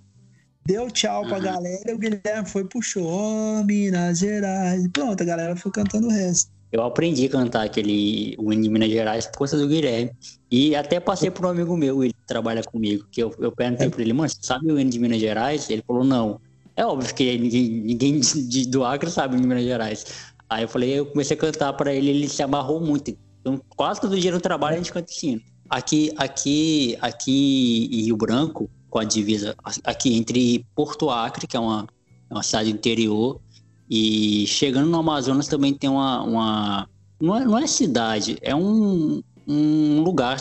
Deu 0.68 0.90
tchau 0.90 1.22
uhum. 1.22 1.30
pra 1.30 1.40
galera, 1.40 1.94
o 1.94 1.98
Guilherme 1.98 2.48
foi, 2.48 2.66
puxou, 2.66 3.06
oh, 3.06 3.64
Minas 3.64 4.18
Gerais. 4.18 4.88
Pronto, 4.92 5.22
a 5.22 5.26
galera 5.26 5.56
foi 5.56 5.72
cantando 5.72 6.08
o 6.08 6.10
resto. 6.10 6.50
Eu 6.72 6.82
aprendi 6.82 7.28
a 7.28 7.30
cantar 7.30 7.66
aquele 7.66 8.34
hino 8.34 8.62
de 8.64 8.70
Minas 8.70 8.90
Gerais 8.90 9.28
por 9.28 9.38
conta 9.38 9.58
do 9.58 9.68
Guilherme. 9.68 10.12
E 10.50 10.76
até 10.76 11.00
passei 11.00 11.30
por 11.30 11.46
um 11.46 11.50
amigo 11.50 11.78
meu, 11.78 12.04
ele 12.04 12.16
trabalha 12.26 12.64
comigo, 12.64 13.06
que 13.12 13.22
eu, 13.22 13.32
eu 13.38 13.52
perguntei 13.52 13.86
é. 13.86 13.90
pra 13.92 14.02
ele, 14.02 14.12
mano, 14.12 14.28
você 14.28 14.38
sabe 14.42 14.72
o 14.72 14.80
hino 14.80 14.90
de 14.90 14.98
Minas 14.98 15.20
Gerais? 15.20 15.70
Ele 15.70 15.84
falou, 15.86 16.04
não. 16.04 16.42
É 16.76 16.84
óbvio 16.84 17.14
que 17.14 17.38
ninguém, 17.38 17.70
ninguém 17.70 18.20
de, 18.20 18.68
do 18.68 18.84
Acre 18.84 19.12
sabe 19.12 19.38
de 19.38 19.44
Minas 19.44 19.64
Gerais. 19.64 20.06
Aí 20.50 20.64
eu 20.64 20.68
falei, 20.68 20.98
eu 20.98 21.06
comecei 21.06 21.38
a 21.38 21.40
cantar 21.40 21.74
para 21.74 21.94
ele, 21.94 22.10
ele 22.10 22.28
se 22.28 22.42
amarrou 22.42 22.82
muito. 22.82 23.16
Então, 23.42 23.62
quase 23.76 24.02
todo 24.02 24.20
dia 24.20 24.32
no 24.32 24.42
trabalho 24.42 24.74
a 24.74 24.78
gente 24.78 24.92
canta 24.92 25.12
esse 25.12 25.28
hino. 25.28 25.42
Aqui, 25.70 26.12
aqui, 26.18 26.98
aqui 27.02 27.88
em 27.92 28.02
Rio 28.06 28.18
Branco, 28.18 28.68
com 28.96 29.00
a 29.00 29.04
divisa 29.04 29.54
aqui 29.84 30.16
entre 30.16 30.66
Porto 30.74 31.10
Acre, 31.10 31.46
que 31.46 31.58
é 31.58 31.60
uma, 31.60 31.86
é 32.30 32.34
uma 32.34 32.42
cidade 32.42 32.72
interior, 32.72 33.42
e 33.90 34.48
chegando 34.48 34.90
no 34.90 34.98
Amazonas 34.98 35.50
também 35.50 35.74
tem 35.74 35.90
uma. 35.90 36.24
uma 36.24 36.90
não, 37.20 37.36
é, 37.36 37.44
não 37.44 37.58
é 37.58 37.68
cidade, 37.68 38.38
é 38.42 38.56
um, 38.56 39.22
um 39.46 40.02
lugar 40.02 40.38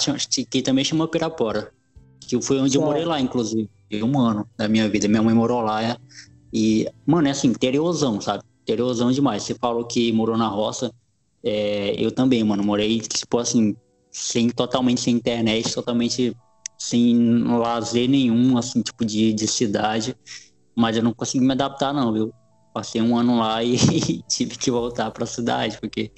que 0.48 0.62
também 0.62 0.84
chama 0.84 1.08
Pirapora. 1.08 1.72
Que 2.20 2.40
foi 2.40 2.60
onde 2.60 2.78
eu 2.78 2.82
morei 2.82 3.04
lá, 3.04 3.20
inclusive. 3.20 3.68
Um 3.92 4.20
ano 4.20 4.46
da 4.56 4.68
minha 4.68 4.88
vida. 4.88 5.08
Minha 5.08 5.22
mãe 5.22 5.34
morou 5.34 5.60
lá. 5.60 5.98
E, 6.52 6.88
mano, 7.04 7.26
é 7.26 7.32
assim, 7.32 7.48
interiorzão, 7.48 8.20
sabe? 8.20 8.44
Interiorzão 8.62 9.10
demais. 9.10 9.42
Você 9.42 9.54
falou 9.54 9.84
que 9.84 10.12
morou 10.12 10.38
na 10.38 10.46
roça. 10.46 10.94
É, 11.42 11.96
eu 11.98 12.12
também, 12.12 12.44
mano. 12.44 12.62
Morei, 12.62 13.00
tipo 13.00 13.36
assim, 13.36 13.74
sem, 14.12 14.48
totalmente 14.48 15.00
sem 15.00 15.16
internet, 15.16 15.74
totalmente 15.74 16.34
sem 16.78 17.42
lazer 17.44 18.08
nenhum, 18.08 18.56
assim, 18.58 18.82
tipo 18.82 19.04
de, 19.04 19.32
de 19.32 19.46
cidade. 19.46 20.16
Mas 20.76 20.96
eu 20.96 21.02
não 21.02 21.14
consegui 21.14 21.44
me 21.44 21.52
adaptar, 21.52 21.92
não, 21.92 22.12
viu? 22.12 22.32
Passei 22.72 23.00
um 23.00 23.16
ano 23.16 23.38
lá 23.38 23.62
e 23.62 23.76
tive 24.28 24.56
que 24.58 24.70
voltar 24.70 25.10
para 25.10 25.24
a 25.24 25.26
cidade, 25.26 25.78
porque 25.80 26.10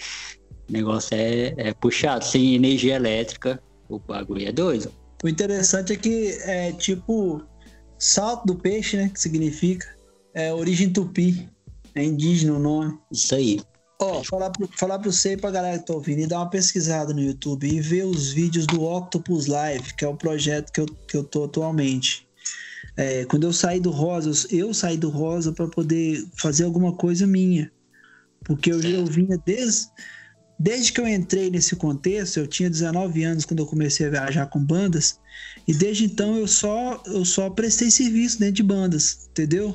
o 0.69 0.73
negócio 0.73 1.15
é, 1.15 1.55
é 1.57 1.74
puxado. 1.74 2.24
Sem 2.24 2.55
energia 2.55 2.97
elétrica, 2.97 3.62
o 3.89 3.99
bagulho 3.99 4.49
é 4.49 4.53
doido. 4.53 4.91
O 5.23 5.28
interessante 5.28 5.93
é 5.93 5.97
que 5.97 6.39
é 6.43 6.73
tipo 6.73 7.43
salto 7.99 8.47
do 8.47 8.55
peixe, 8.55 8.97
né? 8.97 9.11
Que 9.12 9.20
significa 9.20 9.87
é 10.37 10.53
origem 10.53 10.93
tupi. 10.93 11.49
É 11.95 12.05
indígena 12.05 12.53
o 12.53 12.59
nome. 12.59 12.99
Isso 13.11 13.35
aí. 13.35 13.61
Ó, 13.98 14.20
oh, 14.20 14.24
falar, 14.24 14.51
pro, 14.51 14.68
falar 14.77 14.98
pra 14.98 15.10
você 15.10 15.32
e 15.32 15.36
pra 15.39 15.51
galera 15.51 15.78
que 15.78 15.86
tá 15.86 15.94
ouvindo 15.94 16.20
e 16.20 16.27
dar 16.27 16.39
uma 16.39 16.51
pesquisada 16.51 17.14
no 17.14 17.20
YouTube 17.20 17.66
e 17.66 17.81
ver 17.81 18.05
os 18.05 18.31
vídeos 18.31 18.66
do 18.66 18.82
Octopus 18.85 19.47
Live, 19.47 19.94
que 19.94 20.05
é 20.05 20.09
o 20.09 20.16
projeto 20.16 20.70
que 20.70 20.81
eu, 20.81 20.86
que 20.86 21.16
eu 21.16 21.24
tô 21.24 21.44
atualmente. 21.44 22.27
É, 22.94 23.24
quando 23.24 23.44
eu 23.44 23.52
saí 23.52 23.81
do 23.81 23.90
Rosa, 23.90 24.47
eu 24.51 24.74
saí 24.74 24.98
do 24.98 25.09
Rosa 25.09 25.52
para 25.52 25.66
poder 25.66 26.27
fazer 26.36 26.64
alguma 26.64 26.93
coisa 26.93 27.27
minha. 27.27 27.73
Porque 28.44 28.70
eu, 28.70 28.81
eu 28.82 29.06
vinha 29.06 29.40
desde, 29.44 29.89
desde 30.59 30.93
que 30.93 31.01
eu 31.01 31.09
entrei 31.09 31.51
nesse 31.51 31.74
contexto, 31.74 32.39
eu 32.39 32.47
tinha 32.47 32.68
19 32.68 33.24
anos 33.24 33.44
quando 33.47 33.60
eu 33.60 33.66
comecei 33.66 34.06
a 34.06 34.10
viajar 34.10 34.47
com 34.47 34.62
bandas, 34.62 35.18
e 35.66 35.74
desde 35.74 36.05
então 36.05 36.36
eu 36.36 36.47
só, 36.47 37.02
eu 37.06 37.24
só 37.24 37.51
prestei 37.51 37.90
serviço 37.90 38.39
dentro 38.39 38.56
de 38.56 38.62
bandas, 38.62 39.27
entendeu? 39.31 39.74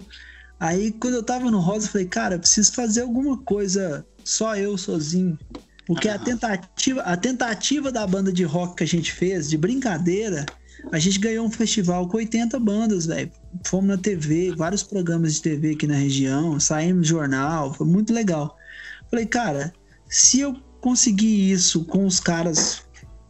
Aí 0.60 0.92
quando 0.92 1.16
eu 1.16 1.24
tava 1.24 1.50
no 1.50 1.60
Rosa, 1.60 1.88
eu 1.88 1.92
falei, 1.92 2.08
cara, 2.08 2.36
eu 2.36 2.40
preciso 2.40 2.72
fazer 2.74 3.02
alguma 3.02 3.38
coisa 3.40 4.06
só 4.24 4.56
eu 4.56 4.78
sozinho. 4.78 5.38
Porque 5.86 6.08
a 6.08 6.18
tentativa, 6.18 7.02
a 7.02 7.18
tentativa 7.18 7.92
da 7.92 8.06
banda 8.08 8.32
de 8.32 8.44
rock 8.44 8.78
que 8.78 8.84
a 8.84 8.88
gente 8.88 9.12
fez, 9.12 9.50
de 9.50 9.58
brincadeira, 9.58 10.46
a 10.92 11.00
gente 11.00 11.20
ganhou 11.20 11.46
um 11.46 11.52
festival 11.52 12.08
com 12.08 12.18
80 12.18 12.60
bandas, 12.60 13.06
velho. 13.06 13.32
Fomos 13.66 13.90
na 13.90 13.98
TV, 13.98 14.54
vários 14.56 14.84
programas 14.84 15.36
de 15.36 15.42
TV 15.42 15.72
aqui 15.72 15.88
na 15.88 15.96
região, 15.96 16.60
saímos 16.60 17.08
jornal, 17.08 17.74
foi 17.74 17.86
muito 17.86 18.14
legal. 18.14 18.56
Falei, 19.10 19.26
cara, 19.26 19.74
se 20.08 20.40
eu 20.40 20.56
conseguir 20.80 21.52
isso 21.52 21.84
com 21.86 22.06
os 22.06 22.20
caras, 22.20 22.84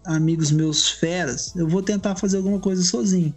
amigos 0.05 0.51
meus 0.51 0.89
feras, 0.89 1.55
eu 1.55 1.67
vou 1.67 1.81
tentar 1.81 2.15
fazer 2.15 2.37
alguma 2.37 2.59
coisa 2.59 2.83
sozinho. 2.83 3.35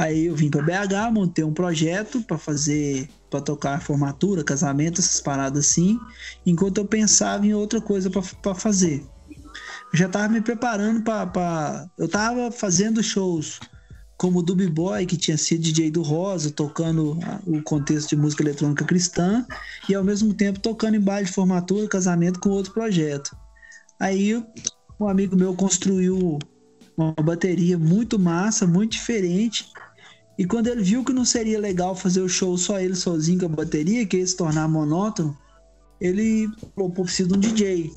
Aí 0.00 0.28
eu 0.28 0.34
vim 0.34 0.48
para 0.48 0.62
BH, 0.62 1.12
montei 1.12 1.44
um 1.44 1.52
projeto 1.52 2.22
para 2.22 2.38
fazer, 2.38 3.06
para 3.28 3.38
tocar 3.38 3.82
formatura, 3.82 4.42
casamento, 4.42 4.98
essas 4.98 5.20
paradas 5.20 5.66
assim, 5.66 6.00
enquanto 6.46 6.78
eu 6.78 6.86
pensava 6.86 7.46
em 7.46 7.52
outra 7.52 7.82
coisa 7.82 8.08
para 8.08 8.54
fazer. 8.54 9.04
Eu 9.92 9.98
já 9.98 10.06
estava 10.06 10.26
me 10.32 10.40
preparando 10.40 11.02
para. 11.02 11.86
Eu 11.98 12.06
estava 12.06 12.50
fazendo 12.50 13.02
shows 13.02 13.60
como 14.16 14.38
o 14.38 14.42
Dub 14.42 14.66
Boy, 14.68 15.04
que 15.04 15.18
tinha 15.18 15.36
sido 15.36 15.64
DJ 15.64 15.90
do 15.90 16.00
Rosa, 16.00 16.50
tocando 16.50 17.18
o 17.46 17.62
contexto 17.62 18.08
de 18.08 18.16
música 18.16 18.42
eletrônica 18.42 18.86
cristã, 18.86 19.46
e 19.86 19.94
ao 19.94 20.02
mesmo 20.02 20.32
tempo 20.32 20.60
tocando 20.60 20.96
em 20.96 21.00
baile 21.00 21.26
de 21.26 21.34
formatura, 21.34 21.86
casamento 21.86 22.40
com 22.40 22.48
outro 22.48 22.72
projeto. 22.72 23.36
Aí 24.00 24.42
um 24.98 25.06
amigo 25.06 25.36
meu 25.36 25.54
construiu 25.54 26.38
uma 26.96 27.12
bateria 27.22 27.78
muito 27.78 28.18
massa, 28.18 28.66
muito 28.66 28.92
diferente, 28.92 29.66
e 30.40 30.46
quando 30.46 30.68
ele 30.68 30.82
viu 30.82 31.04
que 31.04 31.12
não 31.12 31.22
seria 31.22 31.60
legal 31.60 31.94
fazer 31.94 32.22
o 32.22 32.28
show 32.28 32.56
só 32.56 32.80
ele 32.80 32.94
sozinho 32.94 33.40
com 33.40 33.44
a 33.44 33.48
bateria, 33.56 34.06
que 34.06 34.16
ia 34.16 34.26
se 34.26 34.34
tornar 34.34 34.66
monótono, 34.66 35.36
ele 36.00 36.48
propôs 36.74 37.08
preciso 37.08 37.28
de 37.28 37.36
um 37.36 37.52
DJ. 37.52 37.92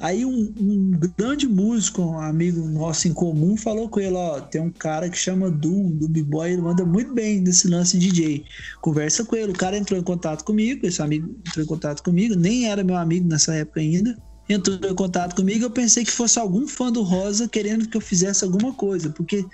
Aí 0.00 0.24
um, 0.24 0.54
um, 0.58 0.90
grande 1.18 1.46
músico, 1.46 2.00
um 2.00 2.18
amigo 2.18 2.66
nosso 2.66 3.08
em 3.08 3.12
comum, 3.12 3.58
falou 3.58 3.90
com 3.90 4.00
ele, 4.00 4.14
ó, 4.14 4.40
tem 4.40 4.58
um 4.58 4.70
cara 4.70 5.10
que 5.10 5.18
chama 5.18 5.50
Doom, 5.50 5.90
do 5.90 6.08
B-Boy, 6.08 6.52
ele 6.52 6.62
manda 6.62 6.82
muito 6.82 7.12
bem 7.12 7.42
nesse 7.42 7.68
lance 7.68 7.98
de 7.98 8.08
DJ. 8.08 8.44
Conversa 8.80 9.22
com 9.22 9.36
ele, 9.36 9.52
o 9.52 9.54
cara 9.54 9.76
entrou 9.76 10.00
em 10.00 10.02
contato 10.02 10.46
comigo, 10.46 10.86
esse 10.86 11.02
amigo 11.02 11.28
entrou 11.46 11.62
em 11.62 11.68
contato 11.68 12.02
comigo, 12.02 12.34
nem 12.36 12.70
era 12.70 12.82
meu 12.82 12.96
amigo 12.96 13.28
nessa 13.28 13.54
época 13.54 13.80
ainda. 13.80 14.16
Entrou 14.48 14.78
em 14.78 14.94
contato 14.94 15.36
comigo, 15.36 15.66
eu 15.66 15.70
pensei 15.70 16.06
que 16.06 16.10
fosse 16.10 16.38
algum 16.38 16.66
fã 16.66 16.90
do 16.90 17.02
Rosa 17.02 17.46
querendo 17.46 17.86
que 17.86 17.98
eu 17.98 18.00
fizesse 18.00 18.44
alguma 18.44 18.72
coisa, 18.72 19.10
porque 19.10 19.44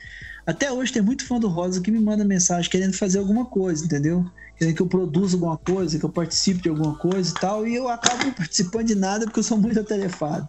até 0.46 0.72
hoje 0.72 0.92
tem 0.92 1.02
muito 1.02 1.26
fã 1.26 1.40
do 1.40 1.48
Rosa 1.48 1.80
que 1.80 1.90
me 1.90 1.98
manda 1.98 2.24
mensagem 2.24 2.70
querendo 2.70 2.94
fazer 2.94 3.18
alguma 3.18 3.46
coisa, 3.46 3.84
entendeu? 3.84 4.24
Querendo 4.56 4.76
que 4.76 4.82
eu 4.82 4.86
produza 4.86 5.36
alguma 5.36 5.58
coisa, 5.58 5.98
que 5.98 6.04
eu 6.04 6.08
participe 6.08 6.62
de 6.62 6.68
alguma 6.68 6.96
coisa 6.96 7.30
e 7.30 7.40
tal, 7.40 7.66
e 7.66 7.74
eu 7.74 7.88
acabo 7.88 8.24
não 8.24 8.32
participando 8.32 8.86
de 8.86 8.94
nada 8.94 9.24
porque 9.26 9.40
eu 9.40 9.44
sou 9.44 9.58
muito 9.58 9.80
atarefado. 9.80 10.48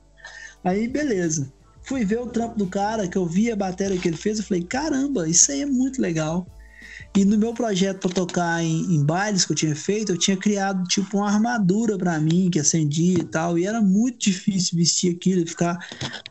Aí, 0.64 0.88
beleza. 0.88 1.52
Fui 1.82 2.06
ver 2.06 2.20
o 2.20 2.28
trampo 2.28 2.58
do 2.58 2.68
cara, 2.68 3.08
que 3.08 3.18
eu 3.18 3.26
vi 3.26 3.52
a 3.52 3.56
bateria 3.56 3.98
que 3.98 4.08
ele 4.08 4.18
fez, 4.18 4.38
eu 4.38 4.46
falei, 4.46 4.64
caramba, 4.64 5.28
isso 5.28 5.52
aí 5.52 5.62
é 5.62 5.66
muito 5.66 6.02
legal. 6.02 6.46
E 7.16 7.26
no 7.26 7.38
meu 7.38 7.54
projeto 7.54 8.00
para 8.00 8.14
tocar 8.14 8.64
em, 8.64 8.96
em, 8.96 9.04
bailes 9.04 9.44
que 9.44 9.52
eu 9.52 9.56
tinha 9.56 9.76
feito, 9.76 10.12
eu 10.12 10.18
tinha 10.18 10.38
criado 10.38 10.88
tipo 10.88 11.18
uma 11.18 11.28
armadura 11.28 11.98
para 11.98 12.20
mim 12.20 12.50
que 12.50 12.60
acendia 12.60 13.20
e 13.20 13.24
tal. 13.24 13.58
E 13.58 13.66
era 13.66 13.82
muito 13.82 14.20
difícil 14.30 14.78
vestir 14.78 15.16
aquilo 15.16 15.42
e 15.42 15.48
ficar 15.48 15.78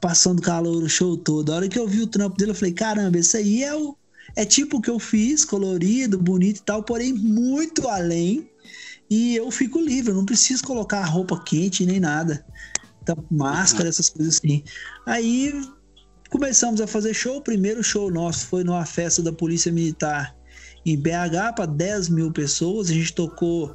passando 0.01 0.41
calor 0.41 0.83
o 0.83 0.89
show 0.89 1.17
todo. 1.17 1.53
A 1.53 1.57
hora 1.57 1.69
que 1.69 1.79
eu 1.79 1.89
vi 1.89 2.03
o 2.03 2.07
trampo 2.07 2.37
dele, 2.37 2.53
eu 2.53 2.55
falei: 2.55 2.73
caramba, 2.73 3.19
isso 3.19 3.37
aí 3.37 3.63
é 3.63 3.75
o. 3.75 3.97
É 4.35 4.45
tipo 4.45 4.77
o 4.77 4.81
que 4.83 4.91
eu 4.91 4.99
fiz, 4.99 5.45
colorido, 5.45 6.19
bonito 6.19 6.59
e 6.59 6.63
tal, 6.63 6.83
porém 6.83 7.13
muito 7.13 7.89
além. 7.89 8.49
E 9.09 9.35
eu 9.37 9.51
fico 9.51 9.81
livre, 9.81 10.11
eu 10.11 10.17
não 10.17 10.27
preciso 10.27 10.63
colocar 10.63 11.03
roupa 11.05 11.43
quente 11.43 11.87
nem 11.87 11.99
nada. 11.99 12.45
Então, 13.03 13.17
máscara, 13.31 13.89
essas 13.89 14.11
coisas 14.11 14.37
assim. 14.37 14.63
Aí 15.07 15.53
começamos 16.29 16.81
a 16.81 16.87
fazer 16.87 17.15
show. 17.15 17.39
O 17.39 17.43
primeiro 17.43 17.83
show 17.83 18.11
nosso 18.11 18.47
foi 18.47 18.63
numa 18.63 18.85
festa 18.85 19.23
da 19.23 19.33
Polícia 19.33 19.73
Militar 19.73 20.36
em 20.87 20.97
BH 20.97 21.55
para 21.57 21.67
10 21.67 22.09
mil 22.09 22.33
pessoas. 22.33 22.89
A 22.89 22.95
gente 22.95 23.13
tocou 23.13 23.75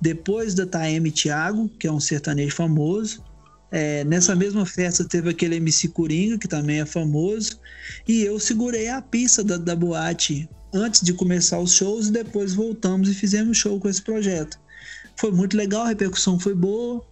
depois 0.00 0.54
da 0.54 0.66
Taeme 0.66 1.10
Thiago, 1.10 1.68
que 1.78 1.86
é 1.86 1.92
um 1.92 2.00
sertanejo 2.00 2.54
famoso. 2.54 3.22
É, 3.70 4.04
nessa 4.04 4.34
mesma 4.34 4.64
festa 4.64 5.04
teve 5.04 5.28
aquele 5.28 5.56
MC 5.56 5.88
Coringa, 5.88 6.38
que 6.38 6.48
também 6.48 6.80
é 6.80 6.86
famoso. 6.86 7.60
E 8.08 8.22
eu 8.22 8.40
segurei 8.40 8.88
a 8.88 9.02
pista 9.02 9.44
da, 9.44 9.58
da 9.58 9.76
boate 9.76 10.48
antes 10.72 11.02
de 11.02 11.12
começar 11.12 11.58
os 11.58 11.72
shows 11.72 12.08
e 12.08 12.12
depois 12.12 12.54
voltamos 12.54 13.08
e 13.08 13.14
fizemos 13.14 13.58
show 13.58 13.78
com 13.78 13.88
esse 13.88 14.02
projeto. 14.02 14.58
Foi 15.16 15.30
muito 15.30 15.56
legal, 15.56 15.82
a 15.82 15.88
repercussão 15.88 16.38
foi 16.38 16.54
boa. 16.54 17.04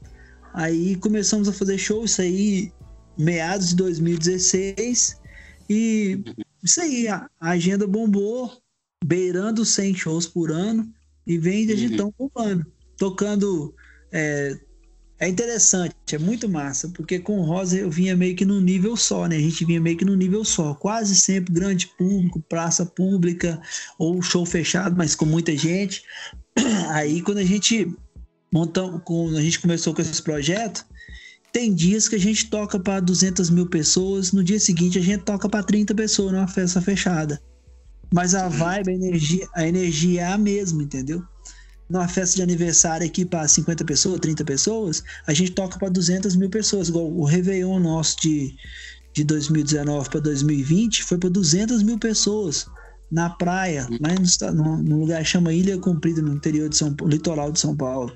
Aí 0.52 0.96
começamos 0.96 1.48
a 1.48 1.52
fazer 1.52 1.76
show, 1.76 2.04
isso 2.04 2.22
aí 2.22 2.72
meados 3.18 3.70
de 3.70 3.76
2016. 3.76 5.20
E 5.68 6.22
isso 6.62 6.80
aí, 6.80 7.08
a 7.08 7.28
agenda 7.40 7.86
bombou 7.86 8.63
beirando 9.04 9.66
100 9.66 9.94
shows 9.94 10.26
por 10.26 10.50
ano 10.50 10.90
e 11.26 11.36
vem 11.36 11.66
de 11.66 11.86
uhum. 11.88 11.96
tão 11.96 12.14
bombando, 12.18 12.66
tocando. 12.96 13.74
É, 14.10 14.58
é 15.20 15.28
interessante, 15.28 15.94
é 16.12 16.18
muito 16.18 16.48
massa, 16.48 16.88
porque 16.88 17.18
com 17.18 17.38
o 17.38 17.44
Rosa 17.44 17.76
eu 17.76 17.90
vinha 17.90 18.16
meio 18.16 18.34
que 18.34 18.44
num 18.44 18.60
nível 18.60 18.96
só, 18.96 19.26
né? 19.26 19.36
A 19.36 19.40
gente 19.40 19.64
vinha 19.64 19.80
meio 19.80 19.96
que 19.96 20.04
num 20.04 20.16
nível 20.16 20.44
só, 20.44 20.74
quase 20.74 21.14
sempre 21.14 21.52
grande 21.52 21.86
público, 21.98 22.42
praça 22.48 22.84
pública 22.84 23.60
ou 23.98 24.20
show 24.20 24.44
fechado, 24.44 24.96
mas 24.96 25.14
com 25.14 25.24
muita 25.24 25.56
gente. 25.56 26.02
Aí 26.90 27.22
quando 27.22 27.38
a 27.38 27.44
gente 27.44 27.94
montamos, 28.52 29.02
quando 29.04 29.36
a 29.36 29.42
gente 29.42 29.60
começou 29.60 29.94
com 29.94 30.02
esse 30.02 30.22
projeto, 30.22 30.84
tem 31.52 31.72
dias 31.72 32.08
que 32.08 32.16
a 32.16 32.20
gente 32.20 32.50
toca 32.50 32.78
para 32.80 33.00
200 33.00 33.50
mil 33.50 33.66
pessoas, 33.66 34.32
no 34.32 34.42
dia 34.42 34.58
seguinte 34.58 34.98
a 34.98 35.02
gente 35.02 35.24
toca 35.24 35.48
para 35.48 35.62
30 35.62 35.94
pessoas 35.94 36.32
numa 36.32 36.48
festa 36.48 36.80
fechada. 36.80 37.40
Mas 38.12 38.34
a 38.34 38.48
vibe, 38.48 38.90
a 38.90 38.94
energia, 38.94 39.48
a 39.54 39.66
energia 39.66 40.22
é 40.22 40.26
a 40.26 40.38
mesma, 40.38 40.82
entendeu? 40.82 41.22
Numa 41.88 42.08
festa 42.08 42.36
de 42.36 42.42
aniversário 42.42 43.06
aqui 43.06 43.24
para 43.24 43.46
50 43.46 43.84
pessoas, 43.84 44.20
30 44.20 44.44
pessoas, 44.44 45.02
a 45.26 45.34
gente 45.34 45.52
toca 45.52 45.78
para 45.78 45.88
200 45.88 46.34
mil 46.36 46.48
pessoas. 46.48 46.88
Igual 46.88 47.10
o 47.10 47.24
Réveillon 47.24 47.78
nosso 47.78 48.16
de, 48.20 48.54
de 49.12 49.24
2019 49.24 50.08
para 50.08 50.20
2020 50.20 51.04
foi 51.04 51.18
para 51.18 51.28
200 51.28 51.82
mil 51.82 51.98
pessoas 51.98 52.66
na 53.10 53.30
praia, 53.30 53.86
lá 54.00 54.52
no, 54.52 54.82
no, 54.82 55.00
lugar 55.00 55.22
que 55.22 55.28
chama 55.28 55.52
Ilha 55.52 55.78
Comprida, 55.78 56.20
no 56.20 56.34
interior 56.34 56.68
de 56.68 56.76
São 56.76 56.92
Paulo, 56.92 57.12
litoral 57.12 57.52
de 57.52 57.60
São 57.60 57.76
Paulo. 57.76 58.12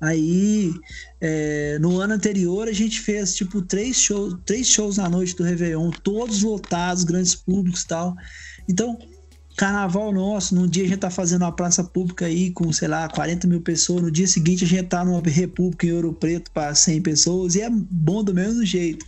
Aí, 0.00 0.74
é, 1.20 1.78
no 1.78 2.00
ano 2.00 2.14
anterior, 2.14 2.66
a 2.66 2.72
gente 2.72 3.00
fez 3.00 3.36
tipo 3.36 3.62
três 3.62 3.96
shows, 3.96 4.36
três 4.44 4.66
shows 4.66 4.96
na 4.96 5.08
noite 5.08 5.36
do 5.36 5.44
Réveillon, 5.44 5.90
todos 6.02 6.42
lotados, 6.42 7.04
grandes 7.04 7.36
públicos 7.36 7.82
e 7.82 7.86
tal. 7.86 8.16
Então, 8.68 8.98
Carnaval 9.56 10.12
nosso, 10.12 10.54
num 10.54 10.66
dia 10.66 10.84
a 10.84 10.88
gente 10.88 10.98
tá 10.98 11.10
fazendo 11.10 11.42
uma 11.42 11.52
praça 11.52 11.84
pública 11.84 12.26
aí 12.26 12.50
com, 12.50 12.72
sei 12.72 12.88
lá, 12.88 13.08
40 13.08 13.46
mil 13.46 13.60
pessoas, 13.60 14.02
no 14.02 14.10
dia 14.10 14.26
seguinte 14.26 14.64
a 14.64 14.66
gente 14.66 14.88
tá 14.88 15.04
numa 15.04 15.20
república 15.20 15.86
em 15.86 15.92
Ouro 15.92 16.12
Preto 16.12 16.50
para 16.52 16.74
100 16.74 17.02
pessoas, 17.02 17.54
e 17.54 17.60
é 17.60 17.68
bom 17.70 18.24
do 18.24 18.32
mesmo 18.32 18.64
jeito. 18.64 19.04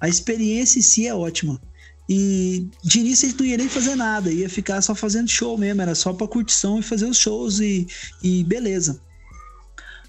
A 0.00 0.08
experiência 0.08 0.78
em 0.78 0.82
si 0.82 1.06
é 1.06 1.14
ótima. 1.14 1.60
E 2.08 2.68
de 2.84 3.00
início 3.00 3.26
a 3.26 3.30
gente 3.30 3.40
não 3.40 3.46
ia 3.46 3.56
nem 3.56 3.68
fazer 3.68 3.96
nada, 3.96 4.32
ia 4.32 4.48
ficar 4.48 4.80
só 4.80 4.94
fazendo 4.94 5.28
show 5.28 5.58
mesmo, 5.58 5.82
era 5.82 5.94
só 5.94 6.12
pra 6.12 6.26
curtição 6.26 6.78
e 6.78 6.82
fazer 6.82 7.06
os 7.06 7.18
shows 7.18 7.58
e, 7.58 7.86
e 8.22 8.44
beleza. 8.44 9.00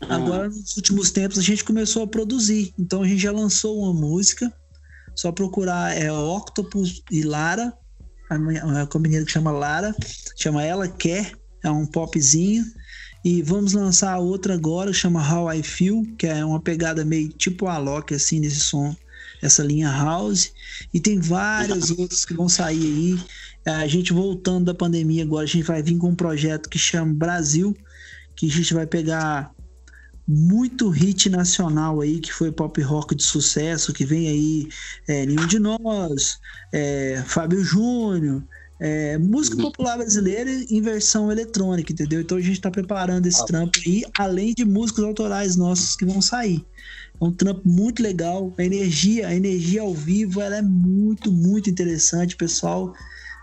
Uhum. 0.02 0.12
Agora, 0.12 0.48
nos 0.48 0.78
últimos 0.78 1.10
tempos, 1.10 1.40
a 1.40 1.42
gente 1.42 1.64
começou 1.64 2.04
a 2.04 2.08
produzir. 2.08 2.74
Então 2.78 3.02
a 3.02 3.08
gente 3.08 3.22
já 3.22 3.32
lançou 3.32 3.80
uma 3.80 3.94
música. 3.94 4.54
Só 5.16 5.32
procurar 5.32 5.98
é 5.98 6.12
Octopus 6.12 7.02
e 7.10 7.24
Lara, 7.24 7.74
uma, 8.36 9.00
menina 9.00 9.26
que 9.26 9.32
chama 9.32 9.52
Lara, 9.52 9.96
chama 10.36 10.64
Ela 10.64 10.88
Quer. 10.88 11.32
é 11.64 11.72
um 11.72 11.86
popzinho. 11.86 12.66
E 13.24 13.42
vamos 13.42 13.74
lançar 13.74 14.18
outra 14.20 14.54
agora, 14.54 14.94
chama 14.94 15.22
How 15.22 15.54
I 15.54 15.64
Feel, 15.64 16.06
que 16.18 16.28
é 16.28 16.46
uma 16.46 16.62
pegada 16.62 17.04
meio 17.04 17.30
tipo 17.30 17.68
Alok, 17.68 18.14
assim, 18.14 18.40
nesse 18.40 18.60
som, 18.60 18.96
essa 19.42 19.64
linha 19.64 19.90
house. 19.90 20.52
E 20.94 21.00
tem 21.00 21.20
várias 21.20 21.92
outras 21.92 22.24
que 22.24 22.34
vão 22.34 22.48
sair 22.48 22.80
aí. 22.80 23.20
É, 23.66 23.72
a 23.72 23.88
gente 23.88 24.14
voltando 24.14 24.66
da 24.66 24.74
pandemia 24.74 25.24
agora, 25.24 25.44
a 25.44 25.48
gente 25.48 25.66
vai 25.66 25.84
vir 25.84 25.98
com 25.98 26.10
um 26.10 26.16
projeto 26.16 26.70
que 26.70 26.80
chama 26.80 27.14
Brasil, 27.14 27.76
que 28.36 28.48
a 28.48 28.52
gente 28.52 28.74
vai 28.74 28.88
pegar 28.88 29.52
muito 30.28 30.90
hit 30.90 31.30
nacional 31.30 32.02
aí, 32.02 32.20
que 32.20 32.34
foi 32.34 32.52
pop 32.52 32.82
rock 32.82 33.16
de 33.16 33.24
sucesso, 33.24 33.94
que 33.94 34.06
vem 34.06 34.28
aí 34.28 34.70
é, 35.08 35.26
Nenhum 35.26 35.48
de 35.48 35.58
Nós, 35.58 36.40
é, 36.74 37.24
Fábio 37.26 37.64
Júnior, 37.64 38.44
é, 38.80 39.18
música 39.18 39.56
uhum. 39.56 39.64
popular 39.64 39.98
brasileira 39.98 40.52
em 40.52 40.82
versão 40.82 41.32
eletrônica, 41.32 41.92
entendeu? 41.92 42.22
Então 42.22 42.38
a 42.38 42.42
gente 42.42 42.54
está 42.54 42.70
preparando 42.70 43.26
esse 43.26 43.42
ah. 43.42 43.46
trampo 43.46 43.80
aí, 43.86 44.04
além 44.18 44.54
de 44.54 44.66
músicas 44.66 45.06
autorais 45.06 45.56
nossas 45.56 45.96
que 45.96 46.06
vão 46.06 46.22
sair. 46.22 46.64
É 47.20 47.24
um 47.24 47.32
trampo 47.32 47.68
muito 47.68 48.04
legal. 48.04 48.54
A 48.58 48.64
energia, 48.64 49.28
a 49.28 49.36
energia 49.36 49.82
ao 49.82 49.94
vivo, 49.94 50.42
ela 50.42 50.58
é 50.58 50.62
muito, 50.62 51.32
muito 51.32 51.70
interessante, 51.70 52.36
pessoal. 52.36 52.94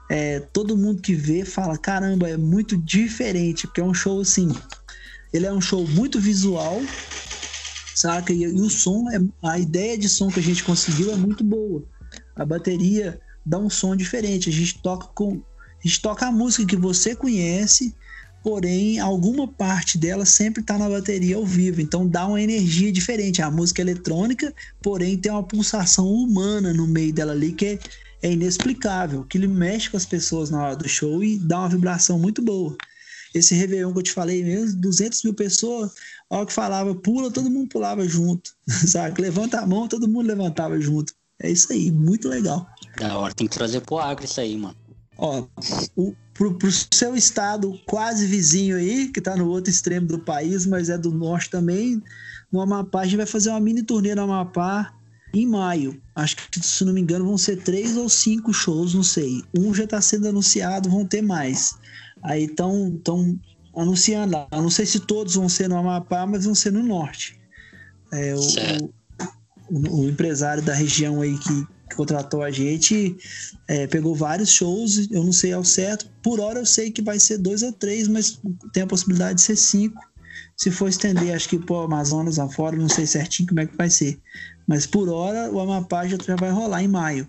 É, 0.08 0.38
todo 0.38 0.76
mundo 0.76 1.02
que 1.02 1.14
vê 1.14 1.44
fala, 1.44 1.76
caramba, 1.76 2.28
é 2.28 2.36
muito 2.36 2.76
diferente, 2.76 3.66
porque 3.66 3.80
é 3.80 3.84
um 3.84 3.94
show 3.94 4.20
assim. 4.20 4.52
Ele 5.34 5.46
é 5.46 5.52
um 5.52 5.60
show 5.60 5.84
muito 5.88 6.20
visual, 6.20 6.80
saca? 7.96 8.32
E, 8.32 8.42
e 8.42 8.46
o 8.46 8.70
som, 8.70 9.10
é, 9.10 9.20
a 9.42 9.58
ideia 9.58 9.98
de 9.98 10.08
som 10.08 10.28
que 10.28 10.38
a 10.38 10.42
gente 10.42 10.62
conseguiu 10.62 11.12
é 11.12 11.16
muito 11.16 11.42
boa. 11.42 11.82
A 12.36 12.44
bateria 12.44 13.20
dá 13.44 13.58
um 13.58 13.68
som 13.68 13.96
diferente. 13.96 14.48
A 14.48 14.52
gente 14.52 14.78
toca 14.80 15.08
com. 15.08 15.42
A 15.60 15.88
gente 15.88 16.00
toca 16.00 16.26
a 16.26 16.32
música 16.32 16.64
que 16.64 16.76
você 16.76 17.16
conhece, 17.16 17.92
porém, 18.44 19.00
alguma 19.00 19.48
parte 19.48 19.98
dela 19.98 20.24
sempre 20.24 20.60
está 20.60 20.78
na 20.78 20.88
bateria 20.88 21.34
ao 21.34 21.44
vivo. 21.44 21.80
Então 21.80 22.06
dá 22.06 22.28
uma 22.28 22.40
energia 22.40 22.92
diferente. 22.92 23.42
A 23.42 23.50
música 23.50 23.82
é 23.82 23.84
eletrônica, 23.84 24.54
porém 24.80 25.18
tem 25.18 25.32
uma 25.32 25.42
pulsação 25.42 26.06
humana 26.06 26.72
no 26.72 26.86
meio 26.86 27.12
dela 27.12 27.32
ali 27.32 27.52
que 27.52 27.66
é, 27.66 27.78
é 28.22 28.32
inexplicável. 28.32 29.24
Que 29.24 29.36
ele 29.36 29.48
mexe 29.48 29.90
com 29.90 29.96
as 29.96 30.06
pessoas 30.06 30.48
na 30.48 30.62
hora 30.62 30.76
do 30.76 30.88
show 30.88 31.24
e 31.24 31.38
dá 31.38 31.58
uma 31.58 31.68
vibração 31.70 32.20
muito 32.20 32.40
boa. 32.40 32.76
Esse 33.34 33.54
Réveillon 33.54 33.92
que 33.92 33.98
eu 33.98 34.02
te 34.02 34.12
falei 34.12 34.44
mesmo, 34.44 34.80
200 34.80 35.24
mil 35.24 35.34
pessoas, 35.34 35.92
hora 36.30 36.46
que 36.46 36.52
falava 36.52 36.94
pula, 36.94 37.30
todo 37.30 37.50
mundo 37.50 37.68
pulava 37.68 38.06
junto, 38.08 38.52
sabe? 38.86 39.20
Levanta 39.20 39.60
a 39.60 39.66
mão, 39.66 39.88
todo 39.88 40.08
mundo 40.08 40.26
levantava 40.26 40.80
junto. 40.80 41.12
É 41.42 41.50
isso 41.50 41.72
aí, 41.72 41.90
muito 41.90 42.28
legal. 42.28 42.66
Da 42.98 43.18
hora, 43.18 43.34
tem 43.34 43.48
que 43.48 43.56
trazer 43.56 43.80
pro 43.80 43.98
Acre 43.98 44.26
isso 44.26 44.40
aí, 44.40 44.56
mano. 44.56 44.76
Ó, 45.18 45.46
o, 45.96 46.14
pro, 46.32 46.54
pro 46.54 46.70
seu 46.92 47.16
estado 47.16 47.78
quase 47.86 48.26
vizinho 48.26 48.76
aí, 48.76 49.08
que 49.08 49.20
tá 49.20 49.36
no 49.36 49.48
outro 49.48 49.70
extremo 49.70 50.06
do 50.06 50.18
país, 50.18 50.66
mas 50.66 50.88
é 50.88 50.98
do 50.98 51.10
norte 51.10 51.50
também, 51.50 52.02
no 52.52 52.60
Amapá, 52.60 53.00
a 53.00 53.04
gente 53.04 53.16
vai 53.16 53.26
fazer 53.26 53.50
uma 53.50 53.60
mini 53.60 53.82
turnê 53.82 54.14
no 54.14 54.22
Amapá 54.22 54.94
em 55.32 55.46
maio. 55.46 56.00
Acho 56.14 56.36
que, 56.36 56.64
se 56.64 56.84
não 56.84 56.92
me 56.92 57.00
engano, 57.00 57.24
vão 57.24 57.36
ser 57.36 57.56
três 57.56 57.96
ou 57.96 58.08
cinco 58.08 58.52
shows, 58.52 58.94
não 58.94 59.02
sei. 59.02 59.42
Um 59.56 59.74
já 59.74 59.86
tá 59.86 60.00
sendo 60.00 60.28
anunciado, 60.28 60.88
vão 60.88 61.04
ter 61.04 61.20
mais. 61.20 61.74
Aí 62.24 62.44
estão 62.44 63.00
anunciando 63.76 64.32
lá. 64.32 64.48
Eu 64.50 64.62
não 64.62 64.70
sei 64.70 64.86
se 64.86 65.00
todos 65.00 65.34
vão 65.34 65.48
ser 65.48 65.68
no 65.68 65.76
Amapá, 65.76 66.26
mas 66.26 66.44
vão 66.44 66.54
ser 66.54 66.72
no 66.72 66.82
norte. 66.82 67.38
É, 68.12 68.34
o, 68.34 68.90
o, 69.70 70.00
o, 70.00 70.08
empresário 70.08 70.62
da 70.62 70.72
região 70.72 71.20
aí 71.20 71.36
que, 71.38 71.66
que 71.90 71.96
contratou 71.96 72.42
a 72.42 72.50
gente 72.50 73.16
é, 73.68 73.86
pegou 73.86 74.14
vários 74.14 74.50
shows, 74.50 75.10
eu 75.10 75.22
não 75.22 75.32
sei 75.32 75.52
ao 75.52 75.64
certo. 75.64 76.10
Por 76.22 76.40
hora 76.40 76.60
eu 76.60 76.66
sei 76.66 76.90
que 76.90 77.02
vai 77.02 77.18
ser 77.18 77.38
dois 77.38 77.62
ou 77.62 77.72
três, 77.72 78.08
mas 78.08 78.40
tem 78.72 78.84
a 78.84 78.86
possibilidade 78.86 79.36
de 79.36 79.42
ser 79.42 79.56
cinco. 79.56 80.00
Se 80.56 80.70
for 80.70 80.88
estender, 80.88 81.34
acho 81.34 81.48
que 81.48 81.58
pro 81.58 81.80
Amazonas 81.80 82.38
afora, 82.38 82.76
não 82.76 82.88
sei 82.88 83.06
certinho 83.06 83.48
como 83.48 83.60
é 83.60 83.66
que 83.66 83.76
vai 83.76 83.90
ser. 83.90 84.18
Mas 84.66 84.86
por 84.86 85.08
hora 85.08 85.50
o 85.50 85.60
Amapá 85.60 86.06
já 86.06 86.16
vai 86.38 86.50
rolar 86.50 86.82
em 86.82 86.88
maio. 86.88 87.26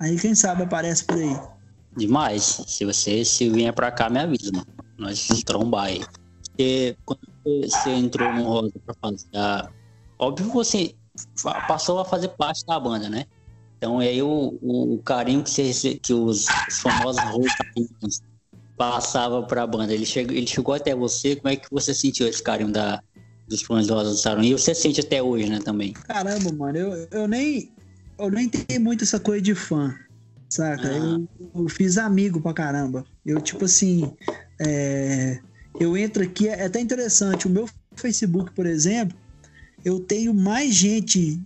Aí 0.00 0.18
quem 0.18 0.34
sabe 0.34 0.64
aparece 0.64 1.04
por 1.04 1.16
aí. 1.16 1.57
Demais. 1.98 2.62
Se 2.66 2.84
você 2.84 3.24
se 3.24 3.48
vier 3.50 3.72
pra 3.72 3.90
cá, 3.90 4.08
me 4.08 4.20
avisa, 4.20 4.50
mano. 4.52 4.66
Nós 4.96 5.26
trombar 5.44 5.86
aí. 5.86 6.04
Porque 6.44 6.96
quando 7.04 7.20
você 7.62 7.90
entrou 7.90 8.32
no 8.32 8.44
Rosa 8.44 8.72
pra 8.84 8.94
fazer 9.00 9.26
a... 9.34 9.68
Óbvio 10.18 10.50
você 10.50 10.94
passou 11.66 11.98
a 11.98 12.04
fazer 12.04 12.28
parte 12.28 12.64
da 12.64 12.78
banda, 12.78 13.08
né? 13.08 13.24
Então 13.76 14.00
aí 14.00 14.20
o, 14.22 14.58
o 14.60 14.98
carinho 15.04 15.42
que, 15.42 15.50
você, 15.50 15.94
que 15.94 16.12
os, 16.12 16.46
os 16.68 16.80
famosos 16.80 17.22
roqueiros 17.22 18.22
passava 18.76 19.42
pra 19.42 19.66
banda, 19.66 19.92
ele 19.92 20.06
chegou, 20.06 20.36
ele 20.36 20.46
chegou 20.46 20.74
até 20.74 20.94
você, 20.94 21.36
como 21.36 21.52
é 21.52 21.56
que 21.56 21.68
você 21.70 21.94
sentiu 21.94 22.26
esse 22.26 22.42
carinho 22.42 22.72
da, 22.72 23.00
dos 23.48 23.62
fãs 23.62 23.86
do 23.86 23.94
Rosa 23.94 24.10
do 24.10 24.16
Sarão? 24.16 24.42
E 24.42 24.52
você 24.52 24.74
sente 24.74 25.00
até 25.00 25.22
hoje, 25.22 25.48
né, 25.48 25.58
também? 25.60 25.92
Caramba, 25.92 26.52
mano, 26.52 26.78
eu, 26.78 27.08
eu 27.10 27.28
nem 27.28 27.72
eu 28.18 28.30
nem 28.30 28.48
tenho 28.48 28.80
muito 28.80 29.04
essa 29.04 29.20
coisa 29.20 29.40
de 29.40 29.54
fã, 29.54 29.94
saca? 30.48 30.88
Ah. 30.88 30.96
Eu, 30.96 31.28
eu, 31.54 31.68
fiz 31.68 31.98
amigo 31.98 32.40
pra 32.40 32.52
caramba. 32.52 33.04
Eu, 33.24 33.40
tipo 33.40 33.64
assim, 33.64 34.10
é, 34.60 35.38
eu 35.78 35.96
entro 35.96 36.22
aqui, 36.22 36.48
é 36.48 36.64
até 36.64 36.80
interessante, 36.80 37.46
o 37.46 37.50
meu 37.50 37.68
Facebook, 37.94 38.52
por 38.52 38.66
exemplo, 38.66 39.16
eu 39.84 40.00
tenho 40.00 40.32
mais 40.32 40.74
gente 40.74 41.40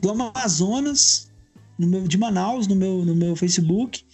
do 0.00 0.10
Amazonas, 0.10 1.30
no 1.78 1.86
meu, 1.86 2.08
de 2.08 2.18
Manaus, 2.18 2.66
no 2.66 2.74
meu, 2.74 3.04
no 3.04 3.14
meu 3.14 3.36
Facebook, 3.36 4.04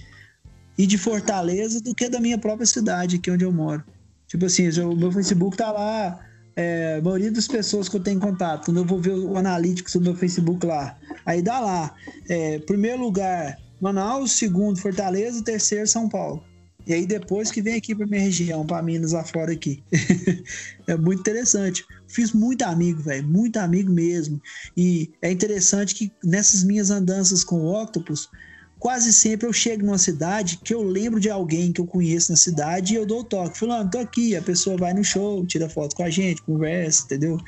e 0.77 0.87
de 0.87 0.99
Fortaleza 0.99 1.81
do 1.81 1.95
que 1.95 2.09
da 2.09 2.21
minha 2.21 2.39
própria 2.39 2.67
cidade, 2.67 3.17
aqui 3.17 3.31
onde 3.31 3.45
eu 3.45 3.53
moro. 3.53 3.83
Tipo 4.27 4.47
assim, 4.47 4.69
o 4.81 4.97
meu 4.97 5.13
Facebook 5.13 5.57
tá 5.57 5.71
lá, 5.71 6.21
é, 6.57 6.97
a 6.99 7.03
maioria 7.03 7.31
das 7.31 7.47
pessoas 7.47 7.89
que 7.89 7.97
eu 7.97 8.01
tenho 8.01 8.21
contato, 8.21 8.67
quando 8.67 8.79
eu 8.79 8.85
vou 8.85 9.01
ver 9.01 9.13
o 9.13 9.37
analítico 9.37 9.91
do 9.93 10.01
meu 10.01 10.15
Facebook 10.15 10.67
lá, 10.67 10.97
aí 11.25 11.43
dá 11.43 11.61
lá, 11.61 11.95
é, 12.29 12.59
primeiro 12.61 13.03
lugar 13.03 13.59
Manaus, 13.85 14.33
segundo 14.33 14.81
Fortaleza, 14.81 15.45
terceiro 15.45 15.87
São 15.87 16.09
Paulo. 16.09 16.43
E 16.87 16.95
aí 16.95 17.07
depois 17.07 17.51
que 17.51 17.61
vem 17.61 17.77
aqui 17.77 17.95
para 17.95 18.07
minha 18.07 18.23
região, 18.23 18.65
para 18.65 18.83
Minas 18.83 19.13
afora 19.13 19.53
aqui. 19.53 19.83
é 20.87 20.97
muito 20.97 21.21
interessante. 21.21 21.85
Fiz 22.09 22.33
muito 22.33 22.63
amigo, 22.63 23.03
velho, 23.03 23.29
muito 23.29 23.59
amigo 23.59 23.93
mesmo. 23.93 24.41
E 24.75 25.13
é 25.21 25.31
interessante 25.31 25.95
que 25.95 26.11
nessas 26.23 26.65
minhas 26.65 26.91
andanças 26.91 27.45
com 27.45 27.57
o 27.57 27.83
Octopus, 27.83 28.31
quase 28.79 29.13
sempre 29.13 29.47
eu 29.47 29.53
chego 29.53 29.85
numa 29.85 29.99
cidade 29.99 30.59
que 30.65 30.73
eu 30.73 30.83
lembro 30.83 31.21
de 31.21 31.29
alguém 31.29 31.71
que 31.71 31.81
eu 31.81 31.87
conheço 31.87 32.33
na 32.33 32.37
cidade 32.37 32.95
e 32.95 32.97
eu 32.97 33.05
dou 33.05 33.21
o 33.21 33.25
toque. 33.25 33.59
Fulano, 33.59 33.91
tô 33.91 33.99
aqui. 33.99 34.35
A 34.35 34.43
pessoa 34.43 34.79
vai 34.79 34.95
no 34.95 35.05
show, 35.05 35.45
tira 35.45 35.69
foto 35.69 35.95
com 35.95 36.03
a 36.03 36.11
gente, 36.11 36.43
conversa, 36.43 37.05
entendeu? 37.05 37.39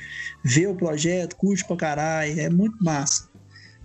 Vê 0.43 0.67
o 0.67 0.75
projeto, 0.75 1.35
curte 1.35 1.65
pra 1.65 1.75
caralho. 1.75 2.39
É 2.39 2.49
muito 2.49 2.77
massa. 2.83 3.27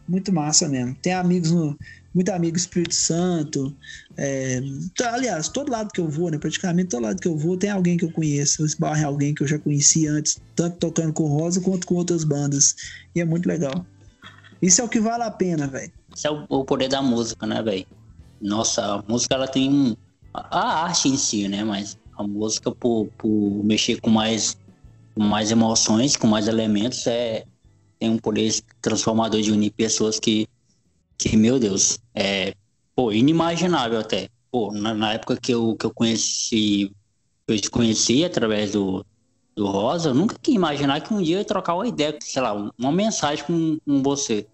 Muito 0.06 0.32
massa 0.32 0.68
mesmo. 0.68 0.94
Tem 1.00 1.12
amigos 1.12 1.50
no, 1.50 1.78
muito 2.14 2.30
amigo 2.30 2.56
Espírito 2.56 2.94
Santo. 2.94 3.74
É, 4.16 4.60
aliás, 5.04 5.48
todo 5.48 5.72
lado 5.72 5.90
que 5.92 6.00
eu 6.00 6.08
vou, 6.08 6.30
né? 6.30 6.38
Praticamente 6.38 6.90
todo 6.90 7.02
lado 7.02 7.20
que 7.20 7.28
eu 7.28 7.36
vou 7.36 7.56
tem 7.56 7.70
alguém 7.70 7.96
que 7.96 8.04
eu 8.04 8.12
conheço. 8.12 8.62
Eu 8.62 8.66
esbarro 8.66 9.06
alguém 9.06 9.34
que 9.34 9.42
eu 9.42 9.46
já 9.46 9.58
conheci 9.58 10.06
antes, 10.06 10.40
tanto 10.54 10.76
tocando 10.76 11.12
com 11.12 11.26
Rosa 11.26 11.60
quanto 11.60 11.86
com 11.86 11.94
outras 11.94 12.24
bandas. 12.24 12.76
E 13.14 13.20
é 13.20 13.24
muito 13.24 13.46
legal. 13.46 13.84
Isso 14.60 14.80
é 14.80 14.84
o 14.84 14.88
que 14.88 15.00
vale 15.00 15.24
a 15.24 15.30
pena, 15.30 15.66
velho. 15.66 15.92
Isso 16.14 16.26
é 16.26 16.30
o, 16.30 16.64
poder 16.64 16.88
da 16.88 17.02
música, 17.02 17.46
né, 17.46 17.62
velho? 17.62 17.86
Nossa, 18.40 18.96
a 18.96 19.04
música 19.08 19.34
ela 19.34 19.48
tem 19.48 19.70
um. 19.70 19.96
A 20.34 20.84
arte 20.84 21.08
em 21.08 21.16
si, 21.16 21.48
né? 21.48 21.64
Mas 21.64 21.98
a 22.16 22.22
música, 22.22 22.70
por, 22.70 23.08
por 23.18 23.28
mexer 23.64 24.00
com 24.00 24.10
mais, 24.10 24.56
com 25.14 25.22
mais 25.22 25.50
emoções, 25.50 26.16
com 26.16 26.26
mais 26.26 26.46
elementos, 26.46 27.06
é, 27.06 27.44
tem 27.98 28.10
um 28.10 28.18
poder 28.18 28.52
transformador 28.80 29.40
de 29.40 29.50
unir 29.50 29.70
pessoas 29.70 30.18
que 30.18 30.48
que, 31.16 31.36
meu 31.36 31.58
Deus, 31.58 31.98
é, 32.14 32.54
pô, 32.94 33.12
inimaginável 33.12 34.00
até. 34.00 34.28
Pô, 34.50 34.72
na, 34.72 34.92
na, 34.94 35.14
época 35.14 35.36
que 35.36 35.52
eu, 35.52 35.76
que 35.76 35.86
eu 35.86 35.94
conheci, 35.94 36.92
eu 37.48 37.58
te 37.58 37.70
conheci 37.70 38.24
através 38.24 38.72
do, 38.72 39.04
do 39.56 39.66
Rosa, 39.66 40.10
eu 40.10 40.14
nunca 40.14 40.36
quis 40.40 40.54
imaginar 40.54 41.00
que 41.00 41.12
um 41.12 41.22
dia 41.22 41.36
eu 41.36 41.38
ia 41.40 41.44
trocar 41.44 41.74
uma 41.74 41.88
ideia, 41.88 42.16
sei 42.20 42.42
lá, 42.42 42.70
uma 42.78 42.92
mensagem 42.92 43.44
com, 43.44 43.78
com 43.86 44.02
você. 44.02 44.46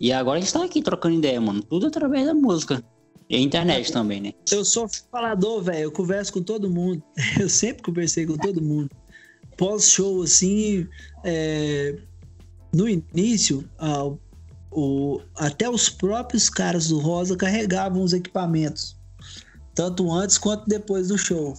E 0.00 0.12
agora 0.12 0.38
a 0.38 0.40
gente 0.40 0.52
tá 0.52 0.64
aqui 0.64 0.82
trocando 0.82 1.16
ideia, 1.16 1.38
mano. 1.40 1.62
Tudo 1.62 1.86
através 1.86 2.26
da 2.26 2.32
música. 2.32 2.82
E 3.28 3.36
a 3.36 3.38
internet 3.38 3.92
também, 3.92 4.20
né? 4.20 4.32
Eu 4.50 4.64
sou 4.64 4.88
falador, 4.88 5.62
velho. 5.62 5.84
Eu 5.84 5.92
converso 5.92 6.32
com 6.32 6.42
todo 6.42 6.70
mundo. 6.70 7.02
Eu 7.38 7.48
sempre 7.48 7.82
conversei 7.82 8.26
com 8.26 8.36
todo 8.36 8.62
mundo. 8.62 8.90
Pós-show, 9.58 10.22
assim, 10.22 10.88
é... 11.22 11.98
no 12.72 12.88
início, 12.88 13.62
ah, 13.78 14.10
até 15.36 15.68
os 15.68 15.88
próprios 15.88 16.48
caras 16.48 16.88
do 16.88 16.98
Rosa 16.98 17.36
carregavam 17.36 18.02
os 18.02 18.12
equipamentos, 18.12 18.96
tanto 19.74 20.10
antes 20.12 20.38
quanto 20.38 20.68
depois 20.68 21.08
do 21.08 21.18
show. 21.18 21.56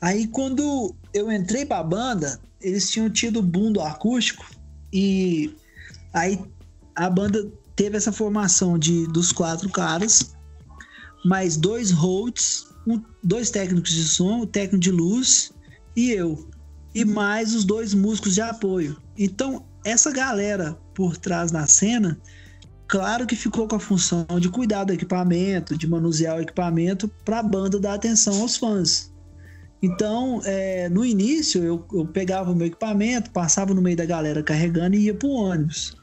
Aí 0.00 0.26
quando 0.26 0.94
eu 1.14 1.30
entrei 1.30 1.64
para 1.64 1.78
a 1.78 1.84
banda, 1.84 2.40
eles 2.60 2.90
tinham 2.90 3.08
tido 3.08 3.38
o 3.38 3.42
boom 3.42 3.72
do 3.72 3.80
acústico 3.80 4.44
e 4.92 5.54
aí 6.12 6.40
a 6.94 7.08
banda 7.08 7.50
teve 7.76 7.96
essa 7.96 8.10
formação 8.10 8.76
de 8.76 9.06
dos 9.08 9.30
quatro 9.30 9.70
caras, 9.70 10.34
mais 11.24 11.56
dois 11.56 11.90
holds, 11.92 12.66
um, 12.86 13.00
dois 13.22 13.50
técnicos 13.50 13.92
de 13.92 14.04
som, 14.04 14.40
o 14.40 14.46
técnico 14.46 14.78
de 14.78 14.90
luz 14.90 15.52
e 15.94 16.10
eu. 16.10 16.48
E 16.94 17.04
mais 17.04 17.54
os 17.54 17.64
dois 17.64 17.94
músicos 17.94 18.34
de 18.34 18.40
apoio. 18.40 18.96
Então, 19.16 19.64
essa 19.84 20.10
galera 20.10 20.76
por 20.98 21.16
trás 21.16 21.52
na 21.52 21.64
cena, 21.64 22.18
claro 22.88 23.24
que 23.24 23.36
ficou 23.36 23.68
com 23.68 23.76
a 23.76 23.78
função 23.78 24.26
de 24.40 24.48
cuidar 24.48 24.82
do 24.82 24.92
equipamento, 24.92 25.78
de 25.78 25.86
manusear 25.86 26.36
o 26.36 26.40
equipamento 26.40 27.06
para 27.24 27.38
a 27.38 27.42
banda 27.42 27.78
dar 27.78 27.94
atenção 27.94 28.40
aos 28.40 28.56
fãs. 28.56 29.14
Então, 29.80 30.40
é, 30.44 30.88
no 30.88 31.04
início, 31.04 31.62
eu, 31.62 31.86
eu, 31.92 32.04
pegava 32.04 32.50
o 32.50 32.54
meu 32.56 32.66
equipamento, 32.66 33.30
passava 33.30 33.72
no 33.72 33.80
meio 33.80 33.96
da 33.96 34.04
galera 34.04 34.42
carregando 34.42 34.96
e 34.96 35.04
ia 35.04 35.14
pro 35.14 35.28
ônibus. 35.28 35.96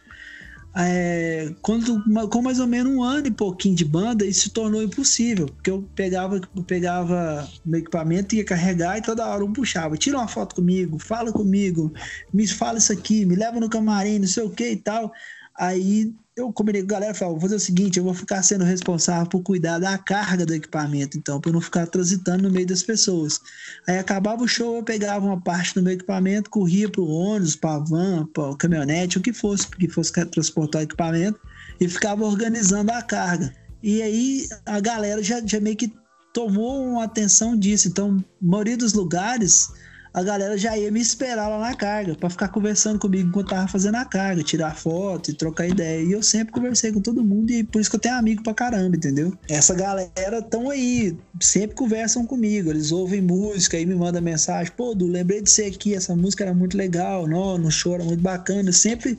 É, 0.77 1.55
quando, 1.61 2.03
com 2.29 2.41
mais 2.41 2.59
ou 2.59 2.67
menos 2.67 2.91
um 2.91 3.01
ano 3.01 3.27
e 3.27 3.31
pouquinho 3.31 3.75
de 3.75 3.85
banda, 3.85 4.25
isso 4.25 4.41
se 4.41 4.49
tornou 4.49 4.83
impossível, 4.83 5.45
porque 5.47 5.71
eu 5.71 5.81
pegava, 5.95 6.35
eu 6.35 6.63
pegava 6.63 7.49
meu 7.65 7.79
equipamento, 7.79 8.35
ia 8.35 8.43
carregar 8.43 8.97
e 8.97 9.01
toda 9.01 9.25
hora 9.25 9.45
um 9.45 9.53
puxava, 9.53 9.95
tira 9.97 10.17
uma 10.17 10.27
foto 10.27 10.55
comigo, 10.55 10.99
fala 10.99 11.31
comigo, 11.31 11.93
me 12.33 12.45
fala 12.45 12.77
isso 12.77 12.91
aqui, 12.91 13.25
me 13.25 13.35
leva 13.35 13.57
no 13.59 13.69
camarim, 13.69 14.19
não 14.19 14.27
sei 14.27 14.43
o 14.43 14.49
que 14.49 14.71
e 14.71 14.75
tal. 14.75 15.13
Aí 15.57 16.13
eu 16.35 16.51
combinei 16.51 16.81
com 16.81 16.87
a 16.87 16.99
galera, 16.99 17.13
falei, 17.13 17.33
vou 17.33 17.41
fazer 17.41 17.55
o 17.55 17.59
seguinte, 17.59 17.97
eu 17.97 18.03
vou 18.03 18.13
ficar 18.13 18.43
sendo 18.43 18.65
responsável 18.65 19.25
por 19.27 19.41
cuidar 19.41 19.79
da 19.79 19.97
carga 19.97 20.45
do 20.45 20.53
equipamento, 20.53 21.17
então, 21.17 21.39
para 21.39 21.51
não 21.51 21.61
ficar 21.61 21.87
transitando 21.87 22.43
no 22.43 22.51
meio 22.51 22.67
das 22.67 22.83
pessoas. 22.83 23.39
Aí 23.87 23.97
acabava 23.97 24.43
o 24.43 24.47
show, 24.47 24.75
eu 24.75 24.83
pegava 24.83 25.25
uma 25.25 25.39
parte 25.39 25.73
do 25.73 25.81
meu 25.81 25.93
equipamento, 25.93 26.49
corria 26.49 26.89
para 26.89 27.01
o 27.01 27.09
ônibus, 27.09 27.55
para 27.55 27.75
a 27.75 27.79
van, 27.79 28.25
para 28.33 28.55
caminhonete, 28.57 29.17
o 29.17 29.21
que 29.21 29.31
fosse, 29.31 29.67
que 29.67 29.87
fosse 29.87 30.11
transportar 30.25 30.81
o 30.81 30.83
equipamento, 30.83 31.39
e 31.79 31.87
ficava 31.87 32.25
organizando 32.25 32.91
a 32.91 33.01
carga. 33.01 33.53
E 33.81 34.01
aí 34.01 34.47
a 34.65 34.79
galera 34.81 35.23
já, 35.23 35.41
já 35.45 35.59
meio 35.61 35.77
que 35.77 35.93
tomou 36.33 36.85
uma 36.85 37.05
atenção 37.05 37.57
disso. 37.57 37.87
Então, 37.87 38.17
a 38.41 38.45
maioria 38.45 38.75
dos 38.75 38.91
lugares 38.93 39.69
a 40.15 40.23
galera 40.23 40.57
já 40.57 40.77
ia 40.77 40.89
me 40.89 41.01
esperar 41.01 41.49
lá 41.49 41.59
na 41.59 41.75
carga, 41.75 42.15
para 42.15 42.29
ficar 42.29 42.47
conversando 42.47 42.97
comigo 42.97 43.27
enquanto 43.27 43.49
tava 43.49 43.67
fazendo 43.67 43.95
a 43.95 44.05
carga, 44.05 44.41
tirar 44.41 44.73
foto 44.73 45.29
e 45.29 45.33
trocar 45.33 45.67
ideia. 45.67 46.01
E 46.01 46.13
eu 46.13 46.23
sempre 46.23 46.53
conversei 46.53 46.93
com 46.93 47.01
todo 47.01 47.21
mundo 47.21 47.51
e 47.51 47.65
por 47.65 47.81
isso 47.81 47.89
que 47.89 47.97
eu 47.97 47.99
tenho 47.99 48.15
amigo 48.15 48.41
pra 48.41 48.53
caramba, 48.53 48.95
entendeu? 48.95 49.37
Essa 49.49 49.75
galera 49.75 50.41
tão 50.49 50.69
aí, 50.69 51.17
sempre 51.41 51.75
conversam 51.75 52.25
comigo, 52.25 52.69
eles 52.69 52.93
ouvem 52.93 53.19
música 53.19 53.77
e 53.77 53.85
me 53.85 53.93
mandam 53.93 54.21
mensagem, 54.21 54.71
pô, 54.71 54.95
Du, 54.95 55.05
lembrei 55.05 55.41
de 55.41 55.49
você 55.49 55.65
aqui, 55.65 55.93
essa 55.93 56.15
música 56.15 56.45
era 56.45 56.53
muito 56.53 56.77
legal, 56.77 57.27
no, 57.27 57.57
no 57.57 57.69
show 57.69 57.93
era 57.93 58.03
muito 58.05 58.23
bacana, 58.23 58.71
sempre 58.71 59.17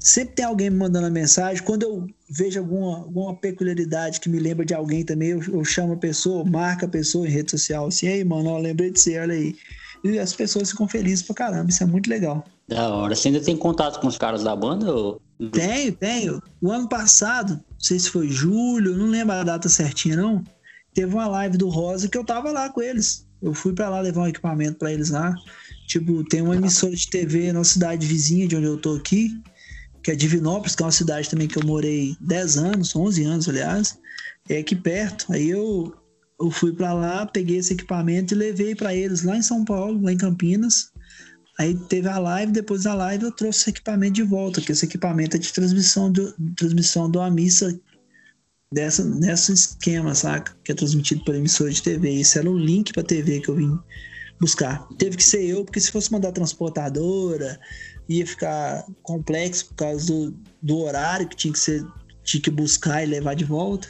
sempre 0.00 0.34
tem 0.34 0.44
alguém 0.44 0.68
me 0.68 0.76
mandando 0.76 1.08
mensagem. 1.08 1.62
Quando 1.62 1.84
eu 1.84 2.06
vejo 2.28 2.58
alguma, 2.58 2.96
alguma 2.96 3.36
peculiaridade 3.36 4.18
que 4.18 4.28
me 4.28 4.40
lembra 4.40 4.66
de 4.66 4.74
alguém 4.74 5.04
também, 5.04 5.28
eu, 5.28 5.42
eu 5.52 5.64
chamo 5.64 5.92
a 5.92 5.96
pessoa, 5.96 6.44
marco 6.44 6.84
a 6.84 6.88
pessoa 6.88 7.28
em 7.28 7.30
rede 7.30 7.52
social, 7.52 7.86
assim, 7.86 8.08
ei, 8.08 8.24
mano, 8.24 8.48
ó, 8.48 8.58
lembrei 8.58 8.90
de 8.90 8.98
você, 8.98 9.16
olha 9.20 9.34
aí 9.34 9.54
e 10.04 10.18
as 10.18 10.32
pessoas 10.32 10.70
ficam 10.70 10.88
felizes 10.88 11.22
pra 11.22 11.34
caramba. 11.34 11.70
Isso 11.70 11.82
é 11.82 11.86
muito 11.86 12.10
legal. 12.10 12.44
Da 12.68 12.88
hora. 12.88 13.14
Você 13.14 13.28
ainda 13.28 13.40
tem 13.40 13.56
contato 13.56 14.00
com 14.00 14.06
os 14.06 14.18
caras 14.18 14.42
da 14.42 14.54
banda? 14.56 14.92
Ou... 14.92 15.20
Tenho, 15.52 15.92
tenho. 15.92 16.42
O 16.60 16.70
ano 16.70 16.88
passado, 16.88 17.54
não 17.54 17.80
sei 17.80 17.98
se 17.98 18.10
foi 18.10 18.28
julho, 18.28 18.96
não 18.96 19.06
lembro 19.06 19.34
a 19.34 19.44
data 19.44 19.68
certinha, 19.68 20.16
não. 20.16 20.42
Teve 20.94 21.14
uma 21.14 21.26
live 21.26 21.56
do 21.56 21.68
Rosa 21.68 22.08
que 22.08 22.18
eu 22.18 22.24
tava 22.24 22.50
lá 22.50 22.68
com 22.68 22.82
eles. 22.82 23.26
Eu 23.40 23.54
fui 23.54 23.72
para 23.72 23.88
lá 23.88 24.00
levar 24.00 24.22
um 24.22 24.28
equipamento 24.28 24.78
para 24.78 24.92
eles 24.92 25.10
lá. 25.10 25.34
Tipo, 25.86 26.24
tem 26.24 26.42
uma 26.42 26.56
emissora 26.56 26.94
de 26.94 27.08
TV 27.08 27.52
na 27.52 27.64
cidade 27.64 28.06
vizinha 28.06 28.46
de 28.46 28.56
onde 28.56 28.66
eu 28.66 28.78
tô 28.78 28.94
aqui, 28.94 29.30
que 30.02 30.10
é 30.10 30.14
Divinópolis, 30.14 30.74
que 30.74 30.82
é 30.82 30.86
uma 30.86 30.92
cidade 30.92 31.28
também 31.28 31.48
que 31.48 31.58
eu 31.58 31.66
morei 31.66 32.16
10 32.20 32.56
anos, 32.56 32.94
11 32.94 33.24
anos, 33.24 33.48
aliás. 33.48 33.98
É 34.48 34.58
aqui 34.58 34.74
perto. 34.74 35.32
Aí 35.32 35.50
eu 35.50 35.94
eu 36.40 36.50
fui 36.50 36.72
para 36.72 36.92
lá, 36.92 37.26
peguei 37.26 37.58
esse 37.58 37.72
equipamento 37.72 38.34
e 38.34 38.36
levei 38.36 38.74
para 38.74 38.94
eles 38.94 39.22
lá 39.22 39.36
em 39.36 39.42
São 39.42 39.64
Paulo, 39.64 40.00
lá 40.02 40.12
em 40.12 40.16
Campinas. 40.16 40.90
Aí 41.58 41.76
teve 41.88 42.08
a 42.08 42.18
live, 42.18 42.52
depois 42.52 42.84
da 42.84 42.94
live 42.94 43.24
eu 43.24 43.32
trouxe 43.32 43.60
esse 43.60 43.70
equipamento 43.70 44.14
de 44.14 44.22
volta, 44.22 44.60
que 44.60 44.72
esse 44.72 44.84
equipamento 44.84 45.36
é 45.36 45.38
de 45.38 45.52
transmissão 45.52 46.10
do, 46.10 46.32
transmissão 46.56 47.10
de 47.10 47.18
uma 47.18 47.30
missa 47.30 47.78
dessa, 48.72 49.04
nesse 49.04 49.52
esquema, 49.52 50.14
saca? 50.14 50.56
Que 50.64 50.72
é 50.72 50.74
transmitido 50.74 51.22
por 51.24 51.34
emissora 51.34 51.70
de 51.70 51.82
TV. 51.82 52.20
Esse 52.20 52.38
era 52.38 52.50
o 52.50 52.58
link 52.58 52.92
para 52.92 53.02
TV 53.02 53.40
que 53.40 53.48
eu 53.48 53.56
vim 53.56 53.78
buscar. 54.40 54.88
Teve 54.98 55.16
que 55.16 55.24
ser 55.24 55.44
eu, 55.44 55.64
porque 55.64 55.78
se 55.78 55.92
fosse 55.92 56.10
mandar 56.10 56.32
transportadora, 56.32 57.60
ia 58.08 58.26
ficar 58.26 58.84
complexo 59.02 59.66
por 59.66 59.74
causa 59.74 60.06
do, 60.06 60.34
do 60.60 60.78
horário 60.78 61.28
que 61.28 61.36
tinha 61.36 61.52
que 61.52 61.58
ser 61.58 61.86
tinha 62.24 62.40
que 62.40 62.50
buscar 62.50 63.02
e 63.02 63.06
levar 63.06 63.34
de 63.34 63.44
volta. 63.44 63.88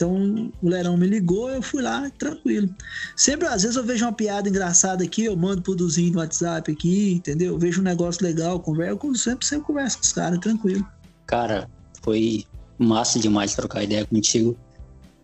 Então 0.00 0.50
o 0.62 0.68
Lerão 0.68 0.96
me 0.96 1.06
ligou, 1.06 1.50
eu 1.50 1.60
fui 1.60 1.82
lá, 1.82 2.10
tranquilo. 2.16 2.74
Sempre, 3.14 3.46
às 3.46 3.60
vezes, 3.60 3.76
eu 3.76 3.84
vejo 3.84 4.06
uma 4.06 4.12
piada 4.14 4.48
engraçada 4.48 5.04
aqui, 5.04 5.26
eu 5.26 5.36
mando 5.36 5.60
pro 5.60 5.76
Duzinho 5.76 6.14
no 6.14 6.20
WhatsApp 6.20 6.72
aqui, 6.72 7.12
entendeu? 7.12 7.52
Eu 7.52 7.58
vejo 7.58 7.82
um 7.82 7.84
negócio 7.84 8.24
legal, 8.24 8.58
converso, 8.60 8.98
eu 9.04 9.14
sempre, 9.14 9.46
sempre 9.46 9.66
converso 9.66 9.98
com 9.98 10.04
os 10.04 10.12
caras, 10.14 10.38
tranquilo. 10.38 10.86
Cara, 11.26 11.68
foi 12.02 12.46
massa 12.78 13.18
demais 13.18 13.54
trocar 13.54 13.84
ideia 13.84 14.06
contigo 14.06 14.56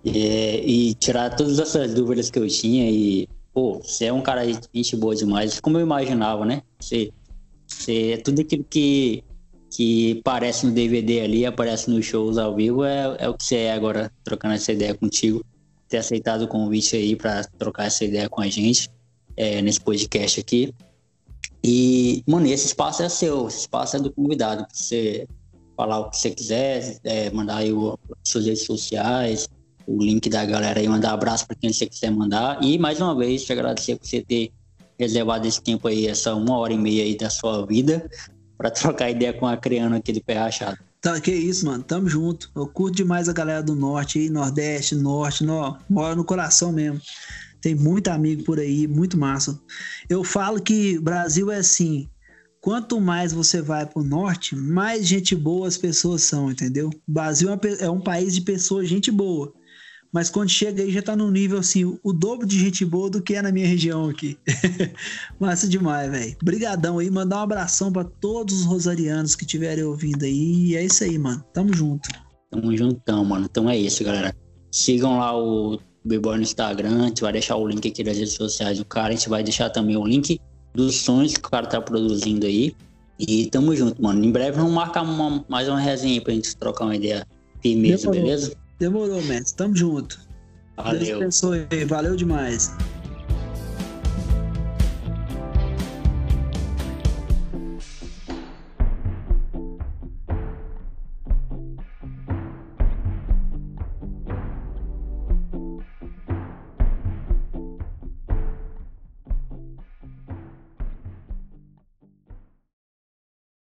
e, 0.04 0.90
e 0.90 0.94
tirar 0.96 1.34
todas 1.34 1.58
essas 1.58 1.94
dúvidas 1.94 2.28
que 2.28 2.38
eu 2.38 2.46
tinha. 2.46 2.90
E, 2.90 3.26
pô, 3.54 3.80
você 3.82 4.04
é 4.04 4.12
um 4.12 4.20
cara 4.20 4.44
de 4.44 4.60
gente 4.74 4.94
boa 4.94 5.16
demais, 5.16 5.58
como 5.58 5.78
eu 5.78 5.82
imaginava, 5.82 6.44
né? 6.44 6.60
Você, 6.78 7.10
você 7.66 8.10
é 8.12 8.16
tudo 8.18 8.42
aquilo 8.42 8.64
que 8.68 9.24
que 9.70 10.20
aparece 10.20 10.66
no 10.66 10.72
DVD 10.72 11.20
ali, 11.20 11.46
aparece 11.46 11.90
nos 11.90 12.04
shows 12.04 12.38
ao 12.38 12.54
vivo, 12.54 12.84
é, 12.84 13.16
é 13.18 13.28
o 13.28 13.34
que 13.34 13.44
você 13.44 13.56
é 13.56 13.72
agora, 13.72 14.10
trocando 14.24 14.54
essa 14.54 14.72
ideia 14.72 14.94
contigo. 14.94 15.44
Ter 15.88 15.98
aceitado 15.98 16.42
o 16.42 16.48
convite 16.48 16.96
aí 16.96 17.14
para 17.14 17.44
trocar 17.58 17.86
essa 17.86 18.04
ideia 18.04 18.28
com 18.28 18.40
a 18.40 18.48
gente 18.48 18.90
é, 19.36 19.62
nesse 19.62 19.80
podcast 19.80 20.40
aqui. 20.40 20.74
E, 21.62 22.22
mano, 22.26 22.46
esse 22.46 22.66
espaço 22.66 23.02
é 23.02 23.08
seu, 23.08 23.48
esse 23.48 23.60
espaço 23.60 23.96
é 23.96 24.00
do 24.00 24.12
convidado, 24.12 24.64
pra 24.66 24.74
você 24.74 25.26
falar 25.76 26.00
o 26.00 26.10
que 26.10 26.16
você 26.16 26.30
quiser, 26.30 26.98
é, 27.04 27.30
mandar 27.30 27.56
aí 27.56 27.72
o, 27.72 27.98
suas 28.24 28.46
redes 28.46 28.64
sociais, 28.64 29.48
o 29.86 30.02
link 30.02 30.28
da 30.28 30.44
galera 30.44 30.80
aí, 30.80 30.88
mandar 30.88 31.12
abraço 31.12 31.46
para 31.46 31.56
quem 31.56 31.72
você 31.72 31.86
quiser 31.86 32.10
mandar. 32.10 32.62
E 32.62 32.78
mais 32.78 33.00
uma 33.00 33.14
vez, 33.14 33.44
te 33.44 33.52
agradecer 33.52 33.96
por 33.96 34.06
você 34.06 34.22
ter 34.22 34.50
reservado 34.98 35.46
esse 35.46 35.60
tempo 35.60 35.86
aí, 35.86 36.06
essa 36.06 36.34
uma 36.34 36.56
hora 36.56 36.72
e 36.72 36.78
meia 36.78 37.04
aí 37.04 37.16
da 37.16 37.28
sua 37.28 37.64
vida, 37.66 38.08
para 38.56 38.70
trocar 38.70 39.10
ideia 39.10 39.32
com 39.32 39.46
a 39.46 39.56
criança 39.56 39.96
aqui 39.96 40.12
do 40.12 40.22
pé 40.22 40.34
rachado. 40.34 40.78
Tá, 41.00 41.20
que 41.20 41.30
isso, 41.30 41.66
mano. 41.66 41.82
Tamo 41.82 42.08
junto. 42.08 42.50
Eu 42.54 42.66
curto 42.66 42.96
demais 42.96 43.28
a 43.28 43.32
galera 43.32 43.62
do 43.62 43.76
norte 43.76 44.18
aí, 44.18 44.30
nordeste, 44.30 44.94
norte, 44.94 45.44
no, 45.44 45.76
mora 45.88 46.14
no 46.14 46.24
coração 46.24 46.72
mesmo. 46.72 47.00
Tem 47.60 47.74
muito 47.74 48.08
amigo 48.08 48.44
por 48.44 48.58
aí, 48.58 48.86
muito 48.86 49.16
massa. 49.16 49.60
Eu 50.08 50.24
falo 50.24 50.60
que 50.60 50.98
Brasil 50.98 51.50
é 51.50 51.58
assim, 51.58 52.08
quanto 52.60 53.00
mais 53.00 53.32
você 53.32 53.60
vai 53.60 53.86
pro 53.86 54.02
norte, 54.02 54.54
mais 54.56 55.06
gente 55.06 55.34
boa 55.34 55.68
as 55.68 55.76
pessoas 55.76 56.22
são, 56.22 56.50
entendeu? 56.50 56.88
O 56.88 57.12
Brasil 57.12 57.48
é 57.50 57.90
um 57.90 57.98
é 57.98 58.02
país 58.02 58.34
de 58.34 58.40
pessoas, 58.40 58.88
gente 58.88 59.10
boa 59.10 59.52
mas 60.12 60.30
quando 60.30 60.48
chega 60.48 60.82
aí 60.82 60.90
já 60.90 61.02
tá 61.02 61.14
num 61.14 61.30
nível 61.30 61.58
assim, 61.58 61.84
o 62.02 62.12
dobro 62.12 62.46
de 62.46 62.58
gente 62.58 62.84
boa 62.84 63.10
do 63.10 63.22
que 63.22 63.34
é 63.34 63.42
na 63.42 63.52
minha 63.52 63.66
região 63.66 64.08
aqui. 64.08 64.38
Massa 65.38 65.68
demais, 65.68 66.10
velho. 66.10 66.36
Brigadão 66.42 66.98
aí, 66.98 67.10
mandar 67.10 67.38
um 67.38 67.42
abração 67.42 67.92
para 67.92 68.04
todos 68.04 68.60
os 68.60 68.64
rosarianos 68.64 69.34
que 69.34 69.44
estiverem 69.44 69.84
ouvindo 69.84 70.24
aí. 70.24 70.68
E 70.68 70.76
é 70.76 70.84
isso 70.84 71.04
aí, 71.04 71.18
mano. 71.18 71.44
Tamo 71.52 71.74
junto. 71.74 72.08
Tamo 72.50 72.76
juntão, 72.76 73.24
mano. 73.24 73.46
Então 73.50 73.68
é 73.68 73.76
isso, 73.76 74.02
galera. 74.04 74.34
Sigam 74.70 75.18
lá 75.18 75.36
o 75.36 75.78
B-Boy 76.04 76.36
no 76.36 76.42
Instagram, 76.42 77.04
a 77.04 77.08
gente 77.08 77.22
vai 77.22 77.32
deixar 77.32 77.56
o 77.56 77.66
link 77.66 77.86
aqui 77.88 78.04
das 78.04 78.16
redes 78.16 78.34
sociais 78.34 78.78
do 78.78 78.84
cara, 78.84 79.08
a 79.08 79.16
gente 79.16 79.28
vai 79.28 79.42
deixar 79.42 79.70
também 79.70 79.96
o 79.96 80.06
link 80.06 80.40
dos 80.74 80.96
sons 80.96 81.36
que 81.36 81.48
o 81.48 81.50
cara 81.50 81.66
tá 81.66 81.80
produzindo 81.80 82.46
aí. 82.46 82.74
E 83.18 83.46
tamo 83.46 83.74
junto, 83.74 84.00
mano. 84.00 84.22
Em 84.24 84.30
breve 84.30 84.58
vamos 84.58 84.72
marcar 84.72 85.02
uma, 85.02 85.44
mais 85.48 85.68
uma 85.68 85.80
resenha 85.80 86.20
pra 86.20 86.34
gente 86.34 86.54
trocar 86.56 86.84
uma 86.84 86.96
ideia 86.96 87.26
firmeza, 87.62 88.10
beleza? 88.10 88.52
Demorou, 88.78 89.22
mestre. 89.22 89.56
Tamo 89.56 89.76
junto. 89.76 90.18
Valeu. 90.76 91.00
Deus 91.00 91.16
abençoe. 91.16 91.84
Valeu 91.86 92.16
demais. 92.16 92.70